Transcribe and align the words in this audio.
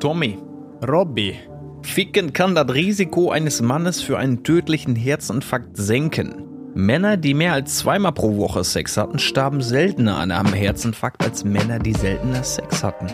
Tommy, 0.00 0.38
Robby. 0.86 1.34
ficken 1.82 2.32
kann 2.32 2.54
das 2.54 2.72
Risiko 2.72 3.30
eines 3.32 3.60
Mannes 3.60 4.00
für 4.00 4.16
einen 4.16 4.44
tödlichen 4.44 4.94
Herzinfarkt 4.94 5.76
senken. 5.76 6.44
Männer, 6.74 7.16
die 7.16 7.34
mehr 7.34 7.54
als 7.54 7.78
zweimal 7.78 8.12
pro 8.12 8.36
Woche 8.36 8.62
Sex 8.62 8.96
hatten, 8.96 9.18
starben 9.18 9.60
seltener 9.60 10.18
an 10.18 10.30
einem 10.30 10.52
Herzinfarkt 10.52 11.24
als 11.24 11.42
Männer, 11.42 11.80
die 11.80 11.94
seltener 11.94 12.44
Sex 12.44 12.84
hatten. 12.84 13.08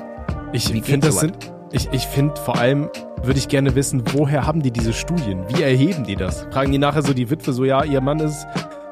Ich 0.53 0.69
finde, 0.69 1.07
das 1.07 1.21
sind. 1.21 1.53
Ich, 1.73 1.89
ich 1.93 2.07
finde 2.07 2.37
vor 2.37 2.59
allem, 2.59 2.91
würde 3.23 3.39
ich 3.39 3.49
gerne 3.49 3.75
wissen, 3.75 4.03
woher 4.13 4.47
haben 4.47 4.63
die 4.63 4.71
diese 4.71 4.93
Studien? 4.93 5.43
Wie 5.49 5.63
erheben 5.63 6.05
die 6.05 6.17
das? 6.17 6.43
Fragen 6.53 6.71
die 6.71 6.79
nachher 6.79 7.03
so 7.03 7.15
die 7.15 7.31
Witwe 7.31 7.55
so, 7.55 7.65
ja, 7.65 7.83
ihr 7.83 8.03
Mann 8.03 8.21
ist. 8.21 8.47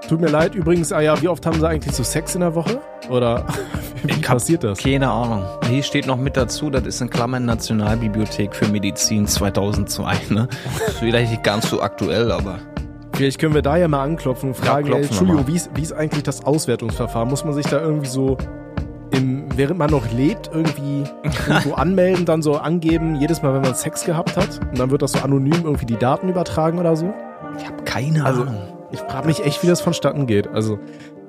Tut 0.09 0.21
mir 0.21 0.29
leid, 0.29 0.55
übrigens, 0.55 0.93
ah 0.93 1.01
ja, 1.01 1.21
wie 1.23 1.29
oft 1.29 1.47
haben 1.47 1.59
sie 1.59 1.67
eigentlich 1.67 1.95
so 1.95 2.03
Sex 2.03 2.35
in 2.35 2.41
der 2.43 2.55
Woche? 2.55 2.81
Oder 3.09 3.47
wie 4.03 4.21
passiert 4.21 4.65
das? 4.65 4.79
Keine 4.79 5.11
Ahnung. 5.11 5.45
Hier 5.69 5.83
steht 5.83 6.07
noch 6.07 6.17
mit 6.19 6.37
dazu, 6.37 6.71
das 6.71 6.85
ist 6.87 7.01
in 7.01 7.09
Klammern 7.09 7.45
Nationalbibliothek 7.45 8.55
für 8.55 8.67
Medizin 8.69 9.27
2002. 9.27 10.15
Ne? 10.31 10.49
Ist 10.89 10.99
vielleicht 10.99 11.31
nicht 11.31 11.43
ganz 11.45 11.71
so 11.71 11.81
aktuell, 11.81 12.31
aber 12.33 12.59
Vielleicht 13.15 13.39
können 13.39 13.55
wir 13.55 13.63
da 13.63 13.77
ja 13.77 13.89
mal 13.89 14.03
anklopfen 14.03 14.51
und 14.51 14.55
fragen, 14.57 14.87
ey, 14.89 14.95
wir 14.95 15.03
Entschuldigung, 15.05 15.47
wie 15.47 15.55
ist, 15.57 15.71
wie 15.75 15.83
ist 15.83 15.93
eigentlich 15.93 16.23
das 16.25 16.45
Auswertungsverfahren? 16.45 17.29
Muss 17.29 17.45
man 17.45 17.53
sich 17.53 17.67
da 17.67 17.79
irgendwie 17.81 18.09
so, 18.09 18.39
im, 19.11 19.45
während 19.55 19.79
man 19.79 19.91
noch 19.91 20.11
lebt, 20.13 20.51
irgendwie 20.53 21.05
irgendwo 21.23 21.75
anmelden, 21.77 22.25
dann 22.25 22.41
so 22.43 22.57
angeben, 22.57 23.15
jedes 23.17 23.43
Mal, 23.43 23.53
wenn 23.55 23.61
man 23.61 23.75
Sex 23.75 24.05
gehabt 24.05 24.37
hat? 24.37 24.61
Und 24.71 24.79
dann 24.79 24.91
wird 24.91 25.03
das 25.03 25.13
so 25.13 25.19
anonym 25.21 25.61
irgendwie 25.65 25.87
die 25.87 25.97
Daten 25.99 26.29
übertragen 26.29 26.79
oder 26.79 26.97
so? 26.97 27.13
ich 27.59 27.67
habe 27.67 27.83
keine 27.85 28.25
Also, 28.25 28.43
Ahnung. 28.43 28.57
Ich 28.93 29.01
frage 29.01 29.27
mich 29.27 29.45
echt, 29.45 29.63
wie 29.63 29.67
das 29.67 29.81
vonstatten 29.81 30.27
geht. 30.27 30.49
Also, 30.49 30.79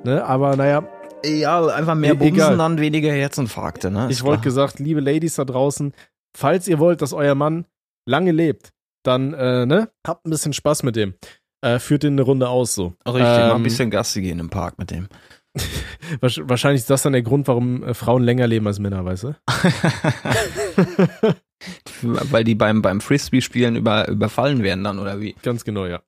ne, 0.03 0.23
aber 0.25 0.55
naja, 0.55 0.87
Ja, 1.25 1.65
einfach 1.67 1.95
mehr 1.95 2.11
E- 2.11 2.15
Bumsen, 2.15 2.35
egal. 2.35 2.57
dann 2.57 2.79
weniger 2.79 3.11
Herzinfarkte. 3.11 3.89
Ne? 3.91 4.05
ich 4.09 4.17
Ist 4.17 4.23
wollte 4.23 4.41
klar. 4.41 4.51
gesagt, 4.51 4.79
liebe 4.79 4.99
Ladies 4.99 5.35
da 5.35 5.45
draußen, 5.45 5.93
falls 6.35 6.67
ihr 6.67 6.79
wollt, 6.79 7.01
dass 7.01 7.13
euer 7.13 7.35
Mann 7.35 7.65
lange 8.05 8.31
lebt, 8.31 8.71
dann, 9.05 9.33
äh, 9.33 9.65
ne, 9.65 9.89
habt 10.05 10.25
ein 10.25 10.29
bisschen 10.29 10.53
Spaß 10.53 10.83
mit 10.83 10.95
dem. 10.95 11.13
Äh, 11.61 11.79
führt 11.79 12.03
den 12.03 12.13
eine 12.13 12.23
Runde 12.23 12.49
aus 12.49 12.75
so. 12.75 12.93
Richtig, 13.05 13.21
mal 13.21 13.51
ein 13.51 13.55
Ähm, 13.57 13.63
bisschen 13.63 13.89
Gassi 13.89 14.21
gehen 14.21 14.39
im 14.39 14.49
Park 14.49 14.77
mit 14.77 14.91
dem. 14.91 15.07
Wahrscheinlich 16.19 16.81
ist 16.81 16.89
das 16.89 17.03
dann 17.03 17.13
der 17.13 17.21
Grund, 17.21 17.47
warum 17.47 17.83
äh, 17.83 17.93
Frauen 17.93 18.23
länger 18.23 18.47
leben 18.47 18.67
als 18.67 18.79
Männer, 18.79 19.05
weißt 19.05 19.23
du? 19.23 19.35
Weil 22.01 22.43
die 22.43 22.55
beim, 22.55 22.81
beim 22.81 22.99
Frisbee-Spielen 22.99 23.77
über, 23.77 24.09
überfallen 24.09 24.63
werden 24.63 24.83
dann, 24.83 24.99
oder 24.99 25.21
wie? 25.21 25.35
Ganz 25.41 25.63
genau, 25.63 25.85
ja. 25.85 26.01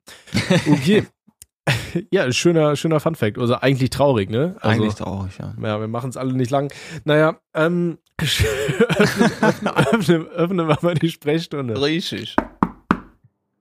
Okay. 0.69 1.05
ja, 2.11 2.31
schöner, 2.31 2.75
schöner 2.75 2.99
Fun-Fact. 2.99 3.37
Also 3.37 3.55
eigentlich 3.55 3.89
traurig, 3.89 4.29
ne? 4.29 4.55
Also, 4.59 4.81
Eigentlich 4.81 4.95
traurig, 4.95 5.37
ja. 5.37 5.53
Ja, 5.61 5.79
wir 5.79 5.87
machen 5.87 6.09
es 6.09 6.17
alle 6.17 6.33
nicht 6.33 6.51
lang. 6.51 6.71
Naja, 7.03 7.39
ähm, 7.53 7.97
öffnen, 8.21 9.73
öffnen, 9.73 10.27
öffnen 10.27 10.67
wir 10.67 10.77
mal 10.81 10.93
die 10.93 11.09
Sprechstunde. 11.09 11.79
Richtig. 11.81 12.35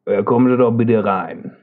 Ja, 0.06 0.22
kommen 0.22 0.50
Sie 0.50 0.56
doch 0.56 0.70
bitte 0.72 1.02
rein. 1.02 1.56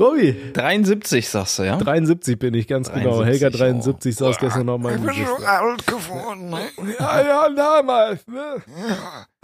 Robi, 0.00 0.34
73, 0.54 1.28
sagst 1.28 1.58
du, 1.60 1.62
ja? 1.64 1.76
73 1.76 2.36
bin 2.38 2.54
ich, 2.54 2.66
ganz 2.66 2.90
genau. 2.90 3.22
73, 3.22 3.26
Helga 3.42 3.46
oh. 3.54 3.58
73 3.58 4.16
saß 4.16 4.38
gestern 4.38 4.66
noch 4.66 4.78
mal 4.78 4.94
im 4.94 5.06
Gesicht. 5.06 5.28
alt 5.46 5.86
geworden, 5.86 6.50
ne? 6.50 6.60
Ja, 6.98 7.20
ja, 7.24 7.48
damals, 7.50 8.26
ne? 8.26 8.62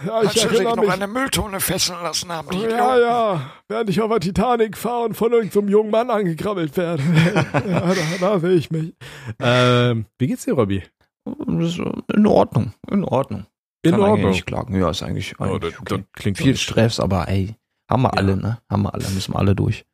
Ja, 0.05 0.11
Als 0.13 0.33
sie 0.33 0.47
sich 0.49 0.61
noch 0.61 0.77
eine 0.89 1.07
Mülltonne 1.07 1.59
fesseln 1.61 1.99
lassen 2.03 2.29
haben, 2.31 2.49
die 2.49 2.57
Ja, 2.57 2.65
Idioten. 2.67 3.01
ja, 3.01 3.51
während 3.69 3.89
ich 3.89 4.01
auf 4.01 4.09
der 4.09 4.19
Titanic 4.19 4.75
fahre 4.75 5.05
und 5.05 5.13
von 5.15 5.31
irgendeinem 5.31 5.69
jungen 5.69 5.91
Mann 5.91 6.09
angekrabbelt 6.09 6.75
werde. 6.75 7.03
ja, 7.69 7.93
da, 7.93 7.95
da 8.19 8.39
sehe 8.39 8.53
ich 8.55 8.69
mich. 8.69 8.93
Ähm, 9.39 10.05
wie 10.17 10.27
geht's 10.27 10.43
dir, 10.43 10.55
Robby? 10.55 10.83
In 11.25 12.25
Ordnung, 12.27 12.73
in 12.91 13.03
Ordnung. 13.05 13.45
In 13.83 13.91
Kann 13.91 14.01
Ordnung. 14.01 14.31
nicht 14.31 14.45
klagen. 14.45 14.75
Ja, 14.77 14.89
ist 14.89 15.03
eigentlich, 15.03 15.35
Oh, 15.39 15.43
eigentlich 15.43 15.73
das, 15.73 15.81
okay. 15.81 16.03
das 16.03 16.21
klingt 16.21 16.37
Viel 16.37 16.57
Stress, 16.57 16.99
aber 16.99 17.29
ey, 17.29 17.55
haben 17.89 18.01
wir 18.01 18.09
Ja. 18.13 18.17
alle, 18.17 18.35
ne? 18.35 18.57
Haben 18.69 18.83
wir 18.83 18.93
alle, 18.93 19.07
müssen 19.09 19.33
wir 19.33 19.39
alle 19.39 19.55
durch. 19.55 19.85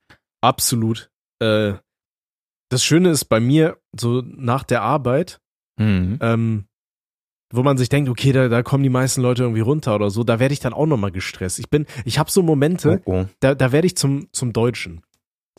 Absolut. 0.45 1.09
Äh, 1.39 1.73
das 2.69 2.83
Schöne 2.83 3.09
ist 3.09 3.25
bei 3.25 3.39
mir, 3.39 3.77
so 3.99 4.21
nach 4.25 4.63
der 4.63 4.81
Arbeit, 4.81 5.39
Mhm. 5.77 6.17
ähm, 6.21 6.65
wo 7.53 7.61
man 7.63 7.77
sich 7.77 7.89
denkt, 7.89 8.09
okay, 8.09 8.31
da, 8.31 8.47
da 8.47 8.63
kommen 8.63 8.83
die 8.83 8.89
meisten 8.89 9.21
Leute 9.21 9.43
irgendwie 9.43 9.61
runter 9.61 9.95
oder 9.95 10.09
so, 10.09 10.23
da 10.23 10.39
werde 10.39 10.53
ich 10.53 10.59
dann 10.59 10.73
auch 10.73 10.85
nochmal 10.85 11.11
gestresst. 11.11 11.59
Ich 11.59 11.69
bin, 11.69 11.85
ich 12.05 12.17
habe 12.17 12.31
so 12.31 12.41
Momente, 12.41 13.01
Oh, 13.05 13.11
oh. 13.11 13.25
da, 13.39 13.55
da 13.55 13.71
werde 13.71 13.87
ich 13.87 13.97
zum, 13.97 14.27
zum 14.31 14.53
Deutschen. 14.53 15.01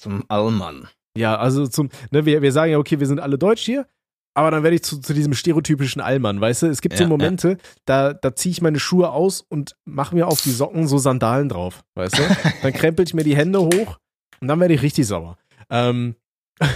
Zum 0.00 0.24
Allmann. 0.28 0.88
Ja, 1.16 1.36
also 1.36 1.66
zum, 1.66 1.88
ne, 2.10 2.24
wir, 2.26 2.42
wir 2.42 2.52
sagen 2.52 2.72
ja, 2.72 2.78
okay, 2.78 2.98
wir 3.00 3.06
sind 3.06 3.20
alle 3.20 3.38
deutsch 3.38 3.62
hier, 3.62 3.86
aber 4.34 4.50
dann 4.50 4.62
werde 4.62 4.76
ich 4.76 4.82
zu, 4.82 5.00
zu 5.00 5.14
diesem 5.14 5.32
stereotypischen 5.34 6.02
Allmann, 6.02 6.40
weißt 6.40 6.62
du? 6.62 6.66
Es 6.66 6.80
gibt 6.82 6.96
so 6.96 7.04
Ja, 7.04 7.08
Momente, 7.08 7.56
da, 7.86 8.12
da 8.12 8.34
ziehe 8.34 8.52
ich 8.52 8.60
meine 8.62 8.78
Schuhe 8.80 9.10
aus 9.10 9.40
und 9.40 9.76
mache 9.84 10.14
mir 10.14 10.26
auf 10.26 10.42
die 10.42 10.50
Socken 10.50 10.86
so 10.88 10.98
Sandalen 10.98 11.48
drauf, 11.48 11.84
weißt 11.94 12.18
du? 12.18 12.22
Dann 12.62 12.72
krempel 12.72 13.06
ich 13.06 13.14
mir 13.14 13.24
die 13.24 13.36
Hände 13.36 13.60
hoch 13.60 13.98
und 14.40 14.48
dann 14.48 14.60
werde 14.60 14.74
ich 14.74 14.82
richtig 14.82 15.06
sauer. 15.06 15.36
Ähm, 15.70 16.14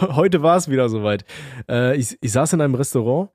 heute 0.00 0.42
war 0.42 0.56
es 0.56 0.70
wieder 0.70 0.88
soweit. 0.88 1.24
Äh, 1.68 1.96
ich, 1.96 2.16
ich 2.20 2.32
saß 2.32 2.54
in 2.54 2.60
einem 2.60 2.74
Restaurant 2.74 3.30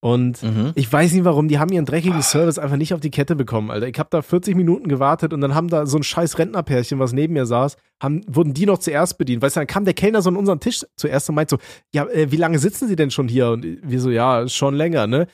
und 0.00 0.42
Mhm. 0.42 0.72
ich 0.74 0.92
weiß 0.92 1.12
nicht 1.12 1.24
warum, 1.24 1.46
die 1.46 1.58
haben 1.60 1.70
ihren 1.72 1.84
dreckigen 1.84 2.22
Service 2.22 2.58
einfach 2.58 2.76
nicht 2.76 2.92
auf 2.92 2.98
die 3.00 3.10
Kette 3.10 3.36
bekommen, 3.36 3.70
Alter. 3.70 3.86
Ich 3.86 3.98
habe 4.00 4.08
da 4.10 4.20
40 4.22 4.56
Minuten 4.56 4.88
gewartet 4.88 5.32
und 5.32 5.40
dann 5.40 5.54
haben 5.54 5.68
da 5.68 5.86
so 5.86 5.96
ein 5.96 6.02
scheiß 6.02 6.38
Rentnerpärchen, 6.38 6.98
was 6.98 7.12
neben 7.12 7.34
mir 7.34 7.46
saß, 7.46 7.76
haben, 8.02 8.22
wurden 8.26 8.52
die 8.52 8.66
noch 8.66 8.78
zuerst 8.78 9.16
bedient. 9.16 9.42
Weißt 9.42 9.54
du, 9.56 9.60
dann 9.60 9.66
kam 9.68 9.84
der 9.84 9.94
Kellner 9.94 10.20
so 10.20 10.30
an 10.30 10.36
unseren 10.36 10.58
Tisch 10.58 10.84
zuerst 10.96 11.28
und 11.28 11.36
meint 11.36 11.50
so, 11.50 11.58
ja, 11.94 12.06
äh, 12.08 12.32
wie 12.32 12.36
lange 12.36 12.58
sitzen 12.58 12.88
Sie 12.88 12.96
denn 12.96 13.12
schon 13.12 13.28
hier? 13.28 13.50
Und 13.50 13.64
wir 13.82 14.00
so, 14.00 14.10
ja, 14.10 14.48
schon 14.48 14.74
länger, 14.74 15.06
ne? 15.06 15.28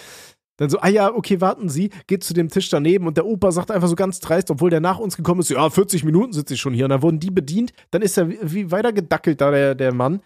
Dann 0.58 0.68
so, 0.68 0.78
ah 0.80 0.88
ja, 0.88 1.14
okay, 1.14 1.40
warten 1.40 1.68
Sie, 1.68 1.90
geht 2.06 2.22
zu 2.22 2.34
dem 2.34 2.48
Tisch 2.50 2.68
daneben 2.68 3.06
und 3.06 3.16
der 3.16 3.26
Opa 3.26 3.52
sagt 3.52 3.70
einfach 3.70 3.88
so 3.88 3.96
ganz 3.96 4.20
dreist, 4.20 4.50
obwohl 4.50 4.70
der 4.70 4.80
nach 4.80 4.98
uns 4.98 5.16
gekommen 5.16 5.40
ist, 5.40 5.48
ja, 5.48 5.70
40 5.70 6.04
Minuten 6.04 6.32
sitze 6.32 6.54
ich 6.54 6.60
schon 6.60 6.74
hier. 6.74 6.84
Und 6.84 6.90
dann 6.90 7.02
wurden 7.02 7.20
die 7.20 7.30
bedient, 7.30 7.72
dann 7.90 8.02
ist 8.02 8.18
er 8.18 8.28
wie, 8.28 8.70
weiter 8.70 8.92
gedackelt 8.92 9.40
da, 9.40 9.50
der, 9.50 9.74
der 9.74 9.94
Mann. 9.94 10.20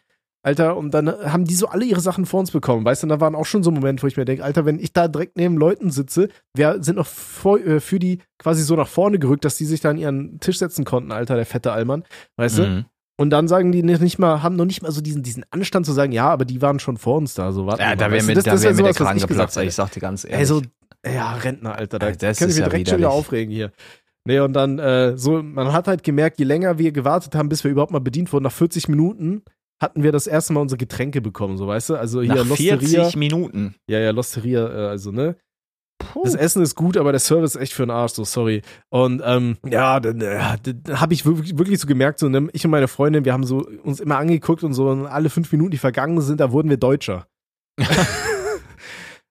Alter, 0.45 0.77
und 0.77 0.93
dann 0.93 1.09
haben 1.09 1.45
die 1.45 1.55
so 1.55 1.69
alle 1.69 1.85
ihre 1.85 2.01
Sachen 2.01 2.27
vor 2.27 2.41
uns 2.41 2.51
bekommen, 2.51 2.85
weißt 2.85 3.03
du, 3.03 3.05
und 3.05 3.11
da 3.11 3.21
waren 3.21 3.37
auch 3.37 3.47
schon 3.47 3.63
so 3.63 3.71
Momente, 3.71 4.03
wo 4.03 4.09
ich 4.09 4.17
mir 4.17 4.25
denke, 4.25 4.43
Alter, 4.43 4.67
wenn 4.67 4.81
ich 4.81 4.93
da 4.93 5.07
direkt 5.07 5.37
neben 5.37 5.57
Leuten 5.57 5.93
sitze, 5.93 6.31
wir 6.57 6.83
sind 6.83 6.97
noch 6.97 7.07
vor, 7.07 7.61
äh, 7.61 7.79
für 7.79 8.01
die 8.01 8.19
quasi 8.39 8.65
so 8.65 8.75
nach 8.75 8.89
vorne 8.89 9.21
gerückt, 9.21 9.45
dass 9.45 9.57
die 9.57 9.67
sich 9.67 9.81
da 9.83 9.91
an 9.91 9.99
ihren 9.99 10.41
Tisch 10.41 10.59
setzen 10.59 10.85
konnten, 10.85 11.13
Alter, 11.13 11.37
der 11.37 11.47
fette 11.47 11.71
Allmann, 11.71 12.03
weißt 12.37 12.59
du? 12.59 12.87
Und 13.19 13.31
dann 13.31 13.47
sagen 13.47 13.73
die 13.73 13.83
nicht 13.83 14.19
mal, 14.19 14.43
haben 14.43 14.57
noch 14.57 14.65
nicht 14.65 14.83
mal 14.83 14.91
so 14.91 15.01
diesen, 15.01 15.23
diesen 15.23 15.45
Anstand 15.51 15.87
zu 15.87 15.93
sagen, 15.93 16.13
ja, 16.13 16.29
aber 16.31 16.45
die 16.45 16.63
waren 16.63 16.79
schon 16.79 16.97
vor 16.97 17.17
uns 17.19 17.35
da, 17.35 17.53
so 17.53 17.67
warten 17.67 17.83
Ja, 17.83 17.91
wir 17.91 17.97
da 17.97 18.11
wäre 18.11 18.25
mir? 18.25 18.35
Das- 18.35 18.45
da 18.45 18.53
das 18.53 18.63
wär 18.63 18.71
mir 18.71 18.77
der 18.83 18.95
sowas, 18.95 19.01
was 19.01 19.07
Kragen 19.07 19.21
geplatzt, 19.21 19.57
ich 19.59 19.75
sag 19.75 19.91
dir 19.93 20.01
ganz 20.01 20.25
ehrlich. 20.25 20.39
Ey, 20.41 20.47
so, 20.47 20.63
ja, 21.07 21.33
Rentner, 21.35 21.75
Alter, 21.77 21.99
da 21.99 22.09
Ja, 22.09 22.15
das 22.17 22.41
ist 22.41 22.51
ich 22.51 22.59
ja 22.59 22.69
direkt 22.69 22.89
schon 22.89 22.99
wieder 22.99 23.11
aufregen 23.11 23.53
hier. 23.53 23.71
Nee, 24.25 24.39
und 24.41 24.53
dann, 24.55 24.79
äh, 24.79 25.17
so, 25.19 25.43
man 25.43 25.73
hat 25.73 25.89
halt 25.89 26.05
gemerkt, 26.05 26.39
je 26.39 26.45
länger 26.45 26.79
wir 26.79 26.93
gewartet 26.93 27.35
haben, 27.35 27.49
bis 27.49 27.65
wir 27.65 27.71
überhaupt 27.71 27.93
mal 27.93 27.99
bedient 28.01 28.33
wurden, 28.33 28.45
nach 28.45 28.53
40 28.53 28.89
Minuten 28.89 29.43
hatten 29.81 30.05
wir 30.05 30.13
das 30.13 30.29
erste 30.29 30.53
Mal 30.53 30.61
unsere 30.61 30.79
Getränke 30.79 31.21
bekommen, 31.21 31.57
so, 31.59 31.67
weißt 31.67 31.91
du? 31.91 31.97
Also 31.97 32.23
hier 32.23 32.35
Nach 32.37 32.47
Losteria. 32.47 32.79
40 32.79 33.17
Minuten. 33.17 33.75
Ja, 33.89 33.99
ja, 33.99 34.11
Losteria, 34.13 34.69
äh, 34.69 34.89
also, 34.91 35.11
ne? 35.11 35.37
Das 36.25 36.35
Essen 36.35 36.63
ist 36.63 36.75
gut, 36.75 36.97
aber 36.97 37.13
der 37.13 37.19
Service 37.21 37.55
ist 37.55 37.61
echt 37.61 37.73
für 37.73 37.85
den 37.85 37.91
Arsch, 37.91 38.13
so 38.13 38.25
sorry. 38.25 38.63
Und 38.91 39.23
ähm, 39.25 39.57
ja, 39.69 39.99
dann, 40.01 40.21
äh, 40.21 40.39
dann 40.63 41.01
habe 41.01 41.15
ich 41.15 41.25
wirklich, 41.27 41.57
wirklich 41.59 41.81
so 41.81 41.87
gemerkt, 41.87 42.19
so 42.19 42.29
ne, 42.29 42.49
ich 42.53 42.65
und 42.65 42.71
meine 42.71 42.89
Freundin, 42.89 43.25
wir 43.25 43.33
haben 43.33 43.45
so 43.45 43.67
uns 43.83 44.01
immer 44.01 44.19
angeguckt 44.19 44.63
und 44.65 44.75
so 44.75 44.89
und 44.89 45.07
alle 45.07 45.31
fünf 45.31 45.51
Minuten, 45.53 45.71
die 45.73 45.79
vergangen 45.79 46.21
sind, 46.21 46.41
da 46.41 46.53
wurden 46.53 46.69
wir 46.71 46.77
Deutscher. 46.77 47.27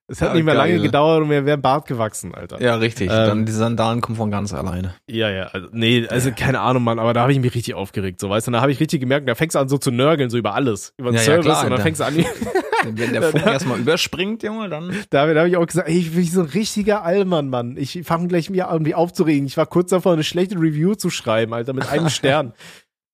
es 0.08 0.20
hat 0.20 0.28
Ja, 0.30 0.34
nicht 0.34 0.44
mehr 0.44 0.54
geil. 0.54 0.70
lange 0.72 0.82
gedauert 0.82 1.22
und 1.22 1.30
wir 1.30 1.46
wären 1.46 1.62
Bart 1.62 1.86
gewachsen, 1.86 2.34
Alter. 2.34 2.60
Ja, 2.60 2.74
richtig. 2.76 3.08
Ähm, 3.10 3.26
Dann 3.26 3.46
die 3.46 3.52
Sandalen 3.52 4.00
kommen 4.00 4.16
von 4.16 4.30
ganz 4.30 4.52
alleine. 4.52 4.94
Ja, 5.08 5.30
ja, 5.30 5.44
also, 5.46 5.68
nee, 5.72 6.06
also 6.08 6.30
keine 6.36 6.60
Ahnung, 6.60 6.82
Mann, 6.84 6.98
aber 6.98 7.14
da 7.14 7.22
habe 7.22 7.32
ich 7.32 7.38
mich 7.40 7.54
richtig 7.54 7.74
aufgeregt, 7.74 8.20
so, 8.20 8.28
weißt 8.28 8.46
du, 8.48 8.50
da 8.50 8.60
habe 8.60 8.72
ich 8.72 8.80
richtig 8.80 9.00
gemerkt, 9.00 9.28
da 9.28 9.34
fängst 9.34 9.54
du 9.54 9.60
an 9.60 9.68
so 9.68 9.78
zu 9.78 9.90
nörgeln, 9.90 10.28
so 10.28 10.36
über 10.36 10.54
alles, 10.54 10.92
über 10.98 11.10
den 11.10 11.14
Ja, 11.16 11.20
ja, 11.20 11.26
Service 11.26 11.44
klar, 11.44 11.64
und 11.64 11.70
dann 11.70 11.78
da- 11.78 11.82
fängst 11.82 12.00
du 12.00 12.04
an, 12.04 12.14
Wenn 12.84 13.12
der 13.12 13.22
Funk 13.22 13.46
erstmal 13.46 13.78
überspringt, 13.78 14.42
Junge, 14.42 14.68
dann. 14.68 14.90
Da, 15.10 15.32
da 15.32 15.40
habe 15.40 15.48
ich 15.48 15.56
auch 15.56 15.66
gesagt, 15.66 15.88
ey, 15.88 15.98
ich 15.98 16.14
bin 16.14 16.24
so 16.24 16.40
ein 16.40 16.46
richtiger 16.46 17.04
Allmann, 17.04 17.48
Mann. 17.48 17.76
Ich 17.76 18.00
fange 18.04 18.28
gleich 18.28 18.50
mir 18.50 18.68
irgendwie 18.70 18.94
aufzuregen. 18.94 19.46
Ich 19.46 19.56
war 19.56 19.66
kurz 19.66 19.90
davor, 19.90 20.12
eine 20.12 20.24
schlechte 20.24 20.56
Review 20.56 20.94
zu 20.94 21.10
schreiben, 21.10 21.54
Alter, 21.54 21.72
mit 21.72 21.88
einem 21.88 22.08
Stern. 22.08 22.52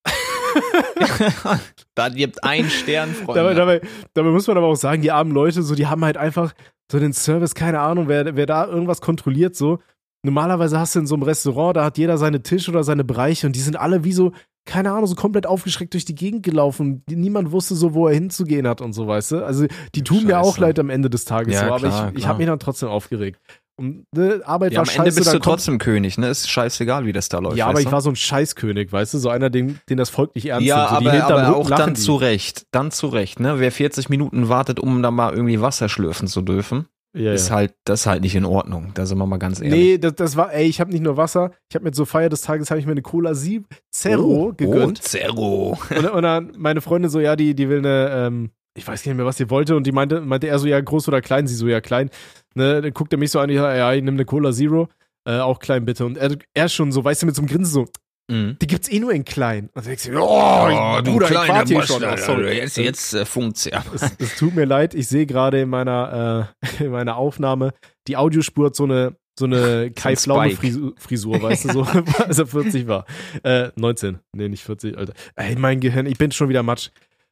da 1.94 2.08
gibt 2.08 2.42
ein 2.44 2.70
Stern, 2.70 3.14
Freunde. 3.14 3.42
dabei, 3.42 3.54
dabei, 3.54 3.80
dabei 4.14 4.30
muss 4.30 4.46
man 4.46 4.56
aber 4.56 4.66
auch 4.66 4.76
sagen, 4.76 5.02
die 5.02 5.10
armen 5.10 5.32
Leute, 5.32 5.62
so, 5.62 5.74
die 5.74 5.86
haben 5.86 6.04
halt 6.04 6.16
einfach 6.16 6.54
so 6.90 6.98
den 6.98 7.12
Service, 7.12 7.54
keine 7.54 7.80
Ahnung, 7.80 8.08
wer, 8.08 8.36
wer 8.36 8.46
da 8.46 8.66
irgendwas 8.66 9.00
kontrolliert, 9.00 9.56
so. 9.56 9.78
Normalerweise 10.24 10.78
hast 10.78 10.94
du 10.94 11.00
in 11.00 11.06
so 11.06 11.14
einem 11.14 11.22
Restaurant, 11.22 11.76
da 11.76 11.84
hat 11.84 11.98
jeder 11.98 12.18
seine 12.18 12.42
Tisch 12.42 12.68
oder 12.68 12.82
seine 12.82 13.04
Bereiche 13.04 13.46
und 13.46 13.54
die 13.54 13.60
sind 13.60 13.76
alle 13.76 14.02
wie 14.04 14.12
so, 14.12 14.32
keine 14.68 14.92
Ahnung, 14.92 15.06
so 15.06 15.14
komplett 15.14 15.46
aufgeschreckt 15.46 15.94
durch 15.94 16.04
die 16.04 16.14
Gegend 16.14 16.42
gelaufen. 16.44 17.02
Niemand 17.08 17.50
wusste 17.50 17.74
so, 17.74 17.94
wo 17.94 18.06
er 18.06 18.14
hinzugehen 18.14 18.68
hat 18.68 18.80
und 18.80 18.92
so, 18.92 19.06
weißt 19.08 19.32
du? 19.32 19.44
Also, 19.44 19.66
die 19.94 20.04
tun 20.04 20.24
mir 20.26 20.38
auch 20.38 20.54
Scheiße. 20.56 20.60
leid 20.60 20.78
am 20.78 20.90
Ende 20.90 21.08
des 21.10 21.24
Tages 21.24 21.54
Ja, 21.54 21.66
so, 21.66 21.72
aber 21.74 21.88
klar, 21.88 22.10
ich, 22.12 22.18
ich 22.18 22.26
habe 22.26 22.38
mich 22.38 22.46
dann 22.46 22.58
trotzdem 22.58 22.90
aufgeregt. 22.90 23.40
Und 23.76 24.04
ne, 24.14 24.40
Arbeit 24.44 24.72
ja, 24.72 24.78
war 24.78 24.82
am 24.82 24.86
scheiße, 24.86 24.98
Ende 24.98 25.14
bist 25.14 25.32
du 25.32 25.38
trotzdem 25.38 25.78
König, 25.78 26.18
ne? 26.18 26.28
Ist 26.28 26.50
scheißegal, 26.50 27.06
wie 27.06 27.12
das 27.12 27.28
da 27.28 27.38
läuft. 27.38 27.56
Ja, 27.56 27.66
aber 27.68 27.78
ich 27.78 27.86
du? 27.86 27.92
war 27.92 28.00
so 28.00 28.10
ein 28.10 28.16
Scheißkönig, 28.16 28.92
weißt 28.92 29.14
du? 29.14 29.18
So 29.18 29.30
einer, 29.30 29.50
den, 29.50 29.78
den 29.88 29.96
das 29.96 30.10
Volk 30.10 30.34
nicht 30.34 30.46
ernst 30.46 30.66
Ja, 30.66 30.98
nimmt. 31.00 31.12
So, 31.12 31.18
aber, 31.20 31.42
aber 31.42 31.56
auch 31.56 31.70
dann 31.70 31.94
die. 31.94 32.00
zu 32.00 32.16
Recht. 32.16 32.66
Dann 32.72 32.90
zu 32.90 33.06
Recht, 33.06 33.38
ne? 33.40 33.60
Wer 33.60 33.70
40 33.72 34.08
Minuten 34.08 34.48
wartet, 34.48 34.80
um 34.80 35.00
da 35.02 35.10
mal 35.10 35.32
irgendwie 35.32 35.60
Wasser 35.60 35.88
schlürfen 35.88 36.26
zu 36.26 36.42
dürfen, 36.42 36.86
Ja, 37.14 37.32
ist 37.32 37.48
ja. 37.48 37.56
halt, 37.56 37.74
das 37.84 38.00
ist 38.00 38.06
halt 38.06 38.22
nicht 38.22 38.34
in 38.34 38.44
Ordnung. 38.44 38.92
Da 38.94 39.06
sind 39.06 39.18
wir 39.18 39.26
mal 39.26 39.38
ganz 39.38 39.60
ehrlich. 39.60 39.72
Nee, 39.72 39.98
das, 39.98 40.14
das 40.14 40.36
war, 40.36 40.52
ey, 40.52 40.66
ich 40.66 40.80
habe 40.80 40.90
nicht 40.90 41.02
nur 41.02 41.16
Wasser, 41.16 41.52
ich 41.68 41.74
habe 41.74 41.84
mir 41.84 41.92
zur 41.92 42.06
Feier 42.06 42.28
des 42.28 42.42
Tages 42.42 42.70
habe 42.70 42.80
ich 42.80 42.86
mir 42.86 42.92
eine 42.92 43.02
Cola 43.02 43.34
Sie 43.34 43.64
Zero 43.90 44.22
Oh, 44.22 44.52
gegönnt. 44.52 45.02
Zero. 45.02 45.78
Und, 45.90 46.10
und 46.10 46.22
dann 46.22 46.52
meine 46.56 46.80
Freundin 46.80 47.10
so, 47.10 47.18
ja, 47.20 47.34
die, 47.34 47.54
die 47.54 47.68
will 47.68 47.78
eine, 47.78 48.10
ähm, 48.12 48.50
ich 48.76 48.86
weiß 48.86 49.04
nicht 49.04 49.16
mehr, 49.16 49.26
was 49.26 49.38
sie 49.38 49.50
wollte. 49.50 49.74
Und 49.74 49.86
die 49.86 49.92
meinte, 49.92 50.20
meinte 50.20 50.48
er 50.48 50.58
so, 50.58 50.66
ja, 50.68 50.80
groß 50.80 51.08
oder 51.08 51.20
klein? 51.20 51.46
Sie 51.46 51.54
so, 51.54 51.66
ja, 51.66 51.80
klein. 51.80 52.10
Ne, 52.54 52.82
dann 52.82 52.92
guckt 52.92 53.12
er 53.12 53.18
mich 53.18 53.30
so 53.30 53.40
an, 53.40 53.50
ich 53.50 53.56
sag, 53.56 53.76
ja, 53.76 53.92
ich 53.92 54.02
nehme 54.02 54.16
eine 54.16 54.24
Cola 54.24 54.52
Zero. 54.52 54.88
Äh, 55.24 55.38
auch 55.40 55.58
klein 55.58 55.84
bitte. 55.84 56.04
Und 56.06 56.16
er, 56.18 56.36
er 56.54 56.68
schon 56.68 56.92
so, 56.92 57.04
weißt 57.04 57.22
du, 57.22 57.26
mit 57.26 57.34
so 57.34 57.42
einem 57.42 57.48
Grinsen 57.48 57.72
so, 57.72 57.84
Mhm. 58.30 58.58
die 58.60 58.66
gibt's 58.66 58.90
eh 58.90 59.00
nur 59.00 59.12
in 59.12 59.24
klein. 59.24 59.70
Denkst 59.74 60.04
du, 60.04 60.18
oh, 60.20 61.02
Bruder, 61.02 61.30
ich 61.30 61.48
warte 61.48 61.74
hier 61.74 61.82
schon. 61.82 62.04
Ach, 62.04 62.18
sorry. 62.18 62.58
Jetzt, 62.58 62.76
jetzt 62.76 63.14
äh, 63.14 63.24
funkt's 63.24 63.64
ja. 63.64 63.82
Es, 63.94 64.02
es 64.18 64.36
tut 64.36 64.54
mir 64.54 64.66
leid, 64.66 64.94
ich 64.94 65.08
sehe 65.08 65.24
gerade 65.24 65.62
in 65.62 65.70
meiner, 65.70 66.50
äh, 66.60 66.84
in 66.84 66.90
meiner 66.90 67.16
Aufnahme, 67.16 67.72
die 68.06 68.18
Audiospur 68.18 68.66
hat 68.66 68.76
so 68.76 68.84
eine, 68.84 69.16
so 69.38 69.46
eine 69.46 69.90
Kai 69.96 70.14
Pflaume. 70.14 70.50
Frisur, 70.50 70.92
Frisur, 70.98 71.42
weißt 71.42 71.64
du, 71.66 71.72
so, 71.72 71.82
als 71.82 72.38
er 72.38 72.46
40 72.46 72.86
war. 72.86 73.06
Äh, 73.44 73.70
19. 73.76 74.18
Nee, 74.32 74.48
nicht 74.50 74.64
40, 74.64 74.98
Alter. 74.98 75.14
Ey, 75.36 75.56
mein 75.56 75.80
Gehirn, 75.80 76.04
ich 76.04 76.18
bin 76.18 76.30
schon 76.30 76.50
wieder 76.50 76.62
Matsch. 76.62 76.90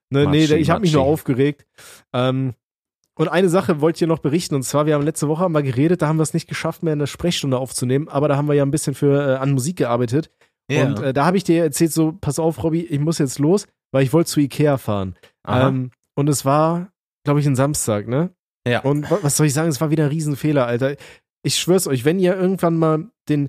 Ne, 0.09 0.21
nee, 0.27 0.41
Matschi, 0.41 0.55
ich 0.55 0.71
habe 0.71 0.81
mich 0.81 0.95
nur 0.95 1.03
aufgeregt. 1.03 1.67
Ähm, 2.15 2.55
und 3.19 3.29
eine 3.29 3.49
Sache 3.49 3.81
wollte 3.81 3.97
ich 3.97 3.99
dir 4.01 4.09
noch 4.09 4.19
berichten, 4.19 4.55
und 4.55 4.63
zwar, 4.63 4.87
wir 4.87 4.95
haben 4.95 5.05
letzte 5.05 5.27
Woche 5.29 5.49
mal 5.49 5.63
geredet, 5.63 6.03
da 6.03 6.09
haben 6.09 6.19
wir 6.19 6.23
es 6.23 6.35
nicht 6.35 6.49
geschafft, 6.49 6.83
mehr 6.83 6.93
eine 6.93 7.07
Sprechstunde 7.07 7.59
aufzunehmen, 7.59 8.09
aber 8.09 8.29
da 8.29 8.37
haben 8.37 8.47
wir 8.47 8.55
ja 8.55 8.63
ein 8.63 8.71
bisschen 8.71 8.95
für 8.95 9.35
äh, 9.35 9.37
an 9.37 9.53
Musik 9.53 9.77
gearbeitet. 9.77 10.31
Und 10.97 11.01
äh, 11.03 11.13
da 11.13 11.27
habe 11.27 11.37
ich 11.37 11.45
dir 11.45 11.63
erzählt, 11.63 11.93
so, 11.93 12.13
pass 12.21 12.39
auf, 12.39 12.63
Robby, 12.63 12.83
ich 12.83 12.99
muss 13.01 13.19
jetzt 13.19 13.39
los, 13.39 13.67
weil 13.93 14.03
ich 14.03 14.13
wollte 14.13 14.31
zu 14.31 14.41
Ikea 14.41 14.79
fahren. 14.79 15.15
Ähm, 15.69 15.91
und 16.17 16.29
es 16.29 16.45
war, 16.45 16.91
glaube 17.25 17.41
ich, 17.41 17.47
ein 17.47 17.57
Samstag, 17.57 18.09
ne? 18.09 18.31
Ja. 18.67 18.81
Und 18.81 19.09
wa- 19.11 19.19
was 19.23 19.37
soll 19.37 19.47
ich 19.47 19.55
sagen, 19.55 19.69
es 19.69 19.81
war 19.81 19.91
wieder 19.91 20.05
ein 20.05 20.11
Riesenfehler, 20.11 20.67
Alter. 20.67 20.97
Ich 21.45 21.57
schwör's 21.57 21.87
euch, 21.87 22.05
wenn 22.05 22.19
ihr 22.19 22.37
irgendwann 22.37 22.77
mal 22.79 23.11
den, 23.29 23.49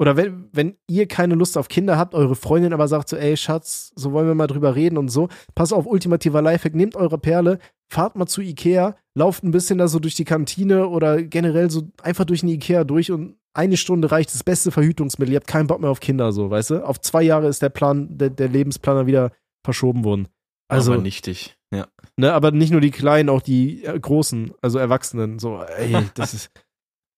oder 0.00 0.16
wenn, 0.16 0.48
wenn 0.52 0.76
ihr 0.88 1.06
keine 1.06 1.34
Lust 1.34 1.58
auf 1.58 1.68
Kinder 1.68 1.98
habt, 1.98 2.14
eure 2.14 2.34
Freundin 2.36 2.72
aber 2.72 2.88
sagt 2.88 3.10
so, 3.10 3.16
ey 3.16 3.36
Schatz, 3.36 3.92
so 3.96 4.12
wollen 4.12 4.26
wir 4.28 4.34
mal 4.34 4.46
drüber 4.46 4.74
reden 4.74 4.96
und 4.96 5.08
so, 5.08 5.28
pass 5.54 5.72
auf, 5.74 5.84
ultimativer 5.86 6.40
Lifehack, 6.40 6.74
nehmt 6.74 6.96
eure 6.96 7.18
Perle, 7.18 7.58
fahrt 7.92 8.16
mal 8.16 8.26
zu 8.26 8.40
Ikea, 8.40 8.96
lauft 9.14 9.42
ein 9.44 9.50
bisschen 9.50 9.76
da 9.78 9.88
so 9.88 9.98
durch 9.98 10.14
die 10.14 10.24
Kantine 10.24 10.88
oder 10.88 11.22
generell 11.22 11.70
so 11.70 11.88
einfach 12.02 12.24
durch 12.24 12.40
den 12.40 12.48
Ikea 12.50 12.84
durch 12.84 13.10
und 13.10 13.36
eine 13.54 13.76
Stunde 13.76 14.10
reicht 14.10 14.32
das 14.34 14.44
beste 14.44 14.70
Verhütungsmittel. 14.70 15.32
Ihr 15.32 15.36
habt 15.40 15.46
keinen 15.46 15.66
Bock 15.66 15.80
mehr 15.80 15.90
auf 15.90 16.00
Kinder, 16.00 16.32
so, 16.32 16.50
weißt 16.50 16.70
du? 16.70 16.86
Auf 16.86 17.00
zwei 17.00 17.22
Jahre 17.22 17.48
ist 17.48 17.62
der 17.62 17.70
Plan, 17.70 18.16
der, 18.16 18.30
der 18.30 18.48
Lebensplan 18.48 18.96
dann 18.96 19.06
wieder 19.06 19.32
verschoben 19.64 20.04
worden. 20.04 20.28
Also, 20.68 20.92
aber 20.92 21.02
nichtig. 21.02 21.56
Ja. 21.74 21.86
Ne, 22.16 22.32
aber 22.32 22.50
nicht 22.50 22.70
nur 22.70 22.80
die 22.80 22.90
Kleinen, 22.90 23.28
auch 23.28 23.42
die 23.42 23.84
äh, 23.84 23.98
Großen, 23.98 24.52
also 24.62 24.78
Erwachsenen. 24.78 25.38
So, 25.38 25.62
ey, 25.62 25.96
das 26.14 26.34
ist. 26.34 26.50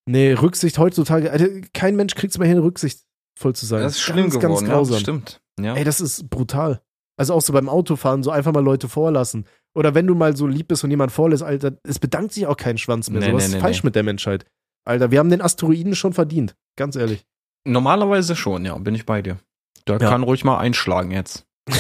Nee, 0.07 0.33
Rücksicht 0.33 0.79
heutzutage, 0.79 1.31
Alter, 1.31 1.49
kein 1.73 1.95
Mensch 1.95 2.15
kriegt's 2.15 2.39
mehr 2.39 2.49
hin, 2.49 2.59
rücksichtsvoll 2.59 3.55
zu 3.55 3.67
sein. 3.67 3.83
Das 3.83 3.93
ist 3.93 4.01
schlimm 4.01 4.31
ganz, 4.31 4.35
geworden. 4.35 4.51
ganz 4.53 4.61
ja, 4.63 4.69
grausam. 4.69 4.93
das 4.95 5.01
stimmt. 5.01 5.41
Ja. 5.61 5.75
Ey, 5.75 5.85
das 5.85 6.01
ist 6.01 6.31
brutal. 6.31 6.81
Also 7.17 7.35
auch 7.35 7.43
so 7.43 7.53
beim 7.53 7.69
Autofahren, 7.69 8.23
so 8.23 8.31
einfach 8.31 8.53
mal 8.53 8.65
Leute 8.65 8.89
vorlassen. 8.89 9.45
Oder 9.75 9.95
wenn 9.95 10.07
du 10.07 10.15
mal 10.15 10.37
so 10.37 10.47
lieb 10.47 10.69
bist 10.69 10.83
und 10.85 10.91
jemand 10.91 11.13
vorlässt, 11.13 11.43
Alter, 11.43 11.77
es 11.85 11.99
bedankt 11.99 12.33
sich 12.33 12.47
auch 12.47 12.57
kein 12.57 12.79
Schwanz 12.79 13.11
mehr. 13.11 13.21
Nee, 13.21 13.27
so, 13.27 13.33
was 13.35 13.43
nee, 13.43 13.49
ist 13.49 13.55
nee, 13.55 13.61
falsch 13.61 13.85
mit 13.85 13.95
der 13.95 14.03
Menschheit? 14.03 14.47
Alter, 14.85 15.11
wir 15.11 15.19
haben 15.19 15.31
den 15.31 15.43
Asteroiden 15.43 15.95
schon 15.95 16.13
verdient. 16.13 16.57
Ganz 16.77 16.97
ehrlich. 16.97 17.25
Normalerweise 17.65 18.37
schon, 18.37 18.65
ja, 18.65 18.77
bin 18.79 18.95
ich 18.95 19.05
bei 19.07 19.23
dir. 19.23 19.39
Da 19.85 19.95
Ja. 19.95 20.09
kann 20.11 20.23
ruhig 20.23 20.45
mal 20.45 20.59
einschlagen 20.59 21.11
jetzt. 21.11 21.47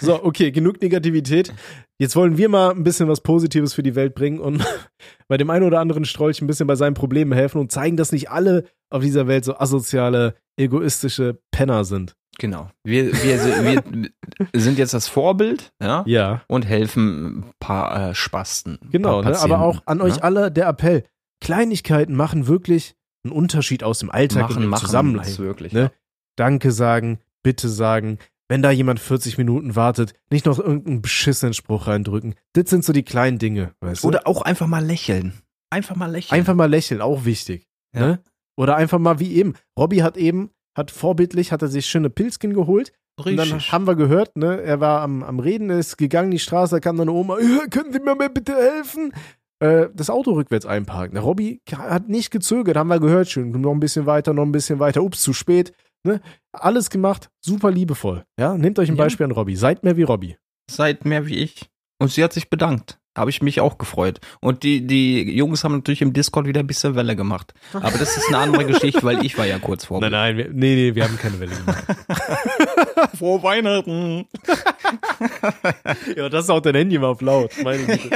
So, 0.00 0.22
okay, 0.24 0.50
genug 0.52 0.80
Negativität. 0.80 1.52
Jetzt 1.98 2.16
wollen 2.16 2.38
wir 2.38 2.48
mal 2.48 2.70
ein 2.70 2.82
bisschen 2.82 3.08
was 3.08 3.20
Positives 3.20 3.74
für 3.74 3.82
die 3.82 3.94
Welt 3.94 4.14
bringen 4.14 4.38
und 4.38 4.64
bei 5.28 5.36
dem 5.36 5.50
einen 5.50 5.64
oder 5.64 5.80
anderen 5.80 6.04
Strolch 6.06 6.40
ein 6.40 6.46
bisschen 6.46 6.66
bei 6.66 6.76
seinen 6.76 6.94
Problemen 6.94 7.32
helfen 7.32 7.58
und 7.60 7.70
zeigen, 7.72 7.96
dass 7.96 8.12
nicht 8.12 8.30
alle 8.30 8.64
auf 8.90 9.02
dieser 9.02 9.26
Welt 9.26 9.44
so 9.44 9.56
asoziale, 9.58 10.34
egoistische 10.58 11.40
Penner 11.50 11.84
sind. 11.84 12.14
Genau. 12.38 12.70
Wir, 12.84 13.12
wir, 13.12 13.62
wir 13.64 14.10
sind 14.60 14.78
jetzt 14.78 14.94
das 14.94 15.08
Vorbild, 15.08 15.72
ja, 15.82 16.04
Ja, 16.06 16.42
und 16.48 16.62
helfen 16.66 17.40
ein 17.40 17.44
paar 17.60 18.10
äh, 18.10 18.14
Spasten. 18.14 18.78
genau. 18.90 19.22
paar 19.22 19.32
Ne? 19.32 19.38
Aber 19.38 19.60
auch 19.60 19.82
an 19.84 20.00
euch 20.00 20.16
ne? 20.16 20.22
alle 20.22 20.50
der 20.50 20.68
Appell. 20.68 21.04
Kleinigkeiten 21.40 22.14
machen 22.14 22.46
wirklich 22.46 22.94
einen 23.24 23.32
Unterschied 23.32 23.82
aus 23.82 23.98
dem 23.98 24.10
Alltag 24.10 24.44
und 24.44 24.48
machen, 24.50 24.60
dem 24.62 24.70
machen 24.70 24.86
Zusammenhang. 24.86 25.24
das 25.26 25.38
wirklich. 25.38 25.72
Ne? 25.72 25.90
Danke 26.36 26.72
sagen, 26.72 27.18
bitte 27.42 27.68
sagen. 27.68 28.18
Wenn 28.48 28.62
da 28.62 28.70
jemand 28.70 28.98
40 28.98 29.38
Minuten 29.38 29.76
wartet, 29.76 30.14
nicht 30.28 30.46
noch 30.46 30.58
irgendeinen 30.58 31.02
beschissenen 31.02 31.54
Spruch 31.54 31.86
reindrücken. 31.86 32.34
Das 32.54 32.68
sind 32.68 32.84
so 32.84 32.92
die 32.92 33.04
kleinen 33.04 33.38
Dinge, 33.38 33.74
weißt 33.80 34.02
du? 34.02 34.08
Oder 34.08 34.26
auch 34.26 34.42
einfach 34.42 34.66
mal 34.66 34.84
lächeln. 34.84 35.34
Einfach 35.70 35.94
mal 35.94 36.10
lächeln. 36.10 36.36
Einfach 36.36 36.54
mal 36.54 36.68
lächeln, 36.68 37.00
auch 37.00 37.24
wichtig. 37.24 37.68
Ja. 37.94 38.00
Ne? 38.00 38.20
Oder 38.56 38.76
einfach 38.76 38.98
mal 38.98 39.20
wie 39.20 39.34
eben. 39.34 39.54
Robby 39.78 39.98
hat 39.98 40.16
eben, 40.16 40.50
hat 40.76 40.90
vorbildlich, 40.90 41.52
hat 41.52 41.62
er 41.62 41.68
sich 41.68 41.86
schöne 41.86 42.10
Pilzkin 42.10 42.52
geholt. 42.52 42.92
Und 43.16 43.36
dann 43.36 43.52
Richtig. 43.52 43.70
haben 43.70 43.86
wir 43.86 43.96
gehört, 43.96 44.36
ne, 44.36 44.62
er 44.62 44.80
war 44.80 45.02
am, 45.02 45.22
am 45.22 45.38
Reden, 45.40 45.68
ist 45.70 45.98
gegangen, 45.98 46.30
die 46.30 46.38
Straße, 46.38 46.76
da 46.76 46.80
kam 46.80 46.96
dann 46.96 47.08
eine 47.08 47.16
Oma, 47.16 47.38
"Ja, 47.38 47.66
können 47.70 47.92
Sie 47.92 48.00
mir 48.00 48.14
mal 48.14 48.30
bitte 48.30 48.54
helfen? 48.56 49.12
Äh, 49.60 49.88
das 49.94 50.10
Auto 50.10 50.32
rückwärts 50.32 50.66
einparken. 50.66 51.14
Der 51.14 51.22
Robby 51.22 51.60
hat 51.76 52.08
nicht 52.08 52.30
gezögert, 52.30 52.76
haben 52.76 52.88
wir 52.88 52.98
gehört, 53.00 53.28
schön, 53.28 53.50
noch 53.50 53.72
ein 53.72 53.80
bisschen 53.80 54.06
weiter, 54.06 54.32
noch 54.32 54.44
ein 54.44 54.52
bisschen 54.52 54.78
weiter, 54.78 55.02
ups, 55.02 55.20
zu 55.20 55.32
spät. 55.32 55.72
Ne? 56.02 56.20
Alles 56.52 56.88
gemacht, 56.88 57.30
super 57.40 57.70
liebevoll. 57.70 58.24
Ja, 58.38 58.56
nehmt 58.56 58.78
euch 58.78 58.88
ein 58.88 58.96
Ja. 58.96 59.04
Beispiel 59.04 59.24
an 59.24 59.32
Robby, 59.32 59.54
seid 59.56 59.84
mehr 59.84 59.96
wie 59.98 60.02
Robby. 60.04 60.36
Seid 60.70 61.04
mehr 61.04 61.26
wie 61.26 61.36
ich. 61.36 61.68
Und 61.98 62.10
sie 62.10 62.24
hat 62.24 62.32
sich 62.32 62.48
bedankt. 62.48 62.96
Habe 63.18 63.28
ich 63.28 63.42
mich 63.42 63.60
auch 63.60 63.76
gefreut. 63.76 64.20
Und 64.40 64.62
die, 64.62 64.86
die 64.86 65.36
Jungs 65.36 65.64
haben 65.64 65.74
natürlich 65.74 66.00
im 66.00 66.12
Discord 66.12 66.46
wieder 66.46 66.60
ein 66.60 66.66
bisschen 66.68 66.94
Welle 66.94 67.16
gemacht. 67.16 67.52
Aber 67.74 67.98
das 67.98 68.16
ist 68.16 68.28
eine 68.28 68.38
andere 68.38 68.64
Geschichte, 68.72 69.02
weil 69.02 69.26
ich 69.26 69.36
war 69.36 69.44
ja 69.46 69.58
kurz 69.58 69.84
vor. 69.84 70.00
Nein, 70.00 70.12
nein, 70.12 70.36
wir, 70.36 70.48
nee, 70.52 70.74
nee, 70.76 70.94
wir 70.94 71.04
haben 71.04 71.18
keine 71.18 71.38
Welle 71.40 71.54
gemacht. 71.56 71.84
Frohe 73.20 73.42
Weihnachten. 73.42 74.24
ja, 76.16 76.30
das 76.30 76.44
ist 76.44 76.50
auch 76.50 76.60
dein 76.60 76.74
Handy 76.74 76.98
mal 76.98 77.08
auf 77.08 77.20
laut. 77.20 77.52
Meine 77.62 77.84
Güte. 77.84 78.08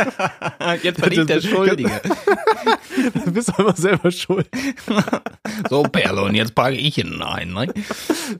Jetzt 0.82 1.02
bin 1.02 1.12
ich 1.12 1.26
der 1.26 1.42
Schuldige. 1.42 1.90
Du 3.26 3.32
bist 3.32 3.50
doch 3.50 3.58
immer 3.58 3.76
selber 3.76 4.10
schuld. 4.10 4.48
So, 5.68 5.82
Perle, 5.82 6.22
und 6.22 6.34
jetzt 6.34 6.54
packe 6.54 6.76
ich 6.76 6.96
ihn 6.96 7.20
ein. 7.20 7.52
Ne? 7.52 7.66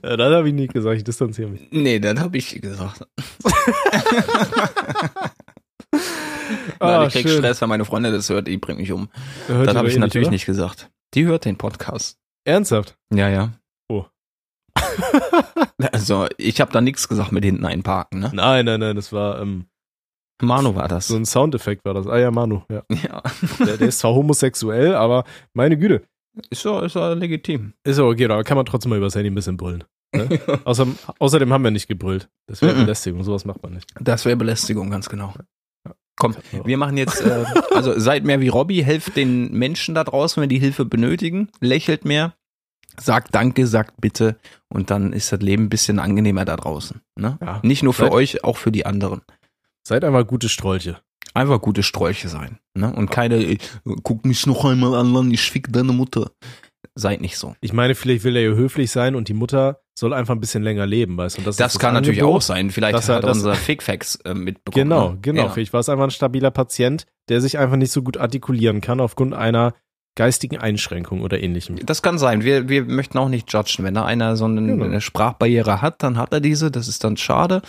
Ja, 0.03 0.17
das 0.17 0.33
habe 0.33 0.47
ich 0.47 0.55
nicht 0.55 0.73
gesagt, 0.73 0.97
ich 0.97 1.03
distanziere 1.03 1.49
mich. 1.49 1.67
Nee, 1.69 1.99
das 1.99 2.19
habe 2.19 2.35
ich 2.35 2.59
gesagt. 2.59 3.05
Ah, 6.79 6.97
Nein, 6.97 7.07
ich 7.07 7.13
krieg 7.13 7.27
schön. 7.29 7.37
Stress, 7.37 7.61
wenn 7.61 7.69
meine 7.69 7.85
Freundin 7.85 8.11
das 8.11 8.29
hört, 8.29 8.47
die 8.47 8.57
bringt 8.57 8.79
mich 8.79 8.91
um. 8.91 9.09
Hört 9.47 9.67
Das 9.67 9.75
habe 9.75 9.87
ich 9.87 9.95
eh 9.95 9.99
natürlich 9.99 10.27
oder? 10.27 10.33
nicht 10.33 10.47
gesagt. 10.47 10.89
Die 11.13 11.25
hört 11.25 11.45
den 11.45 11.57
Podcast. 11.57 12.17
Ernsthaft? 12.43 12.97
Ja, 13.13 13.29
ja. 13.29 13.53
Also, 15.91 16.27
ich 16.37 16.61
habe 16.61 16.71
da 16.71 16.81
nichts 16.81 17.07
gesagt 17.07 17.31
mit 17.31 17.43
hinten 17.43 17.65
einparken, 17.65 18.19
ne? 18.19 18.31
Nein, 18.33 18.65
nein, 18.65 18.79
nein, 18.79 18.95
das 18.95 19.11
war 19.11 19.41
ähm, 19.41 19.65
Manu 20.41 20.75
war 20.75 20.87
das. 20.87 21.07
so 21.07 21.15
ein 21.15 21.25
Soundeffekt 21.25 21.85
war 21.85 21.93
das. 21.93 22.07
Ah 22.07 22.17
ja, 22.17 22.31
Manu, 22.31 22.63
ja. 22.69 22.83
Ja. 23.03 23.21
Der, 23.59 23.77
der 23.77 23.87
ist 23.87 23.99
zwar 23.99 24.13
homosexuell, 24.13 24.95
aber 24.95 25.23
meine 25.53 25.77
Güte. 25.77 26.03
Ist 26.49 26.65
ja, 26.65 26.83
ist 26.83 26.95
ja 26.95 27.13
legitim. 27.13 27.73
Ist 27.83 27.97
ja 27.97 28.03
okay, 28.03 28.27
da 28.27 28.43
kann 28.43 28.57
man 28.57 28.65
trotzdem 28.65 28.89
mal 28.89 28.97
übers 28.97 29.15
Handy 29.15 29.29
ein 29.29 29.35
bisschen 29.35 29.57
brüllen. 29.57 29.85
Ne? 30.13 30.39
Außerdem, 30.65 30.97
außerdem 31.19 31.53
haben 31.53 31.63
wir 31.63 31.71
nicht 31.71 31.87
gebrüllt. 31.87 32.29
Das 32.47 32.61
wäre. 32.61 32.73
Belästigung, 32.73 33.23
sowas 33.23 33.45
macht 33.45 33.63
man 33.63 33.73
nicht. 33.73 33.89
Das 33.99 34.25
wäre 34.25 34.35
Belästigung, 34.35 34.89
ganz 34.89 35.09
genau. 35.09 35.33
Komm, 36.17 36.33
wir 36.63 36.77
machen 36.77 36.95
jetzt, 36.95 37.21
äh, 37.21 37.43
also 37.73 37.99
seid 37.99 38.23
mehr 38.23 38.39
wie 38.39 38.47
Robby, 38.47 38.81
helft 38.81 39.17
den 39.17 39.51
Menschen 39.51 39.95
da 39.95 40.05
draußen, 40.05 40.41
wenn 40.41 40.47
die 40.47 40.59
Hilfe 40.59 40.85
benötigen, 40.85 41.49
lächelt 41.59 42.05
mehr, 42.05 42.35
sagt 42.99 43.33
Danke, 43.35 43.67
sagt 43.67 43.99
Bitte 44.01 44.37
und 44.69 44.89
dann 44.91 45.13
ist 45.13 45.31
das 45.31 45.39
Leben 45.41 45.63
ein 45.65 45.69
bisschen 45.69 45.99
angenehmer 45.99 46.45
da 46.45 46.55
draußen. 46.55 47.01
Ne? 47.17 47.37
Ja. 47.41 47.59
Nicht 47.63 47.83
nur 47.83 47.93
für 47.93 48.03
Seid- 48.05 48.11
euch, 48.11 48.43
auch 48.43 48.57
für 48.57 48.71
die 48.71 48.85
anderen. 48.85 49.21
Seid 49.87 50.03
einfach 50.03 50.25
gute 50.25 50.49
Strolche. 50.49 50.97
Einfach 51.33 51.61
gute 51.61 51.83
Sträuche 51.83 52.29
sein. 52.29 52.59
Ne? 52.75 52.91
Und 52.93 53.11
keine, 53.11 53.35
äh, 53.43 53.57
guck 54.03 54.25
mich 54.25 54.45
noch 54.47 54.63
einmal 54.65 54.95
an, 54.95 55.31
ich 55.31 55.41
fick 55.51 55.71
deine 55.71 55.91
Mutter. 55.91 56.31
Seid 56.97 57.19
nicht 57.19 57.37
so. 57.37 57.55
Ich 57.59 57.73
meine, 57.73 57.93
vielleicht 57.93 58.23
will 58.23 58.37
er 58.37 58.43
ja 58.43 58.55
höflich 58.55 58.89
sein 58.89 59.15
und 59.15 59.27
die 59.27 59.33
Mutter 59.33 59.81
soll 59.99 60.13
einfach 60.13 60.33
ein 60.33 60.39
bisschen 60.39 60.63
länger 60.63 60.85
leben, 60.85 61.17
weißt 61.17 61.37
du? 61.37 61.41
Das, 61.41 61.57
Das, 61.57 61.73
ist 61.73 61.79
kann 61.79 61.93
natürlich 61.93 62.19
Angebot. 62.21 62.37
auch 62.37 62.41
sein. 62.41 62.71
Vielleicht 62.71 62.95
hat 62.95 63.09
er 63.09 63.19
dass- 63.21 63.37
unser 63.37 63.55
Fickfax 63.55 64.15
äh, 64.23 64.33
mitbekommen. 64.33 64.83
Genau, 64.89 65.09
ne? 65.11 65.17
genau. 65.21 65.43
Ja. 65.43 65.49
Vielleicht 65.49 65.73
war 65.73 65.81
es 65.81 65.89
einfach 65.89 66.05
ein 66.05 66.11
stabiler 66.11 66.51
Patient, 66.51 67.05
der 67.27 67.41
sich 67.41 67.57
einfach 67.57 67.75
nicht 67.75 67.91
so 67.91 68.01
gut 68.01 68.17
artikulieren 68.17 68.79
kann 68.79 69.01
aufgrund 69.01 69.33
einer 69.33 69.73
geistigen 70.15 70.57
Einschränkung 70.57 71.21
oder 71.21 71.41
ähnlichem. 71.43 71.77
Das 71.85 72.01
kann 72.01 72.17
sein. 72.17 72.43
Wir, 72.43 72.69
wir 72.69 72.83
möchten 72.85 73.17
auch 73.17 73.29
nicht 73.29 73.51
judgen. 73.51 73.83
Wenn 73.83 73.93
da 73.95 74.05
einer 74.05 74.35
so 74.37 74.45
eine, 74.45 74.61
Genau. 74.61 74.85
eine 74.85 75.01
Sprachbarriere 75.01 75.81
hat, 75.81 76.01
dann 76.03 76.17
hat 76.17 76.33
er 76.33 76.39
diese. 76.39 76.71
Das 76.71 76.87
ist 76.87 77.03
dann 77.03 77.17
schade. 77.17 77.61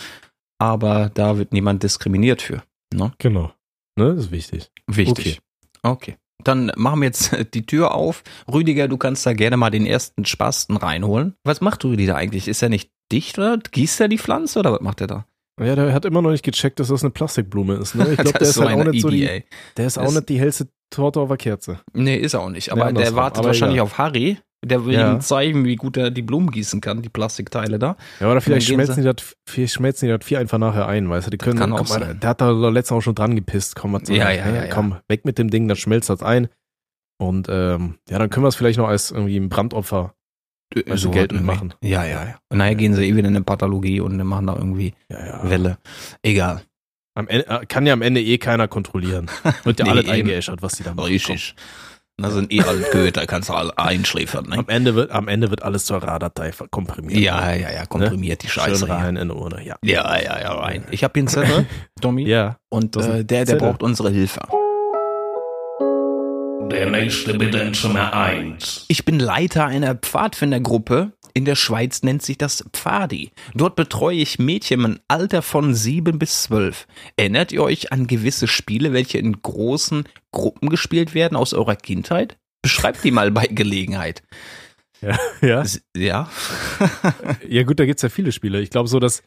Aber 0.59 1.11
da 1.13 1.37
wird 1.37 1.53
niemand 1.53 1.83
diskriminiert 1.83 2.41
für. 2.41 2.63
Ne? 2.93 3.11
Genau. 3.19 3.51
Ne, 3.97 4.15
das 4.15 4.25
ist 4.25 4.31
wichtig. 4.31 4.71
Wichtig. 4.87 5.39
Okay. 5.83 6.15
Dann 6.43 6.71
machen 6.75 7.01
wir 7.01 7.07
jetzt 7.07 7.35
die 7.53 7.65
Tür 7.65 7.93
auf. 7.93 8.23
Rüdiger, 8.51 8.87
du 8.87 8.97
kannst 8.97 9.25
da 9.25 9.33
gerne 9.33 9.57
mal 9.57 9.69
den 9.69 9.85
ersten 9.85 10.25
Spasten 10.25 10.77
reinholen. 10.77 11.35
Was 11.43 11.61
macht 11.61 11.83
Rüdi 11.83 12.05
da 12.05 12.15
eigentlich? 12.15 12.47
Ist 12.47 12.61
er 12.61 12.69
nicht 12.69 12.91
dicht 13.11 13.37
oder 13.37 13.57
gießt 13.57 14.01
er 14.01 14.07
die 14.07 14.17
Pflanze 14.17 14.59
oder 14.59 14.71
was 14.73 14.81
macht 14.81 15.01
er 15.01 15.07
da? 15.07 15.25
Ja, 15.59 15.75
der 15.75 15.91
hat 15.93 16.05
immer 16.05 16.21
noch 16.21 16.29
nicht 16.29 16.43
gecheckt, 16.45 16.79
dass 16.79 16.89
das 16.89 17.01
eine 17.03 17.09
Plastikblume 17.09 17.75
ist. 17.75 17.95
Ne? 17.95 18.07
Ich 18.11 18.17
glaube, 18.19 18.37
der 18.37 18.41
ist 18.47 18.53
so 18.53 18.63
halt 18.69 18.79
auch 18.79 18.91
nicht 18.91 19.01
so 19.01 19.09
die, 19.09 19.43
der 19.75 19.87
ist 19.87 19.97
auch 19.97 20.03
Das- 20.03 20.13
nicht 20.15 20.29
die 20.29 20.39
hellste 20.39 20.67
Torte 20.89 21.19
auf 21.19 21.27
der 21.29 21.37
Kerze. 21.37 21.79
Nee, 21.93 22.15
ist 22.15 22.33
er 22.33 22.41
auch 22.41 22.49
nicht. 22.49 22.67
Nee, 22.67 22.71
Aber 22.73 22.81
der 22.81 22.87
andersrum. 22.89 23.15
wartet 23.17 23.37
Aber 23.39 23.47
wahrscheinlich 23.47 23.75
egal. 23.77 23.85
auf 23.85 23.97
Harry. 23.97 24.37
Der 24.65 24.85
will 24.85 24.95
Ja. 24.95 25.13
ihm 25.13 25.21
zeigen, 25.21 25.65
wie 25.65 25.75
gut 25.75 25.97
er 25.97 26.09
die 26.09 26.23
Blumen 26.23 26.49
gießen 26.49 26.81
kann, 26.81 27.03
die 27.03 27.09
Plastikteile 27.09 27.77
da. 27.77 27.95
Ja, 28.19 28.31
oder 28.31 28.41
vielleicht 28.41 28.67
schmelzen 28.67 28.95
die, 28.97 29.03
das, 29.03 29.35
vielleicht 29.47 29.73
schmelzen 29.75 30.07
die 30.07 30.17
das 30.17 30.25
Vieh 30.25 30.37
einfach 30.37 30.57
nachher 30.57 30.87
ein, 30.87 31.07
weißt 31.09 31.27
du? 31.27 31.31
Die 31.31 31.37
können, 31.37 31.59
kann 31.59 31.73
auch 31.73 31.87
mal, 31.87 31.99
sein. 31.99 32.19
der 32.19 32.29
hat 32.31 32.41
da 32.41 32.49
letztens 32.51 32.97
auch 32.97 33.01
schon 33.01 33.13
dran 33.13 33.35
gepisst. 33.35 33.75
Komm, 33.75 33.93
was 33.93 34.09
Ja, 34.09 34.25
das, 34.25 34.35
ja, 34.37 34.45
ne? 34.47 34.55
ja, 34.57 34.65
ja. 34.65 34.73
Komm, 34.73 34.95
weg 35.07 35.25
mit 35.25 35.37
dem 35.37 35.51
Ding, 35.51 35.67
dann 35.67 35.77
schmelzt 35.77 36.09
das 36.09 36.23
ein. 36.23 36.47
Und 37.19 37.47
ähm, 37.49 37.99
ja, 38.09 38.17
dann 38.17 38.29
können 38.31 38.43
wir 38.45 38.49
es 38.49 38.55
vielleicht 38.55 38.79
noch 38.79 38.87
als 38.87 39.11
irgendwie 39.11 39.37
ein 39.37 39.49
Brandopfer 39.49 40.15
Also 40.89 41.11
Geld 41.11 41.31
irgendwie. 41.31 41.45
mitmachen. 41.51 41.73
Ja, 41.83 42.03
ja, 42.03 42.23
ja. 42.25 42.39
Und 42.49 42.57
nachher 42.57 42.75
gehen 42.75 42.93
sie 42.95 43.05
eh 43.07 43.15
wieder 43.15 43.27
in 43.29 43.35
eine 43.35 43.43
Pathologie 43.45 43.99
und 44.01 44.17
machen 44.23 44.47
da 44.47 44.55
irgendwie 44.55 44.93
ja, 45.09 45.23
ja. 45.25 45.49
Welle. 45.49 45.77
Egal. 46.23 46.61
Am 47.17 47.27
Ende, 47.27 47.47
äh, 47.47 47.65
kann 47.65 47.87
ja 47.87 47.93
am 47.93 48.03
Ende 48.03 48.21
eh 48.21 48.37
keiner 48.37 48.67
kontrollieren. 48.67 49.25
Wird 49.63 49.79
ja 49.79 49.85
Nee, 49.85 49.91
alles 49.91 50.07
eingeäschert, 50.09 50.61
was 50.61 50.73
die 50.73 50.83
da 50.83 50.93
machen. 50.93 51.07
Richtig. 51.07 51.55
Da 52.19 52.29
sind 52.31 52.51
eh 52.51 52.61
alle 52.61 52.81
Goethe, 52.91 53.11
da 53.11 53.25
kannst 53.25 53.49
du 53.49 53.53
alle 53.53 53.75
einschläfern. 53.77 54.45
Ne? 54.49 54.57
Am 54.57 54.69
Ende 54.69 54.95
wird, 54.95 55.11
am 55.11 55.27
Ende 55.27 55.51
wird 55.51 55.61
alles 55.61 55.85
zur 55.85 56.01
RAR-Datei 56.01 56.51
komprimiert. 56.71 57.19
Ja, 57.19 57.53
ja, 57.53 57.71
ja, 57.71 57.85
komprimiert 57.85 58.41
die 58.41 58.49
Scheiße. 58.49 58.85
Schön 58.87 58.91
rein 58.91 59.15
in 59.17 59.29
die 59.29 59.35
Urne, 59.35 59.63
ja. 59.63 59.75
Ja, 59.83 60.19
ja, 60.19 60.39
ja, 60.39 60.53
rein. 60.53 60.83
Ich 60.89 61.03
habe 61.03 61.11
hier 61.13 61.21
einen 61.21 61.27
Zettel, 61.27 61.67
Tommy, 62.01 62.27
Ja. 62.27 62.57
und 62.69 62.95
äh, 62.97 63.23
der, 63.23 63.45
der 63.45 63.55
braucht 63.57 63.83
unsere 63.83 64.09
Hilfe. 64.09 64.41
Der 66.71 66.89
nächste 66.89 67.33
bitte 67.37 67.59
in 67.59 67.73
Zimmer 67.73 68.13
1. 68.13 68.85
Ich 68.87 69.05
bin 69.05 69.19
Leiter 69.19 69.65
einer 69.65 69.95
Pfadfindergruppe. 69.95 71.13
In 71.33 71.45
der 71.45 71.55
Schweiz 71.55 72.03
nennt 72.03 72.21
sich 72.23 72.37
das 72.37 72.63
Pfadi. 72.73 73.31
Dort 73.53 73.75
betreue 73.75 74.17
ich 74.17 74.39
Mädchen 74.39 74.83
im 74.83 74.99
Alter 75.07 75.41
von 75.41 75.73
sieben 75.75 76.17
bis 76.19 76.43
zwölf. 76.43 76.87
Erinnert 77.15 77.51
ihr 77.51 77.63
euch 77.63 77.91
an 77.91 78.07
gewisse 78.07 78.47
Spiele, 78.47 78.91
welche 78.93 79.17
in 79.19 79.41
großen 79.41 80.07
Gruppen 80.31 80.69
gespielt 80.69 81.13
werden 81.13 81.35
aus 81.35 81.53
eurer 81.53 81.75
Kindheit? 81.75 82.37
Beschreibt 82.61 83.03
die 83.03 83.11
mal 83.11 83.31
bei 83.31 83.45
Gelegenheit. 83.47 84.23
Ja. 85.41 85.61
S- 85.61 85.81
Ja. 85.95 86.29
Ja, 87.47 87.63
gut, 87.63 87.79
da 87.79 87.85
gibt's 87.85 88.01
ja 88.01 88.09
viele 88.09 88.31
Spiele. 88.31 88.61
Ich 88.61 88.71
glaube, 88.71 88.89
so 88.89 88.99
das, 88.99 89.21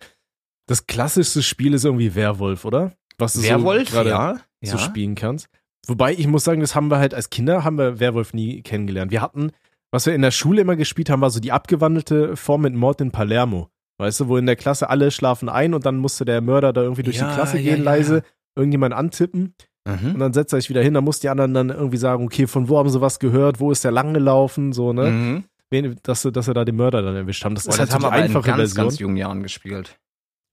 das 0.66 0.86
klassischste 0.86 1.42
Spiel 1.42 1.74
ist 1.74 1.84
irgendwie 1.84 2.14
Werwolf, 2.14 2.64
oder? 2.64 2.92
Was 3.18 3.34
du 3.34 3.42
Werwolf, 3.42 3.90
so 3.90 4.02
ja. 4.02 4.40
so 4.62 4.76
ja. 4.76 4.78
spielen 4.78 5.14
kannst. 5.14 5.48
Wobei 5.86 6.12
ich 6.12 6.26
muss 6.26 6.44
sagen, 6.44 6.60
das 6.60 6.74
haben 6.74 6.90
wir 6.90 6.98
halt 6.98 7.14
als 7.14 7.30
Kinder, 7.30 7.64
haben 7.64 7.78
wir 7.78 8.00
Werwolf 8.00 8.32
nie 8.34 8.62
kennengelernt. 8.62 9.10
Wir 9.10 9.22
hatten, 9.22 9.50
was 9.90 10.06
wir 10.06 10.14
in 10.14 10.22
der 10.22 10.30
Schule 10.30 10.60
immer 10.60 10.76
gespielt 10.76 11.10
haben, 11.10 11.20
war 11.22 11.30
so 11.30 11.40
die 11.40 11.52
abgewandelte 11.52 12.36
Form 12.36 12.62
mit 12.62 12.74
Mord 12.74 13.00
in 13.00 13.10
Palermo. 13.10 13.68
Weißt 13.98 14.20
du, 14.20 14.28
wo 14.28 14.36
in 14.36 14.46
der 14.46 14.56
Klasse 14.56 14.88
alle 14.88 15.10
schlafen 15.10 15.48
ein 15.48 15.74
und 15.74 15.84
dann 15.84 15.98
musste 15.98 16.24
der 16.24 16.40
Mörder 16.40 16.72
da 16.72 16.82
irgendwie 16.82 17.02
durch 17.02 17.16
Ja, 17.18 17.28
die 17.28 17.34
Klasse 17.34 17.58
ja, 17.58 17.62
gehen, 17.74 17.84
ja. 17.84 17.90
leise, 17.92 18.22
irgendjemand 18.56 18.94
antippen 18.94 19.54
Mhm. 19.88 20.12
und 20.12 20.18
dann 20.18 20.34
setzt 20.34 20.52
er 20.52 20.60
sich 20.60 20.68
wieder 20.68 20.82
hin, 20.82 20.92
dann 20.92 21.04
muss 21.04 21.20
die 21.20 21.30
anderen 21.30 21.54
dann 21.54 21.70
irgendwie 21.70 21.96
sagen, 21.96 22.22
okay, 22.26 22.46
von 22.46 22.68
wo 22.68 22.78
haben 22.78 22.90
sie 22.90 23.00
was 23.00 23.18
gehört, 23.18 23.60
wo 23.60 23.72
ist 23.72 23.82
der 23.82 23.90
lang 23.90 24.12
gelaufen, 24.12 24.72
so, 24.74 24.92
ne? 24.92 25.10
Mhm. 25.10 25.44
Wen, 25.70 25.96
dass, 26.02 26.22
dass 26.22 26.44
sie 26.44 26.52
da 26.52 26.66
den 26.66 26.76
Mörder 26.76 27.00
dann 27.00 27.16
erwischt 27.16 27.44
haben. 27.46 27.54
Das 27.54 27.64
Boah, 27.64 27.70
ist 27.70 27.78
das 27.78 27.80
halt 27.80 27.88
so 27.90 27.94
haben 27.94 28.02
wir 28.02 28.08
aber 28.08 28.16
in 28.18 28.22
einfache 28.24 28.46
ganz, 28.46 28.58
Version. 28.58 28.84
ganz 28.84 28.98
jungen 28.98 29.16
Jahren 29.16 29.42
gespielt. 29.42 29.98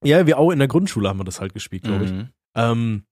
Ja, 0.05 0.25
wir 0.25 0.38
auch 0.38 0.51
in 0.51 0.60
der 0.60 0.69
Grundschule 0.69 1.10
haben 1.10 1.19
wir 1.19 1.24
das 1.25 1.41
halt 1.41 1.53
gespielt, 1.53 1.84
glaube 1.84 2.05
ich. 2.05 2.12
Mhm. 2.12 2.29
Ähm, 2.55 3.03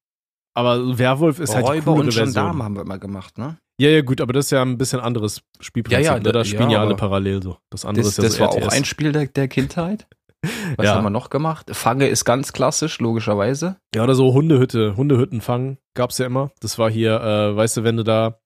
aber 0.56 0.98
Werwolf 0.98 1.40
ist 1.40 1.54
halt 1.54 1.66
die 1.66 1.70
Räuber 1.70 1.84
coolere 1.92 2.00
und 2.08 2.14
Version. 2.14 2.26
Gendarmen 2.34 2.64
haben 2.64 2.76
wir 2.76 2.82
immer 2.82 2.98
gemacht, 2.98 3.38
ne? 3.38 3.58
Ja, 3.80 3.90
ja, 3.90 4.02
gut, 4.02 4.22
aber 4.22 4.32
das 4.34 4.46
ist 4.46 4.52
ja 4.52 4.62
ein 4.62 4.78
bisschen 4.78 5.02
anderes 5.02 5.42
Spielprinzip. 5.60 6.06
Ja, 6.06 6.14
ja, 6.16 6.20
ne? 6.20 6.32
da 6.32 6.46
spielen 6.46 6.70
ja, 6.70 6.78
ja 6.78 6.82
alle 6.82 6.96
parallel 6.96 7.44
so. 7.44 7.58
Das 7.70 7.84
andere 7.86 8.04
Das, 8.06 8.14
ist 8.14 8.18
ja 8.18 8.24
das 8.24 8.34
so 8.36 8.40
war 8.40 8.50
auch 8.50 8.56
RTS. 8.58 8.74
ein 8.74 8.86
Spiel 8.86 9.12
der, 9.12 9.28
der 9.28 9.48
Kindheit. 9.50 10.08
Was 10.78 10.86
Ja. 10.86 10.96
haben 10.96 11.04
wir 11.04 11.10
noch 11.10 11.30
gemacht? 11.30 11.70
Fange 11.76 12.08
ist 12.08 12.24
ganz 12.24 12.54
klassisch, 12.54 13.00
logischerweise. 13.00 13.76
Ja, 13.94 14.04
oder 14.04 14.16
so 14.16 14.34
Hundehütte, 14.34 14.96
Hundehütten 14.96 15.42
fangen 15.42 15.78
gab's 15.94 16.18
ja 16.20 16.26
immer. 16.26 16.52
Das 16.62 16.78
war 16.80 16.90
hier, 16.90 17.20
äh, 17.20 17.56
weißt 17.56 17.78
du, 17.78 17.84
wenn 17.84 17.98
du 17.98 18.04
da 18.04 18.40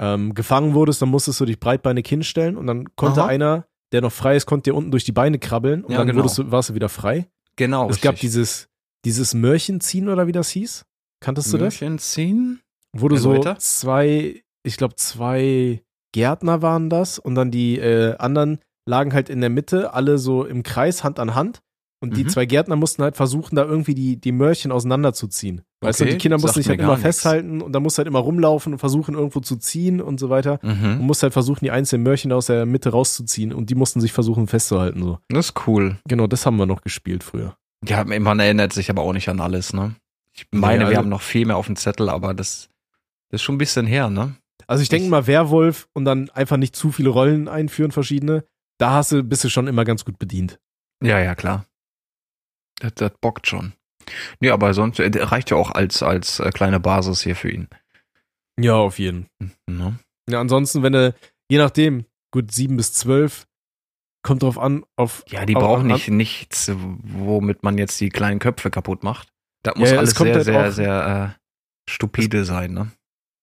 ähm, 0.00 0.34
gefangen 0.34 0.72
wurdest, 0.74 1.02
dann 1.02 1.10
musstest 1.10 1.38
du 1.40 1.44
dich 1.44 1.60
breitbeinig 1.60 2.06
hinstellen 2.08 2.56
und 2.56 2.66
dann 2.66 2.86
konnte 2.96 3.22
Aha. 3.22 3.28
einer, 3.28 3.66
der 3.92 4.00
noch 4.00 4.12
frei 4.12 4.36
ist, 4.36 4.46
konnte 4.46 4.70
dir 4.70 4.74
unten 4.76 4.90
durch 4.90 5.04
die 5.04 5.12
Beine 5.12 5.38
krabbeln 5.38 5.84
und 5.84 5.92
Ja, 5.92 5.98
dann 5.98 6.06
genau. 6.06 6.20
wurdest 6.20 6.38
du, 6.38 6.50
warst 6.50 6.70
du 6.70 6.74
wieder 6.74 6.88
frei. 6.88 7.28
Genau. 7.56 7.90
es 7.90 8.00
gab 8.00 8.16
dieses, 8.16 8.68
dieses 9.04 9.34
Mörchenziehen 9.34 10.08
oder 10.08 10.26
wie 10.26 10.32
das 10.32 10.48
hieß. 10.50 10.84
Kanntest 11.22 11.52
du 11.52 11.58
das? 11.58 11.76
Ziehen. 11.98 12.60
Wo 12.94 13.08
du 13.08 13.16
so 13.16 13.40
zwei, 13.58 14.42
ich 14.64 14.76
glaube 14.76 14.96
zwei 14.96 15.82
Gärtner 16.12 16.60
waren 16.60 16.90
das 16.90 17.18
und 17.18 17.34
dann 17.34 17.50
die 17.50 17.78
äh, 17.78 18.16
anderen 18.18 18.58
lagen 18.86 19.14
halt 19.14 19.30
in 19.30 19.40
der 19.40 19.48
Mitte, 19.50 19.94
alle 19.94 20.18
so 20.18 20.44
im 20.44 20.62
Kreis, 20.62 21.04
Hand 21.04 21.18
an 21.18 21.34
Hand. 21.34 21.60
Und 22.02 22.16
die 22.16 22.24
Mhm. 22.24 22.28
zwei 22.30 22.46
Gärtner 22.46 22.74
mussten 22.74 23.02
halt 23.04 23.16
versuchen, 23.16 23.54
da 23.54 23.64
irgendwie 23.64 23.94
die, 23.94 24.20
die 24.20 24.32
Mörchen 24.32 24.72
auseinanderzuziehen. 24.72 25.62
Weißt 25.82 26.00
du, 26.00 26.04
die 26.04 26.18
Kinder 26.18 26.36
mussten 26.36 26.58
sich 26.60 26.68
halt 26.68 26.80
immer 26.80 26.92
nix. 26.94 27.02
festhalten 27.02 27.62
und 27.62 27.72
da 27.72 27.78
musst 27.80 27.96
halt 27.98 28.08
immer 28.08 28.18
rumlaufen 28.18 28.72
und 28.72 28.78
versuchen, 28.80 29.14
irgendwo 29.14 29.38
zu 29.40 29.56
ziehen 29.56 30.00
und 30.00 30.18
so 30.18 30.28
weiter. 30.28 30.58
Und 30.64 30.98
Mhm. 30.98 31.06
musst 31.06 31.22
halt 31.22 31.32
versuchen, 31.32 31.64
die 31.64 31.70
einzelnen 31.70 32.02
Mörchen 32.02 32.32
aus 32.32 32.46
der 32.46 32.66
Mitte 32.66 32.90
rauszuziehen 32.90 33.52
und 33.52 33.70
die 33.70 33.76
mussten 33.76 34.00
sich 34.00 34.12
versuchen 34.12 34.48
festzuhalten. 34.48 35.02
So. 35.02 35.18
Das 35.28 35.50
ist 35.50 35.66
cool. 35.68 35.96
Genau, 36.08 36.26
das 36.26 36.44
haben 36.44 36.56
wir 36.56 36.66
noch 36.66 36.82
gespielt 36.82 37.22
früher. 37.22 37.56
Ja, 37.86 38.04
man 38.04 38.38
erinnert 38.40 38.72
sich 38.72 38.90
aber 38.90 39.02
auch 39.02 39.12
nicht 39.12 39.28
an 39.28 39.40
alles, 39.40 39.72
ne? 39.72 39.94
Ich 40.34 40.46
meine, 40.50 40.80
wir 40.80 40.86
also- 40.88 40.98
haben 40.98 41.08
noch 41.08 41.22
viel 41.22 41.46
mehr 41.46 41.56
auf 41.56 41.66
dem 41.66 41.76
Zettel, 41.76 42.08
aber 42.08 42.34
das, 42.34 42.68
das 43.30 43.40
ist 43.40 43.42
schon 43.42 43.56
ein 43.56 43.58
bisschen 43.58 43.86
her, 43.86 44.10
ne? 44.10 44.36
Also 44.66 44.82
ich 44.82 44.88
denke 44.88 45.08
mal, 45.08 45.26
Werwolf 45.26 45.88
und 45.92 46.04
dann 46.04 46.30
einfach 46.30 46.56
nicht 46.56 46.74
zu 46.76 46.92
viele 46.92 47.10
Rollen 47.10 47.48
einführen, 47.48 47.90
verschiedene. 47.92 48.44
Da 48.78 48.92
hast 48.92 49.12
du, 49.12 49.22
bist 49.22 49.44
du 49.44 49.48
schon 49.50 49.66
immer 49.66 49.84
ganz 49.84 50.04
gut 50.04 50.18
bedient. 50.18 50.58
Ja, 51.02 51.18
ja, 51.18 51.34
klar. 51.34 51.66
Das, 52.80 52.94
das 52.94 53.12
bockt 53.20 53.46
schon. 53.46 53.72
Nee, 54.40 54.50
aber 54.50 54.72
sonst 54.72 54.98
äh, 54.98 55.10
reicht 55.22 55.50
ja 55.50 55.56
auch 55.56 55.70
als, 55.72 56.02
als 56.02 56.40
äh, 56.40 56.50
kleine 56.50 56.80
Basis 56.80 57.22
hier 57.22 57.36
für 57.36 57.50
ihn. 57.50 57.68
Ja, 58.58 58.74
auf 58.74 58.98
jeden. 58.98 59.26
Ne? 59.66 59.98
Ja, 60.28 60.40
ansonsten, 60.40 60.82
wenn 60.82 60.92
du, 60.92 61.14
je 61.50 61.58
nachdem, 61.58 62.06
gut, 62.30 62.52
sieben 62.52 62.76
bis 62.76 62.92
zwölf, 62.94 63.46
kommt 64.22 64.42
drauf 64.42 64.58
an, 64.58 64.84
auf. 64.96 65.24
Ja, 65.28 65.44
die 65.44 65.56
auf- 65.56 65.62
brauchen 65.62 65.82
an- 65.90 65.92
nicht 65.96 66.08
nichts, 66.08 66.70
womit 66.74 67.62
man 67.62 67.78
jetzt 67.78 68.00
die 68.00 68.08
kleinen 68.08 68.38
Köpfe 68.38 68.70
kaputt 68.70 69.02
macht. 69.02 69.32
Das 69.62 69.76
muss 69.76 69.88
ja, 69.90 69.94
es 69.94 69.98
alles 69.98 70.14
sehr, 70.16 70.34
halt 70.34 70.44
sehr, 70.44 70.72
sehr 70.72 71.34
äh, 71.36 71.90
stupide 71.90 72.44
sein, 72.44 72.72
ne? 72.72 72.90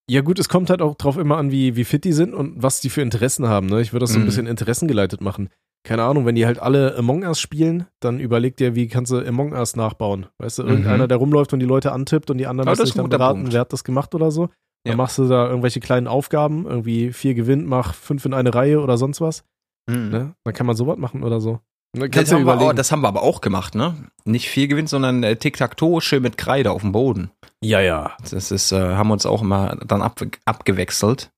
Ja, 0.10 0.22
gut, 0.22 0.40
es 0.40 0.50
kommt 0.50 0.70
halt 0.72 0.82
auch 0.82 0.96
drauf 0.96 1.18
immer 1.18 1.38
an, 1.38 1.52
wie, 1.52 1.76
wie 1.76 1.84
fit 1.84 2.04
die 2.04 2.14
sind 2.14 2.34
und 2.34 2.62
was 2.64 2.82
die 2.82 2.90
für 2.90 3.02
Interessen 3.02 3.48
haben. 3.48 3.68
Ne? 3.68 3.80
Ich 3.82 3.94
würde 3.94 4.06
das 4.06 4.14
so 4.14 4.18
ein 4.20 4.24
Mhm. 4.24 4.26
bisschen 4.26 4.48
interessengeleitet 4.48 5.22
machen. 5.22 5.50
Keine 5.84 6.04
Ahnung, 6.04 6.26
wenn 6.26 6.34
die 6.36 6.46
halt 6.48 6.60
alle 6.60 6.96
Among 6.98 7.24
Us 7.24 7.40
spielen, 7.40 7.86
dann 8.00 8.20
überleg 8.20 8.58
dir, 8.58 8.74
wie 8.76 8.88
kannst 8.88 9.12
du 9.12 9.20
Among 9.26 9.54
Us 9.54 9.76
nachbauen. 9.76 10.26
Weißt 10.40 10.58
du, 10.60 10.64
irgendeiner, 10.64 11.08
der 11.08 11.18
rumläuft 11.18 11.54
und 11.54 11.60
die 11.60 11.66
Leute 11.68 11.92
antippt 11.92 12.32
und 12.32 12.38
die 12.40 12.48
anderen 12.48 12.68
müssen 12.70 12.82
das 12.82 12.90
sich 12.90 12.96
dann 12.98 13.08
beraten, 13.10 13.42
Punkt. 13.42 13.54
wer 13.54 13.62
hat 13.62 13.72
das 13.72 13.84
gemacht 13.84 14.16
oder 14.16 14.32
so. 14.32 14.48
Dann 14.84 14.94
Ja. 14.94 14.96
machst 14.96 15.18
du 15.20 15.28
da 15.28 15.48
irgendwelche 15.48 15.80
kleinen 15.80 16.08
Aufgaben, 16.08 16.66
irgendwie 16.66 17.14
vier 17.14 17.34
gewinnt, 17.36 17.68
mach 17.68 17.94
fünf 17.94 18.26
in 18.26 18.34
eine 18.34 18.54
Reihe 18.54 18.82
oder 18.82 18.98
sonst 18.98 19.22
was. 19.22 19.44
Ne? 19.88 20.34
Dann 20.44 20.54
kann 20.54 20.66
man 20.66 20.76
sowas 20.76 20.98
machen 20.98 21.24
oder 21.24 21.40
so. 21.40 21.60
Dann 21.94 22.12
Das, 22.12 22.32
haben 22.32 22.48
auch, 22.48 22.74
das 22.74 22.92
haben 22.92 23.02
wir 23.02 23.08
aber 23.08 23.24
auch 23.24 23.42
gemacht, 23.42 23.74
ne? 23.76 23.96
Nicht 24.26 24.48
viel 24.50 24.68
gewinnt, 24.68 24.90
sondern 24.90 25.24
äh, 25.24 25.36
Tic-Tac-Toe 25.36 26.02
schön 26.02 26.22
mit 26.22 26.38
Kreide 26.38 26.72
auf 26.72 26.82
dem 26.82 26.92
Boden. 26.92 27.32
ja, 27.64 27.80
ja. 27.82 28.16
Das 28.30 28.52
ist, 28.52 28.72
äh, 28.72 28.80
haben 28.96 29.08
wir 29.10 29.14
uns 29.14 29.26
auch 29.26 29.42
immer 29.42 29.76
dann 29.86 30.02
ab, 30.02 30.22
abgewechselt 30.46 31.32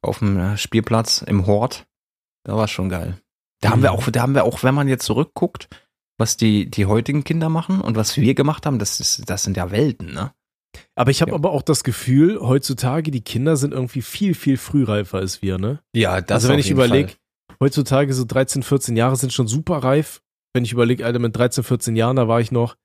auf 0.00 0.20
dem 0.20 0.38
äh, 0.38 0.56
Spielplatz 0.56 1.22
im 1.22 1.46
Hort. 1.46 1.86
Da 2.44 2.56
war 2.56 2.68
schon 2.68 2.88
geil. 2.88 3.18
Da 3.60 3.70
haben 3.70 3.82
wir 3.82 3.90
Mhm. 3.92 3.98
auch, 3.98 4.10
da 4.10 4.22
haben 4.22 4.34
wir 4.36 4.44
auch, 4.44 4.62
wenn 4.62 4.74
man 4.74 4.86
jetzt 4.86 5.04
zurückguckt, 5.04 5.68
was 6.16 6.36
die, 6.36 6.70
die 6.70 6.86
heutigen 6.86 7.24
Kinder 7.24 7.48
machen 7.48 7.80
und 7.80 7.96
was 7.96 8.16
wir 8.16 8.34
gemacht 8.34 8.66
haben, 8.66 8.78
das 8.78 9.00
ist, 9.00 9.28
das 9.28 9.42
sind 9.42 9.56
ja 9.56 9.70
Welten, 9.72 10.12
ne? 10.14 10.32
Aber 10.94 11.10
ich 11.10 11.22
habe 11.22 11.32
Ja. 11.32 11.36
aber 11.36 11.50
auch 11.50 11.62
das 11.62 11.82
Gefühl, 11.82 12.38
heutzutage, 12.40 13.10
die 13.10 13.20
Kinder 13.22 13.56
sind 13.56 13.72
irgendwie 13.72 14.02
viel, 14.02 14.34
viel 14.34 14.56
frühreifer 14.58 15.18
als 15.18 15.42
wir, 15.42 15.58
ne? 15.58 15.80
Ja, 15.92 16.20
das 16.20 16.36
also 16.44 16.48
wenn 16.50 16.60
ich 16.60 16.70
überlege. 16.70 17.14
Heutzutage 17.60 18.12
so 18.14 18.24
13, 18.24 18.62
14 18.62 18.96
Jahre 18.96 19.16
sind 19.16 19.32
schon 19.32 19.48
super 19.48 19.78
reif. 19.78 20.20
Wenn 20.52 20.64
ich 20.64 20.72
überlege, 20.72 21.04
Alter, 21.04 21.18
mit 21.18 21.36
13, 21.36 21.64
14 21.64 21.96
Jahren, 21.96 22.16
da 22.16 22.28
war 22.28 22.40
ich 22.40 22.52
noch, 22.52 22.76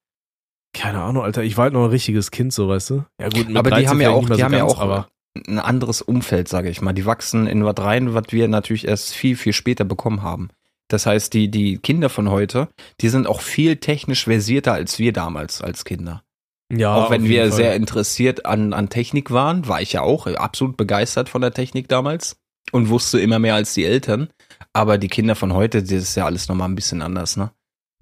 keine 0.73 1.01
Ahnung, 1.01 1.23
Alter, 1.23 1.43
ich 1.43 1.55
war 1.55 1.63
halt 1.63 1.73
noch 1.73 1.83
ein 1.83 1.89
richtiges 1.91 2.31
Kind, 2.31 2.51
so, 2.51 2.67
weißt 2.67 2.89
du? 2.89 3.05
Ja 3.19 3.29
gut, 3.29 3.47
mit 3.47 3.57
Aber 3.57 3.69
die 3.69 3.83
13 3.83 3.89
haben 3.89 4.01
ja 4.01 4.09
auch, 4.09 4.27
die 4.27 4.35
so 4.35 4.43
haben 4.43 4.53
ja 4.53 4.59
ganz, 4.59 4.73
auch 4.73 4.79
aber 4.79 5.07
ein 5.47 5.59
anderes 5.59 6.01
Umfeld, 6.01 6.47
sage 6.47 6.69
ich 6.69 6.81
mal. 6.81 6.93
Die 6.93 7.05
wachsen 7.05 7.47
in 7.47 7.65
was 7.65 7.77
rein, 7.77 8.13
was 8.13 8.25
wir 8.29 8.47
natürlich 8.47 8.87
erst 8.87 9.13
viel, 9.13 9.35
viel 9.35 9.53
später 9.53 9.83
bekommen 9.83 10.21
haben. 10.21 10.49
Das 10.89 11.05
heißt, 11.05 11.33
die, 11.33 11.49
die 11.49 11.77
Kinder 11.77 12.09
von 12.09 12.29
heute, 12.29 12.69
die 13.01 13.09
sind 13.09 13.25
auch 13.25 13.41
viel 13.41 13.77
technisch 13.77 14.25
versierter 14.25 14.73
als 14.73 14.99
wir 14.99 15.13
damals 15.13 15.61
als 15.61 15.85
Kinder. 15.85 16.23
ja, 16.71 16.93
auch 16.93 17.09
wenn 17.09 17.23
wir 17.23 17.43
Fall. 17.43 17.51
sehr 17.51 17.75
interessiert 17.75 18.45
an, 18.45 18.73
an 18.73 18.89
Technik 18.89 19.31
waren, 19.31 19.67
war 19.67 19.81
ich 19.81 19.93
ja 19.93 20.01
auch 20.01 20.27
absolut 20.27 20.77
begeistert 20.77 21.29
von 21.29 21.41
der 21.41 21.53
Technik 21.53 21.87
damals 21.87 22.37
und 22.71 22.89
wusste 22.89 23.19
immer 23.19 23.39
mehr 23.39 23.55
als 23.55 23.73
die 23.73 23.85
Eltern. 23.85 24.29
Aber 24.73 24.97
die 24.97 25.07
Kinder 25.07 25.35
von 25.35 25.53
heute, 25.53 25.81
das 25.81 25.91
ist 25.91 26.15
ja 26.15 26.25
alles 26.25 26.47
nochmal 26.47 26.67
ein 26.67 26.75
bisschen 26.75 27.01
anders, 27.01 27.37
ne? 27.37 27.51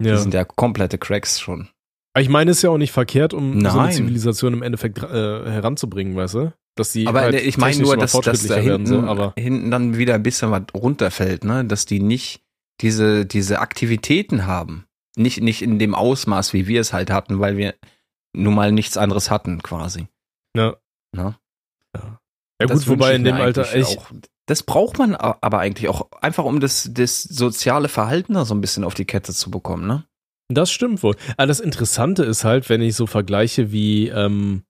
Die 0.00 0.08
ja. 0.08 0.16
sind 0.16 0.34
ja 0.34 0.44
komplette 0.44 0.98
Cracks 0.98 1.38
schon. 1.38 1.68
Ich 2.18 2.28
meine, 2.28 2.50
es 2.50 2.58
ist 2.58 2.62
ja 2.62 2.70
auch 2.70 2.78
nicht 2.78 2.92
verkehrt, 2.92 3.34
um 3.34 3.60
so 3.60 3.68
eine 3.68 3.76
Nein. 3.76 3.92
Zivilisation 3.92 4.52
im 4.52 4.62
Endeffekt 4.62 4.98
äh, 4.98 5.02
heranzubringen, 5.02 6.16
weißt 6.16 6.34
du? 6.34 6.52
Dass 6.74 6.92
die 6.92 7.06
Aber 7.06 7.20
halt 7.20 7.34
ich 7.34 7.58
meine 7.58 7.82
nur, 7.82 7.96
dass, 7.96 8.12
dass 8.12 8.46
da 8.46 8.54
hinten, 8.54 8.66
werden, 8.66 8.86
so, 8.86 9.00
aber 9.00 9.34
hinten 9.36 9.70
dann 9.70 9.98
wieder 9.98 10.14
ein 10.14 10.22
bisschen 10.22 10.50
was 10.50 10.62
runterfällt, 10.74 11.44
ne? 11.44 11.64
Dass 11.64 11.86
die 11.86 12.00
nicht 12.00 12.42
diese, 12.80 13.26
diese 13.26 13.60
Aktivitäten 13.60 14.46
haben. 14.46 14.86
Nicht, 15.16 15.42
nicht 15.42 15.62
in 15.62 15.78
dem 15.78 15.94
Ausmaß, 15.94 16.52
wie 16.54 16.66
wir 16.66 16.80
es 16.80 16.92
halt 16.92 17.10
hatten, 17.10 17.40
weil 17.40 17.56
wir 17.56 17.74
nun 18.32 18.54
mal 18.54 18.72
nichts 18.72 18.96
anderes 18.96 19.30
hatten, 19.30 19.62
quasi. 19.62 20.06
Ja. 20.56 20.76
Ne? 21.14 21.36
Ja, 21.94 22.20
Ja 22.60 22.66
gut, 22.66 22.88
wobei 22.88 23.14
in 23.14 23.24
dem 23.24 23.36
Alter, 23.36 23.74
ich, 23.74 23.98
auch. 23.98 24.10
Das 24.46 24.62
braucht 24.64 24.98
man 24.98 25.14
aber 25.14 25.58
eigentlich 25.60 25.88
auch 25.88 26.10
einfach, 26.20 26.44
um 26.44 26.58
das, 26.60 26.90
das 26.92 27.22
soziale 27.22 27.88
Verhalten 27.88 28.34
da 28.34 28.44
so 28.44 28.54
ein 28.54 28.60
bisschen 28.60 28.82
auf 28.84 28.94
die 28.94 29.04
Kette 29.04 29.32
zu 29.32 29.50
bekommen, 29.50 29.86
ne? 29.86 30.04
Das 30.48 30.70
stimmt 30.70 31.02
wohl. 31.02 31.16
Aber 31.36 31.46
das 31.46 31.60
Interessante 31.60 32.24
ist 32.24 32.44
halt, 32.44 32.68
wenn 32.68 32.82
ich 32.82 32.96
so 32.96 33.06
vergleiche 33.06 33.70
wie, 33.72 34.08
ähm, 34.08 34.64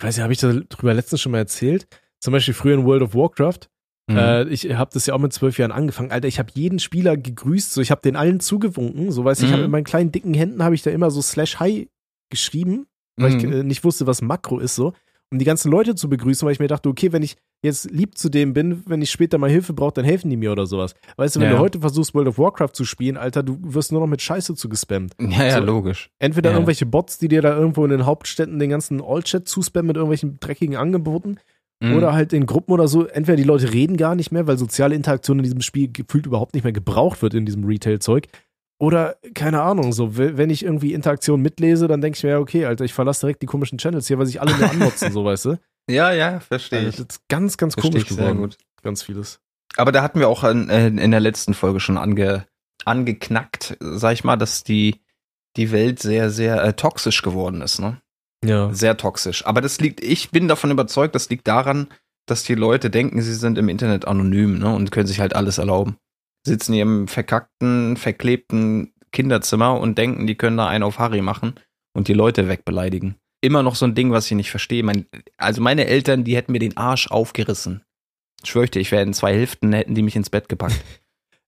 weiß 0.00 0.16
nicht, 0.16 0.22
habe 0.24 0.32
ich 0.32 0.40
darüber 0.40 0.94
letztens 0.94 1.20
schon 1.20 1.32
mal 1.32 1.38
erzählt? 1.38 1.86
Zum 2.20 2.32
Beispiel 2.32 2.54
früher 2.54 2.74
in 2.74 2.84
World 2.84 3.02
of 3.02 3.14
Warcraft. 3.14 3.70
Mhm. 4.10 4.16
Äh, 4.16 4.44
ich 4.48 4.64
habe 4.74 4.90
das 4.92 5.06
ja 5.06 5.14
auch 5.14 5.18
mit 5.18 5.32
zwölf 5.32 5.58
Jahren 5.58 5.72
angefangen. 5.72 6.10
Alter, 6.10 6.26
ich 6.28 6.38
habe 6.40 6.50
jeden 6.54 6.78
Spieler 6.80 7.16
gegrüßt, 7.16 7.72
so 7.72 7.80
ich 7.80 7.90
habe 7.92 8.02
den 8.02 8.16
allen 8.16 8.40
zugewunken. 8.40 9.12
So 9.12 9.24
weißt 9.24 9.40
du, 9.40 9.46
ich 9.46 9.50
Mhm. 9.52 9.54
habe 9.54 9.64
in 9.66 9.70
meinen 9.70 9.84
kleinen 9.84 10.12
dicken 10.12 10.34
Händen 10.34 10.62
habe 10.64 10.74
ich 10.74 10.82
da 10.82 10.90
immer 10.90 11.10
so 11.10 11.22
Slash 11.22 11.60
Hi 11.60 11.88
geschrieben, 12.30 12.86
weil 13.16 13.34
ich 13.36 13.42
Mhm. 13.42 13.52
äh, 13.52 13.62
nicht 13.62 13.84
wusste, 13.84 14.06
was 14.06 14.20
Makro 14.20 14.58
ist 14.58 14.74
so. 14.74 14.92
Um 15.30 15.38
die 15.38 15.44
ganzen 15.44 15.70
Leute 15.70 15.94
zu 15.94 16.08
begrüßen, 16.08 16.46
weil 16.46 16.52
ich 16.52 16.58
mir 16.60 16.68
dachte, 16.68 16.88
okay, 16.88 17.12
wenn 17.12 17.22
ich 17.22 17.36
jetzt 17.62 17.90
lieb 17.90 18.16
zu 18.16 18.28
dem 18.30 18.54
bin, 18.54 18.82
wenn 18.86 19.02
ich 19.02 19.10
später 19.10 19.36
mal 19.36 19.50
Hilfe 19.50 19.74
brauche, 19.74 19.92
dann 19.94 20.04
helfen 20.06 20.30
die 20.30 20.36
mir 20.38 20.52
oder 20.52 20.64
sowas. 20.66 20.94
Weißt 21.16 21.36
du, 21.36 21.40
wenn 21.40 21.48
Ja. 21.50 21.56
du 21.56 21.60
heute 21.60 21.80
versuchst, 21.80 22.14
World 22.14 22.28
of 22.28 22.38
Warcraft 22.38 22.70
zu 22.72 22.84
spielen, 22.84 23.16
Alter, 23.18 23.42
du 23.42 23.58
wirst 23.60 23.92
nur 23.92 24.00
noch 24.00 24.06
mit 24.06 24.22
Scheiße 24.22 24.54
zugespammt. 24.54 25.12
ja, 25.20 25.44
ja, 25.44 25.58
so- 25.58 25.64
logisch. 25.66 26.08
Entweder 26.18 26.50
Ja. 26.50 26.56
irgendwelche 26.56 26.86
Bots, 26.86 27.18
die 27.18 27.28
dir 27.28 27.42
da 27.42 27.54
irgendwo 27.56 27.84
in 27.84 27.90
den 27.90 28.06
Hauptstädten 28.06 28.58
den 28.58 28.70
ganzen 28.70 29.02
All-Chat 29.02 29.46
zuspammen 29.48 29.88
mit 29.88 29.96
irgendwelchen 29.96 30.38
dreckigen 30.40 30.76
Angeboten. 30.76 31.36
Mhm. 31.80 31.94
Oder 31.94 32.12
halt 32.12 32.32
in 32.32 32.46
Gruppen 32.46 32.72
oder 32.72 32.88
so. 32.88 33.06
Entweder 33.06 33.36
die 33.36 33.44
Leute 33.44 33.72
reden 33.72 33.96
gar 33.96 34.14
nicht 34.14 34.32
mehr, 34.32 34.46
weil 34.46 34.58
soziale 34.58 34.94
Interaktion 34.96 35.38
in 35.38 35.44
diesem 35.44 35.60
Spiel 35.60 35.92
gefühlt 35.92 36.26
überhaupt 36.26 36.54
nicht 36.54 36.64
mehr 36.64 36.72
gebraucht 36.72 37.22
wird 37.22 37.34
in 37.34 37.44
diesem 37.46 37.64
Retail-Zeug. 37.64 38.26
Oder, 38.80 39.16
keine 39.34 39.62
Ahnung, 39.62 39.92
so, 39.92 40.16
wenn 40.16 40.50
ich 40.50 40.64
irgendwie 40.64 40.94
Interaktion 40.94 41.42
mitlese, 41.42 41.88
dann 41.88 42.00
denke 42.00 42.16
ich 42.16 42.22
mir, 42.22 42.30
ja, 42.30 42.38
okay, 42.38 42.64
Alter, 42.64 42.84
ich 42.84 42.94
verlasse 42.94 43.20
direkt 43.22 43.42
die 43.42 43.46
komischen 43.46 43.78
Channels 43.78 44.06
hier, 44.06 44.18
weil 44.18 44.26
sich 44.26 44.40
alle 44.40 44.56
nur 44.56 44.70
anmotzen, 44.70 45.12
so, 45.12 45.24
weißt 45.24 45.44
du? 45.46 45.56
Ja, 45.90 46.12
ja, 46.12 46.38
verstehe 46.40 46.80
Also, 46.80 46.90
ich. 46.90 46.96
das 46.96 47.16
ist 47.16 47.28
ganz, 47.30 47.56
ganz 47.56 47.72
Verstehe 47.72 47.92
komisch 47.92 48.02
ich 48.10 48.14
sehr 48.14 48.26
geworden. 48.26 48.40
gut. 48.42 48.58
Ganz 48.82 49.02
vieles. 49.02 49.40
Aber 49.78 49.90
da 49.90 50.02
hatten 50.02 50.20
wir 50.20 50.28
auch 50.28 50.44
in, 50.44 50.68
äh, 50.68 50.88
in 50.88 51.10
der 51.10 51.20
letzten 51.20 51.54
Folge 51.54 51.80
schon 51.80 51.96
ange, 51.96 52.44
angeknackt, 52.84 53.76
sag 53.80 54.12
ich 54.12 54.22
mal, 54.22 54.36
dass 54.36 54.64
die, 54.64 55.00
die 55.56 55.72
Welt 55.72 55.98
sehr, 56.00 56.28
sehr 56.30 56.62
äh, 56.62 56.74
toxisch 56.74 57.22
geworden 57.22 57.62
ist, 57.62 57.78
ne? 57.80 58.00
Ja. 58.44 58.72
Sehr 58.74 58.96
toxisch. 58.98 59.46
Aber 59.46 59.60
das 59.62 59.80
liegt, 59.80 60.02
ich 60.04 60.30
bin 60.30 60.46
davon 60.46 60.70
überzeugt, 60.70 61.14
das 61.14 61.28
liegt 61.30 61.48
daran, 61.48 61.88
dass 62.26 62.44
die 62.44 62.54
Leute 62.54 62.90
denken, 62.90 63.22
sie 63.22 63.34
sind 63.34 63.56
im 63.58 63.68
Internet 63.70 64.06
anonym, 64.06 64.58
ne? 64.58 64.74
Und 64.74 64.90
können 64.92 65.06
sich 65.06 65.20
halt 65.20 65.34
alles 65.34 65.56
erlauben. 65.58 65.96
Sitzen 66.48 66.72
in 66.72 66.78
ihrem 66.78 67.08
verkackten, 67.08 67.96
verklebten 67.96 68.92
Kinderzimmer 69.12 69.78
und 69.80 69.96
denken, 69.98 70.26
die 70.26 70.34
können 70.34 70.56
da 70.56 70.68
einen 70.68 70.84
auf 70.84 70.98
Harry 70.98 71.22
machen 71.22 71.54
und 71.94 72.08
die 72.08 72.14
Leute 72.14 72.48
wegbeleidigen. 72.48 73.16
Immer 73.40 73.62
noch 73.62 73.76
so 73.76 73.86
ein 73.86 73.94
Ding, 73.94 74.10
was 74.10 74.26
ich 74.26 74.36
nicht 74.36 74.50
verstehe. 74.50 74.82
Mein, 74.82 75.06
also 75.36 75.62
meine 75.62 75.86
Eltern, 75.86 76.24
die 76.24 76.36
hätten 76.36 76.52
mir 76.52 76.58
den 76.58 76.76
Arsch 76.76 77.08
aufgerissen. 77.08 77.82
Ich 78.42 78.52
dir, 78.52 78.80
ich 78.80 78.90
wäre 78.92 79.02
in 79.02 79.14
zwei 79.14 79.32
Hälften, 79.34 79.72
hätten 79.72 79.94
die 79.94 80.02
mich 80.02 80.16
ins 80.16 80.30
Bett 80.30 80.48
gepackt. 80.48 80.76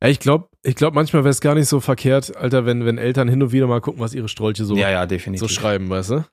Ja, 0.02 0.08
ich 0.08 0.18
glaube, 0.18 0.48
ich 0.62 0.76
glaub, 0.76 0.94
manchmal 0.94 1.24
wäre 1.24 1.30
es 1.30 1.42
gar 1.42 1.54
nicht 1.54 1.68
so 1.68 1.78
verkehrt, 1.78 2.34
Alter, 2.34 2.64
wenn, 2.64 2.86
wenn 2.86 2.96
Eltern 2.96 3.28
hin 3.28 3.42
und 3.42 3.52
wieder 3.52 3.66
mal 3.66 3.82
gucken, 3.82 4.00
was 4.00 4.14
ihre 4.14 4.30
Strolche 4.30 4.64
so, 4.64 4.74
ja, 4.74 4.88
ja, 4.88 5.06
so 5.36 5.46
schreiben, 5.46 5.90
weißt 5.90 6.10
du? 6.12 6.24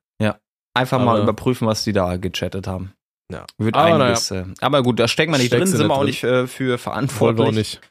Einfach 0.78 1.00
mal 1.00 1.16
Aber- 1.16 1.24
überprüfen, 1.24 1.68
was 1.68 1.84
die 1.84 1.92
da 1.92 2.18
gechattet 2.18 2.68
haben. 2.68 2.94
Ja. 3.32 3.46
Wird 3.58 3.76
Aber 3.76 4.04
einiges. 4.04 4.30
Äh, 4.32 4.46
aber 4.62 4.84
gut, 4.84 5.00
da 5.00 5.08
stecken 5.08 5.34
wir 5.34 5.38
nicht 5.40 5.48
Steckst 5.48 5.74
drin, 5.74 5.78
sind 5.80 5.88
wir 5.88 5.96
auch 5.96 6.04
nicht 6.04 6.24
äh, 6.24 6.46
für 6.48 6.70
Wollen 6.70 6.78
verantwortlich. 6.78 7.38
wir 7.40 7.46
auch 7.48 7.52
nicht. 7.52 7.82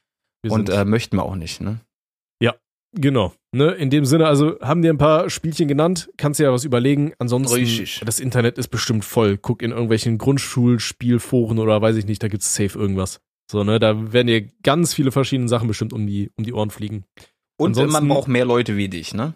Wir 0.47 0.53
Und 0.53 0.71
äh, 0.71 0.85
möchten 0.85 1.17
wir 1.17 1.25
auch 1.25 1.37
nicht, 1.37 1.61
ne? 1.61 1.81
Genau. 2.99 3.35
Ne, 3.53 3.73
in 3.73 3.91
dem 3.91 4.07
Sinne, 4.07 4.27
also 4.27 4.59
haben 4.61 4.81
dir 4.81 4.91
ein 4.91 4.97
paar 4.97 5.29
Spielchen 5.29 5.69
genannt, 5.69 6.09
kannst 6.17 6.41
dir 6.41 6.45
ja 6.45 6.53
was 6.53 6.65
überlegen. 6.65 7.13
Ansonsten, 7.19 7.55
Richtig. 7.59 8.01
das 8.03 8.21
Internet 8.21 8.57
ist 8.57 8.69
bestimmt 8.69 9.05
voll. 9.05 9.37
Guck 9.37 9.61
in 9.63 9.71
irgendwelchen 9.71 10.17
Grundschulspielforen 10.17 11.59
oder 11.59 11.81
weiß 11.83 11.97
ich 11.97 12.07
nicht, 12.07 12.23
da 12.23 12.29
gibt's 12.29 12.55
safe 12.55 12.79
irgendwas. 12.79 13.21
So, 13.51 13.65
ne, 13.65 13.79
da 13.79 14.13
werden 14.13 14.27
dir 14.29 14.49
ganz 14.63 14.95
viele 14.95 15.13
verschiedene 15.13 15.49
Sachen 15.49 15.69
bestimmt 15.69 15.93
um 15.93 16.07
die, 16.07 16.31
um 16.37 16.45
die 16.45 16.53
Ohren 16.55 16.71
fliegen. 16.71 17.05
Und 17.59 17.71
Ansonsten- 17.71 17.93
man 17.93 18.09
braucht 18.09 18.29
mehr 18.29 18.45
Leute 18.45 18.77
wie 18.77 18.89
dich, 18.89 19.15
ne? 19.15 19.35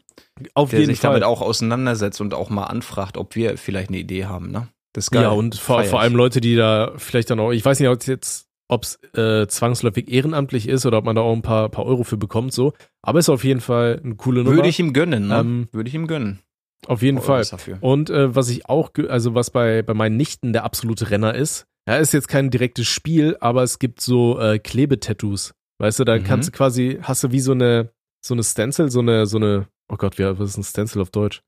Auf 0.55 0.71
Der 0.71 0.81
jeden 0.81 0.91
sich 0.93 1.01
Fall. 1.01 1.11
damit 1.11 1.25
auch 1.25 1.41
auseinandersetzt 1.43 2.21
und 2.21 2.35
auch 2.35 2.51
mal 2.51 2.65
anfragt, 2.65 3.17
ob 3.17 3.35
wir 3.37 3.57
vielleicht 3.57 3.89
eine 3.91 3.99
Idee 3.99 4.25
haben, 4.27 4.51
ne? 4.51 4.69
Das 4.95 5.05
ist 5.05 5.11
geil. 5.13 5.23
ja, 5.23 5.31
und 5.31 5.55
vor, 5.55 5.85
vor 5.85 6.01
allem 6.01 6.15
Leute, 6.17 6.41
die 6.41 6.57
da 6.57 6.93
vielleicht 6.97 7.31
dann 7.31 7.41
auch, 7.41 7.53
ich 7.53 7.65
weiß 7.65 7.79
nicht, 7.79 7.89
ob 7.89 8.01
es 8.01 8.07
jetzt, 8.07 8.47
ob 8.71 8.85
es 8.85 8.99
äh, 9.15 9.47
zwangsläufig 9.49 10.11
ehrenamtlich 10.11 10.69
ist 10.69 10.87
oder 10.87 10.99
ob 10.99 11.05
man 11.05 11.17
da 11.17 11.23
auch 11.23 11.33
ein 11.35 11.43
paar, 11.43 11.69
paar 11.69 11.85
Euro 11.87 12.05
für 12.05 12.17
bekommt, 12.17 12.53
so. 12.53 12.73
Aber 13.03 13.19
ist 13.19 13.29
auf 13.29 13.43
jeden 13.45 13.61
Fall 13.61 14.01
eine 14.05 14.15
coole 14.15 14.45
Nummer. 14.45 14.57
Würde 14.57 14.69
ich 14.69 14.79
ihm 14.79 14.93
gönnen, 14.93 15.29
ne? 15.29 15.39
Ähm, 15.41 15.69
Würde 15.73 15.89
ich 15.89 15.95
ihm 15.95 16.07
gönnen. 16.07 16.39
auf 16.87 17.03
jeden 17.03 17.19
Fall. 17.21 17.37
Euros 17.39 17.51
Dafür. 17.51 17.79
Und 17.81 18.11
äh, 18.11 18.35
was 18.35 18.49
ich 18.49 18.69
auch, 18.69 18.91
also 19.09 19.35
was 19.35 19.51
bei, 19.51 19.83
bei 19.83 19.95
meinen 19.95 20.17
Nichten 20.17 20.53
der 20.53 20.65
absolute 20.65 21.11
Renner 21.11 21.35
ist, 21.35 21.67
ja, 21.89 21.97
ist 21.97 22.13
jetzt 22.13 22.29
kein 22.29 22.51
direktes 22.51 22.87
Spiel, 22.87 23.37
aber 23.41 23.63
es 23.65 23.79
gibt 23.79 24.01
so 24.01 24.39
äh, 24.39 24.59
Klebetattoos. 24.59 25.53
Weißt 25.79 25.99
du, 25.99 26.05
da 26.05 26.19
Mhm. 26.19 26.25
kannst 26.25 26.49
du 26.49 26.53
quasi, 26.53 26.99
hast 27.03 27.25
du 27.25 27.33
wie 27.33 27.41
so 27.41 27.53
eine, 27.53 27.91
so 28.25 28.35
eine 28.35 28.45
Stencil, 28.45 28.91
so 28.91 29.01
eine, 29.01 29.27
so 29.27 29.39
eine, 29.39 29.67
oh 29.91 29.97
Gott, 29.97 30.19
wie, 30.19 30.25
was 30.25 30.51
ist 30.51 30.59
ein 30.59 30.63
Stencil 30.65 31.01
auf 31.03 31.11
Deutsch? 31.11 31.43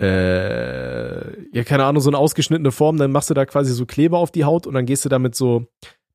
Äh, 0.00 1.56
ja, 1.56 1.64
keine 1.64 1.84
Ahnung, 1.84 2.02
so 2.02 2.10
eine 2.10 2.18
ausgeschnittene 2.18 2.72
Form, 2.72 2.96
dann 2.96 3.12
machst 3.12 3.30
du 3.30 3.34
da 3.34 3.46
quasi 3.46 3.72
so 3.72 3.86
Kleber 3.86 4.18
auf 4.18 4.30
die 4.32 4.44
Haut 4.44 4.66
und 4.66 4.74
dann 4.74 4.86
gehst 4.86 5.04
du 5.04 5.08
da 5.08 5.18
mit 5.18 5.34
so, 5.34 5.66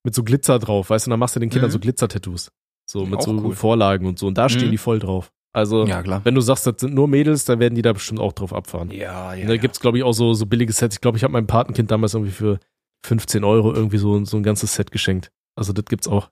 mit 0.08 0.16
so 0.16 0.24
Glitzer 0.24 0.58
drauf, 0.58 0.90
weißt 0.90 1.06
du, 1.06 1.10
dann 1.10 1.20
machst 1.20 1.36
du 1.36 1.42
den 1.42 1.50
Kindern 1.50 1.70
Mhm. 1.70 1.74
so 1.74 1.80
Glitzer-Tattoos. 1.80 2.50
So 2.90 3.06
mit 3.06 3.20
Auch 3.20 3.24
so 3.24 3.32
cool. 3.34 3.54
Vorlagen 3.54 4.06
und 4.06 4.18
so. 4.18 4.28
Und 4.28 4.38
da 4.38 4.48
stehen 4.48 4.68
Mhm. 4.68 4.72
die 4.72 4.78
voll 4.78 5.00
drauf. 5.00 5.34
Also, 5.54 5.86
Ja, 5.86 6.02
klar. 6.02 6.22
wenn 6.24 6.34
du 6.34 6.40
sagst, 6.40 6.66
das 6.66 6.76
sind 6.80 6.94
nur 6.94 7.10
Mädels, 7.10 7.44
dann 7.44 7.60
werden 7.60 7.76
die 7.76 7.82
da 7.82 7.92
bestimmt 7.92 8.22
auch 8.22 8.32
drauf 8.32 8.54
abfahren. 8.54 8.90
Ja, 8.92 9.34
ja. 9.34 9.42
Und 9.42 9.50
da 9.50 9.58
gibt's 9.58 9.82
glaube 9.82 9.98
ich, 9.98 10.06
auch 10.06 10.14
so, 10.14 10.34
so 10.34 10.46
billige 10.46 10.72
Sets. 10.72 10.96
Ich 10.96 11.02
glaube, 11.02 11.18
ich 11.18 11.24
habe 11.26 11.34
meinem 11.34 11.48
Patenkind 11.48 11.92
damals 11.92 12.14
irgendwie 12.14 12.32
für 12.32 12.60
15 13.06 13.44
Euro 13.44 13.74
irgendwie 13.74 13.98
so, 13.98 14.24
so 14.24 14.38
ein 14.38 14.44
ganzes 14.44 14.74
Set 14.76 14.92
geschenkt. 14.92 15.30
Also 15.58 15.74
das 15.74 15.84
gibt's 15.86 16.08
auch. 16.08 16.30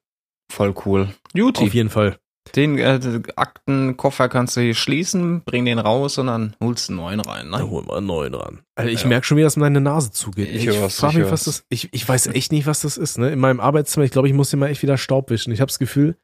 Voll 0.50 0.74
cool. 0.86 1.10
Juti. 1.34 1.66
Auf 1.66 1.74
jeden 1.74 1.90
Fall. 1.90 2.18
Den 2.56 2.78
äh, 2.78 3.22
Aktenkoffer 3.36 4.30
kannst 4.30 4.56
du 4.56 4.62
hier 4.62 4.76
schließen, 4.76 5.42
bring 5.46 5.66
den 5.66 5.80
raus 5.80 6.18
und 6.20 6.28
dann 6.28 6.56
holst 6.62 6.88
du 6.90 6.94
einen 6.94 6.98
neuen 7.02 7.20
rein. 7.22 7.52
Da 7.52 7.58
Ne? 7.60 7.70
holen 7.70 7.88
wir 7.88 7.98
einen 7.98 8.06
neuen 8.06 8.34
ran. 8.36 8.60
Also 8.76 8.92
ich 8.92 9.02
Ja. 9.02 9.08
merke 9.08 9.26
schon, 9.26 9.38
wie 9.38 9.42
das 9.42 9.58
meine 9.58 9.82
Nase 9.82 10.12
zugeht. 10.12 10.50
Ich 10.50 10.68
Ich, 10.68 10.78
frage 10.78 11.14
ich 11.18 11.24
mich, 11.24 11.32
was 11.32 11.46
das 11.46 11.66
ich, 11.70 11.90
ich 11.92 12.08
weiß 12.08 12.28
echt 12.28 12.52
nicht, 12.52 12.68
was 12.68 12.82
das 12.82 12.98
ist. 12.98 13.18
Ne? 13.18 13.32
In 13.32 13.40
meinem 13.40 13.60
Arbeitszimmer, 13.60 14.06
ich 14.06 14.12
glaube, 14.12 14.28
ich 14.28 14.34
muss 14.34 14.52
hier 14.52 14.60
mal 14.60 14.68
echt 14.70 14.84
wieder 14.84 14.98
Staub 14.98 15.30
wischen. 15.32 15.52
Ich 15.52 15.60
habe 15.60 15.68
das 15.70 15.80
Gefühl, 15.80 16.16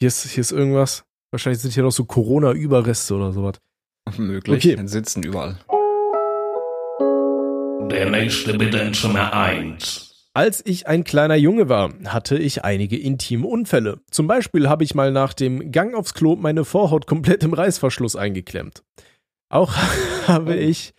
hier 0.00 0.08
ist, 0.08 0.24
hier 0.26 0.40
ist 0.40 0.52
irgendwas. 0.52 1.04
Wahrscheinlich 1.32 1.60
sind 1.60 1.74
hier 1.74 1.82
noch 1.84 1.92
so 1.92 2.04
Corona-Überreste 2.06 3.14
oder 3.14 3.32
sowas. 3.32 3.56
Möglich. 4.16 4.56
Okay. 4.64 4.76
Dann 4.76 4.88
sitzen 4.88 5.22
überall. 5.22 5.58
Der 7.90 8.10
nächste 8.10 8.56
bitte 8.56 8.78
in 8.78 8.94
Zimmer 8.94 9.32
1. 9.32 10.09
Als 10.32 10.64
ich 10.64 10.86
ein 10.86 11.02
kleiner 11.02 11.34
Junge 11.34 11.68
war, 11.68 11.92
hatte 12.04 12.38
ich 12.38 12.62
einige 12.62 12.96
intime 12.96 13.48
Unfälle. 13.48 13.98
Zum 14.12 14.28
Beispiel 14.28 14.68
habe 14.68 14.84
ich 14.84 14.94
mal 14.94 15.10
nach 15.10 15.34
dem 15.34 15.72
Gang 15.72 15.92
aufs 15.92 16.14
Klo 16.14 16.36
meine 16.36 16.64
Vorhaut 16.64 17.08
komplett 17.08 17.42
im 17.42 17.52
Reißverschluss 17.52 18.14
eingeklemmt. 18.14 18.84
Auch 19.48 19.74
habe 20.28 20.54
ich 20.54 20.94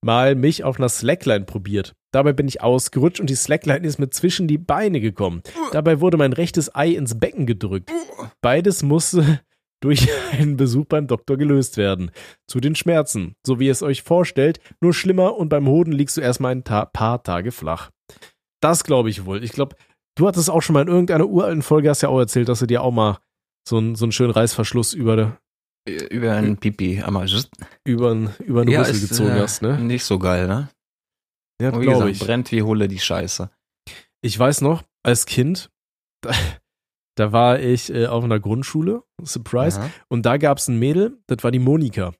mal 0.00 0.34
mich 0.34 0.64
auf 0.64 0.80
einer 0.80 0.88
Slackline 0.88 1.44
probiert. 1.44 1.94
Dabei 2.10 2.32
bin 2.32 2.48
ich 2.48 2.60
ausgerutscht 2.60 3.20
und 3.20 3.30
die 3.30 3.36
Slackline 3.36 3.86
ist 3.86 4.00
mir 4.00 4.10
zwischen 4.10 4.48
die 4.48 4.58
Beine 4.58 5.00
gekommen. 5.00 5.42
Dabei 5.70 6.00
wurde 6.00 6.16
mein 6.16 6.32
rechtes 6.32 6.74
Ei 6.74 6.90
ins 6.90 7.20
Becken 7.20 7.46
gedrückt. 7.46 7.92
Beides 8.40 8.82
musste 8.82 9.40
durch 9.80 10.08
einen 10.32 10.56
Besuch 10.56 10.86
beim 10.86 11.06
Doktor 11.06 11.36
gelöst 11.36 11.76
werden. 11.76 12.10
Zu 12.48 12.58
den 12.58 12.74
Schmerzen, 12.74 13.36
so 13.46 13.60
wie 13.60 13.66
ihr 13.66 13.72
es 13.72 13.82
euch 13.84 14.02
vorstellt, 14.02 14.58
nur 14.80 14.92
schlimmer 14.92 15.36
und 15.36 15.50
beim 15.50 15.68
Hoden 15.68 15.92
liegst 15.92 16.16
du 16.16 16.20
erstmal 16.20 16.50
ein 16.50 16.64
Ta 16.64 16.84
paar 16.84 17.22
Tage 17.22 17.52
flach. 17.52 17.90
Das 18.62 18.84
glaube 18.84 19.10
ich 19.10 19.26
wohl. 19.26 19.42
Ich 19.44 19.52
glaube, 19.52 19.76
du 20.16 20.26
hattest 20.26 20.48
auch 20.48 20.62
schon 20.62 20.74
mal 20.74 20.82
in 20.82 20.88
irgendeiner 20.88 21.26
uralten 21.26 21.62
Folge, 21.62 21.90
hast 21.90 22.02
ja 22.02 22.08
auch 22.08 22.18
erzählt, 22.18 22.48
dass 22.48 22.60
du 22.60 22.66
dir 22.66 22.82
auch 22.82 22.92
mal 22.92 23.18
so, 23.68 23.78
einen 23.78 23.94
so 23.94 24.04
einen 24.04 24.12
schönen 24.12 24.32
Reißverschluss 24.32 24.94
über, 24.94 25.38
Über 25.84 26.32
einen 26.32 26.56
Pipi. 26.58 27.02
Aber 27.02 27.26
über, 27.84 28.12
über 28.38 28.62
eine 28.62 28.70
ja, 28.70 28.80
Rüssel 28.80 28.94
ist, 28.94 29.08
gezogen 29.08 29.36
äh, 29.36 29.40
hast, 29.40 29.62
ne? 29.62 29.78
Nicht 29.78 30.04
so 30.04 30.18
geil, 30.18 30.46
ne? 30.46 30.68
Ja, 31.60 31.70
glaube 31.70 32.10
ich. 32.10 32.18
brennt 32.18 32.50
wie 32.52 32.62
Hulle 32.62 32.88
die 32.88 32.98
Scheiße. 32.98 33.50
Ich 34.20 34.38
weiß 34.38 34.60
noch, 34.60 34.82
als 35.02 35.26
Kind, 35.26 35.70
da, 36.22 36.32
da 37.16 37.32
war 37.32 37.60
ich 37.60 37.92
äh, 37.92 38.06
auf 38.06 38.22
einer 38.22 38.40
Grundschule, 38.40 39.02
Surprise, 39.22 39.80
Aha. 39.80 39.90
und 40.08 40.24
da 40.24 40.36
gab 40.36 40.58
es 40.58 40.68
ein 40.68 40.78
Mädel, 40.78 41.18
das 41.26 41.42
war 41.42 41.50
die 41.50 41.58
Monika. 41.58 42.12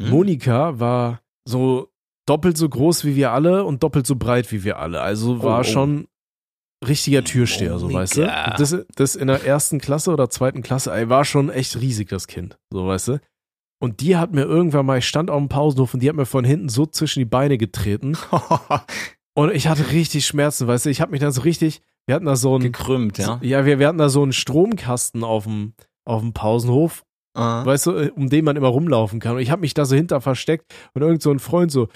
Hm. 0.00 0.10
Monika 0.10 0.78
war 0.78 1.22
so 1.44 1.92
doppelt 2.26 2.56
so 2.56 2.68
groß 2.68 3.04
wie 3.04 3.16
wir 3.16 3.32
alle 3.32 3.64
und 3.64 3.82
doppelt 3.82 4.06
so 4.06 4.16
breit 4.16 4.50
wie 4.52 4.64
wir 4.64 4.78
alle. 4.78 5.00
Also 5.00 5.42
war 5.42 5.58
Oh, 5.58 5.60
oh. 5.60 5.64
schon 5.64 6.08
richtiger 6.86 7.24
Türsteher, 7.24 7.78
so 7.78 7.92
weißt 7.92 8.18
du. 8.18 8.26
Das, 8.58 8.76
das 8.94 9.16
in 9.16 9.28
der 9.28 9.44
ersten 9.44 9.80
Klasse 9.80 10.12
oder 10.12 10.28
zweiten 10.30 10.62
Klasse, 10.62 10.92
ey, 10.92 11.08
war 11.08 11.24
schon 11.24 11.50
echt 11.50 11.80
riesig, 11.80 12.08
das 12.08 12.26
Kind, 12.26 12.58
so 12.70 12.86
weißt 12.86 13.08
du. 13.08 13.20
Und 13.80 14.00
die 14.00 14.16
hat 14.16 14.32
mir 14.32 14.42
irgendwann 14.44 14.86
mal, 14.86 14.98
ich 14.98 15.08
stand 15.08 15.30
auf 15.30 15.38
dem 15.38 15.48
Pausenhof 15.48 15.94
und 15.94 16.02
die 16.02 16.08
hat 16.08 16.16
mir 16.16 16.26
von 16.26 16.44
hinten 16.44 16.68
so 16.68 16.86
zwischen 16.86 17.20
die 17.20 17.24
Beine 17.24 17.58
getreten 17.58 18.16
und 19.34 19.52
ich 19.54 19.66
hatte 19.66 19.90
richtig 19.90 20.26
Schmerzen, 20.26 20.66
weißt 20.66 20.86
du. 20.86 20.90
Ich 20.90 21.00
habe 21.00 21.10
mich 21.10 21.20
dann 21.20 21.32
so 21.32 21.42
richtig, 21.42 21.82
wir 22.06 22.14
hatten 22.14 22.26
da 22.26 22.36
so 22.36 22.54
einen, 22.54 22.64
Gekrümmt, 22.64 23.18
ja. 23.18 23.38
ja, 23.42 23.66
wir, 23.66 23.78
wir 23.78 23.88
hatten 23.88 23.98
da 23.98 24.08
so 24.08 24.22
einen 24.22 24.32
Stromkasten 24.32 25.24
auf 25.24 25.44
dem, 25.44 25.74
auf 26.04 26.20
dem 26.20 26.32
Pausenhof 26.32 27.04
Ah. 27.34 27.66
weißt 27.66 27.86
du, 27.86 27.90
äh, 27.92 28.10
um 28.14 28.28
den 28.28 28.44
man 28.44 28.54
immer 28.54 28.68
rumlaufen 28.68 29.18
kann. 29.18 29.34
Und 29.34 29.42
ich 29.42 29.50
habe 29.50 29.60
mich 29.60 29.74
da 29.74 29.84
so 29.84 29.96
hinter 29.96 30.20
versteckt 30.20 30.72
und 30.94 31.02
irgend 31.02 31.20
so 31.20 31.32
ein 31.32 31.40
Freund 31.40 31.72
so, 31.72 31.88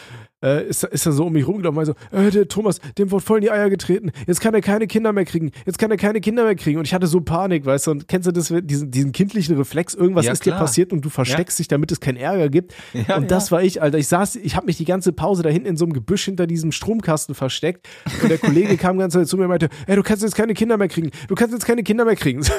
äh, 0.42 0.66
ist, 0.68 0.82
ist 0.84 1.06
dann 1.06 1.12
so 1.12 1.26
um 1.26 1.32
mich 1.32 1.46
rumgelaufen 1.46 1.78
und 1.78 1.84
so, 1.86 1.94
äh, 2.10 2.30
der 2.30 2.48
Thomas, 2.48 2.80
dem 2.98 3.10
wurde 3.12 3.24
voll 3.24 3.38
in 3.38 3.42
die 3.42 3.50
Eier 3.50 3.70
getreten. 3.70 4.10
Jetzt 4.26 4.40
kann 4.40 4.52
er 4.54 4.60
keine 4.60 4.88
Kinder 4.88 5.12
mehr 5.12 5.24
kriegen. 5.24 5.52
Jetzt 5.64 5.78
kann 5.78 5.90
er 5.92 5.96
keine 5.96 6.20
Kinder 6.20 6.44
mehr 6.44 6.56
kriegen. 6.56 6.78
Und 6.78 6.86
ich 6.86 6.94
hatte 6.94 7.06
so 7.06 7.20
Panik, 7.20 7.64
weißt 7.66 7.86
du, 7.86 7.90
und 7.92 8.08
kennst 8.08 8.26
du 8.26 8.32
das, 8.32 8.52
diesen, 8.62 8.90
diesen 8.90 9.12
kindlichen 9.12 9.56
Reflex, 9.56 9.94
irgendwas 9.94 10.26
Ja, 10.26 10.32
ist 10.32 10.44
dir 10.44 10.50
klar. 10.50 10.60
passiert 10.62 10.92
und 10.92 11.04
du 11.04 11.08
versteckst 11.08 11.58
dich, 11.58 11.68
damit 11.68 11.92
es 11.92 12.00
keinen 12.00 12.16
Ärger 12.16 12.48
gibt. 12.48 12.74
Ja, 12.92 13.16
und 13.16 13.30
das 13.30 13.52
war 13.52 13.62
ich, 13.62 13.80
Alter. 13.80 13.98
Ich 13.98 14.08
saß, 14.08 14.36
ich 14.36 14.56
habe 14.56 14.66
mich 14.66 14.76
die 14.76 14.84
ganze 14.84 15.12
Pause 15.12 15.42
da 15.44 15.50
hinten 15.50 15.68
in 15.68 15.76
so 15.76 15.84
einem 15.84 15.92
Gebüsch 15.92 16.24
hinter 16.24 16.48
diesem 16.48 16.72
Stromkasten 16.72 17.34
versteckt. 17.36 17.88
Und 18.22 18.28
der 18.28 18.38
Kollege 18.38 18.76
kam 18.76 18.98
ganz 18.98 19.12
zu 19.12 19.36
mir 19.36 19.44
und 19.44 19.50
meinte, 19.50 19.68
ey, 19.86 19.94
du 19.96 20.02
kannst 20.02 20.22
jetzt 20.22 20.34
keine 20.34 20.54
Kinder 20.54 20.76
mehr 20.76 20.88
kriegen. 20.88 21.10
Du 21.28 21.34
kannst 21.36 21.52
jetzt 21.52 21.64
keine 21.64 21.82
Kinder 21.84 22.04
mehr 22.04 22.16
kriegen. 22.16 22.42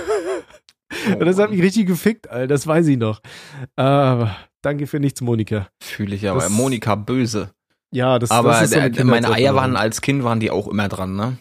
und 1.19 1.25
das 1.25 1.37
hat 1.39 1.51
mich 1.51 1.61
richtig 1.61 1.87
gefickt, 1.87 2.29
Alter. 2.29 2.47
Das 2.47 2.65
weiß 2.67 2.87
ich 2.87 2.97
noch. 2.97 3.21
Aber 3.75 4.35
danke 4.61 4.87
für 4.87 4.99
nichts, 4.99 5.21
Monika. 5.21 5.67
Fühle 5.81 6.15
ich 6.15 6.27
aber. 6.29 6.41
Das- 6.41 6.49
Monika 6.49 6.95
böse. 6.95 7.51
Ja, 7.91 8.19
das, 8.19 8.29
Aber 8.29 8.49
das 8.49 8.63
ist 8.63 8.73
so 8.73 8.79
äh, 8.79 9.03
meine 9.03 9.31
Eier 9.31 9.55
waren 9.55 9.75
als 9.75 10.01
Kind 10.01 10.23
waren 10.23 10.39
die 10.39 10.51
auch 10.51 10.67
immer 10.67 10.87
dran, 10.89 11.15
ne? 11.15 11.37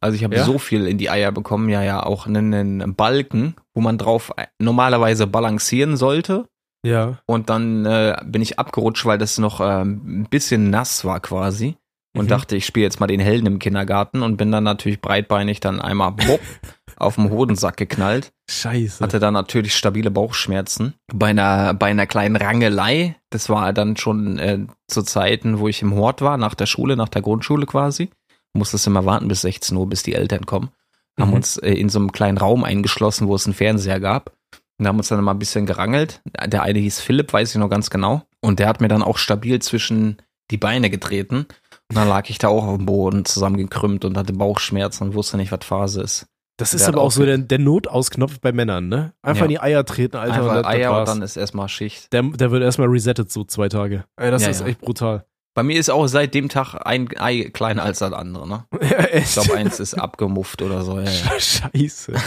Also 0.00 0.16
ich 0.16 0.24
habe 0.24 0.34
Ja? 0.36 0.44
so 0.44 0.58
viel 0.58 0.86
in 0.88 0.98
die 0.98 1.10
Eier 1.10 1.30
bekommen, 1.30 1.68
ja, 1.68 1.80
ja, 1.82 2.02
auch 2.02 2.26
einen, 2.26 2.52
einen 2.52 2.94
Balken, 2.96 3.54
wo 3.72 3.80
man 3.80 3.96
drauf 3.96 4.32
äh, 4.36 4.46
normalerweise 4.58 5.26
balancieren 5.28 5.96
sollte. 5.96 6.48
Ja. 6.84 7.18
Und 7.26 7.50
dann 7.50 7.86
äh, 7.86 8.16
bin 8.24 8.42
ich 8.42 8.58
abgerutscht, 8.58 9.06
weil 9.06 9.18
das 9.18 9.38
noch 9.38 9.60
ähm, 9.60 10.22
ein 10.22 10.26
bisschen 10.28 10.70
nass 10.70 11.04
war 11.04 11.20
quasi. 11.20 11.76
Und 12.16 12.24
Mhm. 12.24 12.28
dachte, 12.30 12.56
ich 12.56 12.66
spiele 12.66 12.84
jetzt 12.84 12.98
mal 12.98 13.06
den 13.06 13.20
Helden 13.20 13.46
im 13.46 13.58
Kindergarten 13.58 14.22
und 14.22 14.36
bin 14.38 14.50
dann 14.50 14.64
natürlich 14.64 15.00
breitbeinig 15.00 15.60
dann 15.60 15.80
einmal 15.80 16.12
bopp, 16.12 16.40
auf 16.96 17.14
dem 17.14 17.30
Hodensack 17.30 17.76
geknallt. 17.76 18.32
Scheiße. 18.48 19.02
Hatte 19.02 19.18
dann 19.18 19.34
natürlich 19.34 19.74
stabile 19.74 20.10
Bauchschmerzen. 20.10 20.94
Bei 21.12 21.28
einer, 21.28 21.74
bei 21.74 21.86
einer 21.86 22.06
kleinen 22.06 22.36
Rangelei, 22.36 23.16
das 23.30 23.48
war 23.48 23.72
dann 23.72 23.96
schon 23.96 24.38
äh, 24.38 24.60
zu 24.88 25.02
Zeiten, 25.02 25.58
wo 25.58 25.68
ich 25.68 25.82
im 25.82 25.94
Hort 25.94 26.22
war, 26.22 26.36
nach 26.36 26.54
der 26.54 26.66
Schule, 26.66 26.96
nach 26.96 27.08
der 27.08 27.22
Grundschule 27.22 27.66
quasi. 27.66 28.10
Musstest 28.54 28.86
immer 28.86 29.04
warten 29.04 29.28
bis 29.28 29.40
16 29.42 29.76
Uhr, 29.76 29.88
bis 29.88 30.02
die 30.04 30.14
Eltern 30.14 30.46
kommen. 30.46 30.70
Haben 31.18 31.30
Mhm. 31.30 31.34
uns 31.36 31.56
äh, 31.58 31.72
in 31.72 31.88
so 31.88 31.98
einem 31.98 32.12
kleinen 32.12 32.38
Raum 32.38 32.62
eingeschlossen, 32.62 33.26
wo 33.26 33.34
es 33.34 33.46
einen 33.46 33.54
Fernseher 33.54 34.00
gab. 34.00 34.32
Und 34.78 34.86
haben 34.86 34.98
uns 34.98 35.08
dann 35.08 35.24
mal 35.24 35.32
ein 35.32 35.38
bisschen 35.38 35.64
gerangelt. 35.66 36.20
Der 36.46 36.62
eine 36.62 36.78
hieß 36.78 37.00
Philipp, 37.00 37.32
weiß 37.32 37.50
ich 37.50 37.56
noch 37.58 37.70
ganz 37.70 37.88
genau. 37.90 38.22
Und 38.40 38.58
der 38.58 38.68
hat 38.68 38.80
mir 38.82 38.88
dann 38.88 39.02
auch 39.02 39.16
stabil 39.16 39.60
zwischen 39.60 40.18
die 40.50 40.58
Beine 40.58 40.90
getreten. 40.90 41.46
Und 41.88 41.96
dann 41.96 42.08
lag 42.08 42.28
ich 42.28 42.38
da 42.38 42.48
auch 42.48 42.64
auf 42.66 42.76
dem 42.76 42.84
Boden 42.86 43.24
zusammengekrümmt 43.24 44.04
und 44.04 44.16
hatte 44.18 44.34
Bauchschmerzen 44.34 45.04
und 45.04 45.14
wusste 45.14 45.38
nicht, 45.38 45.50
was 45.50 45.64
Phase 45.64 46.02
ist. 46.02 46.26
Das 46.58 46.72
ist 46.72 46.88
aber 46.88 47.02
auch 47.02 47.10
so 47.12 47.24
der, 47.26 47.36
der 47.38 47.58
Notausknopf 47.58 48.40
bei 48.40 48.50
Männern, 48.52 48.88
ne? 48.88 49.12
Einfach 49.22 49.40
Ja. 49.40 49.44
in 49.44 49.50
die 49.50 49.60
Eier 49.60 49.84
treten, 49.84 50.16
Alter. 50.16 50.32
Einfach 50.34 50.48
und 50.50 50.56
das, 50.56 50.66
Eier 50.66 50.98
und 50.98 51.08
dann 51.08 51.22
ist 51.22 51.36
erstmal 51.36 51.68
Schicht. 51.68 52.12
der, 52.14 52.22
der 52.22 52.50
wird 52.50 52.62
erstmal 52.62 52.88
resettet, 52.88 53.30
so 53.30 53.44
zwei 53.44 53.68
Tage. 53.68 54.04
Ey, 54.16 54.30
das 54.30 54.42
Ja, 54.42 54.48
ist 54.48 54.60
ja. 54.60 54.66
echt 54.68 54.80
brutal. 54.80 55.26
Bei 55.54 55.62
mir 55.62 55.78
ist 55.78 55.90
auch 55.90 56.06
seit 56.06 56.34
dem 56.34 56.48
Tag 56.48 56.74
ein 56.86 57.08
Ei 57.18 57.50
kleiner 57.52 57.82
als 57.82 57.98
das 58.00 58.12
andere, 58.12 58.48
ne? 58.48 58.64
Ja. 58.80 59.06
Ich 59.14 59.32
glaube, 59.32 59.54
eins 59.54 59.80
ist 59.80 59.94
abgemufft 59.94 60.62
oder 60.62 60.82
so. 60.82 60.98
Ja, 60.98 61.10
ja. 61.10 61.30
Scheiße. 61.40 62.12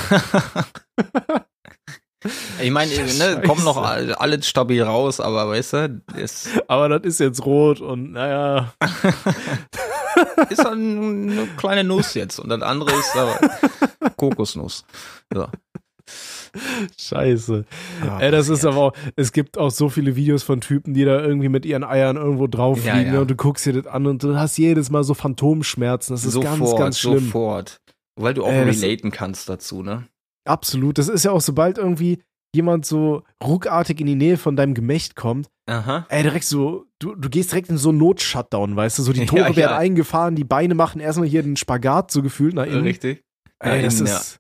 Ich 2.62 2.70
meine, 2.70 2.92
ne, 2.92 3.42
kommen 3.48 3.64
noch 3.64 3.78
all- 3.82 4.14
alles 4.14 4.46
stabil 4.46 4.84
raus, 4.84 5.22
aber 5.22 5.48
weißt 5.48 5.72
du, 5.74 6.02
ist, 6.18 6.50
Aber 6.68 6.90
das 6.90 7.04
ist 7.04 7.20
jetzt 7.22 7.46
rot 7.46 7.80
und 7.80 8.12
naja. 8.12 8.74
Ist 10.50 10.64
dann 10.64 11.30
eine 11.32 11.48
kleine 11.58 11.84
Nuss 11.84 12.14
jetzt 12.14 12.40
und 12.40 12.50
das 12.50 12.62
andere 12.62 12.92
ist 12.92 13.16
aber 13.16 13.40
Kokosnuss. 14.18 14.84
So. 15.34 15.48
Scheiße. 17.00 17.66
Ah, 18.02 18.20
Ey, 18.20 18.32
das 18.32 18.50
ist 18.50 18.66
aber 18.66 18.78
auch, 18.78 18.94
es 19.16 19.32
gibt 19.32 19.58
auch 19.58 19.70
so 19.70 19.90
viele 19.90 20.16
Videos 20.16 20.42
von 20.44 20.62
Typen, 20.62 20.94
die 20.94 21.06
da 21.06 21.22
irgendwie 21.22 21.50
mit 21.50 21.66
ihren 21.66 21.84
Eiern 21.84 22.18
irgendwo 22.18 22.48
drauf 22.48 22.84
Ja, 22.84 22.98
liegen 22.98 23.14
ja. 23.14 23.22
und 23.22 23.30
du 23.30 23.36
guckst 23.36 23.66
dir 23.66 23.74
das 23.74 23.88
an 23.88 24.08
und 24.08 24.24
du 24.24 24.36
hast 24.36 24.58
jedes 24.58 24.90
Mal 24.90 25.04
so 25.04 25.14
Phantomschmerzen. 25.14 26.14
Das 26.16 26.26
ist 26.26 26.34
sofort, 26.34 26.60
ganz, 26.60 26.76
ganz 26.78 27.00
schlimm. 27.00 27.26
sofort. 27.26 27.80
Weil 28.16 28.34
du 28.34 28.44
auch 28.44 28.50
das- 28.52 28.82
relaten 28.82 29.12
kannst 29.12 29.48
dazu, 29.50 29.84
ne? 29.84 30.08
Absolut. 30.48 30.98
Das 30.98 31.08
ist 31.10 31.26
ja 31.26 31.32
auch, 31.32 31.42
sobald 31.42 31.78
irgendwie 31.78 32.24
jemand 32.56 32.86
so 32.86 33.24
ruckartig 33.44 34.00
in 34.02 34.08
die 34.08 34.16
Nähe 34.16 34.38
von 34.38 34.56
deinem 34.56 34.74
Gemächt 34.74 35.16
kommt, 35.16 35.48
Aha. 35.70 36.06
ey, 36.10 36.24
direkt 36.24 36.46
so, 36.46 36.86
du, 37.00 37.16
du 37.16 37.30
gehst 37.30 37.52
direkt 37.52 37.70
in 37.70 37.78
so 37.78 37.90
einen 37.90 38.00
Not-Shutdown, 38.00 38.76
weißt 38.76 39.00
du, 39.00 39.04
so 39.04 39.14
die 39.14 39.20
Ja, 39.22 39.26
Tore 39.26 39.50
ja. 39.50 39.56
werden 39.56 39.78
eingefahren, 39.78 40.36
die 40.36 40.44
Beine 40.44 40.76
machen 40.76 41.00
erstmal 41.00 41.28
hier 41.28 41.44
den 41.44 41.56
Spagat 41.56 42.12
so 42.12 42.22
gefühlt 42.22 42.56
nach 42.56 42.66
innen. 42.66 42.84
Richtig. 42.84 43.24
Ey, 43.60 43.82
das 43.84 44.00
innen, 44.00 44.08
ist, 44.08 44.40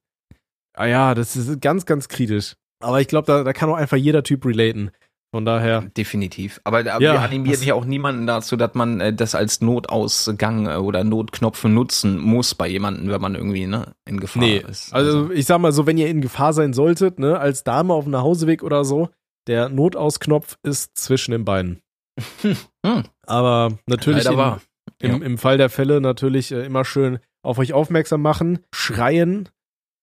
ah 0.75 0.85
ja, 0.85 1.13
das 1.13 1.35
ist 1.35 1.61
ganz, 1.61 1.85
ganz 1.85 2.07
kritisch. 2.07 2.55
Aber 2.81 3.01
ich 3.01 3.07
glaube, 3.07 3.27
da, 3.27 3.43
da 3.43 3.53
kann 3.53 3.69
auch 3.69 3.75
einfach 3.75 3.97
jeder 3.97 4.23
Typ 4.23 4.45
relaten. 4.45 4.91
Von 5.31 5.45
daher, 5.45 5.81
Definitiv. 5.81 6.59
Aber, 6.63 6.83
Ja, 6.83 6.99
wir 6.99 7.19
animieren 7.19 7.61
ja 7.61 7.75
auch 7.75 7.85
niemanden 7.85 8.25
dazu, 8.25 8.55
dass 8.55 8.73
man 8.73 8.99
äh, 8.99 9.13
das 9.13 9.35
als 9.35 9.61
Notausgang 9.61 10.65
äh, 10.65 10.77
oder 10.77 11.03
Notknopf 11.03 11.65
nutzen 11.65 12.17
muss 12.19 12.55
bei 12.55 12.67
jemandem, 12.67 13.09
wenn 13.09 13.21
man 13.21 13.35
irgendwie 13.35 13.67
ne, 13.67 13.93
in 14.07 14.19
Gefahr 14.19 14.41
nee. 14.41 14.63
ist. 14.67 14.91
Also 14.91 15.29
ich 15.29 15.45
sag 15.45 15.59
mal 15.59 15.71
so, 15.71 15.85
wenn 15.85 15.99
ihr 15.99 16.07
in 16.07 16.21
Gefahr 16.21 16.53
sein 16.53 16.73
solltet, 16.73 17.19
ne, 17.19 17.37
als 17.37 17.63
Dame 17.63 17.93
auf 17.93 18.05
dem 18.05 18.11
Nachhauseweg 18.11 18.63
oder 18.63 18.83
so, 18.83 19.09
der 19.49 19.67
Notausknopf 19.67 20.57
ist 20.63 20.97
zwischen 20.97 21.31
den 21.31 21.43
Beinen. 21.43 21.81
Hm. 22.85 23.03
Aber 23.25 23.77
natürlich 23.88 24.23
in. 24.25 24.62
Im, 24.99 25.12
Ja. 25.12 25.25
Im 25.25 25.38
Fall 25.38 25.57
der 25.57 25.69
Fälle 25.69 25.99
natürlich 25.99 26.53
äh, 26.53 26.65
immer 26.65 26.85
schön 26.85 27.19
auf 27.43 27.59
euch 27.59 27.73
aufmerksam 27.73 28.21
machen, 28.21 28.59
schreien, 28.73 29.49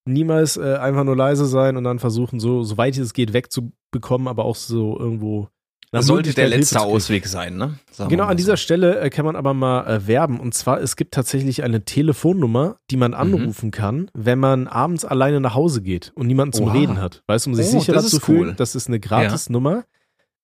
niemals 0.07 0.59
äh, 0.59 0.77
einfach 0.77 1.05
nur 1.05 1.17
leise 1.17 1.47
sein 1.47 1.77
und 1.77 1.85
dann 1.85 1.99
versuchen, 1.99 2.39
so, 2.39 2.63
so 2.65 2.77
weit 2.77 2.97
es 2.99 3.15
geht, 3.15 3.33
wegzubekommen, 3.33 4.29
aber 4.29 4.45
auch 4.45 4.57
so 4.57 4.99
irgendwo. 4.99 5.49
Das 5.93 6.07
sollte 6.07 6.35
der 6.35 6.49
letzte. 6.49 6.81
Ausweg 6.81 7.27
sein, 7.27 7.57
ne? 7.57 7.79
Sagen 7.91 8.11
Genau, 8.11 8.25
an 8.25 8.37
dieser 8.37 8.53
so. 8.53 8.57
Stelle 8.63 9.01
äh, 9.01 9.09
kann 9.09 9.25
man 9.25 9.37
aber 9.37 9.55
mal 9.55 9.87
äh, 9.87 10.07
werben. 10.07 10.41
Und 10.41 10.53
zwar, 10.53 10.81
es 10.81 10.97
gibt 10.97 11.15
tatsächlich 11.15 11.63
eine 11.63 11.85
Telefonnummer, 11.85 12.77
die 12.91 12.97
Mhm. 12.97 13.01
man 13.01 13.15
anrufen 13.15 13.71
kann, 13.71 14.11
wenn 14.13 14.39
man 14.39 14.67
abends 14.67 15.05
alleine 15.05 15.41
nach 15.41 15.55
Hause 15.55 15.83
geht 15.83 16.13
und 16.15 16.27
niemanden 16.27 16.53
zum 16.55 16.67
Oha. 16.67 16.73
Reden 16.75 17.01
hat. 17.01 17.23
Weißt 17.29 17.47
du, 17.47 17.51
um 17.51 17.55
sich 17.57 17.67
Oh, 17.69 17.79
sicherer 17.81 17.97
das 17.97 18.09
zu 18.11 18.17
cool. 18.17 18.23
fühlen. 18.23 18.55
Das 18.57 18.75
ist 18.75 18.89
eine 18.89 19.01
Gratis-Nummer. 19.01 19.85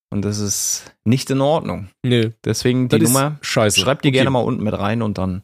und 0.09 0.23
das 0.23 0.39
ist 0.39 0.93
nicht 1.05 1.29
in 1.29 1.41
Ordnung. 1.41 1.89
Nee, 2.03 2.31
Deswegen 2.43 2.89
die 2.89 2.99
Nummer, 2.99 3.37
scheiße. 3.41 3.79
schreibt 3.79 4.03
die 4.05 4.09
Okay. 4.09 4.17
gerne 4.17 4.29
mal 4.31 4.39
unten 4.39 4.63
mit 4.63 4.77
rein 4.77 5.01
und 5.01 5.17
dann 5.17 5.43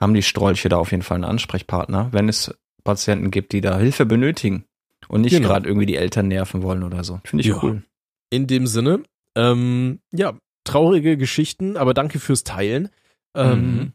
haben 0.00 0.14
die 0.14 0.22
Strolche 0.22 0.68
da 0.68 0.78
auf 0.78 0.90
jeden 0.90 1.02
Fall 1.02 1.16
einen 1.16 1.24
Ansprechpartner, 1.24 2.08
wenn 2.12 2.28
es 2.28 2.52
Patienten 2.84 3.30
gibt, 3.30 3.52
die 3.52 3.60
da 3.60 3.78
Hilfe 3.78 4.06
benötigen 4.06 4.64
und 5.08 5.20
nicht 5.20 5.32
Genau. 5.32 5.48
gerade 5.48 5.68
irgendwie 5.68 5.86
die 5.86 5.96
Eltern 5.96 6.28
nerven 6.28 6.62
wollen 6.62 6.82
oder 6.82 7.04
so. 7.04 7.20
Finde 7.24 7.42
ich 7.42 7.48
Ja. 7.48 7.60
cool. 7.62 7.82
In 8.30 8.46
dem 8.48 8.66
Sinne, 8.66 9.02
ähm, 9.36 10.00
ja, 10.12 10.34
traurige 10.64 11.16
Geschichten, 11.16 11.76
aber 11.76 11.94
danke 11.94 12.18
fürs 12.18 12.42
Teilen. 12.44 12.88
Ähm, 13.36 13.76
Mhm. 13.76 13.92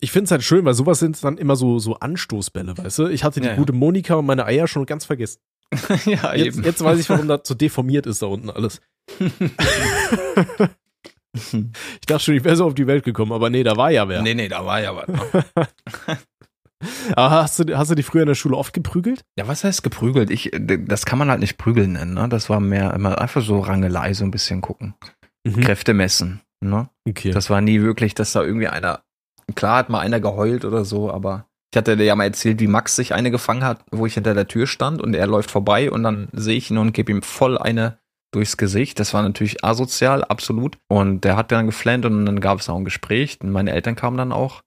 Ich 0.00 0.12
finde 0.12 0.26
es 0.26 0.30
halt 0.30 0.44
schön, 0.44 0.64
weil 0.64 0.74
sowas 0.74 1.00
sind 1.00 1.22
dann 1.24 1.38
immer 1.38 1.56
so, 1.56 1.80
so 1.80 1.96
Anstoßbälle, 1.98 2.78
weißt 2.78 3.00
du? 3.00 3.06
Ich 3.08 3.24
hatte 3.24 3.40
die 3.40 3.48
ja. 3.48 3.56
gute 3.56 3.72
Monika 3.72 4.14
und 4.14 4.26
meine 4.26 4.44
Eier 4.46 4.68
schon 4.68 4.86
ganz 4.86 5.04
vergessen. 5.04 5.40
ja, 6.06 6.34
Jetzt, 6.34 6.64
jetzt 6.64 6.82
weiß 6.82 6.98
ich, 6.98 7.08
warum 7.10 7.28
das 7.28 7.40
so 7.44 7.54
deformiert 7.54 8.06
ist 8.06 8.22
da 8.22 8.26
unten 8.26 8.50
alles. 8.50 8.80
Ich 12.00 12.06
dachte 12.06 12.24
schon, 12.24 12.34
ich 12.34 12.42
wäre 12.42 12.56
so 12.56 12.64
auf 12.64 12.74
die 12.74 12.86
Welt 12.86 13.04
gekommen, 13.04 13.32
aber 13.32 13.50
nee, 13.50 13.62
da 13.62 13.76
war 13.76 13.90
ja 13.90 14.08
wer. 14.08 14.22
Nee, 14.22 14.34
nee, 14.34 14.48
da 14.48 14.64
war 14.64 14.80
ja 14.80 14.96
was. 14.96 15.06
ne? 15.06 15.44
Aber 17.16 17.30
hast 17.30 17.58
du, 17.58 17.76
hast 17.76 17.90
du 17.90 17.96
dich 17.96 18.06
früher 18.06 18.22
in 18.22 18.28
der 18.28 18.34
Schule 18.36 18.56
oft 18.56 18.72
geprügelt? 18.72 19.24
Ja, 19.36 19.48
was 19.48 19.64
heißt 19.64 19.82
geprügelt? 19.82 20.30
Ich, 20.30 20.52
das 20.52 21.06
kann 21.06 21.18
man 21.18 21.28
halt 21.28 21.40
nicht 21.40 21.58
prügeln 21.58 21.92
nennen, 21.94 22.14
ne? 22.14 22.28
Das 22.28 22.48
war 22.48 22.60
mehr 22.60 22.94
immer 22.94 23.20
einfach 23.20 23.42
so 23.42 23.58
Rangelei, 23.58 24.14
so 24.14 24.24
ein 24.24 24.30
bisschen 24.30 24.60
gucken. 24.60 24.94
Mhm. 25.44 25.60
Kräfte 25.60 25.92
messen, 25.92 26.40
ne? 26.60 26.88
Okay. 27.08 27.32
Das 27.32 27.50
war 27.50 27.60
nie 27.60 27.80
wirklich, 27.82 28.14
dass 28.14 28.32
da 28.32 28.42
irgendwie 28.44 28.68
einer, 28.68 29.02
klar 29.56 29.78
hat 29.78 29.88
mal 29.88 30.00
einer 30.00 30.20
geheult 30.20 30.64
oder 30.64 30.84
so, 30.84 31.12
aber 31.12 31.47
ich 31.70 31.76
hatte 31.76 31.96
dir 31.96 32.04
ja 32.04 32.14
mal 32.14 32.24
erzählt, 32.24 32.60
wie 32.60 32.66
Max 32.66 32.96
sich 32.96 33.12
eine 33.14 33.30
gefangen 33.30 33.64
hat, 33.64 33.84
wo 33.90 34.06
ich 34.06 34.14
hinter 34.14 34.34
der 34.34 34.48
Tür 34.48 34.66
stand 34.66 35.02
und 35.02 35.14
er 35.14 35.26
läuft 35.26 35.50
vorbei 35.50 35.90
und 35.90 36.02
dann 36.02 36.28
sehe 36.32 36.56
ich 36.56 36.70
ihn 36.70 36.78
und 36.78 36.92
gebe 36.92 37.12
ihm 37.12 37.22
voll 37.22 37.58
eine 37.58 37.98
durchs 38.32 38.56
Gesicht. 38.56 39.00
Das 39.00 39.14
war 39.14 39.22
natürlich 39.22 39.64
asozial, 39.64 40.24
absolut. 40.24 40.78
Und 40.88 41.24
der 41.24 41.36
hat 41.36 41.52
dann 41.52 41.66
geflennt 41.66 42.04
und 42.06 42.24
dann 42.26 42.40
gab 42.40 42.60
es 42.60 42.68
auch 42.68 42.76
ein 42.76 42.84
Gespräch. 42.84 43.38
Und 43.42 43.50
meine 43.50 43.72
Eltern 43.72 43.96
kamen 43.96 44.16
dann 44.16 44.32
auch 44.32 44.62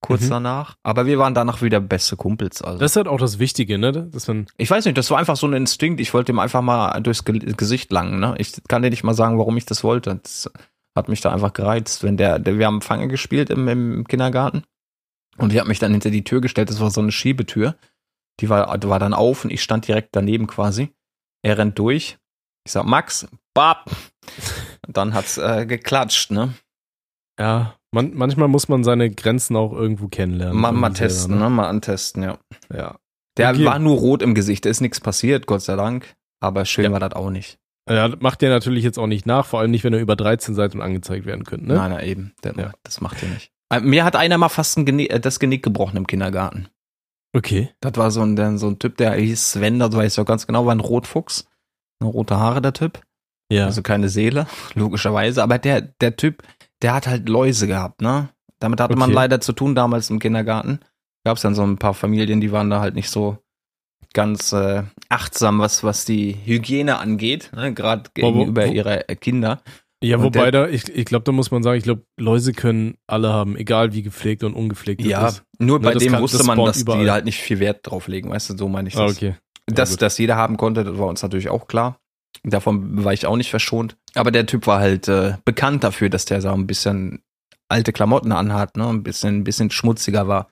kurz 0.00 0.22
Mhm. 0.22 0.30
danach. 0.30 0.76
Aber 0.82 1.06
wir 1.06 1.18
waren 1.18 1.34
danach 1.34 1.62
wieder 1.62 1.80
beste 1.80 2.16
Kumpels. 2.16 2.60
Also. 2.62 2.78
das 2.78 2.92
ist 2.92 2.96
halt 2.96 3.08
auch 3.08 3.18
das 3.18 3.38
Wichtige, 3.38 3.78
ne? 3.78 3.92
Dass 3.92 4.28
man, 4.28 4.46
Ich 4.56 4.70
weiß 4.70 4.84
nicht, 4.84 4.98
das 4.98 5.10
war 5.10 5.18
einfach 5.18 5.36
so 5.36 5.46
ein 5.46 5.52
Instinkt. 5.54 6.00
Ich 6.00 6.12
wollte 6.12 6.32
ihm 6.32 6.38
einfach 6.38 6.62
mal 6.62 7.00
durchs 7.00 7.24
Ge 7.24 7.38
Gesicht 7.38 7.90
langen. 7.92 8.20
Ne? 8.20 8.34
Ich 8.38 8.52
kann 8.68 8.82
dir 8.82 8.90
nicht 8.90 9.04
mal 9.04 9.14
sagen, 9.14 9.38
warum 9.38 9.56
ich 9.56 9.66
das 9.66 9.82
wollte. 9.84 10.20
Das 10.22 10.50
hat 10.96 11.08
mich 11.08 11.20
da 11.20 11.32
einfach 11.32 11.52
gereizt. 11.52 12.02
Wenn 12.02 12.16
der, 12.16 12.38
der 12.38 12.58
wir 12.58 12.66
haben 12.66 12.80
Fange 12.80 13.08
gespielt 13.08 13.50
im, 13.50 13.66
im 13.68 14.06
Kindergarten 14.06 14.62
und 15.38 15.52
ich 15.52 15.58
habe 15.58 15.68
mich 15.68 15.78
dann 15.78 15.92
hinter 15.92 16.10
die 16.10 16.24
Tür 16.24 16.40
gestellt. 16.40 16.70
Das 16.70 16.80
war 16.80 16.90
so 16.90 17.00
eine 17.00 17.12
Schiebetür. 17.12 17.76
Die 18.40 18.48
war, 18.48 18.82
war 18.88 18.98
dann 18.98 19.14
auf 19.14 19.44
und 19.44 19.50
ich 19.50 19.62
stand 19.62 19.86
direkt 19.86 20.10
daneben 20.12 20.46
quasi. 20.46 20.90
Er 21.42 21.58
rennt 21.58 21.78
durch. 21.78 22.18
Ich 22.66 22.72
sag 22.72 22.84
Max, 22.86 23.28
bap. 23.54 23.90
Dann 24.88 25.14
hat's 25.14 25.38
äh, 25.38 25.66
geklatscht. 25.66 26.30
Ne? 26.30 26.54
ja, 27.38 27.74
man, 27.92 28.12
manchmal 28.14 28.48
muss 28.48 28.68
man 28.68 28.82
seine 28.84 29.10
Grenzen 29.10 29.54
auch 29.56 29.72
irgendwo 29.72 30.08
kennenlernen. 30.08 30.58
Mal, 30.60 30.72
mal 30.72 30.90
testen, 30.90 31.38
ne? 31.38 31.48
mal 31.50 31.68
antesten. 31.68 32.22
Ja. 32.22 32.38
Ja. 32.74 32.96
Der 33.36 33.50
Okay. 33.50 33.64
war 33.64 33.78
nur 33.78 33.96
rot 33.98 34.22
im 34.22 34.34
Gesicht. 34.34 34.64
Da 34.64 34.70
ist 34.70 34.80
nichts 34.80 35.00
passiert, 35.00 35.46
Gott 35.46 35.62
sei 35.62 35.76
Dank. 35.76 36.14
Aber 36.40 36.64
schön 36.64 36.84
Ja. 36.86 36.92
war 36.92 37.00
das 37.00 37.12
auch 37.12 37.30
nicht. 37.30 37.58
Ja, 37.88 38.08
das 38.08 38.20
macht 38.20 38.42
ihr 38.42 38.48
natürlich 38.48 38.82
jetzt 38.82 38.98
auch 38.98 39.06
nicht 39.06 39.26
nach, 39.26 39.44
vor 39.46 39.60
allem 39.60 39.70
nicht, 39.70 39.84
wenn 39.84 39.92
ihr 39.92 40.00
über 40.00 40.16
13 40.16 40.54
seid 40.54 40.74
und 40.74 40.80
angezeigt 40.80 41.26
werden 41.26 41.44
könnt, 41.44 41.66
ne? 41.66 41.74
Nein, 41.74 41.90
nein, 41.90 42.04
eben. 42.06 42.34
Der, 42.42 42.54
Ja. 42.56 42.72
Das 42.82 43.00
macht 43.00 43.22
er 43.22 43.28
nicht. 43.28 43.52
Äh, 43.72 43.80
Mir 43.80 44.04
hat 44.04 44.16
einer 44.16 44.38
mal 44.38 44.48
fast 44.48 44.76
ein 44.78 44.84
Genick, 44.86 45.12
äh, 45.12 45.20
das 45.20 45.38
Genick 45.38 45.62
gebrochen 45.62 45.96
im 45.96 46.06
Kindergarten. 46.06 46.68
Okay. 47.36 47.70
Das 47.80 47.94
war 47.96 48.10
so 48.10 48.22
ein, 48.22 48.58
so 48.58 48.68
ein 48.68 48.78
Typ, 48.78 48.96
der 48.96 49.14
hieß 49.14 49.52
Sven, 49.52 49.78
das 49.78 49.92
weiß 49.94 50.12
ich 50.14 50.20
auch 50.20 50.26
ganz 50.26 50.46
genau, 50.46 50.66
war 50.66 50.74
ein 50.74 50.80
Rotfuchs. 50.80 51.46
Eine 52.00 52.10
rote 52.10 52.36
Haare, 52.38 52.60
der 52.62 52.72
Typ. 52.72 53.00
Ja. 53.50 53.66
Also 53.66 53.82
keine 53.82 54.08
Seele, 54.08 54.46
logischerweise. 54.74 55.42
Aber 55.42 55.58
der, 55.58 55.80
der 55.80 56.16
Typ, 56.16 56.42
der 56.82 56.94
hat 56.94 57.06
halt 57.06 57.28
Läuse 57.28 57.66
gehabt, 57.66 58.00
ne? 58.02 58.28
Damit 58.60 58.80
hatte 58.80 58.96
man 58.96 59.10
Okay. 59.10 59.14
leider 59.16 59.40
zu 59.40 59.52
tun 59.52 59.74
damals 59.74 60.10
im 60.10 60.18
Kindergarten. 60.20 60.80
Gab 61.24 61.36
es 61.36 61.42
dann 61.42 61.54
so 61.54 61.62
ein 61.62 61.76
paar 61.76 61.94
Familien, 61.94 62.40
die 62.40 62.52
waren 62.52 62.70
da 62.70 62.80
halt 62.80 62.94
nicht 62.94 63.10
so 63.10 63.38
ganz 64.12 64.52
äh, 64.52 64.84
achtsam, 65.08 65.58
was, 65.58 65.82
was 65.82 66.04
die 66.04 66.36
Hygiene 66.44 66.98
angeht, 66.98 67.50
ne? 67.54 67.74
gerade 67.74 68.04
wo- 68.04 68.10
gegenüber 68.32 68.66
wo- 68.66 68.72
ihrer 68.72 69.08
äh, 69.10 69.16
Kinder. 69.16 69.60
Ja, 70.04 70.16
und 70.16 70.22
wobei 70.24 70.50
der- 70.50 70.66
da, 70.66 70.68
ich, 70.68 70.88
ich 70.88 71.04
glaube, 71.04 71.24
da 71.24 71.32
muss 71.32 71.50
man 71.50 71.62
sagen, 71.62 71.78
ich 71.78 71.84
glaube, 71.84 72.04
Läuse 72.18 72.52
können 72.52 72.96
alle 73.06 73.32
haben, 73.32 73.56
egal 73.56 73.92
wie 73.92 74.02
gepflegt 74.02 74.44
und 74.44 74.54
ungepflegt 74.54 75.02
Ja, 75.02 75.28
ist. 75.28 75.42
nur 75.58 75.78
Ne, 75.78 75.84
bei 75.84 75.94
dem 75.94 76.12
kann- 76.12 76.22
wusste 76.22 76.38
das 76.38 76.46
man, 76.46 76.58
dass 76.64 76.82
überall. 76.82 77.04
die 77.04 77.10
halt 77.10 77.24
nicht 77.24 77.38
viel 77.40 77.58
Wert 77.60 77.80
drauf 77.82 78.08
legen, 78.08 78.30
weißt 78.30 78.50
du, 78.50 78.56
so 78.56 78.68
meine 78.68 78.88
ich 78.88 78.96
Ah, 78.96 79.06
das. 79.06 79.16
okay. 79.16 79.34
dass 79.66 79.90
gut. 79.92 80.02
das 80.02 80.18
jeder 80.18 80.36
haben 80.36 80.56
konnte, 80.56 80.84
das 80.84 80.98
war 80.98 81.06
uns 81.06 81.22
natürlich 81.22 81.48
auch 81.48 81.66
klar. 81.66 81.98
Davon 82.42 83.02
war 83.04 83.12
ich 83.14 83.26
auch 83.26 83.36
nicht 83.36 83.48
verschont. 83.50 83.96
Aber 84.14 84.30
der 84.30 84.44
Typ 84.46 84.66
war 84.66 84.80
halt 84.80 85.08
äh, 85.08 85.34
bekannt 85.44 85.82
dafür, 85.84 86.10
dass 86.10 86.24
der 86.26 86.42
so 86.42 86.50
ein 86.50 86.66
bisschen 86.66 87.22
alte 87.68 87.92
Klamotten 87.92 88.32
anhat, 88.32 88.76
ne, 88.76 88.86
ein 88.88 89.02
bisschen, 89.02 89.38
ein 89.38 89.44
bisschen 89.44 89.70
schmutziger 89.70 90.28
war. 90.28 90.48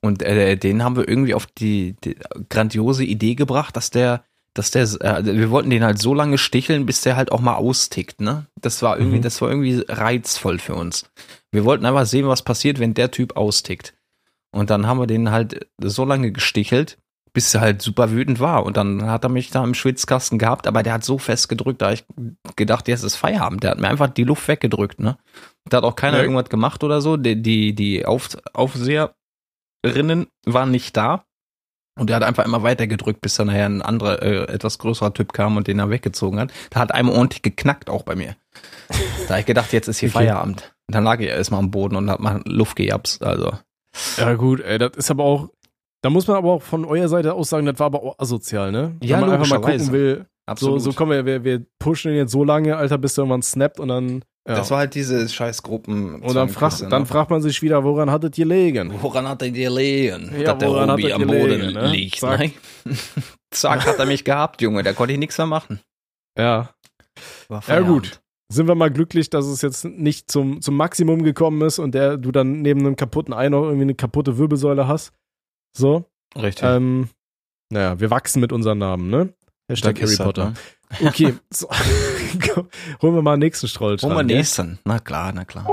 Und 0.00 0.22
äh, 0.22 0.56
den 0.56 0.82
haben 0.84 0.96
wir 0.96 1.08
irgendwie 1.08 1.34
auf 1.34 1.46
die, 1.46 1.96
die 2.04 2.16
grandiose 2.48 3.04
Idee 3.04 3.34
gebracht, 3.34 3.76
dass 3.76 3.90
der, 3.90 4.24
dass 4.54 4.70
der, 4.70 4.82
äh, 4.82 5.24
wir 5.24 5.50
wollten 5.50 5.70
den 5.70 5.84
halt 5.84 5.98
so 5.98 6.12
lange 6.14 6.36
sticheln, 6.38 6.84
bis 6.86 7.00
der 7.00 7.16
halt 7.16 7.32
auch 7.32 7.40
mal 7.40 7.54
austickt, 7.54 8.20
ne? 8.20 8.46
Das 8.60 8.82
war 8.82 8.98
irgendwie, 8.98 9.18
Mhm. 9.18 9.22
das 9.22 9.40
war 9.40 9.48
irgendwie 9.50 9.84
reizvoll 9.88 10.58
für 10.58 10.74
uns. 10.74 11.10
Wir 11.50 11.64
wollten 11.64 11.86
einfach 11.86 12.06
sehen, 12.06 12.26
was 12.28 12.42
passiert, 12.42 12.78
wenn 12.78 12.94
der 12.94 13.10
Typ 13.10 13.36
austickt. 13.36 13.94
Und 14.54 14.68
dann 14.70 14.86
haben 14.86 14.98
wir 15.00 15.06
den 15.06 15.30
halt 15.30 15.66
so 15.82 16.04
lange 16.04 16.32
gestichelt, 16.32 16.98
bis 17.32 17.54
er 17.54 17.62
halt 17.62 17.80
super 17.80 18.10
wütend 18.10 18.40
war. 18.40 18.66
Und 18.66 18.76
dann 18.76 19.06
hat 19.10 19.24
er 19.24 19.30
mich 19.30 19.48
da 19.50 19.64
im 19.64 19.72
Schwitzkasten 19.72 20.38
gehabt, 20.38 20.66
aber 20.66 20.82
der 20.82 20.92
hat 20.92 21.04
so 21.04 21.16
fest 21.16 21.48
gedrückt, 21.48 21.80
da 21.80 21.92
ich 21.92 22.04
gedacht, 22.56 22.88
jetzt 22.88 23.04
ist 23.04 23.16
Feierabend. 23.16 23.62
Der 23.62 23.70
hat 23.70 23.80
mir 23.80 23.88
einfach 23.88 24.08
die 24.08 24.24
Luft 24.24 24.46
weggedrückt, 24.48 25.00
ne? 25.00 25.16
Da 25.70 25.78
hat 25.78 25.84
auch 25.84 25.96
keiner 25.96 26.18
Ja. 26.18 26.24
irgendwas 26.24 26.50
gemacht 26.50 26.84
oder 26.84 27.00
so. 27.00 27.16
Die, 27.16 27.40
die, 27.40 27.74
die 27.74 28.04
Auf, 28.04 28.28
Aufseherinnen 28.52 30.26
waren 30.44 30.70
nicht 30.70 30.96
da. 30.96 31.24
Und 31.98 32.08
der 32.08 32.16
hat 32.16 32.22
einfach 32.22 32.44
immer 32.44 32.62
weiter 32.62 32.86
gedrückt, 32.86 33.20
bis 33.20 33.34
dann 33.36 33.48
nachher 33.48 33.66
ein 33.66 33.82
anderer, 33.82 34.22
äh, 34.22 34.44
etwas 34.52 34.78
größerer 34.78 35.12
Typ 35.12 35.32
kam 35.32 35.56
und 35.56 35.66
den 35.66 35.78
er 35.78 35.90
weggezogen 35.90 36.40
hat. 36.40 36.50
Da 36.70 36.80
hat 36.80 36.92
einmal 36.94 37.14
ordentlich 37.14 37.42
geknackt, 37.42 37.90
auch 37.90 38.02
bei 38.02 38.14
mir. 38.14 38.36
Da 39.28 39.34
hab 39.34 39.40
ich 39.40 39.46
gedacht, 39.46 39.72
jetzt 39.72 39.88
ist 39.88 39.98
hier 40.00 40.08
Okay. 40.08 40.18
Feierabend. 40.26 40.74
Und 40.88 40.94
dann 40.94 41.04
lag 41.04 41.20
ich 41.20 41.28
erstmal 41.28 41.60
am 41.60 41.70
Boden 41.70 41.96
und 41.96 42.10
hab 42.10 42.20
mal 42.20 42.42
Luft 42.44 42.76
gejapst. 42.76 43.22
Also, 43.22 43.52
Ja, 44.18 44.34
gut, 44.34 44.60
ey, 44.60 44.78
das 44.78 44.92
ist 44.96 45.10
aber 45.10 45.24
auch, 45.24 45.48
da 46.02 46.10
muss 46.10 46.26
man 46.26 46.36
aber 46.36 46.50
auch 46.52 46.62
von 46.62 46.84
eurer 46.84 47.08
Seite 47.08 47.34
aus 47.34 47.48
sagen, 47.50 47.66
das 47.66 47.78
war 47.78 47.86
aber 47.86 48.02
auch 48.02 48.18
asozial, 48.18 48.72
ne? 48.72 48.96
Ja, 49.02 49.16
Wenn 49.20 49.28
man 49.28 49.38
einfach 49.38 49.48
mal 49.48 49.60
gucken 49.60 49.92
will, 49.92 50.16
so, 50.18 50.24
absolut. 50.46 50.82
so 50.82 50.92
kommen 50.92 51.12
wir, 51.12 51.24
wir, 51.24 51.44
wir 51.44 51.64
pushen 51.78 52.10
den 52.10 52.18
jetzt 52.18 52.32
so 52.32 52.42
lange, 52.44 52.76
Alter, 52.76 52.98
bis 52.98 53.14
der 53.14 53.22
irgendwann 53.22 53.42
snappt 53.42 53.78
und 53.80 53.88
dann, 53.88 54.24
ja. 54.48 54.56
Das 54.56 54.70
war 54.72 54.78
halt 54.78 54.94
diese 54.94 55.28
scheiß 55.28 55.62
Gruppen. 55.62 56.16
und 56.20 56.34
dann, 56.34 56.48
fragt, 56.48 56.82
dann 56.90 57.06
fragt 57.06 57.30
man 57.30 57.40
sich 57.42 57.62
wieder, 57.62 57.84
woran 57.84 58.10
hattet 58.10 58.36
ihr 58.38 58.44
gelegen? 58.44 58.92
Woran 59.00 59.28
hat 59.28 59.40
er 59.42 59.50
gelegen? 59.50 60.32
Ja, 60.36 60.54
dass 60.54 60.58
der 60.58 60.86
hat 60.86 61.00
er 61.00 61.14
am 61.14 61.26
Boden 61.26 61.28
gelegen, 61.28 61.72
ne? 61.74 61.86
liegt, 61.92 62.18
Zack. 62.18 62.40
ne? 62.40 62.52
Zack, 63.52 63.86
hat 63.86 63.98
er 63.98 64.06
mich 64.06 64.24
gehabt, 64.24 64.60
Junge. 64.60 64.82
Da 64.82 64.92
konnte 64.94 65.12
ich 65.12 65.18
nichts 65.20 65.38
mehr 65.38 65.46
machen. 65.46 65.80
Ja, 66.36 66.70
Ja, 67.68 67.80
gut. 67.80 68.20
sind 68.50 68.66
wir 68.66 68.74
mal 68.74 68.90
glücklich, 68.90 69.30
dass 69.30 69.46
es 69.46 69.62
jetzt 69.62 69.84
nicht 69.84 70.30
zum, 70.30 70.60
zum 70.60 70.76
Maximum 70.76 71.22
gekommen 71.22 71.62
ist 71.62 71.78
und 71.78 71.94
der, 71.94 72.16
du 72.16 72.32
dann 72.32 72.62
neben 72.62 72.80
einem 72.80 72.96
kaputten 72.96 73.34
Ei 73.34 73.48
noch 73.48 73.62
irgendwie 73.64 73.82
eine 73.82 73.94
kaputte 73.94 74.38
Wirbelsäule 74.38 74.88
hast. 74.88 75.12
So. 75.76 76.04
Richtig. 76.34 76.64
Ähm, 76.66 77.10
naja, 77.70 78.00
wir 78.00 78.10
wachsen 78.10 78.40
mit 78.40 78.52
unseren 78.52 78.78
Namen, 78.78 79.08
ne? 79.10 79.34
Hashtag 79.68 80.00
Harry 80.00 80.16
Potter. 80.16 80.54
ne? 81.00 81.08
Okay, 81.08 81.34
so. 81.52 81.68
Holen 83.02 83.14
wir 83.14 83.22
mal 83.22 83.36
den 83.36 83.40
nächsten 83.40 83.68
Strollschrank. 83.68 84.10
Hol 84.10 84.22
mal 84.22 84.26
gell? 84.26 84.38
nächsten. 84.38 84.78
Na 84.84 84.98
klar, 84.98 85.32
na 85.32 85.44
klar. 85.44 85.68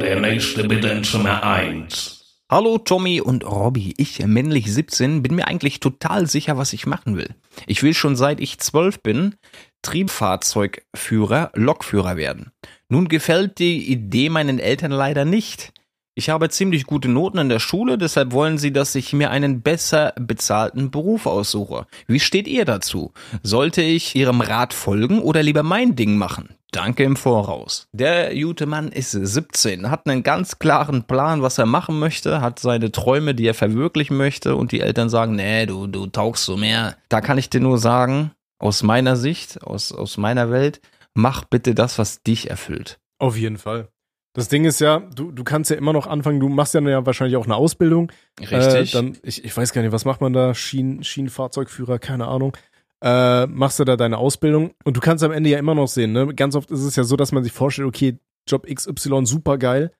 Der 0.00 0.20
nächste 0.20 0.68
bitte 0.68 0.88
in 0.88 1.04
Zimmer 1.04 1.42
1. 1.42 2.42
Hallo 2.48 2.78
Tommy 2.78 3.20
und 3.20 3.44
Robby. 3.44 3.94
Ich, 3.96 4.24
männlich 4.24 4.72
17, 4.72 5.22
bin 5.22 5.34
mir 5.34 5.48
eigentlich 5.48 5.80
total 5.80 6.28
sicher, 6.28 6.56
was 6.56 6.72
ich 6.72 6.86
machen 6.86 7.16
will. 7.16 7.34
Ich 7.66 7.82
will 7.82 7.92
schon 7.92 8.14
seit 8.14 8.40
ich 8.40 8.58
12 8.58 9.02
bin 9.02 9.34
Triebfahrzeugführer, 9.82 11.50
Lokführer 11.54 12.16
werden. 12.16 12.52
Nun 12.88 13.08
gefällt 13.08 13.58
die 13.58 13.90
Idee 13.90 14.28
meinen 14.28 14.60
Eltern 14.60 14.92
leider 14.92 15.24
nicht. 15.24 15.72
Ich 16.18 16.30
habe 16.30 16.48
ziemlich 16.48 16.86
gute 16.86 17.08
Noten 17.08 17.36
in 17.36 17.50
der 17.50 17.58
Schule, 17.58 17.98
deshalb 17.98 18.32
wollen 18.32 18.56
sie, 18.56 18.72
dass 18.72 18.94
ich 18.94 19.12
mir 19.12 19.30
einen 19.30 19.60
besser 19.60 20.14
bezahlten 20.18 20.90
Beruf 20.90 21.26
aussuche. 21.26 21.86
Wie 22.06 22.20
steht 22.20 22.48
ihr 22.48 22.64
dazu? 22.64 23.12
Sollte 23.42 23.82
ich 23.82 24.16
ihrem 24.16 24.40
Rat 24.40 24.72
folgen 24.72 25.20
oder 25.20 25.42
lieber 25.42 25.62
mein 25.62 25.94
Ding 25.94 26.16
machen? 26.16 26.54
Danke 26.72 27.04
im 27.04 27.16
Voraus. 27.16 27.86
Der 27.92 28.34
gute 28.34 28.64
Mann 28.64 28.88
ist 28.88 29.10
17, 29.10 29.90
hat 29.90 30.08
einen 30.08 30.22
ganz 30.22 30.58
klaren 30.58 31.04
Plan, 31.04 31.42
was 31.42 31.58
er 31.58 31.66
machen 31.66 31.98
möchte, 31.98 32.40
hat 32.40 32.60
seine 32.60 32.90
Träume, 32.90 33.34
die 33.34 33.46
er 33.46 33.54
verwirklichen 33.54 34.16
möchte 34.16 34.56
und 34.56 34.72
die 34.72 34.80
Eltern 34.80 35.10
sagen, 35.10 35.36
nee, 35.36 35.66
du, 35.66 35.86
du 35.86 36.06
taugst 36.06 36.46
so 36.46 36.56
mehr. 36.56 36.96
Da 37.10 37.20
kann 37.20 37.36
ich 37.36 37.50
dir 37.50 37.60
nur 37.60 37.76
sagen, 37.76 38.30
aus 38.58 38.82
meiner 38.82 39.16
Sicht, 39.16 39.62
aus, 39.62 39.92
aus 39.92 40.16
meiner 40.16 40.50
Welt, 40.50 40.80
mach 41.12 41.44
bitte 41.44 41.74
das, 41.74 41.98
was 41.98 42.22
dich 42.22 42.48
erfüllt. 42.48 42.98
Auf 43.18 43.36
jeden 43.36 43.58
Fall. 43.58 43.90
Das 44.36 44.48
Ding 44.48 44.66
ist 44.66 44.80
ja, 44.80 44.98
du, 44.98 45.32
du 45.32 45.44
kannst 45.44 45.70
ja 45.70 45.76
immer 45.76 45.94
noch 45.94 46.06
anfangen, 46.06 46.40
du 46.40 46.50
machst 46.50 46.74
ja, 46.74 46.80
ja 46.82 47.06
wahrscheinlich 47.06 47.36
auch 47.36 47.46
eine 47.46 47.56
Ausbildung. 47.56 48.12
Richtig. 48.38 48.94
Äh, 48.94 48.96
dann, 48.96 49.16
ich, 49.22 49.42
ich 49.42 49.56
weiß 49.56 49.72
gar 49.72 49.80
nicht, 49.80 49.92
was 49.92 50.04
macht 50.04 50.20
man 50.20 50.34
da? 50.34 50.52
Schien, 50.52 51.02
Schienenfahrzeugführer, 51.02 51.98
keine 51.98 52.28
Ahnung. 52.28 52.54
Äh, 53.02 53.46
machst 53.46 53.78
du 53.78 53.84
da 53.84 53.96
deine 53.96 54.18
Ausbildung 54.18 54.74
und 54.84 54.94
du 54.94 55.00
kannst 55.00 55.24
am 55.24 55.32
Ende 55.32 55.48
ja 55.48 55.58
immer 55.58 55.74
noch 55.74 55.88
sehen, 55.88 56.12
ne? 56.12 56.34
Ganz 56.34 56.54
oft 56.54 56.70
ist 56.70 56.82
es 56.82 56.96
ja 56.96 57.04
so, 57.04 57.16
dass 57.16 57.32
man 57.32 57.44
sich 57.44 57.52
vorstellt, 57.52 57.88
okay, 57.88 58.18
Job 58.46 58.66
XY 58.66 59.24
super 59.24 59.56
geil. 59.56 59.90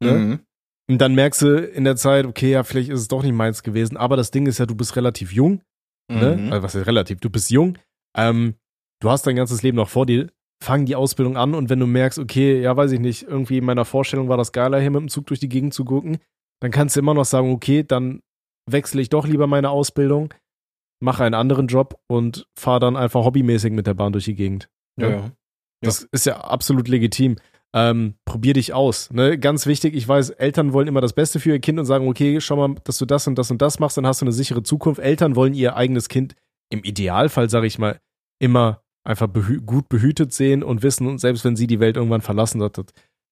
Ne? 0.00 0.12
Mhm. 0.12 0.40
Und 0.88 0.98
dann 0.98 1.14
merkst 1.14 1.42
du 1.42 1.58
in 1.64 1.84
der 1.84 1.96
Zeit, 1.96 2.26
okay, 2.26 2.50
ja, 2.50 2.64
vielleicht 2.64 2.90
ist 2.90 3.00
es 3.00 3.08
doch 3.08 3.22
nicht 3.22 3.34
meins 3.34 3.62
gewesen. 3.62 3.96
Aber 3.96 4.16
das 4.16 4.30
Ding 4.30 4.46
ist 4.46 4.58
ja, 4.58 4.66
du 4.66 4.74
bist 4.74 4.94
relativ 4.96 5.32
jung. 5.32 5.62
Ne? 6.08 6.36
Mhm. 6.36 6.52
Also 6.52 6.62
was 6.62 6.74
ist 6.74 6.86
relativ? 6.86 7.18
Du 7.20 7.30
bist 7.30 7.50
jung. 7.50 7.78
Ähm, 8.16 8.54
du 9.00 9.10
hast 9.10 9.26
dein 9.26 9.36
ganzes 9.36 9.62
Leben 9.62 9.76
noch 9.76 9.88
vor 9.88 10.06
dir. 10.06 10.30
Fang 10.62 10.86
die 10.86 10.96
Ausbildung 10.96 11.36
an 11.36 11.54
und 11.54 11.68
wenn 11.68 11.80
du 11.80 11.86
merkst, 11.86 12.18
okay, 12.18 12.60
ja, 12.60 12.76
weiß 12.76 12.92
ich 12.92 13.00
nicht, 13.00 13.24
irgendwie 13.24 13.58
in 13.58 13.64
meiner 13.64 13.84
Vorstellung 13.84 14.28
war 14.28 14.36
das 14.36 14.52
geiler, 14.52 14.80
hier 14.80 14.90
mit 14.90 15.00
dem 15.00 15.08
Zug 15.08 15.26
durch 15.26 15.40
die 15.40 15.48
Gegend 15.50 15.74
zu 15.74 15.84
gucken, 15.84 16.18
dann 16.60 16.70
kannst 16.70 16.96
du 16.96 17.00
immer 17.00 17.14
noch 17.14 17.26
sagen, 17.26 17.52
okay, 17.52 17.82
dann 17.82 18.22
wechsle 18.68 19.02
ich 19.02 19.10
doch 19.10 19.26
lieber 19.26 19.46
meine 19.46 19.70
Ausbildung, 19.70 20.32
mache 21.00 21.24
einen 21.24 21.34
anderen 21.34 21.66
Job 21.66 22.00
und 22.08 22.46
fahre 22.58 22.80
dann 22.80 22.96
einfach 22.96 23.24
hobbymäßig 23.24 23.72
mit 23.72 23.86
der 23.86 23.94
Bahn 23.94 24.12
durch 24.12 24.24
die 24.24 24.34
Gegend. 24.34 24.68
Ja, 24.98 25.08
Ne? 25.08 25.14
ja. 25.14 25.30
Das 25.82 26.08
ist 26.10 26.24
ja 26.24 26.40
absolut 26.40 26.88
legitim. 26.88 27.36
Ähm, 27.74 28.14
probier 28.24 28.54
dich 28.54 28.72
aus. 28.72 29.10
Ne? 29.12 29.38
Ganz 29.38 29.66
wichtig, 29.66 29.94
ich 29.94 30.08
weiß, 30.08 30.30
Eltern 30.30 30.72
wollen 30.72 30.88
immer 30.88 31.02
das 31.02 31.12
Beste 31.12 31.38
für 31.38 31.50
ihr 31.50 31.60
Kind 31.60 31.78
und 31.78 31.84
sagen, 31.84 32.08
okay, 32.08 32.40
schau 32.40 32.56
mal, 32.56 32.74
dass 32.84 32.96
du 32.96 33.04
das 33.04 33.26
und 33.26 33.36
das 33.36 33.50
und 33.50 33.60
das 33.60 33.78
machst, 33.78 33.98
dann 33.98 34.06
hast 34.06 34.22
du 34.22 34.24
eine 34.24 34.32
sichere 34.32 34.62
Zukunft. 34.62 35.00
Eltern 35.00 35.36
wollen 35.36 35.52
ihr 35.52 35.76
eigenes 35.76 36.08
Kind 36.08 36.34
im 36.70 36.82
Idealfall, 36.82 37.50
sage 37.50 37.66
ich 37.66 37.78
mal, 37.78 38.00
immer 38.40 38.82
einfach 39.06 39.28
behü 39.28 39.60
gut 39.60 39.88
behütet 39.88 40.32
sehen 40.32 40.62
und 40.62 40.82
wissen, 40.82 41.06
und 41.06 41.18
selbst 41.18 41.44
wenn 41.44 41.56
sie 41.56 41.66
die 41.66 41.80
Welt 41.80 41.96
irgendwann 41.96 42.20
verlassen, 42.20 42.58
dass 42.60 42.72
das 42.72 42.86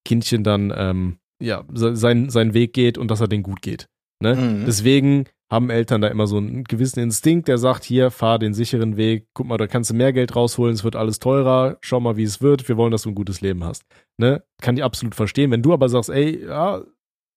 Kindchen 0.07 0.45
dann 0.45 0.73
ähm, 0.77 1.19
ja, 1.43 1.65
se- 1.73 1.97
sein, 1.97 2.31
seinen 2.31 2.55
Weg 2.55 2.73
geht 2.73 2.97
und 2.99 3.11
dass 3.11 3.21
er 3.21 3.29
den 3.29 3.43
gut 3.43 3.61
geht. 3.63 3.89
Ne? 4.23 4.37
Mhm. 4.37 4.65
Deswegen 4.67 5.25
haben 5.53 5.71
Eltern 5.71 6.01
da 6.01 6.09
immer 6.09 6.27
so 6.27 6.39
einen 6.39 6.65
gewissen 6.65 7.01
Instinkt, 7.01 7.49
der 7.49 7.59
sagt, 7.59 7.85
hier, 7.85 8.11
fahr 8.11 8.39
den 8.39 8.55
sicheren 8.55 8.97
Weg, 8.97 9.27
guck 9.35 9.47
mal, 9.47 9.59
da 9.59 9.67
kannst 9.67 9.91
du 9.91 9.95
mehr 9.95 10.13
Geld 10.13 10.35
rausholen, 10.35 10.75
es 10.75 10.85
wird 10.85 10.97
alles 10.97 11.19
teurer, 11.19 11.77
schau 11.81 12.01
mal, 12.01 12.17
wie 12.17 12.23
es 12.23 12.41
wird, 12.41 12.69
wir 12.69 12.77
wollen, 12.77 12.91
dass 12.91 13.03
du 13.03 13.11
ein 13.11 13.15
gutes 13.15 13.41
Leben 13.41 13.63
hast. 13.63 13.85
Ne? 14.17 14.43
Kann 14.63 14.77
ich 14.77 14.83
absolut 14.83 15.15
verstehen. 15.15 15.51
Wenn 15.51 15.63
du 15.63 15.73
aber 15.73 15.89
sagst, 15.89 16.11
ey, 16.11 16.45
ja, 16.47 16.83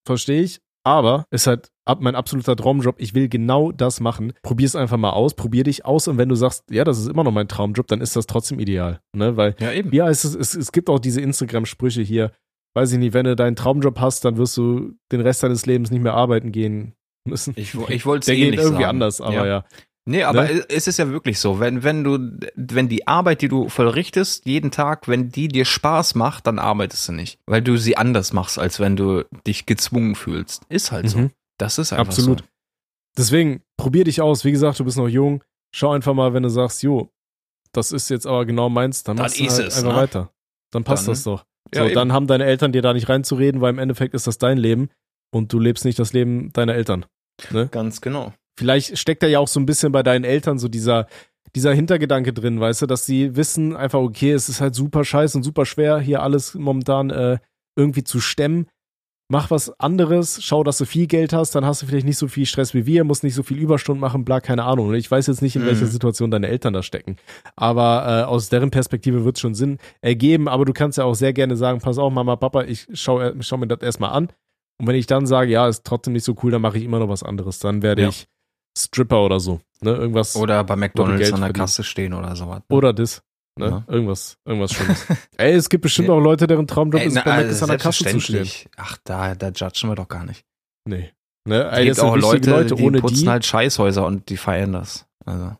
verstehe 0.05 0.41
ich, 0.41 0.61
aber 0.87 1.25
ist 1.31 1.47
halt 1.47 1.69
ab 1.85 1.99
mein 2.01 2.15
absoluter 2.15 2.55
Traumjob, 2.55 2.95
ich 2.99 3.13
will 3.13 3.29
genau 3.29 3.71
das 3.71 3.99
machen. 3.99 4.33
Probier 4.41 4.65
es 4.65 4.75
einfach 4.75 4.97
mal 4.97 5.11
aus, 5.11 5.33
probier 5.33 5.63
dich 5.63 5.85
aus 5.85 6.07
und 6.07 6.17
wenn 6.17 6.29
du 6.29 6.35
sagst, 6.35 6.63
ja, 6.71 6.83
das 6.83 6.97
ist 6.97 7.07
immer 7.07 7.23
noch 7.23 7.31
mein 7.31 7.47
Traumjob, 7.47 7.87
dann 7.87 8.01
ist 8.01 8.15
das 8.15 8.25
trotzdem 8.25 8.59
ideal. 8.59 9.01
Ne? 9.13 9.37
Weil 9.37 9.55
Ja, 9.59 9.71
eben. 9.71 9.93
ja, 9.93 10.09
es, 10.09 10.23
es, 10.23 10.55
es 10.55 10.71
gibt 10.71 10.89
auch 10.89 10.99
diese 10.99 11.21
Instagram-Sprüche 11.21 12.01
hier. 12.01 12.31
Weiß 12.73 12.91
ich 12.91 12.99
nicht, 12.99 13.13
wenn 13.13 13.25
du 13.25 13.35
deinen 13.35 13.55
Traumjob 13.55 13.99
hast, 13.99 14.23
dann 14.23 14.37
wirst 14.37 14.55
du 14.55 14.93
den 15.11 15.21
Rest 15.21 15.43
deines 15.43 15.65
Lebens 15.65 15.91
nicht 15.91 16.01
mehr 16.01 16.13
arbeiten 16.13 16.51
gehen 16.51 16.93
müssen. 17.27 17.53
Ich, 17.57 17.73
ich 17.73 18.05
wollte 18.05 18.31
es 18.31 18.35
geht 18.37 18.45
ähnlich 18.45 18.59
irgendwie 18.59 18.83
sagen. 18.83 18.95
anders, 18.95 19.21
aber 19.21 19.47
ja. 19.47 19.65
Nee, 20.09 20.23
aber 20.23 20.43
Ne? 20.45 20.65
es 20.69 20.87
ist 20.87 20.97
ja 20.99 21.09
wirklich 21.09 21.37
so, 21.39 21.59
wenn, 21.59 21.83
wenn 21.83 22.03
du, 22.03 22.17
wenn 22.55 22.87
die 22.87 23.07
Arbeit, 23.07 23.41
die 23.41 23.49
du 23.49 23.67
vollrichtest, 23.67 24.45
jeden 24.45 24.71
Tag, 24.71 25.07
wenn 25.09 25.29
die 25.29 25.49
dir 25.49 25.65
Spaß 25.65 26.15
macht, 26.15 26.47
dann 26.47 26.59
arbeitest 26.59 27.09
du 27.09 27.11
nicht. 27.11 27.39
Weil 27.45 27.61
du 27.61 27.75
sie 27.77 27.97
anders 27.97 28.31
machst, 28.31 28.57
als 28.57 28.79
wenn 28.79 28.95
du 28.95 29.25
dich 29.45 29.65
gezwungen 29.65 30.15
fühlst. 30.15 30.63
Ist 30.69 30.91
halt 30.93 31.09
so. 31.09 31.17
Mhm. 31.19 31.31
Das 31.57 31.77
ist 31.77 31.91
einfach 31.91 32.07
Absolut. 32.13 32.39
so. 32.39 32.45
Deswegen, 33.17 33.63
probier 33.77 34.03
dich 34.05 34.21
aus. 34.21 34.45
Wie 34.45 34.51
gesagt, 34.51 34.79
du 34.79 34.85
bist 34.85 34.97
noch 34.97 35.07
jung. 35.09 35.43
Schau 35.75 35.91
einfach 35.91 36.13
mal, 36.13 36.33
wenn 36.33 36.43
du 36.43 36.49
sagst, 36.49 36.83
jo, 36.83 37.09
das 37.73 37.91
ist 37.91 38.09
jetzt 38.09 38.25
aber 38.25 38.45
genau 38.45 38.69
meins, 38.69 39.03
dann 39.03 39.17
Dann 39.17 39.25
machst 39.25 39.39
du 39.39 39.43
halt 39.49 39.67
es, 39.67 39.77
einfach 39.77 39.91
ne? 39.95 40.01
weiter. 40.01 40.31
Dann 40.71 40.83
passt 40.83 41.07
Dann- 41.07 41.13
das 41.13 41.23
doch. 41.23 41.45
Ja, 41.73 41.81
So, 41.81 41.85
eben. 41.87 41.95
dann 41.95 42.13
haben 42.13 42.27
deine 42.27 42.45
Eltern 42.45 42.71
dir 42.71 42.81
da 42.81 42.93
nicht 42.93 43.09
reinzureden, 43.09 43.59
weil 43.59 43.71
im 43.71 43.79
Endeffekt 43.79 44.13
ist 44.13 44.25
das 44.25 44.37
dein 44.37 44.57
Leben 44.57 44.89
und 45.31 45.51
du 45.51 45.59
lebst 45.59 45.83
nicht 45.83 45.99
das 45.99 46.13
Leben 46.13 46.53
deiner 46.53 46.75
Eltern. 46.75 47.05
Ganz 47.71 47.99
genau. 47.99 48.33
Vielleicht 48.57 48.97
steckt 48.97 49.23
da 49.23 49.27
ja 49.27 49.39
auch 49.39 49.47
so 49.47 49.59
ein 49.59 49.65
bisschen 49.65 49.91
bei 49.91 50.03
deinen 50.03 50.23
Eltern 50.25 50.57
so 50.59 50.67
dieser, 50.67 51.07
dieser 51.55 51.73
Hintergedanke 51.73 52.33
drin, 52.33 52.59
weißt 52.59 52.81
du, 52.81 52.85
dass 52.87 53.05
sie 53.05 53.35
wissen 53.35 53.75
einfach, 53.75 53.99
okay, 53.99 54.31
es 54.31 54.49
ist 54.49 54.59
halt 54.61 54.75
super 54.75 55.05
scheiße 55.05 55.37
und 55.37 55.43
super 55.43 55.65
schwer, 55.65 55.99
hier 55.99 56.21
alles 56.21 56.55
momentan 56.55 57.09
äh, 57.09 57.37
irgendwie 57.77 58.03
zu 58.03 58.19
stemmen. 58.19 58.67
Mach 59.29 59.51
was 59.51 59.77
anderes, 59.81 60.41
schau, 60.41 60.63
dass 60.63 60.77
du 60.77 60.85
viel 60.85 61.05
Geld 61.05 61.33
hast, 61.33 61.53
dann 61.53 61.65
hast 61.65 61.81
du 61.81 61.85
vielleicht 61.85 62.05
nicht 62.05 62.17
so 62.17 62.29
viel 62.29 62.45
Stress 62.45 62.73
wie 62.73 62.85
wir, 62.85 63.03
musst 63.03 63.25
nicht 63.25 63.33
so 63.35 63.43
viel 63.43 63.57
Überstunden 63.57 63.99
machen, 63.99 64.23
bla, 64.23 64.39
keine 64.39 64.63
Ahnung. 64.63 64.93
Ich 64.93 65.11
weiß 65.11 65.27
jetzt 65.27 65.41
nicht, 65.41 65.57
in 65.57 65.63
Mhm. 65.63 65.67
welcher 65.67 65.85
Situation 65.87 66.31
deine 66.31 66.47
Eltern 66.47 66.71
da 66.73 66.81
stecken. 66.81 67.17
Aber 67.57 68.05
äh, 68.07 68.23
aus 68.23 68.47
deren 68.47 68.71
Perspektive 68.71 69.25
wird 69.25 69.35
es 69.35 69.41
schon 69.41 69.53
Sinn 69.53 69.79
ergeben. 69.99 70.47
Aber 70.47 70.63
du 70.63 70.71
kannst 70.71 70.97
ja 70.97 71.03
auch 71.03 71.13
sehr 71.15 71.33
gerne 71.33 71.57
sagen, 71.57 71.79
pass 71.81 71.97
auf, 71.97 72.13
Mama, 72.13 72.37
Papa, 72.37 72.63
ich 72.63 72.87
schau, 72.93 73.19
äh, 73.19 73.33
schau 73.41 73.57
mir 73.57 73.67
das 73.67 73.81
erstmal 73.81 74.11
an. 74.11 74.29
Und 74.79 74.87
wenn 74.87 74.95
ich 74.95 75.07
dann 75.07 75.25
sage, 75.27 75.51
ja, 75.51 75.67
ist 75.67 75.83
trotzdem 75.85 76.13
nicht 76.13 76.23
so 76.23 76.33
cool, 76.43 76.51
dann 76.51 76.61
mache 76.61 76.77
ich 76.77 76.85
immer 76.85 76.99
noch 76.99 77.09
was 77.09 77.23
anderes. 77.23 77.59
Dann 77.59 77.81
werde 77.81 78.03
Ja. 78.03 78.09
ich 78.09 78.27
Stripper 78.85 79.23
oder 79.23 79.39
so. 79.39 79.59
Ne? 79.81 79.91
Irgendwas. 79.91 80.35
Oder 80.35 80.63
bei 80.63 80.75
McDonalds 80.75 81.33
an 81.33 81.41
der. 81.41 81.53
Kasse 81.53 81.83
stehen 81.83 82.13
oder 82.13 82.35
sowas. 82.35 82.61
Oder 82.69 82.93
das. 82.93 83.21
Ne? 83.57 83.83
Ja. 83.87 83.93
Irgendwas, 83.93 84.37
irgendwas 84.45 84.71
Schlimmes. 84.73 85.05
Ey, 85.37 85.53
es 85.53 85.69
gibt 85.69 85.81
bestimmt 85.81 86.09
auch 86.09 86.19
Leute, 86.19 86.47
deren 86.47 86.67
Traumjob 86.67 87.01
Ey, 87.01 87.07
ist, 87.07 87.15
na, 87.15 87.23
bei 87.23 87.31
also 87.31 87.51
Mac 87.53 87.61
an 87.63 87.69
der 87.69 87.77
Kasse 87.79 88.05
zu 88.05 88.19
stehen. 88.19 88.47
Ach, 88.75 88.97
da, 89.03 89.35
da 89.35 89.49
judgen 89.49 89.89
wir 89.89 89.95
doch 89.95 90.07
gar 90.07 90.25
nicht. 90.25 90.45
Nee. 90.85 91.11
Ne? 91.47 91.63
Es 91.71 91.85
gibt 91.85 91.99
auch 92.01 92.15
Leute, 92.15 92.49
Leute, 92.49 92.75
die 92.75 92.83
ohne 92.83 92.99
putzen 92.99 93.23
die. 93.23 93.29
halt 93.29 93.45
Scheißhäuser 93.45 94.05
und 94.05 94.29
die 94.29 94.37
feiern 94.37 94.73
das. 94.73 95.07
Also, 95.25 95.55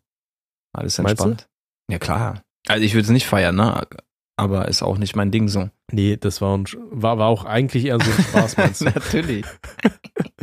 alles 0.74 1.00
entspannt. 1.00 1.48
Ja, 1.90 1.98
klar. 1.98 2.44
Also 2.68 2.84
ich 2.84 2.94
würde 2.94 3.06
es 3.06 3.10
nicht 3.10 3.26
feiern, 3.26 3.56
ne? 3.56 3.88
Aber 4.36 4.68
ist 4.68 4.84
auch 4.84 4.98
nicht 4.98 5.16
mein 5.16 5.32
Ding 5.32 5.48
so. 5.48 5.70
Nee, 5.92 6.18
das 6.18 6.42
war, 6.42 6.56
ein, 6.58 6.66
war, 6.92 7.18
war 7.18 7.28
auch 7.28 7.46
eigentlich 7.46 7.86
eher 7.86 8.00
so 8.00 8.12
ein 8.12 8.24
Spaß, 8.24 8.58
meinst 8.58 8.82
du? 8.82 8.86
Natürlich. 8.94 9.46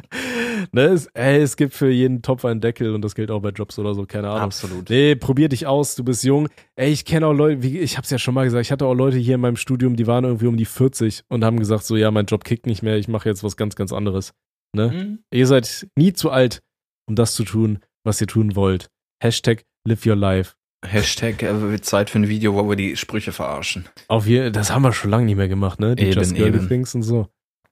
ne? 0.72 0.82
es, 0.82 1.06
ey, 1.14 1.40
es 1.40 1.56
gibt 1.56 1.74
für 1.74 1.90
jeden 1.90 2.22
Topf 2.22 2.44
einen 2.44 2.60
Deckel 2.60 2.94
und 2.94 3.02
das 3.02 3.14
gilt 3.14 3.30
auch 3.30 3.40
bei 3.40 3.50
Jobs 3.50 3.78
oder 3.78 3.94
so, 3.94 4.06
keine 4.06 4.28
Ahnung. 4.28 4.42
Absolut. 4.42 4.90
Nee, 4.90 5.14
probier 5.14 5.48
dich 5.48 5.66
aus, 5.66 5.94
du 5.94 6.04
bist 6.04 6.24
jung. 6.24 6.48
Ey, 6.76 6.92
ich 6.92 7.04
kenne 7.04 7.26
auch 7.26 7.32
Leute, 7.32 7.62
wie, 7.62 7.78
ich 7.78 7.96
hab's 7.96 8.10
ja 8.10 8.18
schon 8.18 8.34
mal 8.34 8.44
gesagt, 8.44 8.64
ich 8.64 8.72
hatte 8.72 8.86
auch 8.86 8.94
Leute 8.94 9.18
hier 9.18 9.36
in 9.36 9.40
meinem 9.40 9.56
Studium, 9.56 9.96
die 9.96 10.06
waren 10.06 10.24
irgendwie 10.24 10.46
um 10.46 10.56
die 10.56 10.64
40 10.64 11.24
und 11.28 11.44
haben 11.44 11.58
gesagt, 11.58 11.84
so 11.84 11.96
ja, 11.96 12.10
mein 12.10 12.26
Job 12.26 12.44
kickt 12.44 12.66
nicht 12.66 12.82
mehr, 12.82 12.96
ich 12.96 13.08
mache 13.08 13.28
jetzt 13.28 13.44
was 13.44 13.56
ganz, 13.56 13.76
ganz 13.76 13.92
anderes. 13.92 14.32
Ne? 14.74 14.88
Mhm. 14.88 15.18
Ihr 15.32 15.46
seid 15.46 15.86
nie 15.96 16.12
zu 16.12 16.30
alt, 16.30 16.62
um 17.06 17.14
das 17.14 17.34
zu 17.34 17.44
tun, 17.44 17.78
was 18.04 18.20
ihr 18.20 18.26
tun 18.26 18.56
wollt. 18.56 18.88
Hashtag 19.22 19.64
live 19.86 20.04
your 20.06 20.16
life. 20.16 20.54
Hashtag 20.84 21.42
äh, 21.42 21.80
Zeit 21.80 22.10
für 22.10 22.18
ein 22.18 22.28
Video, 22.28 22.54
wo 22.54 22.68
wir 22.68 22.76
die 22.76 22.96
Sprüche 22.96 23.32
verarschen. 23.32 23.86
Auf 24.08 24.26
je, 24.26 24.50
das 24.50 24.70
haben 24.70 24.82
wir 24.82 24.92
schon 24.92 25.10
lange 25.10 25.24
nicht 25.24 25.36
mehr 25.36 25.48
gemacht, 25.48 25.80
ne? 25.80 25.96
Die 25.96 26.04
Eben, 26.04 26.12
Just 26.12 26.34
Girly 26.34 26.58
eben. 26.58 26.68
Things 26.68 26.94
und 26.94 27.02
so. 27.02 27.28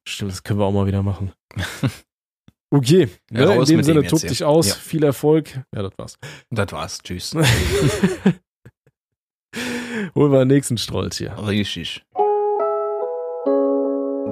Stimmt, 0.09 0.33
das 0.33 0.43
können 0.43 0.59
wir 0.59 0.65
auch 0.65 0.73
mal 0.73 0.87
wieder 0.87 1.03
machen. 1.03 1.33
Okay, 2.73 3.09
Ja, 3.31 3.45
ne, 3.45 3.57
in 3.57 3.65
dem 3.67 3.83
Sinne, 3.83 4.03
tob 4.07 4.21
dich 4.23 4.43
aus, 4.45 4.69
Ja. 4.71 4.75
viel 4.77 5.05
Erfolg. 5.05 5.61
Ja, 5.75 5.83
das 5.83 5.93
war's. 5.99 6.17
Das 6.51 6.73
war's. 6.73 7.01
Tschüss. 7.03 7.35
Holen 10.15 10.33
wir 10.33 10.39
den 10.39 10.49
nächsten 10.49 10.79
Strolz 10.79 11.19
hier. 11.19 11.37
Richtig. 11.47 12.03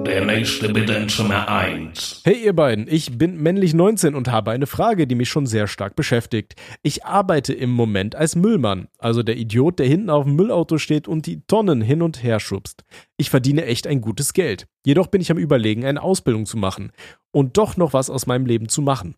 Der 0.05 0.25
nächste 0.25 0.73
Bedenzimmer 0.73 1.47
1. 1.47 2.21
Hey 2.23 2.43
ihr 2.43 2.53
beiden, 2.53 2.87
ich 2.89 3.17
bin 3.17 3.41
männlich 3.41 3.73
19 3.73 4.15
und 4.15 4.29
habe 4.29 4.51
eine 4.51 4.67
Frage, 4.67 5.07
die 5.07 5.15
mich 5.15 5.29
schon 5.29 5.45
sehr 5.45 5.67
stark 5.67 5.95
beschäftigt. 5.95 6.55
Ich 6.81 7.05
arbeite 7.05 7.53
im 7.53 7.69
Moment 7.69 8.15
als 8.15 8.35
Müllmann, 8.35 8.87
also 8.97 9.23
der 9.23 9.37
Idiot, 9.37 9.79
der 9.79 9.87
hinten 9.87 10.09
auf 10.09 10.25
dem 10.25 10.35
Müllauto 10.35 10.77
steht 10.77 11.07
und 11.07 11.25
die 11.25 11.41
Tonnen 11.47 11.81
hin 11.81 12.01
und 12.01 12.23
her 12.23 12.39
schubst. 12.39 12.83
Ich 13.17 13.29
verdiene 13.29 13.65
echt 13.65 13.87
ein 13.87 14.01
gutes 14.01 14.33
Geld. 14.33 14.67
Jedoch 14.85 15.07
bin 15.07 15.21
ich 15.21 15.31
am 15.31 15.37
Überlegen, 15.37 15.85
eine 15.85 16.01
Ausbildung 16.01 16.45
zu 16.45 16.57
machen 16.57 16.91
und 17.31 17.57
doch 17.57 17.77
noch 17.77 17.93
was 17.93 18.09
aus 18.09 18.27
meinem 18.27 18.45
Leben 18.45 18.69
zu 18.69 18.81
machen. 18.81 19.15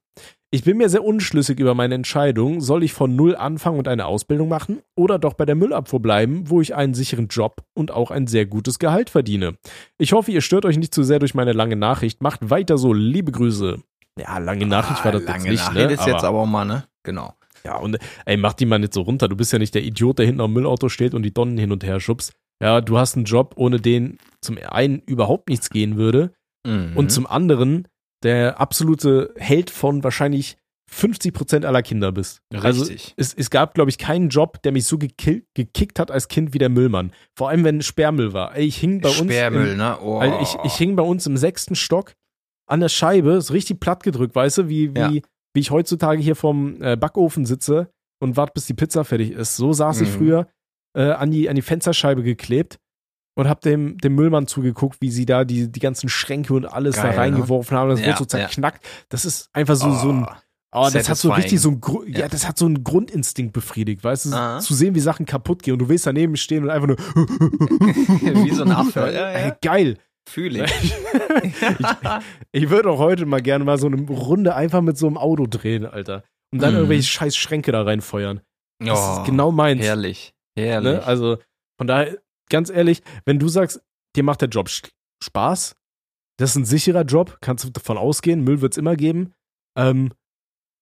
Ich 0.54 0.64
bin 0.64 0.78
mir 0.78 0.88
sehr 0.88 1.04
unschlüssig 1.04 1.60
über 1.60 1.74
meine 1.74 1.96
Entscheidung, 1.96 2.62
soll 2.62 2.84
ich 2.84 2.94
von 2.94 3.16
Null 3.16 3.36
anfangen 3.36 3.80
und 3.80 3.88
eine 3.88 4.06
Ausbildung 4.06 4.50
machen 4.50 4.84
oder 4.96 5.18
doch 5.18 5.34
bei 5.34 5.46
der 5.48 5.56
Müllabfuhr 5.56 6.00
bleiben, 6.00 6.48
wo 6.48 6.62
ich 6.62 6.76
einen 6.76 6.94
sicheren 6.94 7.28
Job 7.28 7.64
und 7.74 7.90
auch 7.90 8.12
ein 8.12 8.28
sehr 8.28 8.46
gutes 8.46 8.78
Gehalt 8.78 9.10
verdiene. 9.10 9.56
Ich 9.98 10.14
hoffe, 10.14 10.30
ihr 10.30 10.42
stört 10.42 10.66
euch 10.66 10.78
nicht 10.78 10.94
zu 10.94 11.02
sehr 11.02 11.18
durch 11.18 11.34
meine 11.34 11.54
lange 11.54 11.76
Nachricht. 11.76 12.22
Macht 12.22 12.52
weiter 12.52 12.78
so, 12.78 12.94
liebe 12.94 13.32
Grüße. 13.32 13.80
Ja, 14.20 14.38
lange 14.38 14.68
Nachricht 14.68 15.04
war 15.04 15.12
das 15.12 15.24
Ah, 15.24 15.32
lange 15.32 15.46
jetzt 15.46 15.52
nicht, 15.54 15.66
Nachricht 15.66 15.88
ne? 15.88 15.94
ist 15.94 16.06
jetzt 16.06 16.24
aber 16.24 16.42
auch 16.42 16.46
mal, 16.46 16.66
ne? 16.66 16.84
Genau. 17.02 17.34
Ja, 17.66 17.78
und 17.78 17.98
ey, 18.26 18.38
mach 18.38 18.54
die 18.54 18.68
mal 18.68 18.78
nicht 18.78 18.94
so 18.94 19.02
runter. 19.02 19.28
Du 19.30 19.36
bist 19.36 19.52
ja 19.54 19.58
nicht 19.58 19.74
der 19.74 19.84
Idiot, 19.84 20.20
der 20.20 20.28
hinten 20.28 20.42
am 20.42 20.54
Müllauto 20.54 20.88
steht 20.88 21.16
und 21.16 21.24
die 21.24 21.32
Tonnen 21.34 21.58
hin 21.58 21.72
und 21.72 21.84
her 21.84 22.00
schubst. 22.00 22.32
Ja, 22.62 22.80
du 22.80 23.00
hast 23.00 23.16
einen 23.16 23.26
Job, 23.26 23.56
ohne 23.58 23.80
den 23.80 24.20
zum 24.40 24.60
einen 24.60 25.00
überhaupt 25.08 25.50
nichts 25.50 25.72
gehen 25.72 25.98
würde 25.98 26.32
Mhm. 26.66 26.96
Und 26.96 27.12
zum 27.12 27.28
anderen 27.28 27.88
der 28.24 28.60
absolute 28.60 29.34
Held 29.38 29.70
von 29.70 30.04
wahrscheinlich 30.04 30.58
50 30.90 31.34
Prozent 31.34 31.66
aller 31.66 31.82
Kinder 31.82 32.12
bist. 32.12 32.40
Also 32.54 32.82
Richtig. 32.84 33.14
es, 33.18 33.34
es 33.34 33.50
gab, 33.50 33.74
glaube 33.74 33.90
ich, 33.90 33.98
keinen 33.98 34.30
Job, 34.30 34.62
der 34.64 34.72
mich 34.72 34.86
so 34.86 34.98
gekill, 34.98 35.44
gekickt 35.56 35.98
hat 36.00 36.12
als 36.12 36.28
Kind 36.28 36.54
wie 36.54 36.60
der 36.60 36.70
Müllmann. 36.70 37.12
Vor 37.36 37.50
allem, 37.50 37.64
wenn 37.64 37.82
Sperrmüll 37.82 38.34
war. 38.34 38.58
Ich 38.58 38.78
hing 38.78 39.02
bei 39.02 39.10
uns. 39.10 39.18
Sperrmüll, 39.20 39.72
im, 39.72 39.78
ne? 39.78 39.98
Oh. 40.02 40.20
also 40.20 40.38
ich, 40.42 40.56
ich 40.66 40.74
hing 40.78 40.96
bei 40.96 41.04
uns 41.04 41.26
im 41.26 41.38
sechsten 41.38 41.76
Stock 41.76 42.14
an 42.68 42.80
der 42.80 42.90
Scheibe, 42.90 43.42
so 43.42 43.54
richtig 43.54 43.80
platt 43.80 44.04
gedrückt, 44.04 44.36
weißt 44.36 44.60
du, 44.60 44.70
wie, 44.70 44.94
wie, 44.94 45.00
Ja. 45.00 45.10
wie 45.12 45.60
ich 45.60 45.72
heutzutage 45.72 46.22
hier 46.22 46.36
vom 46.36 46.82
äh, 46.82 46.96
Backofen 46.96 47.46
sitze 47.46 47.90
und 48.22 48.38
warte, 48.38 48.54
bis 48.54 48.68
die 48.68 48.74
Pizza 48.74 49.04
fertig 49.04 49.32
ist. 49.32 49.56
So 49.56 49.74
saß 49.74 50.02
ich 50.02 50.10
Mhm. 50.10 50.14
früher 50.14 50.48
äh, 50.96 51.10
an, 51.12 51.32
die, 51.32 51.50
an 51.50 51.56
die 51.56 51.62
Fensterscheibe 51.62 52.24
geklebt 52.24 52.78
und 53.36 53.48
hab 53.50 53.62
dem, 53.62 53.98
dem 53.98 54.16
Müllmann 54.16 54.48
zugeguckt, 54.48 54.98
wie 55.02 55.10
sie 55.12 55.26
da 55.26 55.44
die, 55.44 55.72
die 55.72 55.80
ganzen 55.80 56.10
Schränke 56.10 56.54
und 56.54 56.66
alles 56.66 56.96
Geil, 56.96 57.06
da 57.06 57.12
ne? 57.12 57.18
reingeworfen 57.18 57.76
haben. 57.78 57.90
Das 57.90 58.00
Ja, 58.00 58.08
wurde 58.08 58.18
so 58.18 58.24
ja. 58.24 58.28
zerknackt. 58.48 58.86
Das 59.10 59.26
ist 59.26 59.50
einfach 59.54 59.76
so, 59.76 59.92
so 59.94 60.12
ein, 60.12 60.28
oh, 60.72 60.90
das 60.94 61.10
hat 61.10 61.18
so 61.18 61.32
richtig 61.32 61.60
so 61.62 61.70
ein, 61.72 61.82
Gru 61.82 62.04
ja. 62.06 62.20
Ja. 62.20 62.28
das 62.28 62.48
hat 62.48 62.58
so 62.58 62.66
einen 62.66 62.84
Grundinstinkt 62.84 63.54
befriedigt, 63.54 64.04
weißt 64.04 64.26
du, 64.26 64.34
Aha. 64.34 64.60
zu 64.60 64.74
sehen, 64.74 64.94
wie 64.96 65.00
Sachen 65.00 65.26
kaputt 65.26 65.64
gehen 65.64 65.74
und 65.74 65.80
du 65.80 65.90
willst 65.90 66.06
daneben 66.06 66.36
stehen 66.38 66.64
und 66.64 66.70
einfach 66.70 66.88
nur, 66.88 66.98
Wie 68.46 68.52
so 68.52 68.64
ein 68.64 68.72
Affe. 68.72 69.12
Ja, 69.14 69.32
ja. 69.48 69.58
geil. 69.62 69.98
Fühle 70.30 70.66
ich. 70.82 70.94
Ich 72.52 72.70
würde 72.70 72.90
auch 72.90 73.00
heute 73.00 73.26
mal 73.26 73.42
gerne 73.42 73.66
mal 73.66 73.78
so 73.78 73.88
eine 73.88 74.02
Runde 74.08 74.56
einfach 74.56 74.82
mit 74.82 74.98
so 74.98 75.08
einem 75.08 75.18
Auto 75.18 75.48
drehen, 75.48 75.86
Alter. 75.86 76.24
Und 76.54 76.62
dann 76.62 76.72
Mhm. 76.74 76.78
irgendwelche 76.78 77.04
scheiß 77.04 77.36
Schränke 77.36 77.72
da 77.72 77.82
reinfeuern. 77.82 78.42
Das 78.80 79.00
Oh, 79.00 79.18
ist 79.20 79.26
genau 79.26 79.52
meins. 79.52 79.82
Herrlich. 79.82 80.34
Herrlich. 80.58 80.94
Ne? 80.94 81.04
Also 81.04 81.38
von 81.78 81.88
daher, 81.88 82.18
ganz 82.50 82.70
ehrlich, 82.70 83.02
wenn 83.26 83.40
du 83.40 83.48
sagst, 83.48 83.82
dir 84.16 84.24
macht 84.24 84.42
der 84.42 84.50
Job 84.50 84.70
Spaß, 85.24 85.76
das 86.38 86.52
ist 86.52 86.56
ein 86.56 86.66
sicherer 86.66 87.04
Job, 87.04 87.38
kannst 87.42 87.64
du 87.64 87.70
davon 87.70 87.98
ausgehen, 87.98 88.44
Müll 88.44 88.62
wird 88.62 88.74
es 88.74 88.78
immer 88.78 88.96
geben, 88.96 89.34
ähm, 89.78 90.12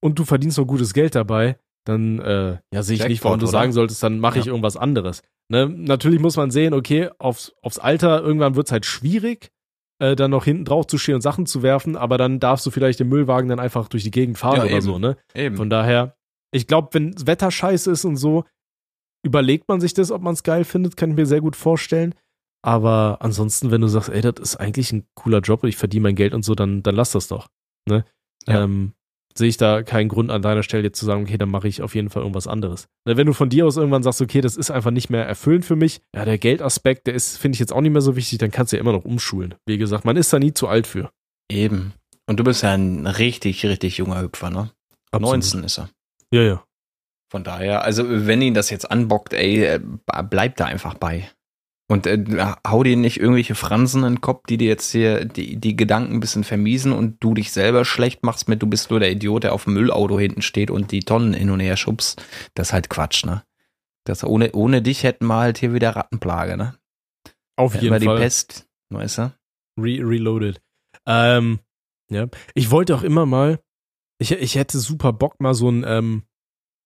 und 0.04 0.18
du 0.18 0.26
verdienst 0.26 0.58
noch 0.58 0.66
gutes 0.66 0.94
Geld 0.94 1.14
dabei, 1.16 1.58
dann 1.86 2.20
äh, 2.20 2.58
ja, 2.74 2.84
sehe 2.84 2.96
ich 2.98 3.08
nicht, 3.08 3.24
warum 3.24 3.40
du 3.40 3.46
oder? 3.46 3.52
sagen 3.52 3.72
solltest, 3.72 4.02
dann 4.04 4.20
mache 4.20 4.40
ich 4.40 4.46
Ja. 4.46 4.52
irgendwas 4.52 4.78
anderes. 4.78 5.22
Ne? 5.50 5.68
Natürlich 5.68 6.20
muss 6.20 6.38
man 6.38 6.52
sehen, 6.52 6.74
okay, 6.74 7.10
aufs, 7.20 7.54
aufs 7.62 7.78
Alter, 7.80 8.22
irgendwann 8.22 8.56
wird 8.56 8.68
es 8.68 8.72
halt 8.72 8.86
schwierig, 8.86 9.52
äh, 10.00 10.16
dann 10.16 10.32
noch 10.32 10.46
hinten 10.46 10.66
drauf 10.66 10.88
zu 10.88 10.98
stehen 10.98 11.16
und 11.16 11.22
Sachen 11.22 11.46
zu 11.46 11.62
werfen, 11.62 11.96
aber 11.96 12.18
dann 12.18 12.40
darfst 12.40 12.66
du 12.66 12.72
vielleicht 12.72 13.00
den 13.00 13.10
Müllwagen 13.10 13.50
dann 13.50 13.60
einfach 13.60 13.88
durch 13.90 14.04
die 14.04 14.12
Gegend 14.12 14.38
fahren 14.38 14.58
Ja, 14.58 14.64
oder 14.64 14.72
eben. 14.72 14.82
so, 14.82 14.98
ne? 15.00 15.18
Eben. 15.36 15.58
Von 15.58 15.70
daher, 15.70 16.16
ich 16.52 16.66
glaube, 16.68 16.90
wenn 16.94 17.12
das 17.12 17.28
Wetter 17.28 17.52
scheiße 17.52 17.92
ist 17.92 18.06
und 18.06 18.16
so, 18.16 18.46
überlegt 19.24 19.68
man 19.68 19.82
sich 19.82 19.94
das, 19.94 20.12
ob 20.12 20.22
man 20.22 20.34
es 20.34 20.44
geil 20.44 20.64
findet, 20.64 20.98
kann 20.98 21.12
ich 21.12 21.16
mir 21.16 21.26
sehr 21.26 21.42
gut 21.42 21.56
vorstellen. 21.56 22.16
Aber 22.64 23.18
ansonsten, 23.22 23.72
wenn 23.72 23.82
du 23.82 23.88
sagst, 23.88 24.10
ey, 24.10 24.22
das 24.22 24.36
ist 24.40 24.56
eigentlich 24.58 24.92
ein 24.92 25.06
cooler 25.16 25.40
Job 25.40 25.64
und 25.64 25.70
ich 25.70 25.78
verdiene 25.78 26.04
mein 26.04 26.16
Geld 26.16 26.34
und 26.34 26.46
so, 26.46 26.54
dann, 26.54 26.84
dann 26.84 26.96
lass 26.96 27.12
das 27.12 27.28
doch. 27.28 27.48
Ne? 27.88 28.06
Ja. 28.48 28.64
Ähm, 28.64 28.94
sehe 29.38 29.48
ich 29.50 29.58
da 29.58 29.84
keinen 29.84 30.10
Grund 30.10 30.30
an 30.30 30.42
deiner 30.42 30.64
Stelle 30.64 30.84
jetzt 30.84 31.00
zu 31.00 31.06
sagen, 31.06 31.24
okay, 31.24 31.38
dann 31.38 31.50
mache 31.50 31.68
ich 31.68 31.82
auf 31.82 31.96
jeden 31.96 32.10
Fall 32.10 32.22
irgendwas 32.22 32.48
anderes. 32.48 32.88
Ne, 33.06 33.18
Wenn 33.18 33.28
du 33.28 33.34
von 33.34 33.50
dir 33.50 33.66
aus 33.66 33.78
irgendwann 33.78 34.04
sagst, 34.04 34.22
okay, 34.22 34.42
das 34.42 34.58
ist 34.58 34.72
einfach 34.72 34.92
nicht 34.92 35.10
mehr 35.10 35.26
erfüllend 35.26 35.66
für 35.66 35.76
mich, 35.76 36.02
ja, 36.16 36.26
der 36.26 36.38
Geldaspekt, 36.38 37.08
der 37.08 37.14
ist, 37.14 37.38
finde 37.38 37.56
ich 37.56 37.60
jetzt 37.60 37.74
auch 37.74 37.82
nicht 37.82 37.92
mehr 37.92 38.02
so 38.02 38.16
wichtig, 38.16 38.40
dann 38.40 38.52
kannst 38.52 38.72
du 38.74 38.78
ja 38.78 38.82
immer 38.82 38.92
noch 38.92 39.06
umschulen. 39.06 39.56
Wie 39.66 39.78
gesagt, 39.78 40.06
man 40.06 40.18
ist 40.18 40.32
da 40.34 40.40
nie 40.40 40.54
zu 40.54 40.68
alt 40.68 40.88
für. 40.88 41.12
Eben. 41.50 41.94
Und 42.28 42.40
du 42.40 42.44
bist 42.44 42.64
ja 42.64 42.74
ein 42.74 43.08
richtig, 43.08 43.66
richtig 43.66 43.98
junger 43.98 44.22
Hüpfer, 44.22 44.50
ne? 44.50 44.72
19 45.18 45.64
ist 45.64 45.80
er. 45.80 45.90
Ja, 46.34 46.42
ja. 46.42 46.64
Von 47.32 47.46
daher, 47.46 47.86
also 47.86 48.04
wenn 48.08 48.42
ihn 48.42 48.54
das 48.54 48.70
jetzt 48.70 48.92
anbockt, 48.92 49.32
ey, 49.32 49.64
äh, 49.64 49.80
bleib 50.30 50.58
da 50.58 50.66
einfach 50.66 50.96
bei. 50.96 51.30
Und 51.88 52.06
äh, 52.06 52.26
hau 52.68 52.84
dir 52.84 52.98
nicht 52.98 53.22
irgendwelche 53.22 53.56
Fransen 53.56 54.04
in 54.04 54.16
den 54.16 54.22
Kopf, 54.22 54.48
die 54.50 54.58
dir 54.58 54.68
jetzt 54.68 54.92
hier 54.92 55.24
die, 55.24 55.56
die 55.56 55.78
Gedanken 55.78 56.16
ein 56.16 56.20
bisschen 56.20 56.44
vermiesen 56.44 56.92
und 56.92 57.24
du 57.24 57.34
dich 57.34 57.54
selber 57.54 57.86
schlecht 57.86 58.24
machst 58.24 58.50
mit, 58.50 58.62
du 58.62 58.68
bist 58.68 58.90
nur 58.90 59.00
der 59.00 59.12
Idiot, 59.12 59.46
der 59.46 59.54
auf 59.54 59.64
dem 59.64 59.76
Müllauto 59.76 60.20
hinten 60.20 60.42
steht 60.42 60.72
und 60.72 60.92
die 60.92 61.02
Tonnen 61.02 61.34
hin 61.34 61.50
und 61.50 61.62
her 61.62 61.78
schubst. 61.78 62.22
Das 62.54 62.70
ist 62.70 62.74
halt 62.74 62.90
Quatsch, 62.90 63.24
ne? 63.24 63.44
Das 64.04 64.26
ohne, 64.26 64.52
ohne 64.52 64.82
dich 64.82 65.04
hätten 65.04 65.26
wir 65.28 65.38
halt 65.38 65.58
hier 65.58 65.74
wieder 65.74 65.96
Rattenplage, 65.96 66.58
ne? 66.58 66.76
Auf 67.56 67.76
Hätten 67.76 67.84
jeden 67.84 67.96
wir 67.96 68.00
die 68.00 68.06
Fall. 68.08 68.20
Pest, 68.20 68.68
weißt 68.90 69.18
du? 69.20 69.34
Re 69.80 70.00
reloaded. 70.02 70.62
Ähm, 71.06 71.60
ja. 72.10 72.28
Ich 72.56 72.72
wollte 72.72 72.94
auch 72.94 73.04
immer 73.04 73.26
mal, 73.26 73.60
ich, 74.18 74.32
ich 74.32 74.56
hätte 74.56 74.80
super 74.80 75.14
Bock, 75.14 75.40
mal 75.40 75.54
so 75.54 75.70
ein, 75.70 75.86
ähm, 75.88 76.24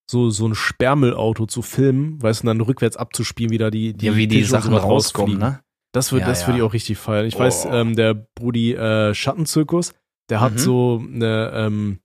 so, 0.10 0.30
so 0.30 0.48
ein 0.48 0.56
Sperrmüllauto 0.56 1.46
zu 1.48 1.62
filmen, 1.62 2.22
weißt 2.22 2.44
du, 2.44 2.48
und 2.50 2.58
dann 2.58 2.62
rückwärts 2.66 2.98
abzuspielen, 2.98 3.52
wie 3.52 3.58
da 3.58 3.72
die, 3.72 3.94
die, 3.94 4.06
Ja, 4.08 4.16
wie 4.16 4.28
die 4.28 4.44
Sachen 4.44 4.74
rauskommen, 4.74 5.38
ne? 5.40 5.62
Das 5.94 6.12
würde 6.12 6.22
Ja, 6.24 6.28
das 6.28 6.46
würde 6.46 6.60
ja. 6.60 6.64
ich 6.66 6.70
auch 6.70 6.74
richtig 6.74 6.98
feiern. 6.98 7.26
Ich 7.26 7.40
weiß, 7.40 7.66
Oh. 7.68 7.72
ähm, 7.74 7.96
der 7.96 8.14
Brudi 8.36 8.74
äh, 8.74 9.14
Schattenzirkus, 9.14 9.94
der 10.30 10.42
hat 10.42 10.54
Mhm. 10.54 10.58
so 10.58 11.04
eine, 11.04 11.52
ähm, 11.56 12.00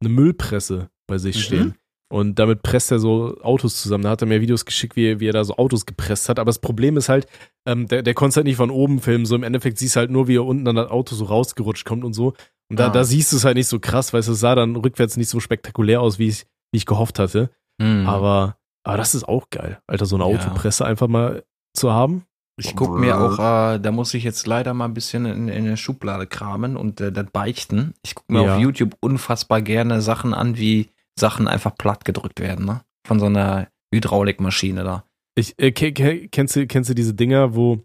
eine 0.00 0.08
Müllpresse 0.10 0.88
bei 1.06 1.18
sich 1.18 1.36
Mhm. 1.36 1.40
stehen. 1.40 1.74
Und 2.08 2.38
damit 2.38 2.62
presst 2.62 2.92
er 2.92 2.98
so 3.00 3.36
Autos 3.42 3.82
zusammen. 3.82 4.04
Da 4.04 4.10
hat 4.10 4.20
er 4.22 4.28
mir 4.28 4.40
Videos 4.40 4.64
geschickt, 4.64 4.94
wie, 4.94 5.18
wie 5.18 5.26
er 5.28 5.32
da 5.32 5.42
so 5.44 5.56
Autos 5.56 5.86
gepresst 5.86 6.28
hat. 6.28 6.38
Aber 6.38 6.48
das 6.50 6.60
Problem 6.60 6.96
ist 6.96 7.08
halt, 7.08 7.26
ähm, 7.66 7.88
der, 7.88 8.02
der 8.02 8.14
konnte 8.14 8.30
es 8.30 8.36
halt 8.36 8.46
nicht 8.46 8.56
von 8.56 8.70
oben 8.70 9.00
filmen. 9.00 9.26
So 9.26 9.34
im 9.34 9.42
Endeffekt 9.42 9.78
siehst 9.78 9.96
du 9.96 10.00
halt 10.00 10.10
nur, 10.10 10.28
wie 10.28 10.36
er 10.36 10.44
unten 10.44 10.68
an 10.68 10.76
das 10.76 10.88
Auto 10.90 11.16
so 11.16 11.24
rausgerutscht 11.24 11.84
kommt 11.84 12.04
und 12.04 12.12
so. 12.12 12.34
Und 12.70 12.78
da, 12.78 12.88
Ah. 12.88 12.90
da 12.90 13.02
siehst 13.04 13.32
du 13.32 13.36
es 13.36 13.44
halt 13.44 13.56
nicht 13.56 13.66
so 13.66 13.80
krass, 13.80 14.12
weil 14.12 14.20
es 14.20 14.26
sah 14.26 14.54
dann 14.54 14.76
rückwärts 14.76 15.16
nicht 15.16 15.28
so 15.28 15.40
spektakulär 15.40 16.00
aus, 16.00 16.18
wie 16.20 16.28
ich, 16.28 16.44
wie 16.72 16.78
ich 16.78 16.86
gehofft 16.86 17.18
hatte. 17.18 17.50
Mhm. 17.78 18.06
Aber, 18.06 18.56
aber 18.84 18.96
das 18.96 19.14
ist 19.14 19.24
auch 19.28 19.50
geil, 19.50 19.78
Alter, 19.86 20.06
so 20.06 20.16
eine 20.16 20.24
Ja. 20.30 20.38
Autopresse 20.38 20.84
einfach 20.84 21.08
mal 21.08 21.44
zu 21.76 21.92
haben. 21.92 22.24
Ich 22.58 22.74
guck 22.74 22.98
mir 22.98 23.20
auch, 23.20 23.38
äh, 23.74 23.78
da 23.78 23.92
muss 23.92 24.14
ich 24.14 24.24
jetzt 24.24 24.46
leider 24.46 24.72
mal 24.72 24.86
ein 24.86 24.94
bisschen 24.94 25.26
in, 25.26 25.48
in 25.48 25.66
der 25.66 25.76
Schublade 25.76 26.26
kramen 26.26 26.78
und 26.78 27.02
äh, 27.02 27.12
das 27.12 27.26
beichten. 27.30 27.92
Ich 28.02 28.14
gucke 28.14 28.32
mir 28.32 28.44
Ja. 28.44 28.54
auf 28.54 28.60
YouTube 28.60 28.96
unfassbar 29.00 29.60
gerne 29.60 30.00
Sachen 30.00 30.32
an, 30.32 30.56
wie 30.56 30.88
Sachen 31.18 31.48
einfach 31.48 31.74
platt 31.76 32.06
gedrückt 32.06 32.40
werden, 32.40 32.64
ne? 32.64 32.80
Von 33.06 33.20
so 33.20 33.26
einer 33.26 33.68
Hydraulikmaschine 33.92 34.84
da. 34.84 35.04
Ich, 35.34 35.54
äh, 35.58 35.70
ke- 35.72 35.92
ke- 35.92 36.28
kennst, 36.28 36.56
du, 36.56 36.66
kennst 36.66 36.88
du 36.88 36.94
diese 36.94 37.12
Dinger, 37.12 37.54
wo 37.54 37.84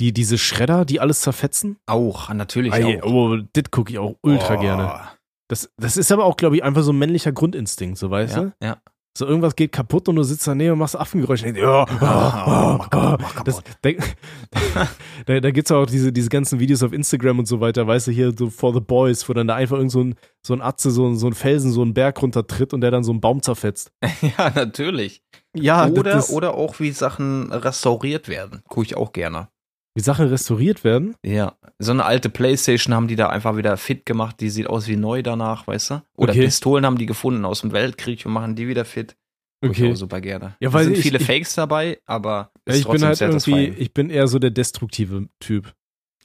die, 0.00 0.12
diese 0.12 0.38
Schredder, 0.38 0.86
die 0.86 0.98
alles 1.00 1.20
zerfetzen? 1.20 1.76
Auch, 1.86 2.32
natürlich 2.32 2.72
Ey, 2.72 3.00
auch. 3.02 3.06
oh, 3.12 3.36
das 3.52 3.64
gucke 3.70 3.92
ich 3.92 3.98
auch 3.98 4.14
ultra 4.22 4.54
Oh. 4.56 4.60
gerne. 4.60 5.00
Das, 5.48 5.70
das 5.76 5.96
ist 5.96 6.10
aber 6.12 6.24
auch, 6.24 6.36
glaube 6.36 6.56
ich, 6.56 6.64
einfach 6.64 6.82
so 6.82 6.92
ein 6.92 6.98
männlicher 6.98 7.32
Grundinstinkt, 7.32 7.98
so 7.98 8.10
weißt 8.10 8.36
Ja, 8.36 8.42
du? 8.42 8.52
ja. 8.62 8.76
So 9.16 9.24
irgendwas 9.26 9.56
geht 9.56 9.72
kaputt 9.72 10.10
und 10.10 10.16
du 10.16 10.22
sitzt 10.24 10.46
daneben 10.46 10.72
und 10.72 10.78
machst 10.78 10.94
Affengeräusche. 10.94 11.46
Und 11.46 11.56
Ja, 11.56 11.86
das, 13.44 13.62
da, 13.80 13.90
da, 15.26 15.40
da 15.40 15.50
gibt's 15.50 15.72
auch 15.72 15.86
diese, 15.86 16.12
diese 16.12 16.28
ganzen 16.28 16.60
Videos 16.60 16.82
auf 16.82 16.92
Instagram 16.92 17.38
und 17.38 17.46
so 17.46 17.60
weiter, 17.60 17.86
weißt 17.86 18.08
du, 18.08 18.10
hier 18.10 18.34
so 18.36 18.50
for 18.50 18.74
the 18.74 18.80
boys, 18.80 19.26
wo 19.26 19.32
dann 19.32 19.46
da 19.46 19.54
einfach 19.54 19.76
irgend 19.78 19.92
so 19.92 20.02
ein, 20.02 20.14
so 20.46 20.52
ein 20.52 20.60
Atze, 20.60 20.90
so 20.90 21.06
ein, 21.06 21.16
so 21.16 21.28
ein 21.28 21.32
Felsen, 21.32 21.72
so 21.72 21.80
einen 21.80 21.94
Berg 21.94 22.20
runtertritt 22.20 22.74
und 22.74 22.82
der 22.82 22.90
dann 22.90 23.04
so 23.04 23.12
einen 23.12 23.22
Baum 23.22 23.40
zerfetzt. 23.42 23.90
ja, 24.20 24.50
natürlich. 24.54 25.22
Ja, 25.54 25.88
oder, 25.88 26.02
das, 26.12 26.30
oder 26.30 26.54
auch 26.54 26.78
wie 26.80 26.90
Sachen 26.90 27.50
restauriert 27.52 28.28
werden. 28.28 28.60
Gucke 28.68 28.84
ich 28.84 28.96
auch 28.98 29.12
gerne. 29.12 29.48
Wie 29.96 30.00
Sachen 30.00 30.28
restauriert 30.28 30.84
werden. 30.84 31.16
Ja, 31.24 31.56
so 31.78 31.90
eine 31.90 32.04
alte 32.04 32.28
Playstation 32.28 32.94
haben 32.94 33.08
die 33.08 33.16
da 33.16 33.28
einfach 33.30 33.56
wieder 33.56 33.76
fit 33.76 34.06
gemacht, 34.06 34.36
die 34.40 34.50
sieht 34.50 34.66
aus 34.68 34.86
wie 34.88 34.96
neu 34.96 35.22
danach, 35.22 35.66
weißt 35.66 35.90
du? 35.90 36.02
Oder 36.16 36.32
Okay. 36.32 36.42
Pistolen 36.44 36.84
haben 36.86 36.98
die 36.98 37.06
gefunden 37.06 37.44
aus 37.44 37.62
dem 37.62 37.72
Weltkrieg 37.72 38.24
und 38.26 38.32
machen 38.32 38.54
die 38.56 38.68
wieder 38.68 38.84
fit. 38.84 39.16
Ich 39.62 39.70
Okay. 39.70 39.90
auch 39.92 39.96
super 39.96 40.20
gerne. 40.20 40.54
Ja, 40.60 40.68
weil 40.72 40.80
weil 40.80 40.84
sind 40.84 40.96
ich- 40.98 41.02
viele 41.02 41.18
ich- 41.18 41.26
Fakes 41.26 41.54
dabei, 41.54 41.98
aber 42.04 42.50
Ja, 42.68 42.74
ist 42.74 42.80
ich 42.80 42.88
bin 42.88 43.02
halt 43.02 43.20
irgendwie, 43.20 43.68
ich 43.68 43.94
bin 43.94 44.10
eher 44.10 44.28
so 44.28 44.38
der 44.38 44.50
destruktive 44.50 45.28
Typ. 45.40 45.72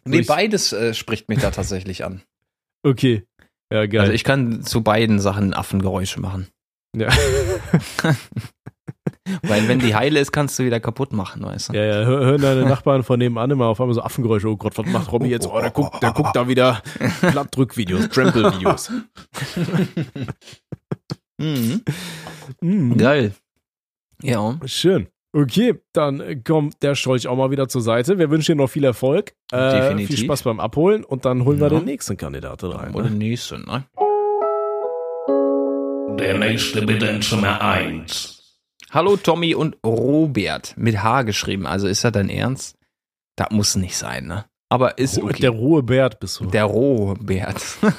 Nee, 0.04 0.20
ich- 0.20 0.28
beides 0.28 0.74
äh, 0.74 0.94
spricht 0.94 1.30
mich 1.30 1.40
da 1.40 1.50
tatsächlich 1.52 2.04
an. 2.04 2.22
Okay. 2.84 3.24
Ja, 3.72 3.86
geil. 3.86 4.02
Also 4.02 4.12
ich 4.12 4.26
kann 4.26 4.64
zu 4.64 4.82
beiden 4.84 5.20
Sachen 5.20 5.54
Affengeräusche 5.54 6.20
machen. 6.20 6.48
ja. 6.96 7.08
Weil 9.44 9.68
wenn 9.68 9.80
die 9.80 9.96
heile 9.96 10.20
ist, 10.20 10.32
kannst 10.32 10.58
du 10.60 10.64
wieder 10.64 10.80
kaputt 10.80 11.14
machen, 11.14 11.44
weißt 11.44 11.70
du? 11.70 11.74
ja, 11.74 11.84
ja, 11.84 11.94
hör- 12.06 12.26
hören 12.26 12.42
deine 12.42 12.66
Nachbarn 12.66 13.04
von 13.04 13.20
nebenan 13.20 13.52
immer 13.52 13.68
auf 13.68 13.80
einmal 13.82 13.94
so 13.94 14.02
Affengeräusche. 14.02 14.48
Oh 14.50 14.58
Gott, 14.58 14.78
was 14.78 14.86
macht 14.88 15.12
Robby 15.12 15.28
jetzt? 15.30 15.48
Oh, 15.48 15.60
der 15.60 15.72
guckt, 15.72 16.02
der 16.02 16.12
guckt 16.12 16.36
da 16.36 16.48
wieder 16.48 16.82
Plattdrückvideos, 17.22 18.10
Trample-Videos. 18.10 18.92
Mhm. 21.38 21.82
Mhm. 22.62 22.98
Geil. 22.98 23.34
Ja. 24.22 24.60
Schön. 24.66 25.08
Okay, 25.34 25.76
dann 25.94 26.44
kommt 26.44 26.84
der 26.84 26.94
Strolch 26.94 27.28
auch 27.28 27.36
mal 27.38 27.50
wieder 27.52 27.68
zur 27.68 27.82
Seite. 27.82 28.20
Wir 28.20 28.30
wünschen 28.30 28.58
dir 28.58 28.64
noch 28.64 28.70
viel 28.70 28.84
Erfolg. 28.84 29.34
Äh, 29.52 29.72
Definitiv. 29.82 30.08
Viel 30.18 30.26
Spaß 30.26 30.44
beim 30.44 30.60
Abholen 30.60 31.04
und 31.04 31.26
dann 31.26 31.46
holen 31.46 31.60
wir 31.60 31.72
Ja. 31.72 31.80
den 31.80 31.86
nächsten 31.86 32.18
Kandidaten 32.18 32.68
rein. 32.72 32.94
Oder 32.94 33.10
Ne? 33.10 33.16
nächste, 33.16 33.58
ne? 33.60 33.86
Der 36.20 36.38
nächste 36.38 36.86
bitte 36.86 37.08
in 37.08 37.22
Zimmer 37.22 37.60
1. 37.62 38.41
Hallo 38.94 39.16
Tommy 39.16 39.56
und 39.56 39.78
Robert. 39.86 40.74
Mit 40.76 41.02
H 41.02 41.22
geschrieben. 41.22 41.66
Also 41.66 41.88
ist 41.88 42.04
das 42.04 42.12
dein 42.12 42.28
Ernst? 42.28 42.78
Das 43.38 43.50
muss 43.52 43.78
nicht 43.78 43.96
sein, 43.96 44.26
ne? 44.28 44.44
Aber 44.68 44.98
ist 44.98 45.18
Oh, 45.18 45.28
okay. 45.28 45.40
Der 45.40 45.52
rohe 45.52 45.82
Bert 45.82 46.20
bist 46.20 46.42
du. 46.42 46.46
Der 46.46 46.66
Robert. 46.66 47.62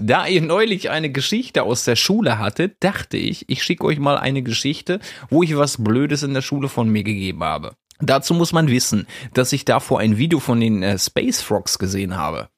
Da 0.00 0.28
ihr 0.28 0.42
neulich 0.42 0.90
eine 0.90 1.10
Geschichte 1.10 1.64
aus 1.64 1.82
der 1.82 1.96
Schule 1.96 2.38
hattet, 2.38 2.76
dachte 2.84 3.16
ich, 3.16 3.48
ich 3.48 3.64
schicke 3.64 3.84
euch 3.84 3.98
mal 3.98 4.16
eine 4.16 4.42
Geschichte, 4.42 5.00
wo 5.28 5.42
ich 5.42 5.56
was 5.56 5.82
Blödes 5.82 6.22
in 6.22 6.34
der 6.34 6.42
Schule 6.42 6.68
von 6.68 6.88
mir 6.88 7.02
gegeben 7.02 7.42
habe. 7.42 7.72
Dazu 7.98 8.32
muss 8.32 8.52
man 8.52 8.68
wissen, 8.68 9.08
dass 9.34 9.52
ich 9.52 9.64
davor 9.64 9.98
ein 9.98 10.18
Video 10.18 10.38
von 10.38 10.60
den 10.60 10.84
äh, 10.84 10.96
Space 11.00 11.40
Frogs 11.40 11.80
gesehen 11.80 12.16
habe. 12.16 12.48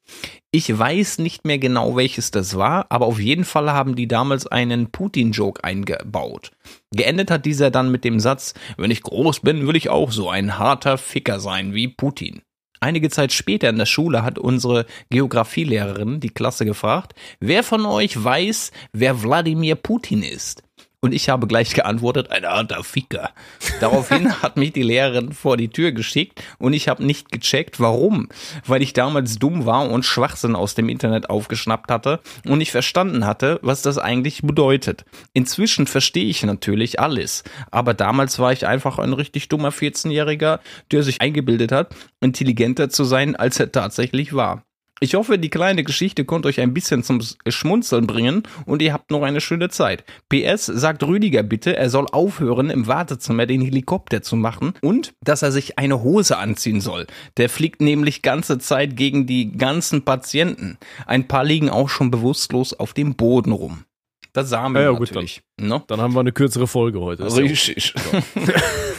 Ich 0.50 0.76
weiß 0.76 1.18
nicht 1.18 1.44
mehr 1.44 1.58
genau, 1.58 1.94
welches 1.94 2.30
das 2.30 2.56
war, 2.56 2.86
aber 2.88 3.04
auf 3.04 3.20
jeden 3.20 3.44
Fall 3.44 3.70
haben 3.70 3.96
die 3.96 4.08
damals 4.08 4.46
einen 4.46 4.90
Putin-Joke 4.90 5.62
eingebaut. 5.62 6.52
Geendet 6.90 7.30
hat 7.30 7.44
dieser 7.44 7.70
dann 7.70 7.90
mit 7.90 8.02
dem 8.02 8.18
Satz, 8.18 8.54
wenn 8.78 8.90
ich 8.90 9.02
groß 9.02 9.40
bin, 9.40 9.66
will 9.66 9.76
ich 9.76 9.90
auch 9.90 10.10
so 10.10 10.30
ein 10.30 10.58
harter 10.58 10.96
Ficker 10.96 11.38
sein 11.38 11.74
wie 11.74 11.88
Putin. 11.88 12.40
Einige 12.80 13.10
Zeit 13.10 13.32
später 13.32 13.68
in 13.68 13.76
der 13.76 13.84
Schule 13.84 14.22
hat 14.22 14.38
unsere 14.38 14.86
Geografielehrerin 15.10 16.20
die 16.20 16.30
Klasse 16.30 16.64
gefragt, 16.64 17.14
wer 17.40 17.62
von 17.62 17.84
euch 17.84 18.22
weiß, 18.22 18.70
wer 18.94 19.22
Wladimir 19.22 19.74
Putin 19.74 20.22
ist? 20.22 20.62
Und 21.00 21.12
ich 21.12 21.28
habe 21.28 21.46
gleich 21.46 21.74
geantwortet, 21.74 22.32
ein 22.32 22.44
harter 22.44 22.82
Ficker. 22.82 23.30
Daraufhin 23.78 24.32
hat 24.42 24.56
mich 24.56 24.72
die 24.72 24.82
Lehrerin 24.82 25.32
vor 25.32 25.56
die 25.56 25.68
Tür 25.68 25.92
geschickt 25.92 26.42
und 26.58 26.72
ich 26.72 26.88
habe 26.88 27.06
nicht 27.06 27.30
gecheckt, 27.30 27.78
warum. 27.78 28.28
Weil 28.66 28.82
ich 28.82 28.94
damals 28.94 29.38
dumm 29.38 29.64
war 29.64 29.88
und 29.88 30.04
Schwachsinn 30.04 30.56
aus 30.56 30.74
dem 30.74 30.88
Internet 30.88 31.30
aufgeschnappt 31.30 31.92
hatte 31.92 32.18
und 32.44 32.58
nicht 32.58 32.72
verstanden 32.72 33.26
hatte, 33.26 33.60
was 33.62 33.82
das 33.82 33.96
eigentlich 33.96 34.42
bedeutet. 34.42 35.04
Inzwischen 35.34 35.86
verstehe 35.86 36.26
ich 36.26 36.42
natürlich 36.42 36.98
alles. 36.98 37.44
Aber 37.70 37.94
damals 37.94 38.40
war 38.40 38.52
ich 38.52 38.66
einfach 38.66 38.98
ein 38.98 39.12
richtig 39.12 39.48
dummer 39.48 39.70
14-Jähriger, 39.70 40.58
der 40.90 41.02
sich 41.04 41.20
eingebildet 41.20 41.70
hat, 41.70 41.94
intelligenter 42.20 42.90
zu 42.90 43.04
sein, 43.04 43.36
als 43.36 43.60
er 43.60 43.70
tatsächlich 43.70 44.32
war. 44.32 44.64
Ich 45.00 45.14
hoffe, 45.14 45.38
die 45.38 45.48
kleine 45.50 45.84
Geschichte 45.84 46.24
konnte 46.24 46.48
euch 46.48 46.60
ein 46.60 46.74
bisschen 46.74 47.02
zum 47.04 47.20
Schmunzeln 47.46 48.06
bringen 48.06 48.42
und 48.66 48.82
ihr 48.82 48.92
habt 48.92 49.10
noch 49.10 49.22
eine 49.22 49.40
schöne 49.40 49.68
Zeit. 49.68 50.04
PS 50.28 50.66
sagt 50.66 51.02
Rüdiger 51.04 51.42
bitte, 51.42 51.76
er 51.76 51.88
soll 51.88 52.06
aufhören, 52.10 52.68
im 52.70 52.86
Wartezimmer 52.88 53.46
den 53.46 53.60
Helikopter 53.60 54.22
zu 54.22 54.34
machen 54.36 54.74
und 54.82 55.14
dass 55.22 55.42
er 55.42 55.52
sich 55.52 55.78
eine 55.78 56.02
Hose 56.02 56.36
anziehen 56.38 56.80
soll. 56.80 57.06
Der 57.36 57.48
fliegt 57.48 57.80
nämlich 57.80 58.22
ganze 58.22 58.58
Zeit 58.58 58.96
gegen 58.96 59.26
die 59.26 59.52
ganzen 59.56 60.02
Patienten. 60.04 60.78
Ein 61.06 61.28
paar 61.28 61.44
liegen 61.44 61.70
auch 61.70 61.88
schon 61.88 62.10
bewusstlos 62.10 62.74
auf 62.74 62.92
dem 62.92 63.14
Boden 63.14 63.52
rum. 63.52 63.84
Das 64.32 64.50
sahen 64.50 64.72
wir 64.72 64.82
Ja, 64.82 64.90
ja, 64.92 64.96
gut, 64.98 65.08
natürlich. 65.08 65.42
ne? 65.60 65.82
Dann 65.86 66.00
haben 66.00 66.14
wir 66.14 66.20
eine 66.20 66.32
kürzere 66.32 66.66
Folge 66.66 67.00
heute. 67.00 67.24
Richtig. 67.34 67.94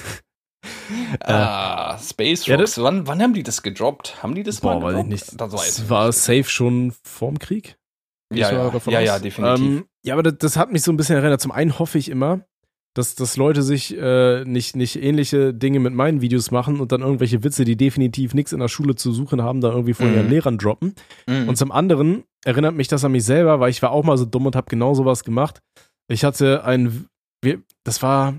ah, 1.21 1.97
Space 1.97 2.45
Ja, 2.45 2.55
Rocks. 2.57 2.77
wann, 2.81 3.07
wann 3.07 3.21
haben 3.21 3.33
die 3.33 3.43
das 3.43 3.61
gedroppt? 3.63 4.21
Haben 4.23 4.35
die 4.35 4.43
das 4.43 4.61
Boah, 4.61 4.75
mal 4.79 4.81
weiß 4.81 4.91
ich 4.91 4.95
gedroppt? 4.97 5.09
nicht. 5.09 5.41
Das 5.41 5.53
weiß 5.53 5.75
Das 5.77 5.89
war 5.89 6.07
nicht. 6.07 6.17
safe 6.17 6.43
schon 6.45 6.93
vorm 7.03 7.39
Krieg. 7.39 7.77
Ja, 8.33 8.51
ja, 8.51 8.71
ja, 8.87 8.99
ja, 8.99 9.19
definitiv. 9.19 9.65
Ähm, 9.65 9.85
ja, 10.03 10.13
aber 10.13 10.23
das, 10.23 10.35
das 10.37 10.57
hat 10.57 10.71
mich 10.71 10.83
so 10.83 10.91
ein 10.91 10.97
bisschen 10.97 11.15
erinnert. 11.15 11.41
Zum 11.41 11.51
einen 11.51 11.79
hoffe 11.79 11.97
ich 11.97 12.09
immer, 12.09 12.41
dass, 12.93 13.15
dass 13.15 13.37
Leute 13.37 13.63
sich 13.63 13.95
äh, 13.97 14.43
nicht, 14.45 14.75
nicht 14.75 15.01
ähnliche 15.01 15.53
Dinge 15.53 15.79
mit 15.79 15.93
meinen 15.93 16.21
Videos 16.21 16.51
machen 16.51 16.79
und 16.79 16.91
dann 16.91 17.01
irgendwelche 17.01 17.43
Witze, 17.43 17.63
die 17.65 17.75
definitiv 17.75 18.33
nichts 18.35 18.51
in 18.51 18.59
der 18.59 18.67
Schule 18.67 18.95
zu 18.95 19.11
suchen 19.11 19.41
haben, 19.41 19.61
da 19.61 19.69
irgendwie 19.69 19.93
von 19.95 20.09
Mhm. 20.09 20.13
ihren 20.15 20.29
Lehrern 20.29 20.57
droppen. 20.59 20.93
Mhm. 21.27 21.49
Und 21.49 21.55
zum 21.57 21.71
anderen 21.71 22.23
erinnert 22.45 22.75
mich 22.75 22.87
das 22.87 23.03
an 23.03 23.11
mich 23.13 23.25
selber, 23.25 23.59
weil 23.59 23.71
ich 23.71 23.81
war 23.81 23.91
auch 23.91 24.03
mal 24.03 24.17
so 24.17 24.25
dumm 24.25 24.45
und 24.45 24.55
habe 24.55 24.67
genau 24.69 24.93
sowas 24.93 25.23
gemacht. 25.23 25.59
Ich 26.07 26.23
hatte 26.23 26.63
ein, 26.65 27.07
das 27.83 28.01
war 28.03 28.35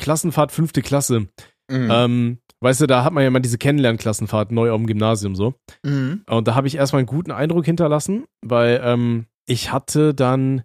Klassenfahrt 0.00 0.52
fünfte 0.52 0.82
Klasse. 0.82 1.28
Mhm. 1.70 1.88
Ähm, 1.90 2.38
weißt 2.60 2.82
du, 2.82 2.86
da 2.86 3.04
hat 3.04 3.12
man 3.12 3.22
ja 3.22 3.28
immer 3.28 3.40
diese 3.40 3.58
Kennenlernklassenfahrt 3.58 4.52
neu 4.52 4.70
auf 4.70 4.78
dem 4.78 4.86
Gymnasium 4.86 5.34
so. 5.34 5.54
Mhm. 5.84 6.22
Und 6.28 6.48
da 6.48 6.54
habe 6.54 6.66
ich 6.66 6.76
erstmal 6.76 7.00
einen 7.00 7.06
guten 7.06 7.30
Eindruck 7.30 7.64
hinterlassen, 7.64 8.24
weil 8.42 8.80
ähm, 8.84 9.26
ich 9.46 9.72
hatte 9.72 10.14
dann 10.14 10.62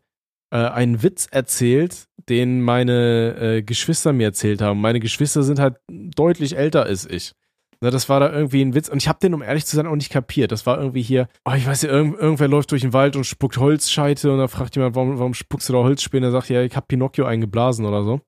äh, 0.51 0.57
einen 0.57 1.03
Witz 1.03 1.27
erzählt, 1.29 2.07
den 2.27 2.61
meine 2.61 3.35
äh, 3.39 3.61
Geschwister 3.63 4.13
mir 4.13 4.27
erzählt 4.27 4.61
haben. 4.61 4.81
Meine 4.81 4.99
Geschwister 4.99 5.43
sind 5.43 5.59
halt 5.59 5.77
deutlich 5.87 6.57
älter 6.57 6.83
als 6.83 7.05
ich. 7.09 7.33
Na, 7.81 7.91
das 7.91 8.09
war 8.09 8.19
da 8.19 8.29
irgendwie 8.31 8.61
ein 8.61 8.75
Witz 8.75 8.89
und 8.89 8.97
ich 8.97 9.07
habe 9.07 9.19
den, 9.21 9.33
um 9.33 9.41
ehrlich 9.41 9.65
zu 9.65 9.75
sein, 9.75 9.87
auch 9.87 9.95
nicht 9.95 10.11
kapiert. 10.11 10.51
Das 10.51 10.65
war 10.65 10.77
irgendwie 10.77 11.01
hier, 11.01 11.29
oh, 11.45 11.53
ich 11.55 11.65
weiß 11.65 11.83
nicht, 11.83 11.91
irgend, 11.91 12.19
irgendwer 12.19 12.49
läuft 12.49 12.71
durch 12.71 12.81
den 12.81 12.91
Wald 12.91 13.15
und 13.15 13.23
spuckt 13.23 13.57
Holzscheite 13.57 14.33
und 14.33 14.39
da 14.39 14.49
fragt 14.49 14.75
jemand, 14.75 14.95
warum, 14.95 15.17
warum 15.17 15.33
spuckst 15.33 15.69
du 15.69 15.73
da 15.73 15.79
Holzspäne? 15.79 16.27
Er 16.27 16.31
sagt, 16.31 16.49
ja, 16.49 16.61
ich 16.61 16.75
habe 16.75 16.87
Pinocchio 16.87 17.23
eingeblasen 17.25 17.85
oder 17.85 18.03
so. 18.03 18.19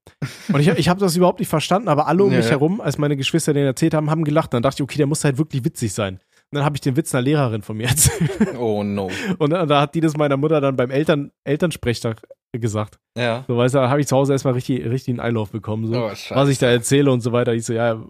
Und 0.53 0.59
ich, 0.61 0.69
ich 0.69 0.87
habe 0.87 1.01
das 1.01 1.17
überhaupt 1.17 1.39
nicht 1.39 1.49
verstanden, 1.49 1.89
aber 1.89 2.07
alle 2.07 2.23
um 2.23 2.31
Ja, 2.31 2.37
mich 2.37 2.49
herum, 2.49 2.79
als 2.79 2.97
meine 2.97 3.17
Geschwister 3.17 3.53
den 3.53 3.65
erzählt 3.65 3.93
haben, 3.93 4.09
haben 4.09 4.23
gelacht. 4.23 4.53
Dann 4.53 4.63
dachte 4.63 4.81
ich, 4.81 4.83
okay, 4.83 4.97
der 4.97 5.07
muss 5.07 5.23
halt 5.25 5.37
wirklich 5.37 5.65
witzig 5.65 5.91
sein. 5.91 6.15
Und 6.15 6.55
dann 6.57 6.63
habe 6.63 6.77
ich 6.77 6.81
den 6.81 6.95
Witz 6.95 7.13
einer 7.13 7.21
Lehrerin 7.21 7.61
von 7.61 7.75
mir 7.75 7.87
erzählt. 7.87 8.55
Oh 8.57 8.83
no. 8.83 9.09
Und 9.37 9.49
da, 9.49 9.81
hat 9.81 9.95
die 9.95 10.01
das 10.01 10.15
meiner 10.15 10.37
Mutter 10.37 10.61
dann 10.61 10.77
beim 10.77 10.91
Eltern, 10.91 11.31
Elternsprechtag 11.43 12.21
gesagt. 12.53 12.99
Ja. 13.17 13.45
So, 13.47 13.57
weißt 13.57 13.75
du, 13.75 13.79
da 13.79 13.89
habe 13.89 14.01
ich 14.01 14.07
zu 14.07 14.15
Hause 14.15 14.33
erstmal 14.33 14.53
richtig, 14.53 14.85
richtig 14.85 15.13
einen 15.13 15.19
Einlauf 15.21 15.51
bekommen, 15.51 15.87
so, 15.87 15.97
Oh, 15.97 16.11
was 16.35 16.49
ich 16.49 16.57
da 16.57 16.67
erzähle 16.67 17.11
und 17.11 17.21
so 17.21 17.31
weiter. 17.31 17.53
Ich 17.53 17.65
so, 17.65 17.73
ja, 17.73 18.01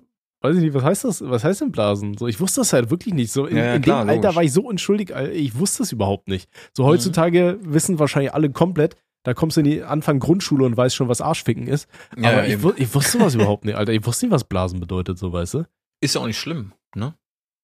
weiß 0.41 0.55
ich 0.57 0.61
nicht, 0.63 0.73
was 0.73 0.83
heißt 0.83 1.03
das? 1.05 1.21
Was 1.29 1.43
heißt 1.43 1.61
denn 1.61 1.71
Blasen? 1.71 2.17
So, 2.17 2.27
ich 2.27 2.39
wusste 2.39 2.61
das 2.61 2.73
halt 2.73 2.89
wirklich 2.89 3.13
nicht. 3.13 3.31
So, 3.31 3.45
in, 3.45 3.57
Ja, 3.57 3.65
ja, 3.65 3.73
in 3.75 3.81
klar, 3.81 4.03
dem 4.03 4.09
Alter 4.09 4.15
logisch. 4.21 4.31
Mhm. 4.31 4.35
war 4.35 4.43
ich 4.43 4.53
so 4.53 4.61
unschuldig, 4.63 5.11
ich 5.33 5.57
wusste 5.57 5.83
es 5.83 5.91
überhaupt 5.91 6.27
nicht. 6.27 6.49
So, 6.73 6.85
heutzutage 6.85 7.59
wissen 7.61 7.99
wahrscheinlich 7.99 8.33
alle 8.33 8.49
komplett, 8.49 8.95
da 9.23 9.33
kommst 9.33 9.55
du 9.57 9.61
in 9.61 9.65
die 9.65 9.83
Anfang 9.83 10.19
Grundschule 10.19 10.65
und 10.65 10.75
weißt 10.75 10.95
schon, 10.95 11.07
was 11.07 11.21
Arschficken 11.21 11.67
ist. 11.67 11.87
Ja, 12.17 12.31
Aber 12.31 12.47
ich, 12.47 12.57
ich 12.77 12.93
wusste 12.95 13.19
was 13.19 13.35
überhaupt 13.35 13.65
nicht, 13.65 13.75
Alter. 13.75 13.93
Ich 13.93 14.05
wusste 14.05 14.25
nicht, 14.25 14.33
was 14.33 14.43
Blasen 14.45 14.79
bedeutet, 14.79 15.19
so, 15.19 15.31
weißt 15.31 15.53
du? 15.55 15.65
Ist 16.01 16.15
ja 16.15 16.21
auch 16.21 16.25
nicht 16.27 16.39
schlimm, 16.39 16.73
ne? 16.95 17.13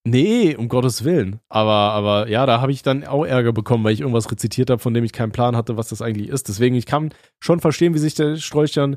Nee, 0.04 0.56
um 0.56 0.70
Gottes 0.70 1.04
Willen. 1.04 1.40
Aber, 1.50 1.72
aber 1.74 2.30
ja, 2.30 2.46
da 2.46 2.62
habe 2.62 2.72
ich 2.72 2.82
dann 2.82 3.04
auch 3.04 3.26
Ärger 3.26 3.52
bekommen, 3.52 3.84
weil 3.84 3.92
ich 3.92 4.00
irgendwas 4.00 4.32
rezitiert 4.32 4.70
habe, 4.70 4.80
von 4.80 4.94
dem 4.94 5.04
ich 5.04 5.12
keinen 5.12 5.34
Plan 5.34 5.58
hatte, 5.58 5.76
was 5.76 5.90
das 5.90 6.02
eigentlich 6.02 6.30
ist. 6.30 6.48
Deswegen, 6.48 6.76
ich 6.76 6.86
kann 6.86 7.14
schon 7.42 7.60
verstehen, 7.60 7.94
wie 7.94 7.98
sich 8.00 8.14
der 8.14 8.38
Strolch 8.38 8.72
dann 8.72 8.96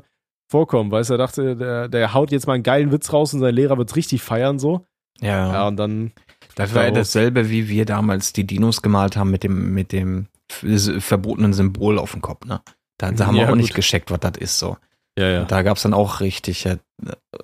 vorkommt. 0.51 0.91
Weißt 0.91 1.09
du, 1.09 1.15
er 1.15 1.17
dachte, 1.17 1.55
der, 1.55 1.87
der 1.87 2.13
haut 2.13 2.31
jetzt 2.31 2.45
mal 2.47 2.53
einen 2.53 2.63
geilen 2.63 2.91
Witz 2.91 3.11
raus 3.11 3.33
und 3.33 3.39
sein 3.39 3.55
Lehrer 3.55 3.77
wird 3.77 3.95
richtig 3.95 4.21
feiern, 4.21 4.59
so. 4.59 4.85
Ja. 5.19 5.51
Ja, 5.53 5.67
und 5.67 5.77
dann, 5.77 6.11
Das 6.55 6.73
war 6.75 6.83
ja 6.85 6.91
dasselbe, 6.91 7.49
wie 7.49 7.67
wir 7.69 7.85
damals 7.85 8.33
die 8.33 8.45
Dinos 8.45 8.81
gemalt 8.81 9.17
haben 9.17 9.31
mit 9.31 9.43
dem, 9.43 9.73
mit 9.73 9.91
dem 9.91 10.27
verbotenen 10.49 11.53
Symbol 11.53 11.97
auf 11.97 12.11
dem 12.11 12.21
Kopf, 12.21 12.45
ne? 12.45 12.61
Da, 12.97 13.11
da 13.11 13.25
haben 13.25 13.35
Ja, 13.35 13.47
wir 13.47 13.51
auch 13.53 13.55
nicht 13.55 13.69
gut. 13.69 13.77
gescheckt, 13.77 14.11
was 14.11 14.19
das 14.19 14.33
ist, 14.37 14.59
so. 14.59 14.77
ja, 15.17 15.27
ja. 15.29 15.45
Da 15.45 15.61
gab's 15.63 15.81
dann 15.83 15.93
auch 15.93 16.19
richtig 16.19 16.65
äh, 16.65 16.77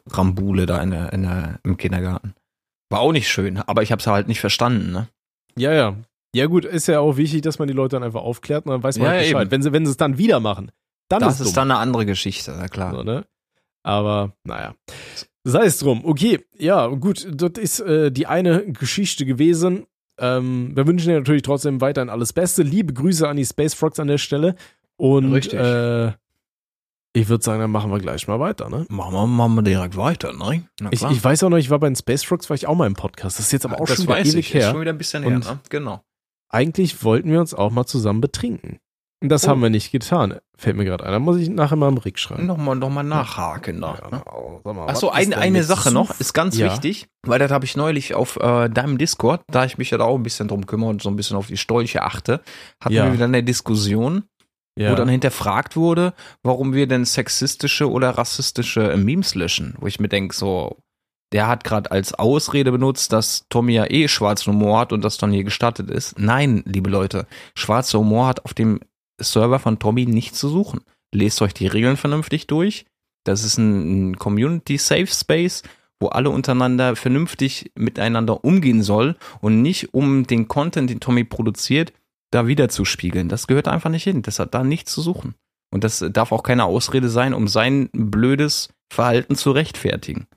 Rambule 0.09 0.65
da 0.65 0.81
in 0.81 0.91
der, 0.91 1.13
in 1.13 1.23
der, 1.23 1.59
im 1.63 1.77
Kindergarten. 1.77 2.33
War 2.89 2.99
auch 2.99 3.11
nicht 3.11 3.27
schön, 3.29 3.57
aber 3.57 3.81
ich 3.83 3.91
hab's 3.91 4.07
halt 4.07 4.27
nicht 4.27 4.39
verstanden, 4.39 4.91
ne? 4.91 5.07
Ja, 5.57 5.73
ja. 5.73 5.95
Ja, 6.35 6.45
gut, 6.45 6.65
ist 6.65 6.87
ja 6.87 6.99
auch 6.99 7.17
wichtig, 7.17 7.41
dass 7.41 7.57
man 7.57 7.67
die 7.67 7.73
Leute 7.73 7.95
dann 7.95 8.03
einfach 8.03 8.21
aufklärt 8.21 8.65
und 8.65 8.71
dann 8.71 8.83
weiß 8.83 8.97
man 8.97 9.05
Ja, 9.05 9.11
halt 9.11 9.21
Bescheid. 9.21 9.41
eben. 9.43 9.51
Wenn 9.51 9.61
sie, 9.63 9.71
wenn 9.73 9.85
sie 9.85 9.91
es 9.91 9.97
dann 9.97 10.17
wieder 10.17 10.39
machen, 10.39 10.71
dann 11.09 11.21
das 11.21 11.39
ist, 11.39 11.47
ist 11.47 11.57
dann 11.57 11.71
eine 11.71 11.79
andere 11.79 12.05
Geschichte, 12.05 12.55
na 12.57 12.67
klar. 12.67 12.93
So, 12.93 13.03
ne? 13.03 13.25
Aber 13.83 14.33
naja. 14.43 14.75
Sei 15.43 15.65
es 15.65 15.79
drum. 15.79 16.03
Okay, 16.03 16.45
ja, 16.57 16.87
gut, 16.87 17.27
das 17.31 17.51
ist 17.57 17.79
äh, 17.79 18.11
die 18.11 18.27
eine 18.27 18.71
Geschichte 18.73 19.25
gewesen. 19.25 19.85
Ähm, 20.19 20.75
wir 20.75 20.85
wünschen 20.87 21.09
dir 21.09 21.19
natürlich 21.19 21.43
trotzdem 21.43 21.79
weiterhin 21.79 22.09
alles 22.09 22.33
Beste. 22.33 22.63
Liebe 22.63 22.93
Grüße 22.93 23.27
an 23.27 23.37
die 23.37 23.45
Space 23.45 23.73
Frogs 23.73 23.99
an 23.99 24.07
der 24.07 24.17
Stelle. 24.17 24.55
Und. 24.97 25.53
Äh, 25.53 26.11
ich 27.13 27.29
würde 27.29 27.43
sagen, 27.43 27.61
dann 27.61 27.71
machen 27.71 27.89
wir 27.89 27.97
gleich 27.97 28.27
mal 28.27 28.39
weiter, 28.39 28.69
ne? 28.69 28.85
Machen 28.89 29.13
wir, 29.13 29.25
machen 29.25 29.55
wir 29.55 29.61
direkt 29.63 29.97
weiter, 29.97 30.33
ne? 30.33 30.67
Ich, 30.91 31.01
ich 31.01 31.23
weiß 31.23 31.43
auch 31.43 31.49
noch, 31.49 31.57
ich 31.57 31.71
war 31.71 31.79
bei 31.79 31.87
den 31.87 31.95
Space 31.95 32.23
Frogs, 32.23 32.47
war 32.49 32.55
ich 32.55 32.67
auch 32.67 32.75
mal 32.75 32.85
im 32.85 32.93
Podcast. 32.93 33.39
Das 33.39 33.45
ist 33.45 33.53
jetzt 33.53 33.65
aber 33.65 33.81
auch 33.81 33.87
das 33.87 33.95
schon 33.95 34.05
wieder 34.05 34.19
ewig 34.19 34.35
ich, 34.35 34.53
her. 34.53 34.67
ist 34.67 34.71
schon 34.71 34.81
wieder 34.81 34.91
ein 34.91 34.97
bisschen 34.99 35.23
her, 35.23 35.39
ne? 35.39 35.59
Genau. 35.69 36.03
Eigentlich 36.49 37.03
wollten 37.03 37.31
wir 37.31 37.39
uns 37.39 37.53
auch 37.53 37.71
mal 37.71 37.85
zusammen 37.85 38.21
betrinken. 38.21 38.79
Das 39.21 39.45
Oh. 39.45 39.49
haben 39.49 39.61
wir 39.63 39.69
nicht 39.71 39.91
getan. 39.91 40.35
Fällt 40.57 40.75
mir 40.77 40.85
gerade 40.85 41.03
ein. 41.05 41.11
Da 41.11 41.19
muss 41.19 41.37
ich 41.37 41.49
nachher 41.49 41.75
mal 41.75 41.87
im 41.87 41.97
Rick 41.97 42.19
schreiben. 42.19 42.45
Nochmal, 42.45 42.75
nochmal 42.75 43.03
nachhaken 43.03 43.81
da. 43.81 43.97
Ja, 44.01 44.09
ne? 44.11 44.73
mal, 44.73 44.87
Achso, 44.87 45.07
ist 45.11 45.33
eine, 45.35 45.63
Sache 45.63 45.91
noch, 45.91 46.19
ist 46.19 46.33
ganz 46.33 46.57
Ja. 46.57 46.67
wichtig, 46.71 47.07
weil 47.25 47.39
das 47.39 47.51
habe 47.51 47.65
ich 47.65 47.75
neulich 47.75 48.13
auf 48.13 48.35
äh, 48.37 48.69
deinem 48.69 48.97
Discord, 48.99 49.41
da 49.47 49.65
ich 49.65 49.77
mich 49.79 49.89
ja 49.89 49.97
da 49.97 50.03
auch 50.03 50.15
ein 50.15 50.23
bisschen 50.23 50.47
drum 50.47 50.67
kümmere 50.67 50.89
und 50.89 51.01
so 51.01 51.09
ein 51.09 51.15
bisschen 51.15 51.35
auf 51.37 51.47
die 51.47 51.57
Stolche 51.57 52.03
achte, 52.03 52.41
hatten 52.79 52.93
Ja. 52.93 53.05
wir 53.05 53.13
wieder 53.13 53.25
eine 53.25 53.43
Diskussion, 53.43 54.23
Ja. 54.77 54.91
wo 54.91 54.95
dann 54.95 55.09
hinterfragt 55.09 55.75
wurde, 55.75 56.13
warum 56.43 56.73
wir 56.73 56.85
denn 56.87 57.03
sexistische 57.05 57.89
oder 57.89 58.11
rassistische 58.11 58.91
äh, 58.93 58.97
Memes 58.97 59.33
löschen. 59.33 59.73
Wo 59.79 59.87
ich 59.87 59.99
mir 59.99 60.09
denke, 60.09 60.35
so, 60.35 60.77
der 61.33 61.47
hat 61.47 61.63
gerade 61.63 61.89
als 61.91 62.13
Ausrede 62.13 62.71
benutzt, 62.71 63.11
dass 63.13 63.45
Tommy 63.49 63.73
ja 63.73 63.89
eh 63.89 64.07
schwarzen 64.07 64.53
Humor 64.53 64.79
hat 64.79 64.93
und 64.93 65.03
das 65.03 65.17
dann 65.17 65.31
hier 65.31 65.43
gestattet 65.43 65.89
ist. 65.89 66.19
Nein, 66.19 66.61
liebe 66.67 66.89
Leute, 66.91 67.25
schwarzer 67.55 67.97
Humor 67.99 68.27
hat 68.27 68.45
auf 68.45 68.53
dem 68.53 68.79
Server 69.19 69.59
von 69.59 69.79
Tommy 69.79 70.05
nichts 70.05 70.39
zu 70.39 70.49
suchen. 70.49 70.81
Lest 71.13 71.41
euch 71.41 71.53
die 71.53 71.67
Regeln 71.67 71.97
vernünftig 71.97 72.47
durch. 72.47 72.85
Das 73.23 73.43
ist 73.43 73.57
ein, 73.57 74.17
Community 74.17 74.77
Safe 74.77 75.07
Space, 75.07 75.63
wo 75.99 76.07
alle 76.07 76.29
untereinander 76.29 76.95
vernünftig 76.95 77.71
miteinander 77.75 78.43
umgehen 78.43 78.83
soll 78.83 79.15
und 79.41 79.61
nicht 79.61 79.93
um 79.93 80.27
den 80.27 80.47
Content, 80.47 80.89
den 80.89 80.99
Tommy 80.99 81.23
produziert, 81.23 81.93
da 82.31 82.47
wieder 82.47 82.69
zu 82.69 82.85
spiegeln. 82.85 83.29
Das 83.29 83.47
gehört 83.47 83.67
einfach 83.67 83.89
nicht 83.89 84.03
hin. 84.03 84.21
Das 84.21 84.39
hat 84.39 84.53
da 84.53 84.63
nichts 84.63 84.91
zu 84.91 85.01
suchen. 85.01 85.35
Und 85.71 85.83
das 85.83 86.05
darf 86.11 86.31
auch 86.31 86.43
keine 86.43 86.65
Ausrede 86.65 87.09
sein, 87.09 87.33
um 87.33 87.47
sein 87.47 87.89
blödes 87.93 88.69
Verhalten 88.91 89.35
zu 89.35 89.51
rechtfertigen. 89.51 90.27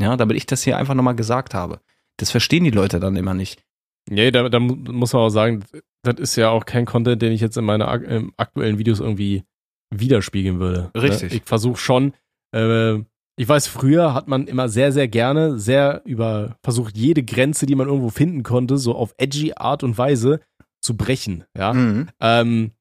Ja, 0.00 0.16
damit 0.16 0.36
ich 0.36 0.46
das 0.46 0.62
hier 0.62 0.78
einfach 0.78 0.94
nochmal 0.94 1.16
gesagt 1.16 1.54
habe. 1.54 1.80
Das 2.16 2.30
verstehen 2.30 2.64
die 2.64 2.70
Leute 2.70 3.00
dann 3.00 3.16
immer 3.16 3.34
nicht. 3.34 3.62
Nee, 4.08 4.30
da, 4.30 4.48
da 4.48 4.60
mu- 4.60 4.76
muss 4.76 5.12
man 5.12 5.22
auch 5.22 5.28
sagen, 5.28 5.64
das 6.02 6.16
ist 6.18 6.36
ja 6.36 6.50
auch 6.50 6.64
kein 6.64 6.86
Content, 6.86 7.20
den 7.22 7.32
ich 7.32 7.40
jetzt 7.40 7.56
in 7.56 7.64
meinen 7.64 7.82
ak 7.82 8.02
aktuellen 8.36 8.78
Videos 8.78 9.00
irgendwie 9.00 9.44
widerspiegeln 9.90 10.60
würde. 10.60 10.90
Richtig. 10.94 11.32
Ne? 11.32 11.38
Ich 11.38 11.44
versuche 11.44 11.78
schon, 11.78 12.12
äh, 12.54 12.98
Ich 13.40 13.48
weiß, 13.48 13.68
früher 13.68 14.14
hat 14.14 14.26
man 14.26 14.48
immer 14.48 14.68
sehr, 14.68 14.90
sehr 14.90 15.06
gerne, 15.06 15.58
sehr 15.58 16.02
über 16.04 16.56
versucht, 16.62 16.96
jede 16.96 17.22
Grenze, 17.22 17.66
die 17.66 17.76
man 17.76 17.86
irgendwo 17.86 18.10
finden 18.10 18.42
konnte, 18.42 18.78
so 18.78 18.96
auf 18.96 19.14
edgy 19.16 19.52
Art 19.54 19.84
und 19.84 19.96
Weise 19.96 20.40
zu 20.80 20.96
brechen. 20.96 21.44
Ja. 21.56 21.72
Mhm. 21.72 22.08
Ähm, 22.20 22.72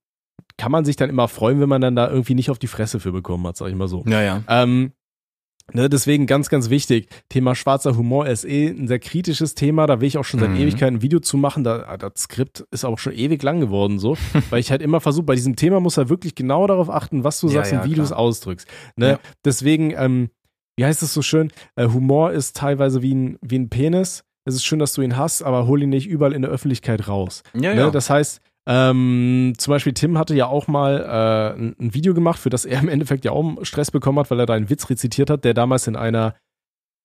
kann 0.57 0.71
man 0.71 0.83
sich 0.83 0.95
dann 0.95 1.09
immer 1.11 1.27
freuen, 1.27 1.59
wenn 1.59 1.69
man 1.69 1.81
dann 1.81 1.95
da 1.95 2.09
irgendwie 2.09 2.33
nicht 2.33 2.49
auf 2.49 2.57
die 2.57 2.67
Fresse 2.67 2.99
für 2.99 3.11
bekommen 3.11 3.45
hat, 3.45 3.57
sag 3.57 3.69
ich 3.69 3.75
mal 3.75 3.87
so. 3.87 4.03
Ja, 4.07 4.21
ja. 4.21 4.43
Ähm, 4.47 4.93
ne, 5.73 5.89
deswegen 5.89 6.25
ganz, 6.27 6.49
ganz 6.49 6.69
wichtig. 6.69 7.07
Thema 7.29 7.55
schwarzer 7.55 7.95
Humor 7.97 8.27
ist 8.27 8.45
eh 8.45 8.67
ein 8.69 8.87
sehr 8.87 8.99
kritisches 8.99 9.55
Thema. 9.55 9.87
Da 9.87 9.99
will 10.01 10.07
ich 10.07 10.17
auch 10.17 10.23
schon 10.25 10.39
seit 10.39 10.49
Mhm. 10.51 10.57
Ewigkeiten 10.57 10.95
ein 10.97 11.01
Video 11.01 11.19
zu 11.19 11.37
machen. 11.37 11.63
Da, 11.63 11.97
das 11.97 12.13
Skript 12.17 12.65
ist 12.71 12.85
auch 12.85 12.97
schon 12.99 13.13
ewig 13.13 13.41
lang 13.43 13.59
geworden, 13.59 13.99
so. 13.99 14.15
weil 14.49 14.59
ich 14.59 14.71
halt 14.71 14.81
immer 14.81 15.01
versuche, 15.01 15.23
bei 15.25 15.35
diesem 15.35 15.55
Thema 15.55 15.79
muss 15.79 15.97
er 15.97 16.09
wirklich 16.09 16.35
genau 16.35 16.67
darauf 16.67 16.89
achten, 16.89 17.23
was 17.23 17.39
du 17.39 17.47
Ja, 17.47 17.53
sagst 17.55 17.71
ja, 17.71 17.81
und 17.81 17.89
wie 17.89 17.95
du 17.95 18.01
es 18.01 18.11
ausdrückst. 18.11 18.67
Ne? 18.95 19.09
Ja. 19.11 19.19
Deswegen, 19.45 19.91
ähm, 19.97 20.29
wie 20.77 20.85
heißt 20.85 21.01
es 21.03 21.13
so 21.13 21.21
schön? 21.21 21.51
Äh, 21.75 21.87
Humor 21.87 22.31
ist 22.31 22.55
teilweise 22.55 23.01
wie 23.01 23.13
ein, 23.15 23.37
wie 23.41 23.57
ein 23.59 23.69
Penis. 23.69 24.23
Es 24.45 24.55
ist 24.55 24.63
schön, 24.63 24.79
dass 24.79 24.93
du 24.93 25.01
ihn 25.01 25.17
hast, 25.17 25.41
aber 25.43 25.67
hol 25.67 25.83
ihn 25.83 25.89
nicht 25.89 26.07
überall 26.07 26.31
in 26.33 26.41
der 26.41 26.51
Öffentlichkeit 26.51 27.07
raus. 27.09 27.43
Ja, 27.53 27.73
Ne? 27.73 27.81
ja. 27.81 27.89
Das 27.91 28.09
heißt, 28.09 28.39
ähm, 28.67 29.53
zum 29.57 29.71
Beispiel 29.71 29.93
Tim 29.93 30.17
hatte 30.17 30.35
ja 30.35 30.47
auch 30.47 30.67
mal 30.67 30.99
äh, 30.99 31.57
ein, 31.59 31.75
ein 31.79 31.93
Video 31.93 32.13
gemacht, 32.13 32.39
für 32.39 32.49
das 32.49 32.65
er 32.65 32.79
im 32.79 32.89
Endeffekt 32.89 33.25
ja 33.25 33.31
auch 33.31 33.63
Stress 33.63 33.91
bekommen 33.91 34.19
hat, 34.19 34.29
weil 34.29 34.39
er 34.39 34.45
da 34.45 34.53
einen 34.53 34.69
Witz 34.69 34.89
rezitiert 34.89 35.29
hat, 35.29 35.45
der 35.45 35.53
damals 35.53 35.87
in 35.87 35.95
einer 35.95 36.35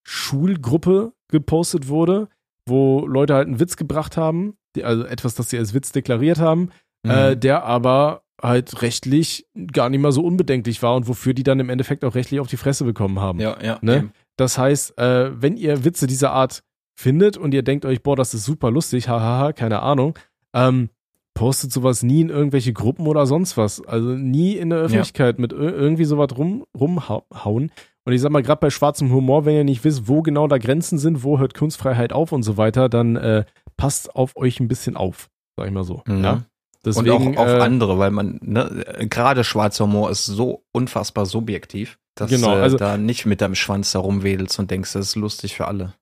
Schulgruppe 0.05 1.13
gepostet 1.29 1.87
wurde, 1.87 2.27
wo 2.67 3.05
Leute 3.07 3.33
halt 3.35 3.47
einen 3.47 3.59
Witz 3.59 3.77
gebracht 3.77 4.17
haben, 4.17 4.55
die, 4.75 4.83
also 4.83 5.05
etwas, 5.05 5.35
das 5.35 5.49
sie 5.49 5.57
als 5.57 5.73
Witz 5.73 5.91
deklariert 5.91 6.39
haben, 6.39 6.69
Mhm. 7.05 7.11
äh, 7.11 7.35
der 7.35 7.65
aber 7.65 8.23
halt 8.41 8.81
rechtlich 8.81 9.45
gar 9.73 9.89
nicht 9.89 9.99
mal 9.99 10.13
so 10.13 10.23
unbedenklich 10.23 10.81
war 10.81 10.95
und 10.95 11.07
wofür 11.07 11.33
die 11.33 11.43
dann 11.43 11.59
im 11.59 11.69
Endeffekt 11.69 12.05
auch 12.05 12.15
rechtlich 12.15 12.39
auf 12.39 12.47
die 12.47 12.55
Fresse 12.57 12.85
bekommen 12.85 13.19
haben. 13.19 13.39
ja, 13.41 13.57
ja. 13.61 13.77
ne? 13.81 13.97
eben. 13.97 14.11
Das 14.37 14.57
heißt, 14.57 14.97
äh, 14.97 15.31
wenn 15.41 15.57
ihr 15.57 15.83
Witze 15.83 16.07
dieser 16.07 16.31
Art 16.31 16.63
findet 16.97 17.35
und 17.37 17.53
ihr 17.53 17.61
denkt 17.61 17.85
euch, 17.85 18.01
boah, 18.03 18.15
das 18.15 18.33
ist 18.33 18.45
super 18.45 18.71
lustig, 18.71 19.09
hahaha, 19.09 19.51
keine 19.53 19.81
Ahnung, 19.81 20.17
ähm, 20.53 20.89
postet 21.33 21.71
sowas 21.71 22.03
nie 22.03 22.21
in 22.21 22.29
irgendwelche 22.29 22.73
Gruppen 22.73 23.07
oder 23.07 23.25
sonst 23.25 23.57
was. 23.57 23.85
Also 23.85 24.09
nie 24.09 24.53
in 24.55 24.69
der 24.69 24.79
Öffentlichkeit 24.79 25.39
mit 25.39 25.51
ir 25.51 25.59
irgendwie 25.75 26.05
sowas 26.05 26.29
rum, 26.37 26.65
rumhauen. 26.79 27.71
Und 28.05 28.13
ich 28.13 28.21
sag 28.21 28.31
mal, 28.31 28.43
gerade 28.43 28.59
bei 28.59 28.69
schwarzem 28.69 29.11
Humor, 29.13 29.45
wenn 29.45 29.55
ihr 29.55 29.63
nicht 29.63 29.83
wisst, 29.83 30.07
wo 30.07 30.21
genau 30.21 30.47
da 30.47 30.57
Grenzen 30.57 30.97
sind, 30.99 31.23
wo 31.23 31.39
hört 31.39 31.53
Kunstfreiheit 31.53 32.11
auf 32.13 32.31
und 32.31 32.43
so 32.43 32.57
weiter, 32.57 32.89
dann 32.89 33.15
äh, 33.15 33.45
passt 33.77 34.15
auf 34.15 34.35
euch 34.35 34.59
ein 34.59 34.67
bisschen 34.67 34.97
auf, 34.97 35.29
sag 35.57 35.67
ich 35.67 35.73
mal 35.73 35.83
so. 35.85 36.03
Mhm. 36.05 36.23
Ja? 36.23 36.33
Und 36.33 36.45
Deswegen, 36.85 37.37
auch 37.37 37.43
auf 37.43 37.47
äh, 37.49 37.59
andere, 37.61 37.97
weil 37.97 38.11
man, 38.11 38.39
ne, 38.43 38.83
äh, 38.97 39.07
gerade 39.07 39.45
schwarzer 39.45 39.85
Humor 39.85 40.11
ist 40.11 40.25
so 40.25 40.63
unfassbar 40.73 41.25
subjektiv, 41.25 41.97
dass 42.15 42.29
Genau, 42.29 42.55
du 42.55 42.61
also- 42.61 42.77
da 42.77 42.97
nicht 42.97 43.25
mit 43.25 43.39
deinem 43.39 43.55
Schwanz 43.55 43.93
herumwedelst 43.93 44.59
und 44.59 44.69
denkst, 44.69 44.91
das 44.91 45.07
ist 45.07 45.15
lustig 45.15 45.55
für 45.55 45.65
alle. 45.67 45.93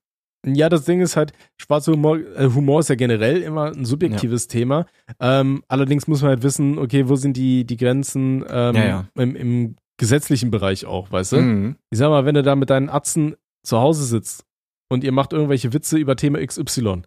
Ja, 0.46 0.68
das 0.68 0.84
Ding 0.84 1.00
ist 1.00 1.16
halt, 1.16 1.32
schwarzer 1.60 1.92
Humor, 1.92 2.18
äh, 2.18 2.48
Humor 2.52 2.80
ist 2.80 2.88
ja 2.88 2.94
generell 2.96 3.42
immer 3.42 3.66
ein 3.72 3.84
subjektives 3.84 4.48
Thema. 4.48 4.86
Ähm, 5.20 5.62
allerdings 5.68 6.08
muss 6.08 6.22
man 6.22 6.30
halt 6.30 6.42
wissen, 6.42 6.78
okay, 6.78 7.08
wo 7.08 7.16
sind 7.16 7.36
die, 7.36 7.64
die 7.64 7.76
Grenzen 7.76 8.44
ähm, 8.48 8.74
Ja, 8.74 8.84
ja. 8.84 9.04
Im, 9.14 9.36
im 9.36 9.76
gesetzlichen 9.98 10.50
Bereich 10.50 10.84
auch, 10.86 11.12
weißt 11.12 11.32
du? 11.32 11.36
Mhm. 11.40 11.76
Ich 11.90 11.98
sag 11.98 12.08
mal, 12.10 12.24
wenn 12.24 12.34
du 12.34 12.42
da 12.42 12.56
mit 12.56 12.70
deinen 12.70 12.88
Atzen 12.88 13.36
zu 13.64 13.78
Hause 13.78 14.04
sitzt 14.04 14.44
und 14.90 15.04
ihr 15.04 15.12
macht 15.12 15.32
irgendwelche 15.32 15.72
Witze 15.72 15.96
über 15.98 16.16
Thema 16.16 16.44
XY, 16.44 17.02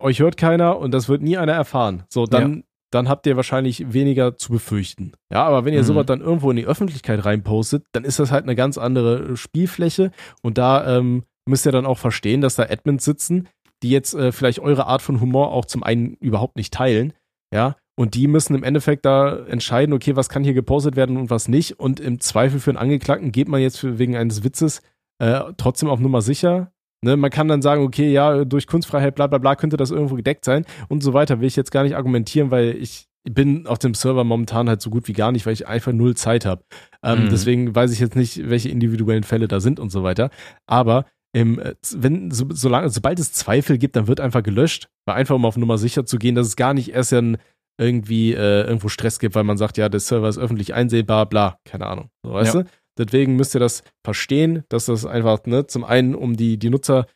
euch 0.00 0.18
hört 0.18 0.36
keiner 0.36 0.78
und 0.78 0.92
das 0.92 1.08
wird 1.08 1.22
nie 1.22 1.36
einer 1.36 1.52
erfahren. 1.52 2.02
So, 2.08 2.24
dann, 2.26 2.64
dann 2.90 3.08
habt 3.08 3.24
ihr 3.26 3.36
wahrscheinlich 3.36 3.92
weniger 3.92 4.36
zu 4.36 4.50
befürchten. 4.50 5.12
Ja, 5.32 5.44
aber 5.44 5.64
wenn 5.64 5.74
ihr 5.74 5.80
Mhm. 5.82 5.84
sowas 5.86 6.06
dann 6.06 6.20
irgendwo 6.22 6.50
in 6.50 6.56
die 6.56 6.66
Öffentlichkeit 6.66 7.24
reinpostet, 7.24 7.84
dann 7.92 8.02
ist 8.04 8.18
das 8.18 8.32
halt 8.32 8.42
eine 8.44 8.56
ganz 8.56 8.78
andere 8.78 9.36
Spielfläche 9.36 10.10
und 10.42 10.58
da 10.58 10.98
ähm, 10.98 11.22
müsst 11.50 11.66
ihr 11.66 11.72
dann 11.72 11.86
auch 11.86 11.98
verstehen, 11.98 12.40
dass 12.40 12.56
da 12.56 12.62
Admins 12.62 13.04
sitzen, 13.04 13.48
die 13.82 13.90
jetzt 13.90 14.14
äh, 14.14 14.32
vielleicht 14.32 14.60
eure 14.60 14.86
Art 14.86 15.02
von 15.02 15.20
Humor 15.20 15.52
auch 15.52 15.66
zum 15.66 15.82
einen 15.82 16.14
überhaupt 16.14 16.56
nicht 16.56 16.72
teilen, 16.72 17.12
ja, 17.52 17.76
und 17.96 18.14
die 18.14 18.28
müssen 18.28 18.54
im 18.54 18.64
Endeffekt 18.64 19.04
da 19.04 19.44
entscheiden, 19.46 19.92
okay, 19.92 20.16
was 20.16 20.30
kann 20.30 20.42
hier 20.42 20.54
gepostet 20.54 20.96
werden 20.96 21.18
und 21.18 21.28
was 21.28 21.48
nicht. 21.48 21.78
Und 21.78 22.00
im 22.00 22.18
Zweifel 22.18 22.58
für 22.58 22.70
einen 22.70 22.78
Angeklagten 22.78 23.30
geht 23.30 23.46
man 23.46 23.60
jetzt 23.60 23.78
für, 23.78 23.98
wegen 23.98 24.16
eines 24.16 24.42
Witzes 24.42 24.80
äh, 25.18 25.40
trotzdem 25.58 25.90
auf 25.90 26.00
Nummer 26.00 26.22
sicher. 26.22 26.72
Ne, 27.04 27.18
man 27.18 27.30
kann 27.30 27.48
dann 27.48 27.60
sagen, 27.60 27.82
okay, 27.82 28.10
ja, 28.10 28.46
durch 28.46 28.66
Kunstfreiheit, 28.66 29.16
bla 29.16 29.26
bla 29.26 29.36
bla, 29.36 29.54
könnte 29.54 29.76
das 29.76 29.90
irgendwo 29.90 30.14
gedeckt 30.14 30.46
sein 30.46 30.64
und 30.88 31.02
so 31.02 31.12
weiter. 31.12 31.40
Will 31.40 31.48
ich 31.48 31.56
jetzt 31.56 31.72
gar 31.72 31.82
nicht 31.82 31.94
argumentieren, 31.94 32.50
weil 32.50 32.76
ich 32.76 33.06
bin 33.28 33.66
auf 33.66 33.78
dem 33.78 33.92
Server 33.92 34.24
momentan 34.24 34.68
halt 34.70 34.80
so 34.80 34.88
gut 34.88 35.06
wie 35.06 35.12
gar 35.12 35.30
nicht, 35.30 35.44
weil 35.44 35.52
ich 35.52 35.66
einfach 35.68 35.92
null 35.92 36.16
Zeit 36.16 36.46
habe. 36.46 36.62
Ähm, 37.02 37.24
Mhm. 37.24 37.28
Deswegen 37.28 37.74
weiß 37.74 37.92
ich 37.92 38.00
jetzt 38.00 38.16
nicht, 38.16 38.48
welche 38.48 38.70
individuellen 38.70 39.24
Fälle 39.24 39.46
da 39.46 39.60
sind 39.60 39.78
und 39.78 39.90
so 39.90 40.02
weiter. 40.02 40.30
Aber 40.66 41.04
im, 41.32 41.58
äh, 41.58 41.74
wenn, 41.94 42.30
so, 42.30 42.46
solange, 42.50 42.88
sobald 42.90 43.18
es 43.20 43.32
Zweifel 43.32 43.78
gibt, 43.78 43.96
dann 43.96 44.06
wird 44.08 44.20
einfach 44.20 44.42
gelöscht, 44.42 44.88
weil 45.06 45.16
einfach 45.16 45.36
um 45.36 45.44
auf 45.44 45.56
Nummer 45.56 45.78
sicher 45.78 46.04
zu 46.04 46.18
gehen, 46.18 46.34
dass 46.34 46.46
es 46.48 46.56
gar 46.56 46.74
nicht 46.74 46.92
erst 46.92 47.12
dann 47.12 47.38
irgendwie 47.78 48.34
äh, 48.34 48.62
irgendwo 48.66 48.88
Stress 48.88 49.18
gibt, 49.18 49.34
weil 49.34 49.44
man 49.44 49.56
sagt, 49.56 49.78
ja, 49.78 49.88
der 49.88 50.00
Server 50.00 50.28
ist 50.28 50.38
öffentlich 50.38 50.74
einsehbar, 50.74 51.26
bla, 51.26 51.58
keine 51.64 51.86
Ahnung. 51.86 52.10
So, 52.22 52.32
weißt 52.32 52.54
Ja. 52.54 52.62
du? 52.62 52.68
Deswegen 52.98 53.36
müsst 53.36 53.54
ihr 53.54 53.60
das 53.60 53.82
verstehen, 54.04 54.64
dass 54.68 54.86
das 54.86 55.06
einfach, 55.06 55.44
ne, 55.46 55.66
zum 55.66 55.84
einen 55.84 56.14
um 56.14 56.36
die, 56.36 56.58
die 56.58 56.68
Nutzer 56.68 57.06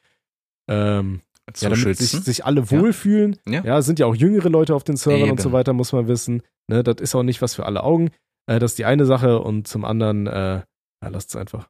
ähm, 0.70 1.20
Zu 1.52 1.64
ja, 1.64 1.70
damit 1.70 1.82
schützen. 1.84 2.04
sich, 2.04 2.20
sich 2.24 2.44
alle 2.46 2.70
wohlfühlen. 2.70 3.36
Ja. 3.46 3.62
Ja, 3.64 3.78
es 3.78 3.84
sind 3.86 3.98
ja 3.98 4.06
auch 4.06 4.14
jüngere 4.14 4.48
Leute 4.48 4.74
auf 4.74 4.84
den 4.84 4.96
Servern 4.96 5.30
und 5.32 5.40
so 5.40 5.48
Eben. 5.50 5.52
weiter, 5.54 5.72
muss 5.74 5.92
man 5.92 6.08
wissen. 6.08 6.42
Ne, 6.70 6.82
das 6.82 6.96
ist 7.02 7.14
auch 7.14 7.22
nicht 7.24 7.42
was 7.42 7.54
für 7.54 7.66
alle 7.66 7.82
Augen. 7.82 8.10
Äh, 8.46 8.58
das 8.60 8.72
ist 8.72 8.78
die 8.78 8.86
eine 8.86 9.04
Sache 9.04 9.40
und 9.40 9.68
zum 9.68 9.84
anderen, 9.84 10.26
äh, 10.26 10.62
ja, 11.02 11.08
lasst 11.10 11.30
es 11.30 11.36
einfach. 11.36 11.68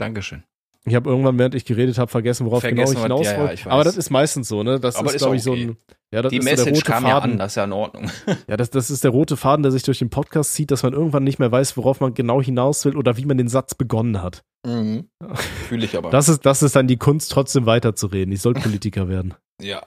Dankeschön. 0.00 0.44
Ich 0.86 0.94
habe 0.94 1.10
irgendwann, 1.10 1.38
während 1.38 1.54
ich 1.54 1.66
geredet 1.66 1.98
habe, 1.98 2.10
vergessen, 2.10 2.46
worauf 2.46 2.62
Vergessen, 2.62 2.94
genau 2.94 3.00
ich 3.00 3.02
hinaus 3.02 3.26
ja, 3.26 3.32
ja, 3.34 3.38
wollte. 3.40 3.54
ich 3.54 3.66
weiß. 3.66 3.72
Aber 3.72 3.84
das 3.84 3.98
ist 3.98 4.08
meistens 4.08 4.48
so, 4.48 4.62
ne? 4.62 4.80
Das 4.80 4.96
Aber 4.96 5.08
ist, 5.08 5.16
ist 5.16 5.18
glaube 5.20 5.32
auch 5.32 5.36
ich, 5.36 5.42
so 5.42 5.52
okay. 5.52 5.64
ein. 5.64 5.76
Ja, 6.12 6.22
das 6.22 6.30
Die 6.30 6.38
ist 6.38 6.44
so 6.44 6.48
der 6.48 6.56
Message 6.56 6.76
rote 6.78 6.90
kam 6.90 7.04
ja 7.04 7.10
Faden. 7.20 7.32
an, 7.32 7.38
das 7.38 7.52
ist 7.52 7.56
ja 7.56 7.64
in 7.64 7.72
Ordnung. 7.72 8.10
Ja, 8.48 8.56
das, 8.56 8.70
das 8.70 8.90
ist 8.90 9.04
der 9.04 9.10
rote 9.10 9.36
Faden, 9.36 9.62
der 9.62 9.72
sich 9.72 9.82
durch 9.82 9.98
den 9.98 10.08
Podcast 10.08 10.54
zieht, 10.54 10.70
dass 10.70 10.82
man 10.82 10.94
irgendwann 10.94 11.22
nicht 11.22 11.38
mehr 11.38 11.52
weiß, 11.52 11.76
worauf 11.76 12.00
man 12.00 12.14
genau 12.14 12.40
hinaus 12.42 12.84
will 12.86 12.96
oder 12.96 13.16
wie 13.18 13.26
man 13.26 13.36
den 13.36 13.48
Satz 13.48 13.74
begonnen 13.74 14.22
hat. 14.22 14.42
Fühle 14.64 15.84
ich 15.84 15.96
aber. 15.96 16.10
Das 16.10 16.30
ist, 16.30 16.46
das 16.46 16.62
ist 16.62 16.74
dann 16.76 16.86
die 16.86 16.96
Kunst, 16.96 17.30
trotzdem 17.30 17.66
weiterzureden. 17.66 18.32
Ich 18.32 18.40
soll 18.40 18.54
Politiker 18.54 19.08
werden. 19.08 19.34
ja. 19.60 19.82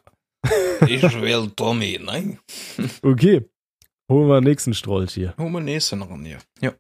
Ich 0.87 1.01
will 1.21 1.49
Tommy, 1.55 1.97
nein? 2.03 2.37
Okay. 3.01 3.45
Holen 4.11 4.27
wir 4.27 4.41
den 4.41 4.43
nächsten 4.43 4.73
Strolch 4.73 5.13
hier. 5.13 5.33
Hol 5.37 5.49
mal 5.49 5.63
nächsten 5.63 6.01
ran 6.01 6.25
hier. 6.25 6.39
Ja. 6.61 6.73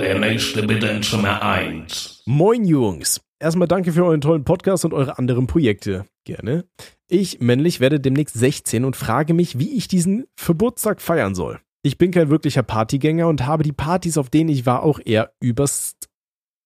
Der 0.00 0.18
nächste 0.18 0.66
bitte 0.66 0.88
in 0.88 1.02
Zimmer 1.02 1.42
1. 1.42 2.22
Moin 2.26 2.64
Jungs. 2.64 3.20
Erstmal 3.38 3.68
danke 3.68 3.92
für 3.92 4.04
euren 4.04 4.20
tollen 4.20 4.44
Podcast 4.44 4.84
und 4.84 4.92
eure 4.92 5.18
anderen 5.18 5.46
Projekte. 5.46 6.04
Gerne. 6.24 6.64
Ich, 7.08 7.40
männlich, 7.40 7.80
werde 7.80 8.00
demnächst 8.00 8.34
16 8.34 8.84
und 8.84 8.96
frage 8.96 9.34
mich, 9.34 9.58
wie 9.58 9.76
ich 9.76 9.88
diesen 9.88 10.26
Geburtstag 10.44 11.00
feiern 11.00 11.34
soll. 11.34 11.60
Ich 11.82 11.98
bin 11.98 12.10
kein 12.10 12.30
wirklicher 12.30 12.62
Partygänger 12.62 13.28
und 13.28 13.46
habe 13.46 13.62
die 13.62 13.72
Partys, 13.72 14.18
auf 14.18 14.30
denen 14.30 14.50
ich 14.50 14.66
war, 14.66 14.82
auch 14.82 15.00
eher 15.04 15.32
überst, 15.40 16.08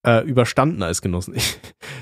äh, 0.07 0.25
überstanden 0.25 0.83
als 0.83 1.03
genossen. 1.03 1.35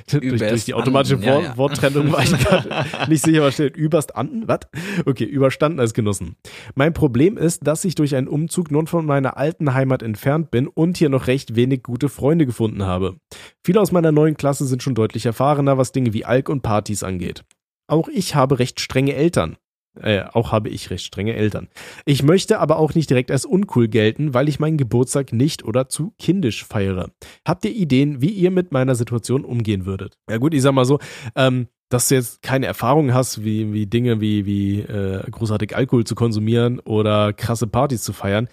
Ich, 0.08 0.20
durch, 0.20 0.38
durch 0.38 0.64
die 0.64 0.74
automatische 0.74 1.20
Wort, 1.20 1.42
ja, 1.42 1.48
ja. 1.48 1.56
Worttrennung 1.56 2.12
war 2.12 2.22
ich 2.22 2.30
gerade 2.38 3.10
nicht 3.10 3.24
sicher, 3.24 3.42
was 3.42 3.54
steht. 3.54 3.76
Überstanden? 3.76 4.46
Was? 4.46 4.60
Okay, 5.04 5.24
überstanden 5.24 5.80
als 5.80 5.94
genossen. 5.94 6.36
Mein 6.76 6.92
Problem 6.92 7.36
ist, 7.36 7.66
dass 7.66 7.84
ich 7.84 7.96
durch 7.96 8.14
einen 8.14 8.28
Umzug 8.28 8.70
nun 8.70 8.86
von 8.86 9.04
meiner 9.04 9.36
alten 9.36 9.74
Heimat 9.74 10.04
entfernt 10.04 10.52
bin 10.52 10.68
und 10.68 10.96
hier 10.96 11.08
noch 11.08 11.26
recht 11.26 11.56
wenig 11.56 11.82
gute 11.82 12.08
Freunde 12.08 12.46
gefunden 12.46 12.84
habe. 12.84 13.16
Viele 13.64 13.80
aus 13.80 13.90
meiner 13.90 14.12
neuen 14.12 14.36
Klasse 14.36 14.64
sind 14.64 14.80
schon 14.80 14.94
deutlich 14.94 15.26
erfahrener, 15.26 15.76
was 15.76 15.90
Dinge 15.90 16.12
wie 16.12 16.24
Alk 16.24 16.50
und 16.50 16.62
Partys 16.62 17.02
angeht. 17.02 17.42
Auch 17.88 18.06
ich 18.06 18.36
habe 18.36 18.60
recht 18.60 18.78
strenge 18.78 19.14
Eltern. 19.14 19.56
Äh, 20.00 20.24
auch 20.32 20.52
habe 20.52 20.68
ich 20.68 20.90
recht 20.90 21.04
strenge 21.04 21.34
Eltern. 21.34 21.68
Ich 22.04 22.22
möchte 22.22 22.58
aber 22.58 22.78
auch 22.78 22.94
nicht 22.94 23.10
direkt 23.10 23.30
als 23.30 23.44
uncool 23.44 23.88
gelten, 23.88 24.34
weil 24.34 24.48
ich 24.48 24.60
meinen 24.60 24.76
Geburtstag 24.76 25.32
nicht 25.32 25.64
oder 25.64 25.88
zu 25.88 26.12
kindisch 26.18 26.64
feiere. 26.64 27.10
Habt 27.46 27.64
ihr 27.64 27.72
Ideen, 27.72 28.20
wie 28.20 28.30
ihr 28.30 28.50
mit 28.50 28.72
meiner 28.72 28.94
Situation 28.94 29.44
umgehen 29.44 29.86
würdet? 29.86 30.18
Ja 30.30 30.38
gut, 30.38 30.54
ich 30.54 30.62
sag 30.62 30.72
mal 30.72 30.84
so, 30.84 30.98
ähm, 31.34 31.68
dass 31.88 32.08
du 32.08 32.16
jetzt 32.16 32.42
keine 32.42 32.66
Erfahrung 32.66 33.14
hast, 33.14 33.44
wie, 33.44 33.72
wie 33.72 33.86
Dinge 33.86 34.20
wie, 34.20 34.44
wie 34.44 34.80
äh, 34.80 35.22
großartig 35.30 35.76
Alkohol 35.76 36.04
zu 36.04 36.14
konsumieren 36.14 36.80
oder 36.80 37.32
krasse 37.32 37.66
Partys 37.66 38.02
zu 38.02 38.12
feiern, 38.12 38.48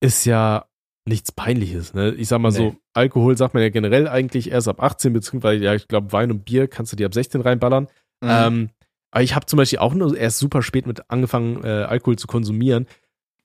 ist 0.00 0.24
ja 0.24 0.66
nichts 1.04 1.32
Peinliches. 1.32 1.94
Ne? 1.94 2.12
Ich 2.14 2.28
sag 2.28 2.40
mal 2.40 2.52
so, 2.52 2.70
Nee. 2.70 2.76
Alkohol 2.94 3.36
sagt 3.36 3.54
man 3.54 3.62
ja 3.62 3.70
generell 3.70 4.08
eigentlich 4.08 4.50
erst 4.50 4.68
ab 4.68 4.82
18, 4.82 5.12
beziehungsweise 5.12 5.64
ja, 5.64 5.74
ich 5.74 5.88
glaube, 5.88 6.12
Wein 6.12 6.30
und 6.30 6.44
Bier 6.44 6.68
kannst 6.68 6.92
du 6.92 6.96
dir 6.96 7.06
ab 7.06 7.14
16 7.14 7.40
reinballern. 7.40 7.84
Mhm. 8.20 8.28
Ähm, 8.28 8.70
aber 9.12 9.22
ich 9.22 9.34
habe 9.36 9.46
zum 9.46 9.58
Beispiel 9.58 9.78
auch 9.78 9.94
nur 9.94 10.16
erst 10.16 10.38
super 10.38 10.62
spät 10.62 10.86
mit 10.86 11.08
angefangen, 11.10 11.62
äh, 11.62 11.84
Alkohol 11.84 12.16
zu 12.16 12.26
konsumieren. 12.26 12.86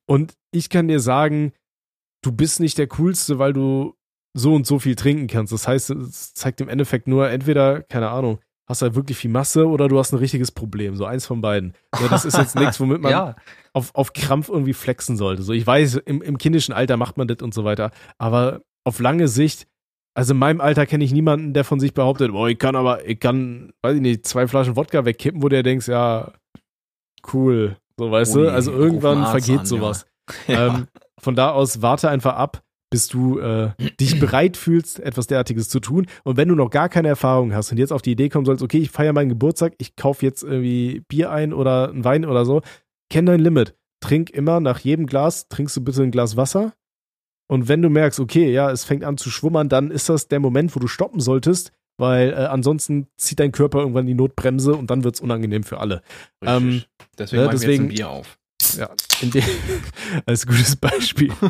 Und 0.06 0.34
ich 0.52 0.70
kann 0.70 0.88
dir 0.88 1.00
sagen, 1.00 1.54
du 2.24 2.32
bist 2.32 2.60
nicht 2.60 2.78
der 2.78 2.88
Coolste, 2.88 3.38
weil 3.38 3.54
du 3.54 3.94
so 4.34 4.56
und 4.56 4.66
so 4.66 4.80
viel 4.80 4.96
trinken 4.96 5.28
kannst. 5.28 5.52
Das 5.52 5.68
heißt, 5.68 5.90
es 5.92 6.34
zeigt 6.34 6.62
im 6.62 6.70
Endeffekt 6.70 7.08
nur 7.08 7.30
entweder, 7.30 7.84
keine 7.84 8.10
Ahnung, 8.10 8.40
hast 8.68 8.82
halt 8.82 8.96
wirklich 8.96 9.18
viel 9.18 9.32
Masse 9.32 9.68
oder 9.68 9.88
du 9.88 9.98
hast 9.98 10.14
ein 10.14 10.20
richtiges 10.20 10.52
Problem. 10.52 10.96
So 10.96 11.06
eins 11.06 11.26
von 11.26 11.42
beiden. 11.42 11.74
Ja, 12.00 12.08
das 12.08 12.26
ist 12.26 12.38
jetzt 12.38 12.56
nichts, 12.56 12.80
womit 12.80 13.02
man 13.02 13.12
Ja, 13.12 13.36
auf, 13.74 13.94
auf 13.96 14.14
Krampf 14.14 14.50
irgendwie 14.50 14.74
flexen 14.74 15.18
sollte. 15.18 15.44
So, 15.44 15.54
ich 15.54 15.66
weiß, 15.66 15.96
im, 16.06 16.22
im 16.22 16.38
kindischen 16.38 16.74
Alter 16.74 16.98
macht 16.98 17.18
man 17.18 17.28
das 17.28 17.42
und 17.42 17.54
so 17.54 17.64
weiter, 17.64 17.92
aber 18.18 18.62
auf 18.84 19.00
lange 19.00 19.28
Sicht, 19.28 19.68
also 20.18 20.34
in 20.34 20.40
meinem 20.40 20.62
Alter 20.62 20.88
kenne 20.88 21.04
ich 21.04 21.14
niemanden, 21.14 21.54
der 21.54 21.64
von 21.64 21.80
sich 21.80 21.94
behauptet, 21.94 22.32
boah, 22.32 22.50
ich 22.50 22.58
kann 22.58 22.76
aber, 22.76 23.08
ich 23.08 23.20
kann, 23.20 23.72
weiß 23.84 23.98
ich 23.98 24.02
nicht, 24.02 24.26
zwei 24.26 24.48
Flaschen 24.48 24.76
Wodka 24.76 25.06
wegkippen, 25.06 25.44
wo 25.44 25.48
der 25.48 25.62
denkst, 25.62 25.88
ja, 25.88 26.32
cool. 27.34 27.78
So, 28.00 28.10
weißt 28.10 28.36
Ui, 28.36 28.42
du? 28.42 28.52
Also 28.52 28.72
irgendwann 28.72 29.28
vergeht 29.28 29.60
an, 29.60 29.66
sowas. 29.68 30.08
ja. 30.48 30.76
Ähm, 30.76 30.88
von 31.20 31.36
da 31.36 31.52
aus 31.52 31.84
warte 31.84 32.10
einfach 32.10 32.36
ab, 32.36 32.64
bis 32.90 33.08
du 33.08 33.38
äh, 33.38 33.74
dich 34.00 34.20
bereit 34.20 34.58
fühlst, 34.58 35.00
etwas 35.00 35.28
derartiges 35.28 35.70
zu 35.70 35.80
tun. 35.80 36.08
Und 36.24 36.36
wenn 36.36 36.48
du 36.48 36.56
noch 36.56 36.72
gar 36.72 36.90
keine 36.90 37.10
Erfahrung 37.10 37.54
hast 37.54 37.72
und 37.72 37.78
jetzt 37.78 37.94
auf 37.94 38.02
die 38.02 38.14
Idee 38.14 38.30
kommen 38.30 38.46
sollst, 38.46 38.64
okay, 38.64 38.80
ich 38.80 38.90
feiere 38.90 39.14
meinen 39.14 39.30
Geburtstag, 39.30 39.74
ich 39.78 39.96
kaufe 39.96 40.26
jetzt 40.26 40.42
irgendwie 40.42 41.04
Bier 41.08 41.30
ein 41.30 41.54
oder 41.54 41.90
einen 41.90 42.04
Wein 42.04 42.26
oder 42.26 42.44
so, 42.44 42.64
kenn 43.12 43.28
dein 43.28 43.40
Limit. 43.40 43.76
Trink 44.00 44.32
immer 44.32 44.62
nach 44.62 44.80
jedem 44.80 45.06
Glas, 45.06 45.48
trinkst 45.48 45.78
du 45.78 45.84
bitte 45.84 46.02
ein 46.02 46.12
Glas 46.12 46.38
Wasser. 46.38 46.74
Und 47.48 47.68
wenn 47.70 47.82
du 47.82 47.90
merkst, 47.90 48.20
okay, 48.20 48.52
ja, 48.52 48.70
es 48.72 48.84
fängt 48.84 49.04
an 49.04 49.18
zu 49.18 49.30
schwummern, 49.32 49.70
dann 49.70 49.90
ist 49.92 50.10
das 50.10 50.28
der 50.28 50.40
Moment, 50.40 50.76
wo 50.76 50.80
du 50.80 50.88
stoppen 50.88 51.20
solltest, 51.22 51.72
weil 51.98 52.32
äh, 52.32 52.36
ansonsten 52.36 53.08
zieht 53.18 53.40
dein 53.40 53.52
Körper 53.52 53.80
irgendwann 53.80 54.06
die 54.06 54.14
Notbremse 54.14 54.76
und 54.76 54.92
dann 54.92 55.04
wird's 55.04 55.22
unangenehm 55.22 55.64
für 55.64 55.80
alle. 55.80 56.02
Ähm, 56.44 56.84
deswegen 57.18 57.42
ne, 57.42 57.48
machen 57.48 57.52
wir 57.52 57.54
jetzt 57.54 57.64
deswegen- 57.64 57.84
ein 57.86 57.90
Bier 57.90 58.10
auf. 58.10 58.38
Ja, 58.78 58.90
als 60.26 60.46
gutes 60.46 60.76
Beispiel. 60.76 61.32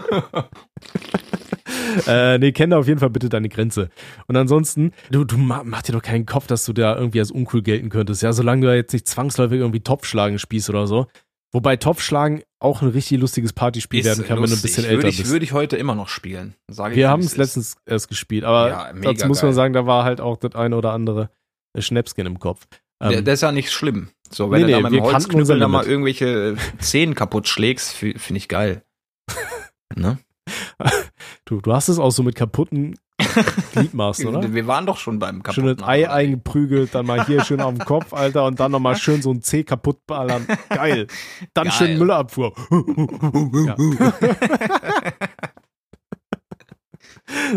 äh, 2.07 2.37
nee, 2.37 2.51
kenne 2.51 2.77
auf 2.77 2.87
jeden 2.87 2.99
Fall 2.99 3.09
bitte 3.09 3.29
deine 3.29 3.49
Grenze. 3.49 3.89
Und 4.27 4.35
ansonsten, 4.35 4.91
du, 5.11 5.23
du 5.23 5.37
ma- 5.37 5.63
mach 5.63 5.81
dir 5.81 5.93
doch 5.93 6.01
keinen 6.01 6.25
Kopf, 6.25 6.47
dass 6.47 6.65
du 6.65 6.73
da 6.73 6.95
irgendwie 6.95 7.19
als 7.19 7.31
uncool 7.31 7.61
gelten 7.61 7.89
könntest. 7.89 8.21
Ja, 8.21 8.33
solange 8.33 8.61
du 8.61 8.67
da 8.67 8.75
jetzt 8.75 8.93
nicht 8.93 9.07
zwangsläufig 9.07 9.59
irgendwie 9.59 9.79
Topfschlagen 9.79 10.39
spielst 10.39 10.69
oder 10.69 10.87
so. 10.87 11.07
Wobei 11.51 11.77
Topfschlagen 11.77 12.41
auch 12.59 12.81
ein 12.81 12.89
richtig 12.89 13.19
lustiges 13.19 13.53
Partyspiel 13.53 14.03
werden 14.03 14.25
kann, 14.25 14.41
wenn 14.41 14.49
du 14.49 14.55
ein 14.55 14.61
bisschen 14.61 14.83
älter 14.85 14.97
würde 14.97 15.09
ich, 15.09 15.17
bist. 15.17 15.31
Würde 15.31 15.45
ich 15.45 15.53
heute 15.53 15.77
immer 15.77 15.93
noch 15.95 16.07
spielen. 16.09 16.55
Sage 16.67 16.95
Wir 16.95 17.09
haben 17.09 17.19
es 17.21 17.33
ist. 17.33 17.37
letztens 17.37 17.75
erst 17.85 18.07
gespielt, 18.09 18.43
aber 18.43 18.69
Ja, 18.69 18.93
dazu 18.93 19.27
muss 19.27 19.41
man 19.41 19.49
geil. 19.51 19.55
sagen, 19.55 19.73
da 19.73 19.85
war 19.85 20.03
halt 20.03 20.21
auch 20.21 20.37
das 20.37 20.55
eine 20.55 20.75
oder 20.75 20.91
andere 20.93 21.29
Schnäpschen 21.77 22.25
im 22.25 22.39
Kopf. 22.39 22.67
Der, 23.01 23.19
Ähm, 23.19 23.25
der 23.25 23.35
ist 23.35 23.41
ja 23.41 23.51
nicht 23.51 23.71
schlimm. 23.71 24.09
So, 24.31 24.49
wenn 24.49 24.61
Nee, 24.61 24.67
du 24.67 24.71
da 24.71 24.77
nee, 24.77 24.83
mit 24.83 24.93
dem 24.93 25.03
Holzknüppel 25.03 25.59
da 25.59 25.67
mal 25.67 25.85
irgendwelche 25.85 26.55
Zehen 26.79 27.13
kaputt 27.13 27.47
schlägst, 27.47 27.91
finde 27.93 28.15
ich 28.37 28.47
geil. 28.47 28.83
ne? 29.95 30.17
Du, 31.47 31.61
du 31.61 31.73
hast 31.73 31.89
es 31.89 31.97
auch 31.97 32.11
so 32.11 32.21
mit 32.23 32.35
kaputten 32.35 32.99
Gliedmaßen, 33.73 34.27
oder? 34.27 34.53
Wir 34.53 34.67
waren 34.67 34.85
doch 34.85 34.97
schon 34.97 35.17
beim 35.17 35.41
Schön 35.51 35.65
das 35.65 35.77
kaputten 35.77 35.83
Ei 35.83 36.07
Ei. 36.07 36.09
eingeprügelt, 36.09 36.93
dann 36.93 37.07
mal 37.07 37.25
hier 37.25 37.43
schön 37.43 37.61
auf 37.61 37.73
den 37.73 37.83
Kopf, 37.83 38.13
Alter, 38.13 38.45
und 38.45 38.59
dann 38.59 38.71
nochmal 38.71 38.95
schön 38.95 39.21
so 39.21 39.31
ein 39.31 39.41
C 39.41 39.63
kaputt 39.63 40.05
ballern. 40.05 40.45
Geil. 40.69 41.07
Dann 41.53 41.65
Geil. 41.65 41.73
schön 41.73 41.97
Müllabfuhr. 41.97 42.53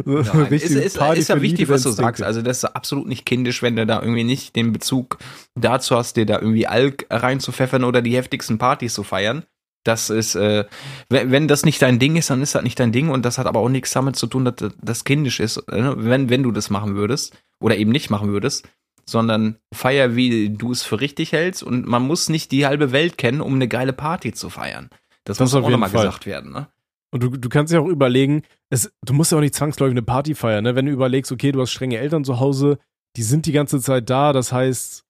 so, 0.05 0.22
Nein, 0.22 0.53
ist, 0.53 0.70
ist, 0.70 0.99
Party 0.99 1.20
ist 1.20 1.28
ja 1.28 1.43
wichtig, 1.43 1.68
was 1.68 1.82
du 1.82 1.91
sagst. 1.91 2.22
Also 2.22 2.41
das 2.43 2.59
ist 2.59 2.64
absolut 2.64 3.07
nicht 3.07 3.26
kindisch, 3.26 3.62
wenn 3.62 3.76
du 3.76 3.86
da 3.86 4.01
irgendwie 4.01 4.24
nicht 4.24 4.57
den 4.57 4.72
Bezug 4.72 5.18
dazu 5.55 5.97
hast, 5.97 6.16
dir 6.16 6.26
da 6.26 6.38
irgendwie 6.38 6.66
Alk 6.66 7.07
reinzupfeffern 7.11 7.84
oder 7.84 8.01
die 8.01 8.16
heftigsten 8.16 8.57
Partys 8.59 8.95
zu 8.95 9.03
feiern. 9.03 9.45
Das 9.85 10.11
ist, 10.11 10.35
äh, 10.35 10.64
wenn, 11.09 11.31
wenn 11.31 11.49
das 11.49 11.64
nicht 11.64 11.81
dein 11.81 11.99
Ding 11.99 12.16
ist, 12.16 12.28
dann 12.31 12.43
ist 12.43 12.55
das 12.55 12.62
nicht 12.62 12.78
dein 12.78 12.93
Ding 12.93 13.09
und 13.09 13.24
das 13.24 13.39
hat 13.39 13.47
aber 13.47 13.61
auch 13.61 13.68
nichts 13.70 13.93
damit 13.93 14.16
zu 14.16 14.26
tun, 14.26 14.45
dass 14.45 14.70
das- 14.83 15.05
kindisch 15.05 15.41
ist, 15.41 15.57
äh, 15.68 15.93
wenn, 15.97 16.28
wenn 16.28 16.43
du 16.43 16.53
das 16.53 16.68
machen 16.70 16.95
würdest 16.97 17.35
oder 17.61 17.76
eben 17.76 17.91
nicht 17.91 18.11
machen 18.11 18.28
würdest, 18.31 18.68
sondern 19.07 19.57
feier, 19.74 20.14
wie 20.16 20.51
du 20.51 20.70
es 20.70 20.83
für 20.83 21.01
richtig 21.01 21.33
hältst 21.33 21.62
und 21.62 21.87
man 21.87 22.03
muss 22.07 22.28
nicht 22.28 22.53
die 22.53 22.66
halbe 22.66 22.93
Welt 22.93 23.16
kennen, 23.18 23.41
um 23.41 23.55
eine 23.55 23.68
geile 23.68 23.93
Party 23.93 24.33
zu 24.33 24.51
feiern. 24.51 24.91
Das, 25.24 25.39
Das 25.39 25.53
muss 25.53 25.55
auch 25.55 25.68
nochmal 25.72 25.91
gesagt 26.05 26.26
werden, 26.26 26.53
ne? 26.53 26.68
Und 27.12 27.22
du, 27.24 27.31
du 27.31 27.49
kannst 27.49 27.72
ja 27.72 27.81
auch 27.81 27.89
überlegen, 27.89 28.43
es, 28.68 28.93
du 29.05 29.12
musst 29.14 29.33
ja 29.33 29.39
auch 29.39 29.43
nicht 29.43 29.55
zwangsläufig 29.55 29.93
eine 29.95 30.03
Party 30.03 30.35
feiern, 30.35 30.62
ne? 30.62 30.76
Wenn 30.76 30.87
du 30.87 30.93
überlegst, 30.93 31.33
okay, 31.33 31.51
du 31.53 31.61
hast 31.61 31.72
strenge 31.72 31.99
Eltern 31.99 32.24
zu 32.24 32.39
Hause, 32.39 32.78
die 33.16 33.22
sind 33.22 33.47
die 33.47 33.53
ganze 33.53 33.81
Zeit 33.81 34.09
da, 34.11 34.33
das 34.33 34.53
heißt, 34.53 35.05